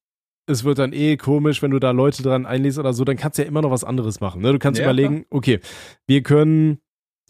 es 0.47 0.63
wird 0.63 0.79
dann 0.79 0.93
eh 0.93 1.17
komisch, 1.17 1.61
wenn 1.61 1.71
du 1.71 1.79
da 1.79 1.91
Leute 1.91 2.23
dran 2.23 2.45
einlädst 2.45 2.79
oder 2.79 2.93
so, 2.93 3.03
dann 3.05 3.17
kannst 3.17 3.37
du 3.37 3.43
ja 3.43 3.47
immer 3.47 3.61
noch 3.61 3.71
was 3.71 3.83
anderes 3.83 4.19
machen. 4.19 4.41
Ne? 4.41 4.51
Du 4.53 4.59
kannst 4.59 4.79
Ja, 4.79 4.85
überlegen, 4.85 5.25
okay, 5.29 5.59
wir 6.07 6.23
können, 6.23 6.79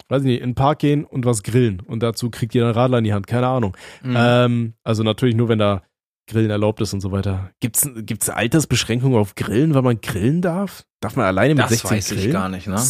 weiß 0.08 0.22
ich 0.22 0.26
nicht, 0.28 0.40
in 0.42 0.50
den 0.50 0.54
Park 0.54 0.80
gehen 0.80 1.04
und 1.04 1.24
was 1.24 1.42
grillen. 1.42 1.80
Und 1.80 2.02
dazu 2.02 2.30
kriegt 2.30 2.54
jeder 2.54 2.66
einen 2.66 2.74
Radler 2.74 2.98
in 2.98 3.04
die 3.04 3.12
Hand, 3.12 3.26
keine 3.26 3.46
Ahnung. 3.48 3.76
Mhm. 4.02 4.14
Ähm, 4.18 4.74
also 4.82 5.02
natürlich 5.02 5.36
nur, 5.36 5.48
wenn 5.48 5.58
da 5.58 5.82
Grillen 6.28 6.50
erlaubt 6.50 6.80
ist 6.80 6.92
und 6.94 7.00
so 7.00 7.10
weiter. 7.10 7.50
Gibt's 7.60 7.88
gibt's 7.96 8.28
eine 8.28 8.38
Altersbeschränkung 8.38 9.16
auf 9.16 9.34
Grillen, 9.34 9.74
weil 9.74 9.82
man 9.82 10.00
grillen 10.00 10.40
darf? 10.40 10.84
Darf 11.00 11.16
man 11.16 11.26
alleine 11.26 11.54
mit 11.56 11.64
das 11.64 11.70
16 11.70 11.90
weiß 11.90 12.08
grillen? 12.10 12.26
ich 12.28 12.32
gar 12.32 12.48
nicht, 12.48 12.66
ne? 12.68 12.80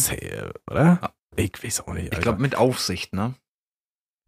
Oder? 0.69 0.83
Ja. 1.01 1.09
Ich 1.35 1.63
weiß 1.63 1.81
auch 1.87 1.93
nicht. 1.93 2.05
Ich 2.05 2.11
Alter. 2.11 2.21
glaube 2.21 2.41
mit 2.43 2.55
Aufsicht, 2.55 3.13
ne? 3.13 3.33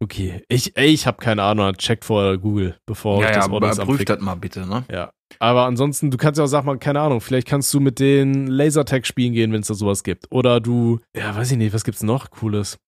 Okay, 0.02 0.42
ich, 0.48 0.76
ey, 0.76 0.88
ich 0.88 1.06
habe 1.06 1.16
keine 1.18 1.42
Ahnung, 1.42 1.72
checkt 1.78 2.04
vor 2.04 2.36
Google, 2.36 2.76
bevor 2.84 3.22
ja, 3.22 3.30
ich 3.30 3.36
das 3.36 3.46
ja, 3.46 3.52
Ordnungsamt 3.52 3.88
prüf 3.88 3.98
fick. 3.98 4.06
das 4.06 4.20
mal 4.20 4.34
bitte, 4.34 4.66
ne? 4.66 4.84
Aber 5.38 5.64
ansonsten, 5.64 6.10
du 6.10 6.18
kannst 6.18 6.38
ja 6.38 6.44
auch 6.44 6.48
sagen, 6.48 6.66
mal, 6.66 6.78
keine 6.78 7.00
Ahnung, 7.00 7.20
vielleicht 7.20 7.46
kannst 7.48 7.72
du 7.72 7.80
mit 7.80 7.98
den 7.98 8.46
Lasertag 8.46 9.06
spielen 9.06 9.32
gehen, 9.32 9.52
wenn 9.52 9.62
es 9.62 9.68
da 9.68 9.74
sowas 9.74 10.02
gibt. 10.04 10.26
Oder 10.30 10.60
du, 10.60 11.00
ja, 11.16 11.34
weiß 11.34 11.50
ich 11.52 11.56
nicht, 11.58 11.72
was 11.74 11.82
gibt's 11.84 12.02
noch 12.02 12.30
Cooles? 12.30 12.78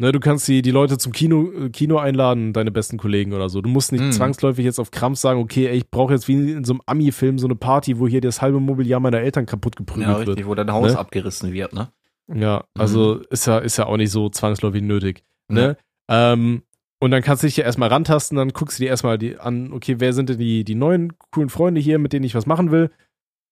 Ne, 0.00 0.12
du 0.12 0.20
kannst 0.20 0.46
die, 0.46 0.62
die 0.62 0.70
Leute 0.70 0.96
zum 0.96 1.10
Kino, 1.12 1.50
äh, 1.50 1.70
Kino 1.70 1.96
einladen, 1.98 2.52
deine 2.52 2.70
besten 2.70 2.98
Kollegen 2.98 3.32
oder 3.32 3.48
so. 3.48 3.60
Du 3.62 3.68
musst 3.68 3.90
nicht 3.90 4.04
Mhm. 4.04 4.12
zwangsläufig 4.12 4.64
jetzt 4.64 4.78
auf 4.78 4.92
Krampf 4.92 5.18
sagen, 5.18 5.40
okay, 5.40 5.66
ey, 5.66 5.78
ich 5.78 5.90
brauche 5.90 6.12
jetzt 6.12 6.28
wie 6.28 6.52
in 6.52 6.62
so 6.64 6.74
einem 6.74 6.82
Ami-Film 6.86 7.38
so 7.40 7.48
eine 7.48 7.56
Party, 7.56 7.98
wo 7.98 8.06
hier 8.06 8.20
das 8.20 8.40
halbe 8.40 8.60
Mobiliar 8.60 9.00
meiner 9.00 9.18
Eltern 9.18 9.44
kaputt 9.46 9.74
geprügelt 9.74 10.08
Ja, 10.08 10.18
wird. 10.18 10.28
richtig, 10.28 10.46
wo 10.46 10.54
dein 10.54 10.70
Haus 10.70 10.92
Ne? 10.92 10.98
abgerissen 10.98 11.52
wird, 11.52 11.72
ne? 11.72 11.88
Ja, 12.32 12.62
also 12.78 13.14
ist 13.30 13.46
ja, 13.46 13.58
ist 13.58 13.76
ja 13.78 13.86
auch 13.86 13.96
nicht 13.96 14.12
so 14.12 14.28
zwangsläufig 14.28 14.82
nötig. 14.82 15.24
Ja. 15.50 15.74
Ähm, 16.08 16.62
und 17.00 17.10
dann 17.12 17.22
kannst 17.22 17.42
du 17.42 17.46
dich 17.46 17.56
ja 17.56 17.64
erstmal 17.64 17.90
rantasten, 17.90 18.36
dann 18.36 18.48
guckst 18.50 18.78
du 18.78 18.82
dir 18.82 18.88
erstmal 18.88 19.18
die 19.18 19.38
an, 19.38 19.72
okay, 19.72 19.96
wer 19.98 20.12
sind 20.12 20.30
denn 20.30 20.38
die, 20.38 20.64
die 20.64 20.74
neuen 20.74 21.12
coolen 21.30 21.48
Freunde 21.48 21.80
hier, 21.80 21.98
mit 21.98 22.12
denen 22.12 22.24
ich 22.24 22.34
was 22.34 22.46
machen 22.46 22.70
will? 22.70 22.90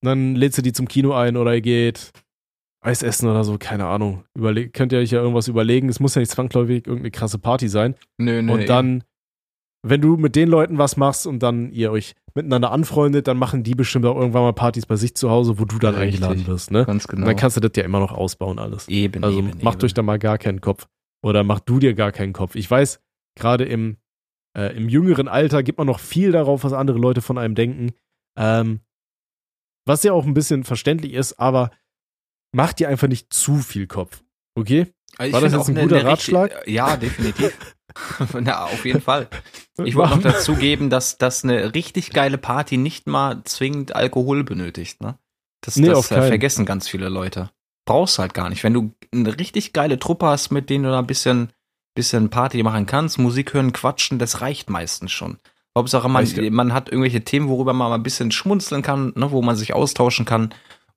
Und 0.02 0.06
dann 0.08 0.34
lädst 0.34 0.58
du 0.58 0.62
die 0.62 0.72
zum 0.72 0.88
Kino 0.88 1.12
ein 1.12 1.36
oder 1.36 1.54
ihr 1.54 1.60
geht 1.60 2.12
Eis 2.80 3.02
essen 3.02 3.28
oder 3.28 3.44
so, 3.44 3.56
keine 3.58 3.86
Ahnung. 3.86 4.24
Überle 4.34 4.68
könnt 4.68 4.92
ihr 4.92 4.98
euch 4.98 5.10
ja 5.10 5.20
irgendwas 5.20 5.48
überlegen. 5.48 5.88
Es 5.88 6.00
muss 6.00 6.14
ja 6.14 6.20
nicht 6.20 6.30
zwangsläufig 6.30 6.86
irgendeine 6.86 7.10
krasse 7.10 7.38
Party 7.38 7.68
sein. 7.68 7.94
Nö, 8.18 8.42
nö. 8.42 8.52
und 8.52 8.68
dann, 8.68 9.02
wenn 9.82 10.00
du 10.00 10.16
mit 10.16 10.36
den 10.36 10.48
Leuten 10.48 10.78
was 10.78 10.96
machst 10.96 11.26
und 11.26 11.42
dann 11.42 11.70
ihr 11.72 11.90
euch 11.90 12.14
miteinander 12.34 12.70
anfreundet, 12.70 13.26
dann 13.28 13.38
machen 13.38 13.62
die 13.62 13.74
bestimmt 13.74 14.04
auch 14.06 14.16
irgendwann 14.16 14.42
mal 14.42 14.52
Partys 14.52 14.86
bei 14.86 14.96
sich 14.96 15.16
zu 15.16 15.30
Hause, 15.30 15.58
wo 15.58 15.64
du 15.64 15.78
dann 15.78 15.94
Richtig. 15.94 16.22
eingeladen 16.22 16.46
wirst, 16.46 16.70
ne? 16.70 16.84
ganz 16.84 17.08
genau. 17.08 17.22
Und 17.22 17.28
dann 17.28 17.36
kannst 17.36 17.56
du 17.56 17.60
das 17.60 17.72
ja 17.76 17.82
immer 17.82 17.98
noch 17.98 18.12
ausbauen 18.12 18.58
alles. 18.58 18.88
eben, 18.88 19.24
Also 19.24 19.38
eben, 19.38 19.52
macht 19.62 19.78
eben. 19.78 19.86
euch 19.86 19.94
da 19.94 20.02
mal 20.02 20.18
gar 20.18 20.38
keinen 20.38 20.60
Kopf. 20.60 20.86
Oder 21.26 21.42
macht 21.42 21.68
du 21.68 21.80
dir 21.80 21.94
gar 21.94 22.12
keinen 22.12 22.32
Kopf. 22.32 22.54
Ich 22.54 22.70
weiß, 22.70 23.00
gerade 23.36 23.64
im, 23.64 23.96
äh, 24.56 24.76
im 24.76 24.88
jüngeren 24.88 25.26
Alter 25.26 25.62
gibt 25.64 25.78
man 25.78 25.88
noch 25.88 25.98
viel 25.98 26.30
darauf, 26.30 26.62
was 26.62 26.72
andere 26.72 26.98
Leute 26.98 27.20
von 27.20 27.36
einem 27.36 27.56
denken. 27.56 27.92
Ähm, 28.38 28.80
was 29.86 30.04
ja 30.04 30.12
auch 30.12 30.24
ein 30.24 30.34
bisschen 30.34 30.62
verständlich 30.62 31.14
ist, 31.14 31.40
aber 31.40 31.70
macht 32.52 32.78
dir 32.78 32.88
einfach 32.88 33.08
nicht 33.08 33.32
zu 33.32 33.56
viel 33.58 33.86
Kopf. 33.88 34.22
Okay? 34.56 34.86
Also 35.18 35.32
War 35.32 35.40
das 35.40 35.52
jetzt 35.52 35.68
ein 35.68 35.76
eine- 35.76 35.86
guter 35.88 36.00
eine 36.00 36.12
richtig- 36.12 36.34
Ratschlag? 36.34 36.68
Ja, 36.68 36.96
definitiv. 36.96 37.74
Na, 38.40 38.64
auf 38.66 38.84
jeden 38.84 39.00
Fall. 39.00 39.28
Ich 39.84 39.94
wollte 39.96 40.16
noch 40.16 40.22
dazu 40.22 40.54
geben, 40.54 40.90
dass, 40.90 41.18
dass 41.18 41.42
eine 41.44 41.74
richtig 41.74 42.10
geile 42.10 42.38
Party 42.38 42.76
nicht 42.76 43.06
mal 43.06 43.42
zwingend 43.44 43.96
Alkohol 43.96 44.44
benötigt, 44.44 45.00
ne? 45.00 45.18
Das, 45.62 45.76
Nee, 45.76 45.88
das 45.88 46.10
äh, 46.12 46.22
vergessen 46.28 46.66
ganz 46.66 46.88
viele 46.88 47.08
Leute. 47.08 47.50
Brauchst 47.86 48.18
halt 48.18 48.34
gar 48.34 48.50
nicht. 48.50 48.62
Wenn 48.62 48.74
du 48.74 48.92
eine 49.12 49.38
richtig 49.38 49.72
geile 49.72 49.98
Truppe 49.98 50.26
hast, 50.26 50.50
mit 50.50 50.68
denen 50.68 50.84
du 50.84 50.90
da 50.90 50.98
ein 50.98 51.06
bisschen, 51.06 51.50
bisschen 51.94 52.28
Party 52.28 52.62
machen 52.62 52.84
kannst, 52.84 53.18
Musik 53.18 53.54
hören, 53.54 53.72
quatschen, 53.72 54.18
das 54.18 54.42
reicht 54.42 54.68
meistens 54.68 55.12
schon. 55.12 55.38
Hauptsache, 55.76 56.08
man, 56.08 56.26
ja. 56.26 56.50
man 56.50 56.72
hat 56.72 56.88
irgendwelche 56.90 57.22
Themen, 57.22 57.48
worüber 57.48 57.72
man 57.72 57.90
mal 57.90 57.94
ein 57.94 58.02
bisschen 58.02 58.32
schmunzeln 58.32 58.82
kann, 58.82 59.12
ne, 59.14 59.30
wo 59.30 59.40
man 59.40 59.56
sich 59.56 59.72
austauschen 59.72 60.24
kann 60.24 60.52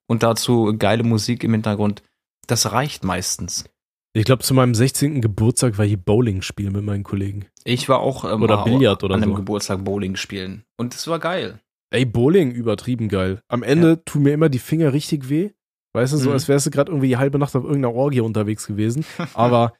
und 0.06 0.22
dazu 0.22 0.74
geile 0.76 1.04
Musik 1.04 1.44
im 1.44 1.52
Hintergrund. 1.52 2.02
Das 2.46 2.72
reicht 2.72 3.04
meistens. 3.04 3.64
Ich 4.12 4.24
glaube, 4.24 4.42
zu 4.42 4.54
meinem 4.54 4.74
16. 4.74 5.20
Geburtstag 5.20 5.78
war 5.78 5.84
hier 5.84 5.96
Bowling 5.96 6.42
spielen 6.42 6.72
mit 6.72 6.82
meinen 6.82 7.04
Kollegen. 7.04 7.46
Ich 7.62 7.88
war 7.88 8.00
auch 8.00 8.24
ähm, 8.24 8.42
Oder 8.42 8.64
Billard 8.64 9.04
oder 9.04 9.14
an 9.14 9.22
so. 9.22 9.34
Geburtstag 9.34 9.84
Bowling 9.84 10.16
spielen. 10.16 10.64
Und 10.76 10.94
es 10.94 11.06
war 11.06 11.20
geil. 11.20 11.60
Ey, 11.90 12.04
Bowling 12.04 12.50
übertrieben 12.50 13.08
geil. 13.08 13.42
Am 13.48 13.62
Ende 13.62 14.04
tun 14.04 14.22
mir 14.22 14.32
immer 14.32 14.48
die 14.48 14.58
Finger 14.58 14.92
richtig 14.92 15.28
weh. 15.28 15.50
Weißt 15.92 16.12
du, 16.12 16.16
so 16.18 16.28
Mhm. 16.28 16.34
als 16.34 16.48
wärst 16.48 16.66
du 16.66 16.70
gerade 16.70 16.90
irgendwie 16.92 17.08
die 17.08 17.16
halbe 17.16 17.38
Nacht 17.38 17.54
auf 17.56 17.64
irgendeiner 17.64 17.94
Orgie 17.94 18.20
unterwegs 18.20 18.66
gewesen. 18.66 19.04
Aber, 19.34 19.72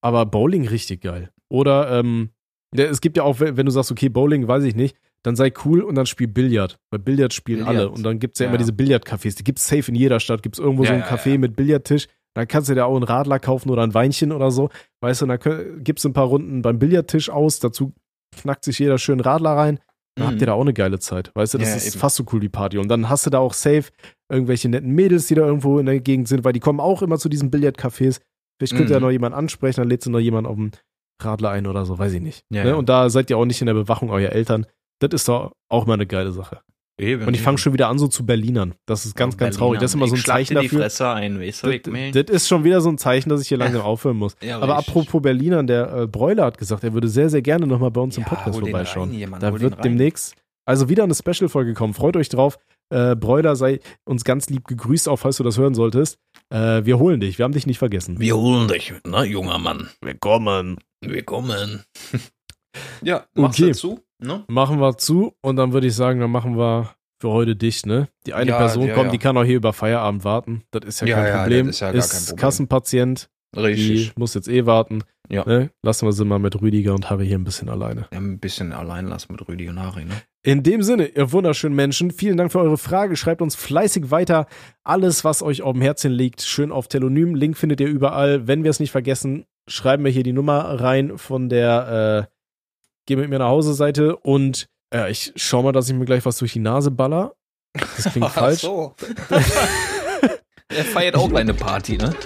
aber 0.00 0.26
Bowling 0.26 0.66
richtig 0.66 1.02
geil. 1.02 1.30
Oder 1.48 1.90
ähm, 1.98 2.30
es 2.74 3.00
gibt 3.00 3.16
ja 3.16 3.22
auch, 3.22 3.38
wenn 3.40 3.66
du 3.66 3.70
sagst, 3.70 3.92
okay, 3.92 4.08
Bowling, 4.08 4.48
weiß 4.48 4.64
ich 4.64 4.74
nicht, 4.74 4.96
dann 5.22 5.36
sei 5.36 5.52
cool 5.64 5.82
und 5.82 5.94
dann 5.94 6.06
spiel 6.06 6.26
Billard. 6.26 6.78
Weil 6.90 6.98
Billard 6.98 7.32
spielen 7.32 7.60
Billard. 7.60 7.76
alle. 7.76 7.90
Und 7.90 8.02
dann 8.02 8.18
gibt's 8.18 8.40
ja, 8.40 8.46
Ja. 8.46 8.50
immer 8.50 8.58
diese 8.58 8.72
Billardcafés. 8.72 9.36
Die 9.36 9.44
gibt's 9.44 9.68
safe 9.68 9.88
in 9.90 9.94
jeder 9.94 10.18
Stadt. 10.18 10.42
Gibt's 10.42 10.58
irgendwo 10.58 10.82
so 10.84 10.88
Ja, 10.92 10.94
ein 10.94 11.00
ja, 11.00 11.06
Café 11.06 11.38
mit 11.38 11.54
Billardtisch. 11.54 12.08
Dann 12.34 12.48
kannst 12.48 12.70
du 12.70 12.74
dir 12.74 12.86
auch 12.86 12.94
einen 12.96 13.04
Radler 13.04 13.38
kaufen 13.38 13.70
oder 13.70 13.82
ein 13.82 13.92
Weinchen 13.94 14.32
oder 14.32 14.50
so. 14.50 14.70
Weißt 15.02 15.22
du, 15.22 15.26
dann 15.26 15.38
gibst 15.84 16.04
du 16.04 16.08
ein 16.08 16.12
paar 16.14 16.24
Runden 16.26 16.62
beim 16.62 16.78
Billardtisch 16.78 17.28
aus. 17.30 17.60
Dazu 17.60 17.92
knackt 18.40 18.64
sich 18.64 18.78
jeder 18.78 18.96
schön 18.98 19.20
Radler 19.20 19.50
rein. 19.50 19.78
Dann 20.16 20.26
habt 20.28 20.40
ihr 20.40 20.46
da 20.46 20.52
auch 20.52 20.60
eine 20.60 20.74
geile 20.74 20.98
Zeit. 20.98 21.30
Weißt 21.34 21.54
du, 21.54 21.58
das 21.58 21.70
Ja, 21.70 21.76
ist 21.76 21.88
eben. 21.94 21.98
fast 22.00 22.16
so 22.16 22.24
cool, 22.32 22.40
die 22.40 22.48
Party. 22.50 22.78
Und 22.78 22.88
dann 22.88 23.08
hast 23.08 23.24
du 23.26 23.30
da 23.30 23.38
auch 23.38 23.54
safe 23.54 23.84
irgendwelche 24.30 24.68
netten 24.68 24.90
Mädels, 24.90 25.26
die 25.26 25.34
da 25.34 25.46
irgendwo 25.46 25.78
in 25.78 25.86
der 25.86 26.00
Gegend 26.00 26.28
sind, 26.28 26.44
weil 26.44 26.52
die 26.52 26.60
kommen 26.60 26.80
auch 26.80 27.00
immer 27.02 27.18
zu 27.18 27.28
diesen 27.28 27.50
Billardcafés. 27.50 28.20
Vielleicht 28.58 28.76
könnt 28.76 28.90
ihr 28.90 28.94
ja 28.94 28.98
Mhm. 29.00 29.04
noch 29.06 29.10
jemanden 29.10 29.38
ansprechen, 29.38 29.80
dann 29.80 29.88
lädst 29.88 30.06
du 30.06 30.10
noch 30.10 30.18
jemanden 30.20 30.48
auf 30.50 30.56
dem 30.56 30.70
Radler 31.20 31.50
ein 31.50 31.66
oder 31.66 31.84
so, 31.86 31.98
weiß 31.98 32.12
ich 32.12 32.20
nicht. 32.20 32.44
Ja, 32.50 32.64
ne? 32.64 32.70
ja. 32.70 32.74
Und 32.76 32.88
da 32.88 33.08
seid 33.08 33.30
ihr 33.30 33.38
auch 33.38 33.44
nicht 33.46 33.60
in 33.60 33.66
der 33.66 33.74
Bewachung 33.74 34.10
eurer 34.10 34.32
Eltern. 34.32 34.66
Das 35.00 35.10
ist 35.12 35.28
doch 35.28 35.52
auch 35.70 35.86
mal 35.86 35.94
eine 35.94 36.06
geile 36.06 36.32
Sache. 36.32 36.60
Eben, 37.02 37.26
Und 37.26 37.34
ich 37.34 37.42
fange 37.42 37.58
schon 37.58 37.72
wieder 37.72 37.88
an, 37.88 37.98
so 37.98 38.06
zu 38.06 38.24
Berlinern. 38.24 38.74
Das 38.86 39.04
ist 39.04 39.16
ganz, 39.16 39.36
ganz 39.36 39.56
traurig. 39.56 39.80
Das 39.80 39.90
ist 39.90 39.94
immer 39.96 40.06
so 40.06 40.14
ein 40.14 40.18
ich 40.18 40.24
Zeichen 40.24 40.54
dir 40.54 40.60
die 40.60 40.66
dafür. 40.68 40.80
Fresse 40.82 41.08
ein, 41.08 41.40
weißt 41.40 41.64
du. 41.64 41.78
Das, 41.78 42.12
das 42.26 42.36
ist 42.36 42.48
schon 42.48 42.62
wieder 42.64 42.80
so 42.80 42.90
ein 42.90 42.98
Zeichen, 42.98 43.28
dass 43.28 43.40
ich 43.42 43.48
hier 43.48 43.58
lange 43.58 43.82
aufhören 43.82 44.16
muss. 44.16 44.36
Ja, 44.40 44.58
Aber 44.60 44.76
richtig. 44.78 44.94
apropos 44.94 45.20
Berlinern, 45.22 45.66
der 45.66 45.92
äh, 45.92 46.06
Bräuler 46.06 46.44
hat 46.44 46.58
gesagt, 46.58 46.84
er 46.84 46.92
würde 46.94 47.08
sehr, 47.08 47.28
sehr 47.28 47.42
gerne 47.42 47.66
nochmal 47.66 47.90
bei 47.90 48.00
uns 48.00 48.16
im 48.16 48.22
Ja, 48.22 48.28
Podcast 48.28 48.54
hol 48.56 48.62
den 48.62 48.70
vorbeischauen. 48.70 49.10
rein 49.10 49.36
da 49.40 49.60
wird 49.60 49.84
demnächst 49.84 50.36
also 50.64 50.88
wieder 50.88 51.02
eine 51.02 51.14
Special-Folge 51.14 51.74
kommen. 51.74 51.92
Freut 51.92 52.16
euch 52.16 52.28
drauf. 52.28 52.56
Äh, 52.90 53.16
Bräuler 53.16 53.56
sei 53.56 53.80
uns 54.04 54.22
ganz 54.22 54.48
lieb 54.48 54.68
gegrüßt, 54.68 55.08
auch 55.08 55.16
falls 55.16 55.38
du 55.38 55.42
das 55.42 55.58
hören 55.58 55.74
solltest. 55.74 56.18
Äh, 56.50 56.84
wir 56.84 57.00
holen 57.00 57.18
dich. 57.18 57.36
Wir 57.38 57.44
haben 57.44 57.52
dich 57.52 57.66
nicht 57.66 57.78
vergessen. 57.78 58.20
Wir 58.20 58.36
holen 58.36 58.68
dich, 58.68 58.92
ne, 59.04 59.24
junger 59.24 59.58
Mann. 59.58 59.88
Willkommen. 60.02 60.76
Willkommen. 61.04 61.82
ja, 63.02 63.24
machst 63.34 63.58
Okay. 63.60 63.72
du 63.72 63.76
zu, 63.76 64.00
ne? 64.22 64.44
Machen 64.48 64.80
wir 64.80 64.96
zu 64.96 65.34
und 65.42 65.56
dann 65.56 65.72
würde 65.72 65.86
ich 65.86 65.94
sagen, 65.94 66.20
dann 66.20 66.30
machen 66.30 66.56
wir 66.56 66.90
für 67.20 67.30
heute 67.30 67.54
dicht, 67.54 67.86
ne? 67.86 68.08
Die 68.26 68.34
eine 68.34 68.50
Ja, 68.50 68.58
Person 68.58 68.86
ja, 68.88 68.94
kommt, 68.94 69.06
ja. 69.06 69.12
die 69.12 69.18
kann 69.18 69.36
auch 69.36 69.44
hier 69.44 69.56
über 69.56 69.72
Feierabend 69.72 70.24
warten. 70.24 70.62
Das 70.72 70.84
ist 70.84 71.00
ja, 71.02 71.06
Ja, 71.08 71.14
kein 71.16 71.26
ja, 71.26 71.42
Problem. 71.42 71.66
das 71.66 71.76
ist 71.76 71.80
ja 71.80 71.92
gar 71.92 72.00
kein 72.00 72.08
Problem. 72.10 72.36
Kassenpatient, 72.36 73.30
die 73.56 74.10
muss 74.16 74.34
jetzt 74.34 74.48
eh 74.48 74.66
warten. 74.66 75.04
Ja. 75.28 75.44
Ne? 75.46 75.70
Lassen 75.82 76.06
wir 76.06 76.12
sie 76.12 76.24
mal 76.24 76.38
mit 76.38 76.60
Rüdiger 76.60 76.94
und 76.94 77.08
Harry 77.08 77.26
hier 77.26 77.38
ein 77.38 77.44
bisschen 77.44 77.68
alleine. 77.68 78.06
Ja, 78.12 78.18
ein 78.18 78.38
bisschen 78.38 78.72
allein 78.72 79.06
lassen 79.06 79.32
mit 79.32 79.48
Rüdi 79.48 79.68
und 79.68 79.80
Harry, 79.80 80.04
ne? 80.04 80.14
In 80.44 80.64
dem 80.64 80.82
Sinne, 80.82 81.06
ihr 81.06 81.30
wunderschönen 81.30 81.76
Menschen, 81.76 82.10
vielen 82.10 82.36
Dank 82.36 82.50
für 82.50 82.58
eure 82.58 82.76
Frage. 82.76 83.14
Schreibt 83.16 83.40
uns 83.40 83.54
fleißig 83.54 84.10
weiter. 84.10 84.46
Alles, 84.82 85.24
was 85.24 85.42
euch 85.42 85.62
auf 85.62 85.72
dem 85.72 85.80
Herzen 85.80 86.10
liegt, 86.10 86.42
schön 86.42 86.72
auf 86.72 86.88
Telonym. 86.88 87.36
Link 87.36 87.56
findet 87.56 87.80
ihr 87.80 87.86
überall. 87.86 88.48
Wenn 88.48 88.64
wir 88.64 88.70
es 88.70 88.80
nicht 88.80 88.90
vergessen, 88.90 89.44
schreiben 89.68 90.04
wir 90.04 90.10
hier 90.10 90.24
die 90.24 90.32
Nummer 90.32 90.58
rein 90.80 91.16
von 91.16 91.48
der 91.48 92.26
äh, 92.28 92.31
Geh 93.06 93.16
mit 93.16 93.28
mir 93.28 93.38
nach 93.38 93.48
Hause 93.48 93.74
Seite 93.74 94.16
und 94.16 94.66
äh, 94.94 95.10
ich 95.10 95.32
schau 95.36 95.62
mal, 95.62 95.72
dass 95.72 95.88
ich 95.88 95.94
mir 95.94 96.04
gleich 96.04 96.24
was 96.24 96.38
durch 96.38 96.52
die 96.52 96.60
Nase 96.60 96.90
baller. 96.90 97.34
Das 97.96 98.12
klingt 98.12 98.28
falsch. 98.30 98.60
so. 98.60 98.94
er 100.68 100.84
feiert 100.84 101.16
auch 101.16 101.32
eine 101.32 101.54
Party, 101.54 101.98
ne? 101.98 102.14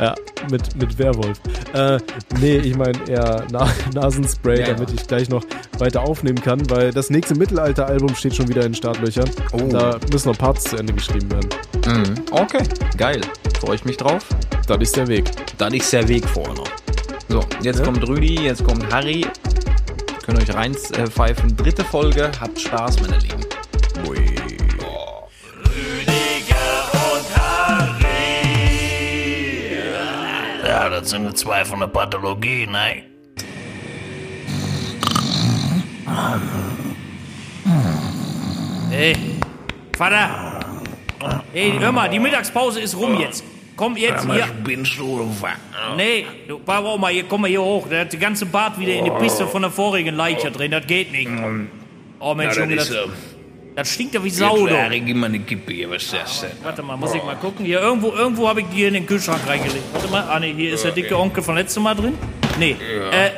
Ja, 0.00 0.14
mit, 0.50 0.74
mit 0.76 0.98
Werwolf. 0.98 1.38
Äh, 1.72 1.98
nee, 2.40 2.56
ich 2.56 2.76
meine 2.76 2.98
eher 3.08 3.46
Na 3.52 3.68
Nasenspray, 3.94 4.60
Ja, 4.60 4.74
damit 4.74 4.92
ich 4.92 5.06
gleich 5.06 5.28
noch 5.28 5.44
weiter 5.78 6.02
aufnehmen 6.02 6.40
kann, 6.40 6.68
weil 6.68 6.90
das 6.90 7.10
nächste 7.10 7.36
Mittelalter-Album 7.36 8.14
steht 8.16 8.34
schon 8.34 8.48
wieder 8.48 8.64
in 8.64 8.74
Startlöchern. 8.74 9.30
Oh. 9.52 9.68
Da 9.68 9.98
müssen 10.10 10.30
noch 10.30 10.38
Parts 10.38 10.64
zu 10.64 10.76
Ende 10.76 10.92
geschrieben 10.92 11.30
werden. 11.30 11.48
Mhm. 11.86 12.14
Okay, 12.32 12.64
geil. 12.96 13.20
Freue 13.60 13.76
ich 13.76 13.84
mich 13.84 13.96
drauf. 13.96 14.26
Das 14.66 14.78
ist 14.78 14.96
der 14.96 15.06
Weg. 15.06 15.30
Dann 15.58 15.72
ist 15.74 15.92
der 15.92 16.08
Weg 16.08 16.28
vorne. 16.28 16.64
So, 17.34 17.42
jetzt 17.62 17.80
Ja. 17.80 17.86
kommt 17.86 18.06
Rüdi, 18.06 18.44
jetzt 18.44 18.62
kommt 18.62 18.94
Harry. 18.94 19.26
Könnt 20.24 20.38
euch 20.40 20.54
reinpfeifen. 20.54 21.56
Dritte 21.56 21.84
Folge. 21.84 22.30
Habt 22.40 22.60
Spaß, 22.60 23.00
meine 23.00 23.18
Lieben. 23.18 23.44
Ja, 30.64 30.88
das 30.88 31.10
sind 31.10 31.28
die 31.28 31.34
zwei 31.34 31.64
von 31.64 31.80
der 31.80 31.88
Pathologie, 31.88 32.68
ne? 32.68 33.02
Hey, 38.90 39.16
Vater. 39.96 40.60
Hey, 41.52 41.72
hör 41.80 41.90
mal, 41.90 42.08
die 42.08 42.20
Mittagspause 42.20 42.80
ist 42.80 42.96
rum 42.96 43.18
jetzt. 43.18 43.42
Komm 43.76 43.96
jetzt 43.96 44.24
hier. 44.30 44.46
Binst 44.62 44.98
du 44.98 45.28
wach? 45.40 45.56
Nee, 45.96 46.26
du, 46.46 46.60
warum 46.64 47.00
mal 47.00 47.12
hier, 47.12 47.24
komm 47.24 47.40
mal 47.42 47.48
hier 47.50 47.62
hoch. 47.62 47.88
Der 47.88 48.02
hat 48.02 48.12
die 48.12 48.18
ganze 48.18 48.46
Bart 48.46 48.78
wieder 48.78 48.94
in 48.94 49.04
die 49.04 49.10
Piste 49.10 49.46
von 49.46 49.62
der 49.62 49.70
vorigen 49.70 50.14
Leiche 50.14 50.50
drin. 50.50 50.70
Das 50.70 50.86
geht 50.86 51.10
nicht. 51.10 51.28
Oh 52.20 52.34
Mensch, 52.34 52.56
Junge, 52.56 52.76
das, 52.76 52.92
das 53.74 53.92
stinkt 53.92 54.14
ja 54.14 54.22
wie 54.22 54.30
Sau, 54.30 54.66
du. 54.66 54.74
Gib 54.90 55.16
mal 55.16 55.26
eine 55.26 55.40
Kippe 55.40 55.72
hier, 55.72 55.90
was 55.90 56.08
das 56.10 56.42
denn? 56.42 56.50
Warte 56.62 56.82
mal, 56.82 56.96
muss 56.96 57.14
ich 57.14 57.22
mal 57.24 57.34
gucken. 57.36 57.66
Hier, 57.66 57.80
irgendwo, 57.80 58.12
irgendwo 58.12 58.48
habe 58.48 58.60
ich 58.60 58.66
die 58.68 58.84
in 58.84 58.94
den 58.94 59.06
Kühlschrank 59.06 59.40
reingelegt. 59.46 59.92
Warte 59.92 60.08
mal. 60.08 60.22
Ah, 60.28 60.38
nee, 60.38 60.54
hier 60.54 60.74
ist 60.74 60.84
der 60.84 60.92
dicke 60.92 61.18
Onkel 61.18 61.42
von 61.42 61.56
letztem 61.56 61.82
Mal 61.82 61.94
drin. 61.94 62.14
Nee, 62.58 62.76
äh, 63.10 63.30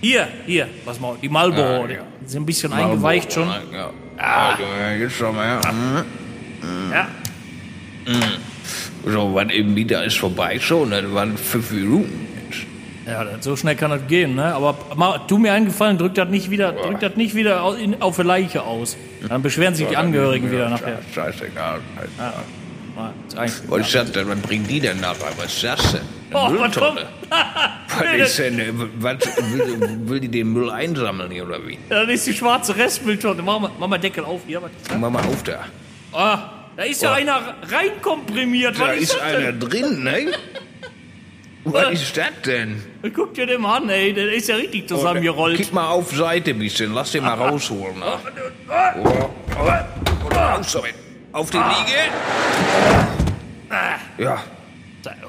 hier, 0.00 0.28
hier, 0.46 0.68
was 0.84 0.98
mal, 0.98 1.16
die 1.22 1.28
Marlboro. 1.28 1.86
Die 1.86 1.96
sind 2.26 2.42
ein 2.42 2.46
bisschen 2.46 2.72
eingeweicht 2.72 3.32
schon. 3.32 3.48
Ja. 3.72 3.90
Ah. 4.16 4.56
Jetzt 4.98 5.16
schon 5.16 5.34
mal, 5.34 5.60
ja. 5.62 6.04
Ja. 6.92 7.08
So, 9.10 9.30
wann 9.34 9.50
eben 9.50 9.74
wieder 9.76 10.04
ist 10.04 10.18
vorbei 10.18 10.58
schon, 10.60 10.90
ne? 10.90 11.02
das 11.02 11.12
waren 11.14 11.36
fünf 11.36 11.70
Minuten. 11.70 12.26
Ja, 13.06 13.24
so 13.40 13.56
schnell 13.56 13.74
kann 13.74 13.90
das 13.90 14.06
gehen, 14.06 14.34
ne? 14.34 14.54
Aber 14.54 14.76
mal, 14.94 15.18
tu 15.26 15.38
mir 15.38 15.54
einen 15.54 15.64
Gefallen, 15.64 15.96
drück 15.96 16.14
das 16.14 16.28
nicht 16.28 16.50
wieder, 16.50 16.72
drück 16.72 17.00
das 17.00 17.16
nicht 17.16 17.34
wieder 17.34 17.62
au- 17.62 17.72
in, 17.72 18.02
auf 18.02 18.18
eine 18.18 18.28
Leiche 18.28 18.62
aus. 18.64 18.98
Dann 19.26 19.40
beschweren 19.40 19.74
sich 19.74 19.86
die 19.88 19.96
Angehörigen 19.96 20.50
wieder 20.52 20.68
nachher. 20.68 20.98
Scheißegal. 21.14 21.80
Was 23.68 23.80
ist 23.86 23.94
das 23.94 24.12
denn? 24.12 24.28
Was 24.28 24.38
bringen 24.40 24.66
die 24.66 24.80
denn 24.80 25.00
nachher? 25.00 25.32
Was 25.38 25.46
ist 25.54 25.64
das 25.64 25.92
denn? 25.92 26.00
Eine 26.30 26.38
Oh, 26.38 26.42
was 26.44 26.50
Mülltonne? 26.60 27.00
kommt? 27.00 27.06
Was 27.88 28.14
ist 28.28 28.38
denn, 28.38 28.58
äh, 28.58 28.72
was, 28.98 29.16
will, 29.54 29.98
will 30.04 30.20
die 30.20 30.28
den 30.28 30.52
Müll 30.52 30.68
einsammeln 30.70 31.30
hier 31.30 31.46
oder 31.46 31.66
wie? 31.66 31.78
Ja, 31.88 32.04
Das 32.04 32.10
ist 32.14 32.26
die 32.26 32.34
schwarze 32.34 32.76
Restmülltonne. 32.76 33.40
Mach 33.42 33.58
mal, 33.60 33.70
mach 33.78 33.88
mal 33.88 33.98
Deckel 33.98 34.24
auf 34.24 34.42
hier. 34.46 34.60
Was? 34.60 34.70
Mach 34.98 35.08
mal 35.10 35.20
auf 35.24 35.42
da. 35.44 35.64
Ah, 36.12 36.50
da 36.78 36.84
ist 36.84 37.02
ja 37.02 37.12
einer 37.12 37.56
reinkomprimiert. 37.62 38.78
Da 38.78 38.86
Was 38.88 38.94
ist 38.96 39.02
ist 39.02 39.14
das 39.14 39.22
einer 39.22 39.52
denn? 39.52 39.60
drin, 39.60 40.02
ne? 40.04 40.26
Was 41.64 41.90
ist 41.92 42.16
das 42.16 42.26
denn? 42.46 42.82
Guck 43.14 43.34
dir 43.34 43.44
den 43.46 43.60
mal 43.60 43.78
an, 43.78 43.90
ey. 43.90 44.14
Der 44.14 44.32
ist 44.32 44.48
ja 44.48 44.54
richtig 44.56 44.88
zusammengerollt. 44.88 45.56
Kipp 45.58 45.72
mal 45.72 45.88
auf 45.88 46.12
Seite 46.16 46.50
ein 46.52 46.58
bisschen, 46.60 46.94
lass 46.94 47.12
den 47.12 47.24
mal 47.24 47.34
rausholen. 47.38 47.96
Na. 47.98 48.20
Oh. 49.02 49.30
Raus 50.34 50.72
damit. 50.72 50.94
Auf 51.32 51.50
die 51.50 51.56
Liege. 51.58 52.00
Ja, 54.18 54.38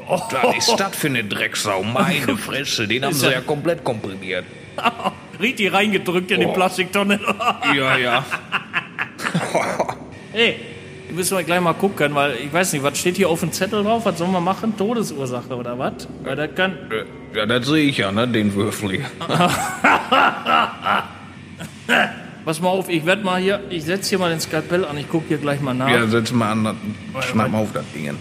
Oh, 0.07 0.19
was 0.31 0.67
ist 0.67 0.75
das 0.79 0.95
für 0.95 1.07
eine 1.07 1.23
Drecksau? 1.23 1.83
Meine 1.83 2.35
Fresse, 2.37 2.87
den 2.87 3.05
haben 3.05 3.13
sie 3.13 3.31
ja- 3.31 3.41
komplett 3.41 3.83
komprimiert. 3.83 4.45
richtig 5.39 5.71
reingedrückt 5.73 6.31
in 6.31 6.39
die 6.41 6.45
Oh. 6.47 6.53
Plastiktonne. 6.53 7.19
Ja, 7.75 7.97
ja. 7.97 8.25
Ey, 10.33 10.55
müssen 11.11 11.37
wir 11.37 11.43
gleich 11.43 11.61
mal 11.61 11.73
gucken, 11.73 12.15
weil 12.15 12.35
ich 12.35 12.51
weiß 12.51 12.73
nicht, 12.73 12.83
was 12.83 12.97
steht 12.97 13.17
hier 13.17 13.29
auf 13.29 13.39
dem 13.39 13.51
Zettel 13.51 13.83
drauf? 13.83 14.05
Was 14.05 14.17
sollen 14.17 14.31
wir 14.31 14.41
machen? 14.41 14.75
Todesursache 14.77 15.55
oder 15.55 15.77
was? 15.77 16.07
Weil 16.23 16.35
das 16.35 16.55
kann. 16.55 16.77
Ja, 17.35 17.45
das 17.45 17.67
sehe 17.67 17.85
ich 17.85 17.97
ja, 17.97 18.11
ne, 18.11 18.27
den 18.27 18.53
Würfel 18.53 18.91
hier. 18.91 19.05
Pass 22.45 22.61
mal 22.61 22.69
auf, 22.69 22.89
ich 22.89 23.05
werde 23.05 23.23
mal 23.23 23.39
hier, 23.41 23.59
ich 23.69 23.83
setze 23.83 24.09
hier 24.09 24.19
mal 24.19 24.29
den 24.31 24.39
Skalpell 24.39 24.85
an, 24.85 24.97
ich 24.97 25.09
gucke 25.09 25.27
hier 25.27 25.37
gleich 25.37 25.61
mal 25.61 25.73
nach. 25.73 25.89
Ja, 25.89 26.07
setz 26.07 26.31
mal 26.31 26.51
an, 26.51 26.77
schnapp 27.21 27.51
mal 27.51 27.61
auf 27.61 27.73
das 27.73 27.85
Ding. 27.93 28.15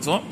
So. 0.00 0.22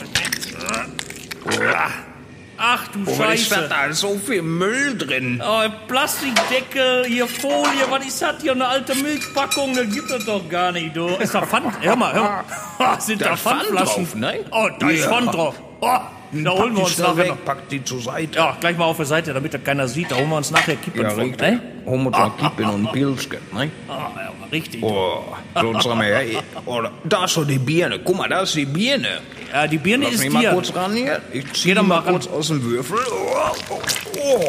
Ach 2.57 2.87
du 2.89 3.01
Oh, 3.07 3.19
was 3.19 3.35
ist 3.41 3.51
das 3.51 3.59
Scheiße. 3.59 3.69
da? 3.69 3.93
So 3.93 4.19
viel 4.19 4.43
Müll 4.43 4.97
drin. 4.97 5.43
Oh, 5.45 5.63
Plastikdeckel, 5.89 7.05
hier 7.07 7.27
Folie, 7.27 7.85
was 7.91 8.07
ist 8.07 8.23
das 8.23 8.41
hier? 8.41 8.53
Eine 8.53 8.67
alte 8.67 8.95
Milchpackung, 8.95 9.75
das 9.75 9.93
gibt 9.93 10.11
es 10.11 10.25
doch 10.25 10.49
gar 10.49 10.73
nicht, 10.73 10.97
du. 10.97 11.09
Ist 11.09 11.35
da 11.35 11.43
Pfand? 11.43 11.67
Hör 11.81 11.97
mal, 11.97 12.13
hör 12.15 12.45
mal. 12.79 13.01
Sind 13.01 13.21
da, 13.21 13.27
Da 13.27 13.35
ist 13.35 13.41
Pfand 13.43 13.63
Pfandflaschen? 13.63 14.05
drauf, 14.05 14.15
ne? 14.15 14.45
Oh, 14.51 14.69
da 14.79 14.89
ist 14.91 15.01
Ja. 15.03 15.09
Pfand 15.09 15.35
drauf. 15.35 15.55
Oh, 15.81 15.99
da 16.43 16.51
holen 16.51 16.75
wir 16.77 16.85
uns 16.85 16.99
nachher 16.99 17.17
weg, 17.17 17.29
noch. 17.29 17.45
pack 17.45 17.69
die 17.69 17.85
zur 17.85 18.01
Seite. 18.01 18.39
Ja, 18.39 18.57
gleich 18.59 18.77
mal 18.77 18.87
auf 18.87 18.97
der 18.97 19.07
Seite, 19.07 19.33
damit 19.35 19.53
das 19.55 19.63
keiner 19.63 19.87
sieht. 19.87 20.11
Da 20.11 20.17
holen 20.17 20.29
wir 20.31 20.37
uns 20.39 20.51
nachher 20.51 20.77
Kippen 20.77 21.03
Ja, 21.03 21.11
von. 21.11 21.21
richtig. 21.21 21.41
Ne? 21.41 21.61
Holen 21.87 22.03
wir 22.03 22.07
uns 22.09 22.19
noch 22.19 22.37
Kippen 22.39 22.65
und 22.71 22.93
Pilzchen, 22.93 23.39
ne? 23.53 23.71
Ah, 23.89 24.11
ja, 24.17 24.33
richtig. 24.51 24.83
Oh, 24.83 25.23
so 25.61 25.73
sag 25.81 25.95
mal, 25.97 26.05
hey, 26.15 26.39
oh, 26.67 26.83
da 27.05 27.25
ist 27.27 27.37
doch 27.37 27.47
die 27.47 27.59
Birne. 27.59 27.99
Guck 28.01 28.17
mal, 28.17 28.29
da 28.29 28.41
ist 28.41 28.55
die 28.55 28.65
Birne. 28.65 29.21
Ja, 29.53 29.67
die 29.69 29.79
Birne 29.79 30.05
Lass 30.07 30.15
ist 30.15 30.21
mich 30.25 30.33
mal 30.33 30.41
hier. 30.41 30.51
kurz 30.51 30.75
ran 30.75 30.93
hier. 30.95 31.21
Ich 31.33 31.53
zieh 31.53 31.75
mal 31.75 31.83
mal 31.83 32.03
kurz 32.03 32.27
aus 32.27 32.49
dem 32.49 32.63
Würfel. 32.63 32.99
Oh, 33.09 33.53
oh, 33.71 33.79
oh. 34.19 34.41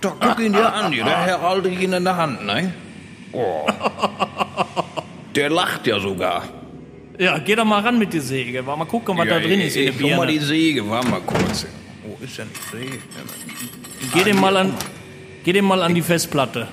Da 0.00 0.12
guck 0.20 0.40
ihn 0.40 0.52
dir 0.52 0.72
an, 0.72 0.90
hier. 0.92 1.04
Der 1.04 1.24
Herr 1.24 1.42
halte 1.42 1.68
ich 1.68 1.80
ihn 1.80 1.92
in 1.92 2.02
der 2.04 2.16
Hand, 2.16 2.44
ne? 2.44 2.72
Oh. 3.32 3.66
Der 5.36 5.50
lacht 5.50 5.86
ja 5.86 6.00
sogar. 6.00 6.44
Ja, 7.18 7.38
geh 7.38 7.54
doch 7.56 7.64
mal 7.64 7.80
ran 7.80 7.98
mit 7.98 8.12
der 8.12 8.20
Säge. 8.20 8.62
Mal 8.62 8.84
gucken, 8.84 9.16
was 9.16 9.26
da 9.28 9.38
drin 9.38 9.60
ist 9.60 9.76
in 9.76 9.86
der 9.86 9.94
ich, 9.94 10.00
guck 10.00 10.16
mal 10.16 10.26
die. 10.26 10.38
Säge, 10.38 10.88
warte 10.88 11.08
mal 11.08 11.20
kurz. 11.20 11.66
Wo 12.04 12.22
ist 12.22 12.38
denn 12.38 12.48
die 12.54 12.76
Säge? 12.76 12.98
Geh 14.12 14.24
dem 14.24 14.40
mal 14.40 14.56
an, 14.56 14.74
geh 15.44 15.52
dem 15.52 15.64
mal 15.64 15.82
an 15.82 15.94
die 15.94 16.02
Festplatte. 16.02 16.68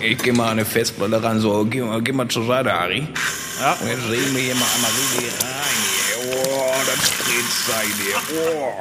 Ich 0.00 0.18
geh 0.18 0.32
mal 0.32 0.44
an 0.44 0.50
eine 0.52 0.64
Festplatte 0.64 1.22
ran, 1.22 1.40
so, 1.40 1.64
geh 1.64 1.80
mal, 1.80 2.00
geh 2.02 2.12
mal 2.12 2.28
zur 2.28 2.46
Seite, 2.46 2.72
Harry. 2.72 3.06
Ja. 3.60 3.72
Und 3.80 3.88
jetzt 3.88 4.08
sehen 4.08 4.34
wir 4.34 4.42
hier 4.42 4.54
mal 4.54 4.66
einmal 4.74 4.90
richtig 4.90 5.32
rein. 5.42 5.90
Oh, 6.32 6.72
das 6.86 7.08
spritzt 7.08 7.68
da 7.68 7.80
hier. 7.80 8.16
Oh. 8.38 8.72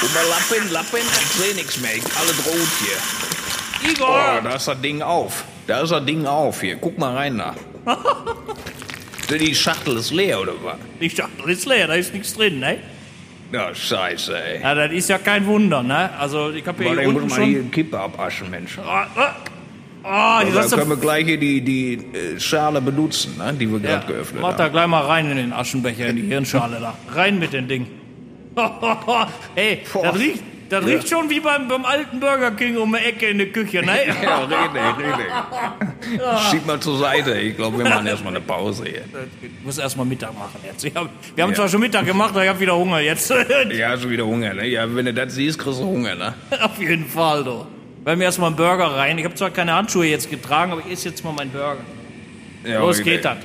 Guck 0.00 0.14
mal, 0.14 0.24
Lappen, 0.28 0.72
Lappen, 0.72 1.00
ich 1.00 1.28
seh 1.28 1.54
nix 1.54 1.78
mehr. 1.78 1.96
Ich 1.96 2.04
alles 2.16 2.46
rot 2.46 2.68
hier. 2.80 2.96
Oh, 2.98 3.92
Igor! 3.92 4.40
da 4.42 4.54
ist 4.54 4.68
das 4.68 4.80
Ding 4.80 5.02
auf. 5.02 5.44
Da 5.66 5.80
ist 5.80 5.90
das 5.90 6.04
Ding 6.04 6.26
auf 6.26 6.60
hier. 6.60 6.76
Guck 6.76 6.98
mal 6.98 7.14
rein 7.14 7.38
da. 7.38 7.54
Die 9.28 9.54
Schachtel 9.54 9.96
ist 9.96 10.12
leer, 10.12 10.40
oder 10.40 10.52
was? 10.62 10.76
Die 11.00 11.10
Schachtel 11.10 11.50
ist 11.50 11.66
leer, 11.66 11.88
da 11.88 11.94
ist 11.94 12.14
nichts 12.14 12.34
drin, 12.34 12.60
ne? 12.60 12.78
Ja, 13.52 13.74
scheiße, 13.74 14.36
ey. 14.36 14.62
Ja, 14.62 14.74
das 14.74 14.92
ist 14.92 15.08
ja 15.08 15.18
kein 15.18 15.46
Wunder, 15.46 15.82
ne? 15.82 16.10
Also, 16.18 16.50
ich 16.50 16.66
habe 16.66 16.82
Boah, 16.82 16.94
hier 16.94 17.02
dann 17.02 17.12
muss 17.12 17.22
unten 17.22 17.28
man 17.28 17.42
hier 17.42 17.52
schon... 17.54 17.60
eine 17.62 17.70
Kippe 17.70 17.98
abaschen, 17.98 18.50
Mensch. 18.50 18.78
Ah, 18.78 19.06
ah, 19.16 19.34
ah, 20.02 20.44
die 20.44 20.52
du... 20.52 20.76
können 20.76 20.90
wir 20.90 20.96
gleich 20.96 21.24
hier 21.26 21.38
die, 21.38 21.60
die 21.60 21.94
äh, 21.94 22.40
Schale 22.40 22.80
benutzen, 22.80 23.36
ne, 23.38 23.52
die 23.52 23.68
wir 23.70 23.78
Ja, 23.80 23.98
gerade 23.98 24.12
geöffnet 24.12 24.42
mach 24.42 24.56
da 24.56 24.64
haben. 24.64 24.72
gleich 24.72 24.86
mal 24.86 25.04
rein 25.04 25.30
in 25.30 25.36
den 25.36 25.52
Aschenbecher, 25.52 26.06
in 26.06 26.16
die 26.16 26.22
Hirnschale 26.22 26.78
da. 26.80 26.96
Rein 27.12 27.38
mit 27.38 27.52
dem 27.52 27.68
Ding. 27.68 27.86
Ey, 29.54 29.80
das 30.02 30.18
riecht, 30.18 30.42
das 30.68 30.84
riecht 30.84 31.08
schon 31.08 31.30
wie 31.30 31.40
beim, 31.40 31.68
beim 31.68 31.84
alten 31.84 32.18
Burger 32.20 32.50
King 32.52 32.76
um 32.76 32.92
die 32.92 32.98
Ecke 32.98 33.26
in 33.26 33.38
der 33.38 33.48
Küche, 33.48 33.82
ne? 33.82 33.92
Ja, 34.22 34.38
richtig, 34.40 34.82
richtig. 34.98 36.20
Schieb 36.50 36.66
mal 36.66 36.80
zur 36.80 36.98
Seite. 36.98 37.38
Ich 37.38 37.56
glaube, 37.56 37.78
wir 37.78 37.88
machen 37.88 38.06
erstmal 38.06 38.34
eine 38.34 38.44
Pause 38.44 38.84
hier. 38.84 39.02
Ich 39.42 39.64
muss 39.64 39.78
erstmal 39.78 40.06
Mittag 40.06 40.34
machen 40.34 40.60
jetzt. 40.64 40.84
Hab, 40.94 41.08
wir 41.34 41.44
haben 41.44 41.54
zwar 41.54 41.68
schon 41.68 41.80
Mittag 41.80 42.06
gemacht, 42.06 42.30
aber 42.30 42.42
ich 42.44 42.48
habe 42.48 42.60
wieder 42.60 42.76
Hunger 42.76 43.00
jetzt. 43.00 43.32
Ja, 43.70 43.96
du 43.96 44.08
wieder 44.08 44.24
Hunger, 44.24 44.54
ne? 44.54 44.66
Ja, 44.66 44.92
wenn 44.94 45.06
du 45.06 45.14
das 45.14 45.34
siehst, 45.34 45.58
kriegst 45.58 45.80
du 45.80 45.84
Hunger, 45.84 46.14
ne? 46.14 46.34
Auf 46.62 46.78
jeden 46.78 47.06
Fall, 47.06 47.44
du. 47.44 47.66
Weil 48.04 48.16
mir 48.16 48.24
erstmal 48.24 48.48
einen 48.48 48.56
Burger 48.56 48.86
rein. 48.86 49.18
Ich 49.18 49.24
habe 49.24 49.34
zwar 49.34 49.50
keine 49.50 49.74
Handschuhe 49.74 50.06
jetzt 50.06 50.30
getragen, 50.30 50.72
aber 50.72 50.80
ich 50.86 50.92
esse 50.92 51.08
jetzt 51.08 51.24
mal 51.24 51.32
meinen 51.32 51.50
Burger. 51.50 51.78
Ja, 52.64 52.80
Los 52.80 53.02
geht 53.02 53.24
das. 53.24 53.38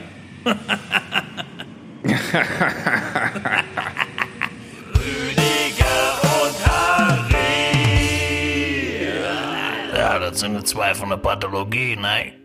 Das 10.19 10.39
sind 10.39 10.67
zwei 10.67 10.93
von 10.93 11.09
der 11.09 11.17
Pathologie, 11.17 11.95
ne? 11.95 12.40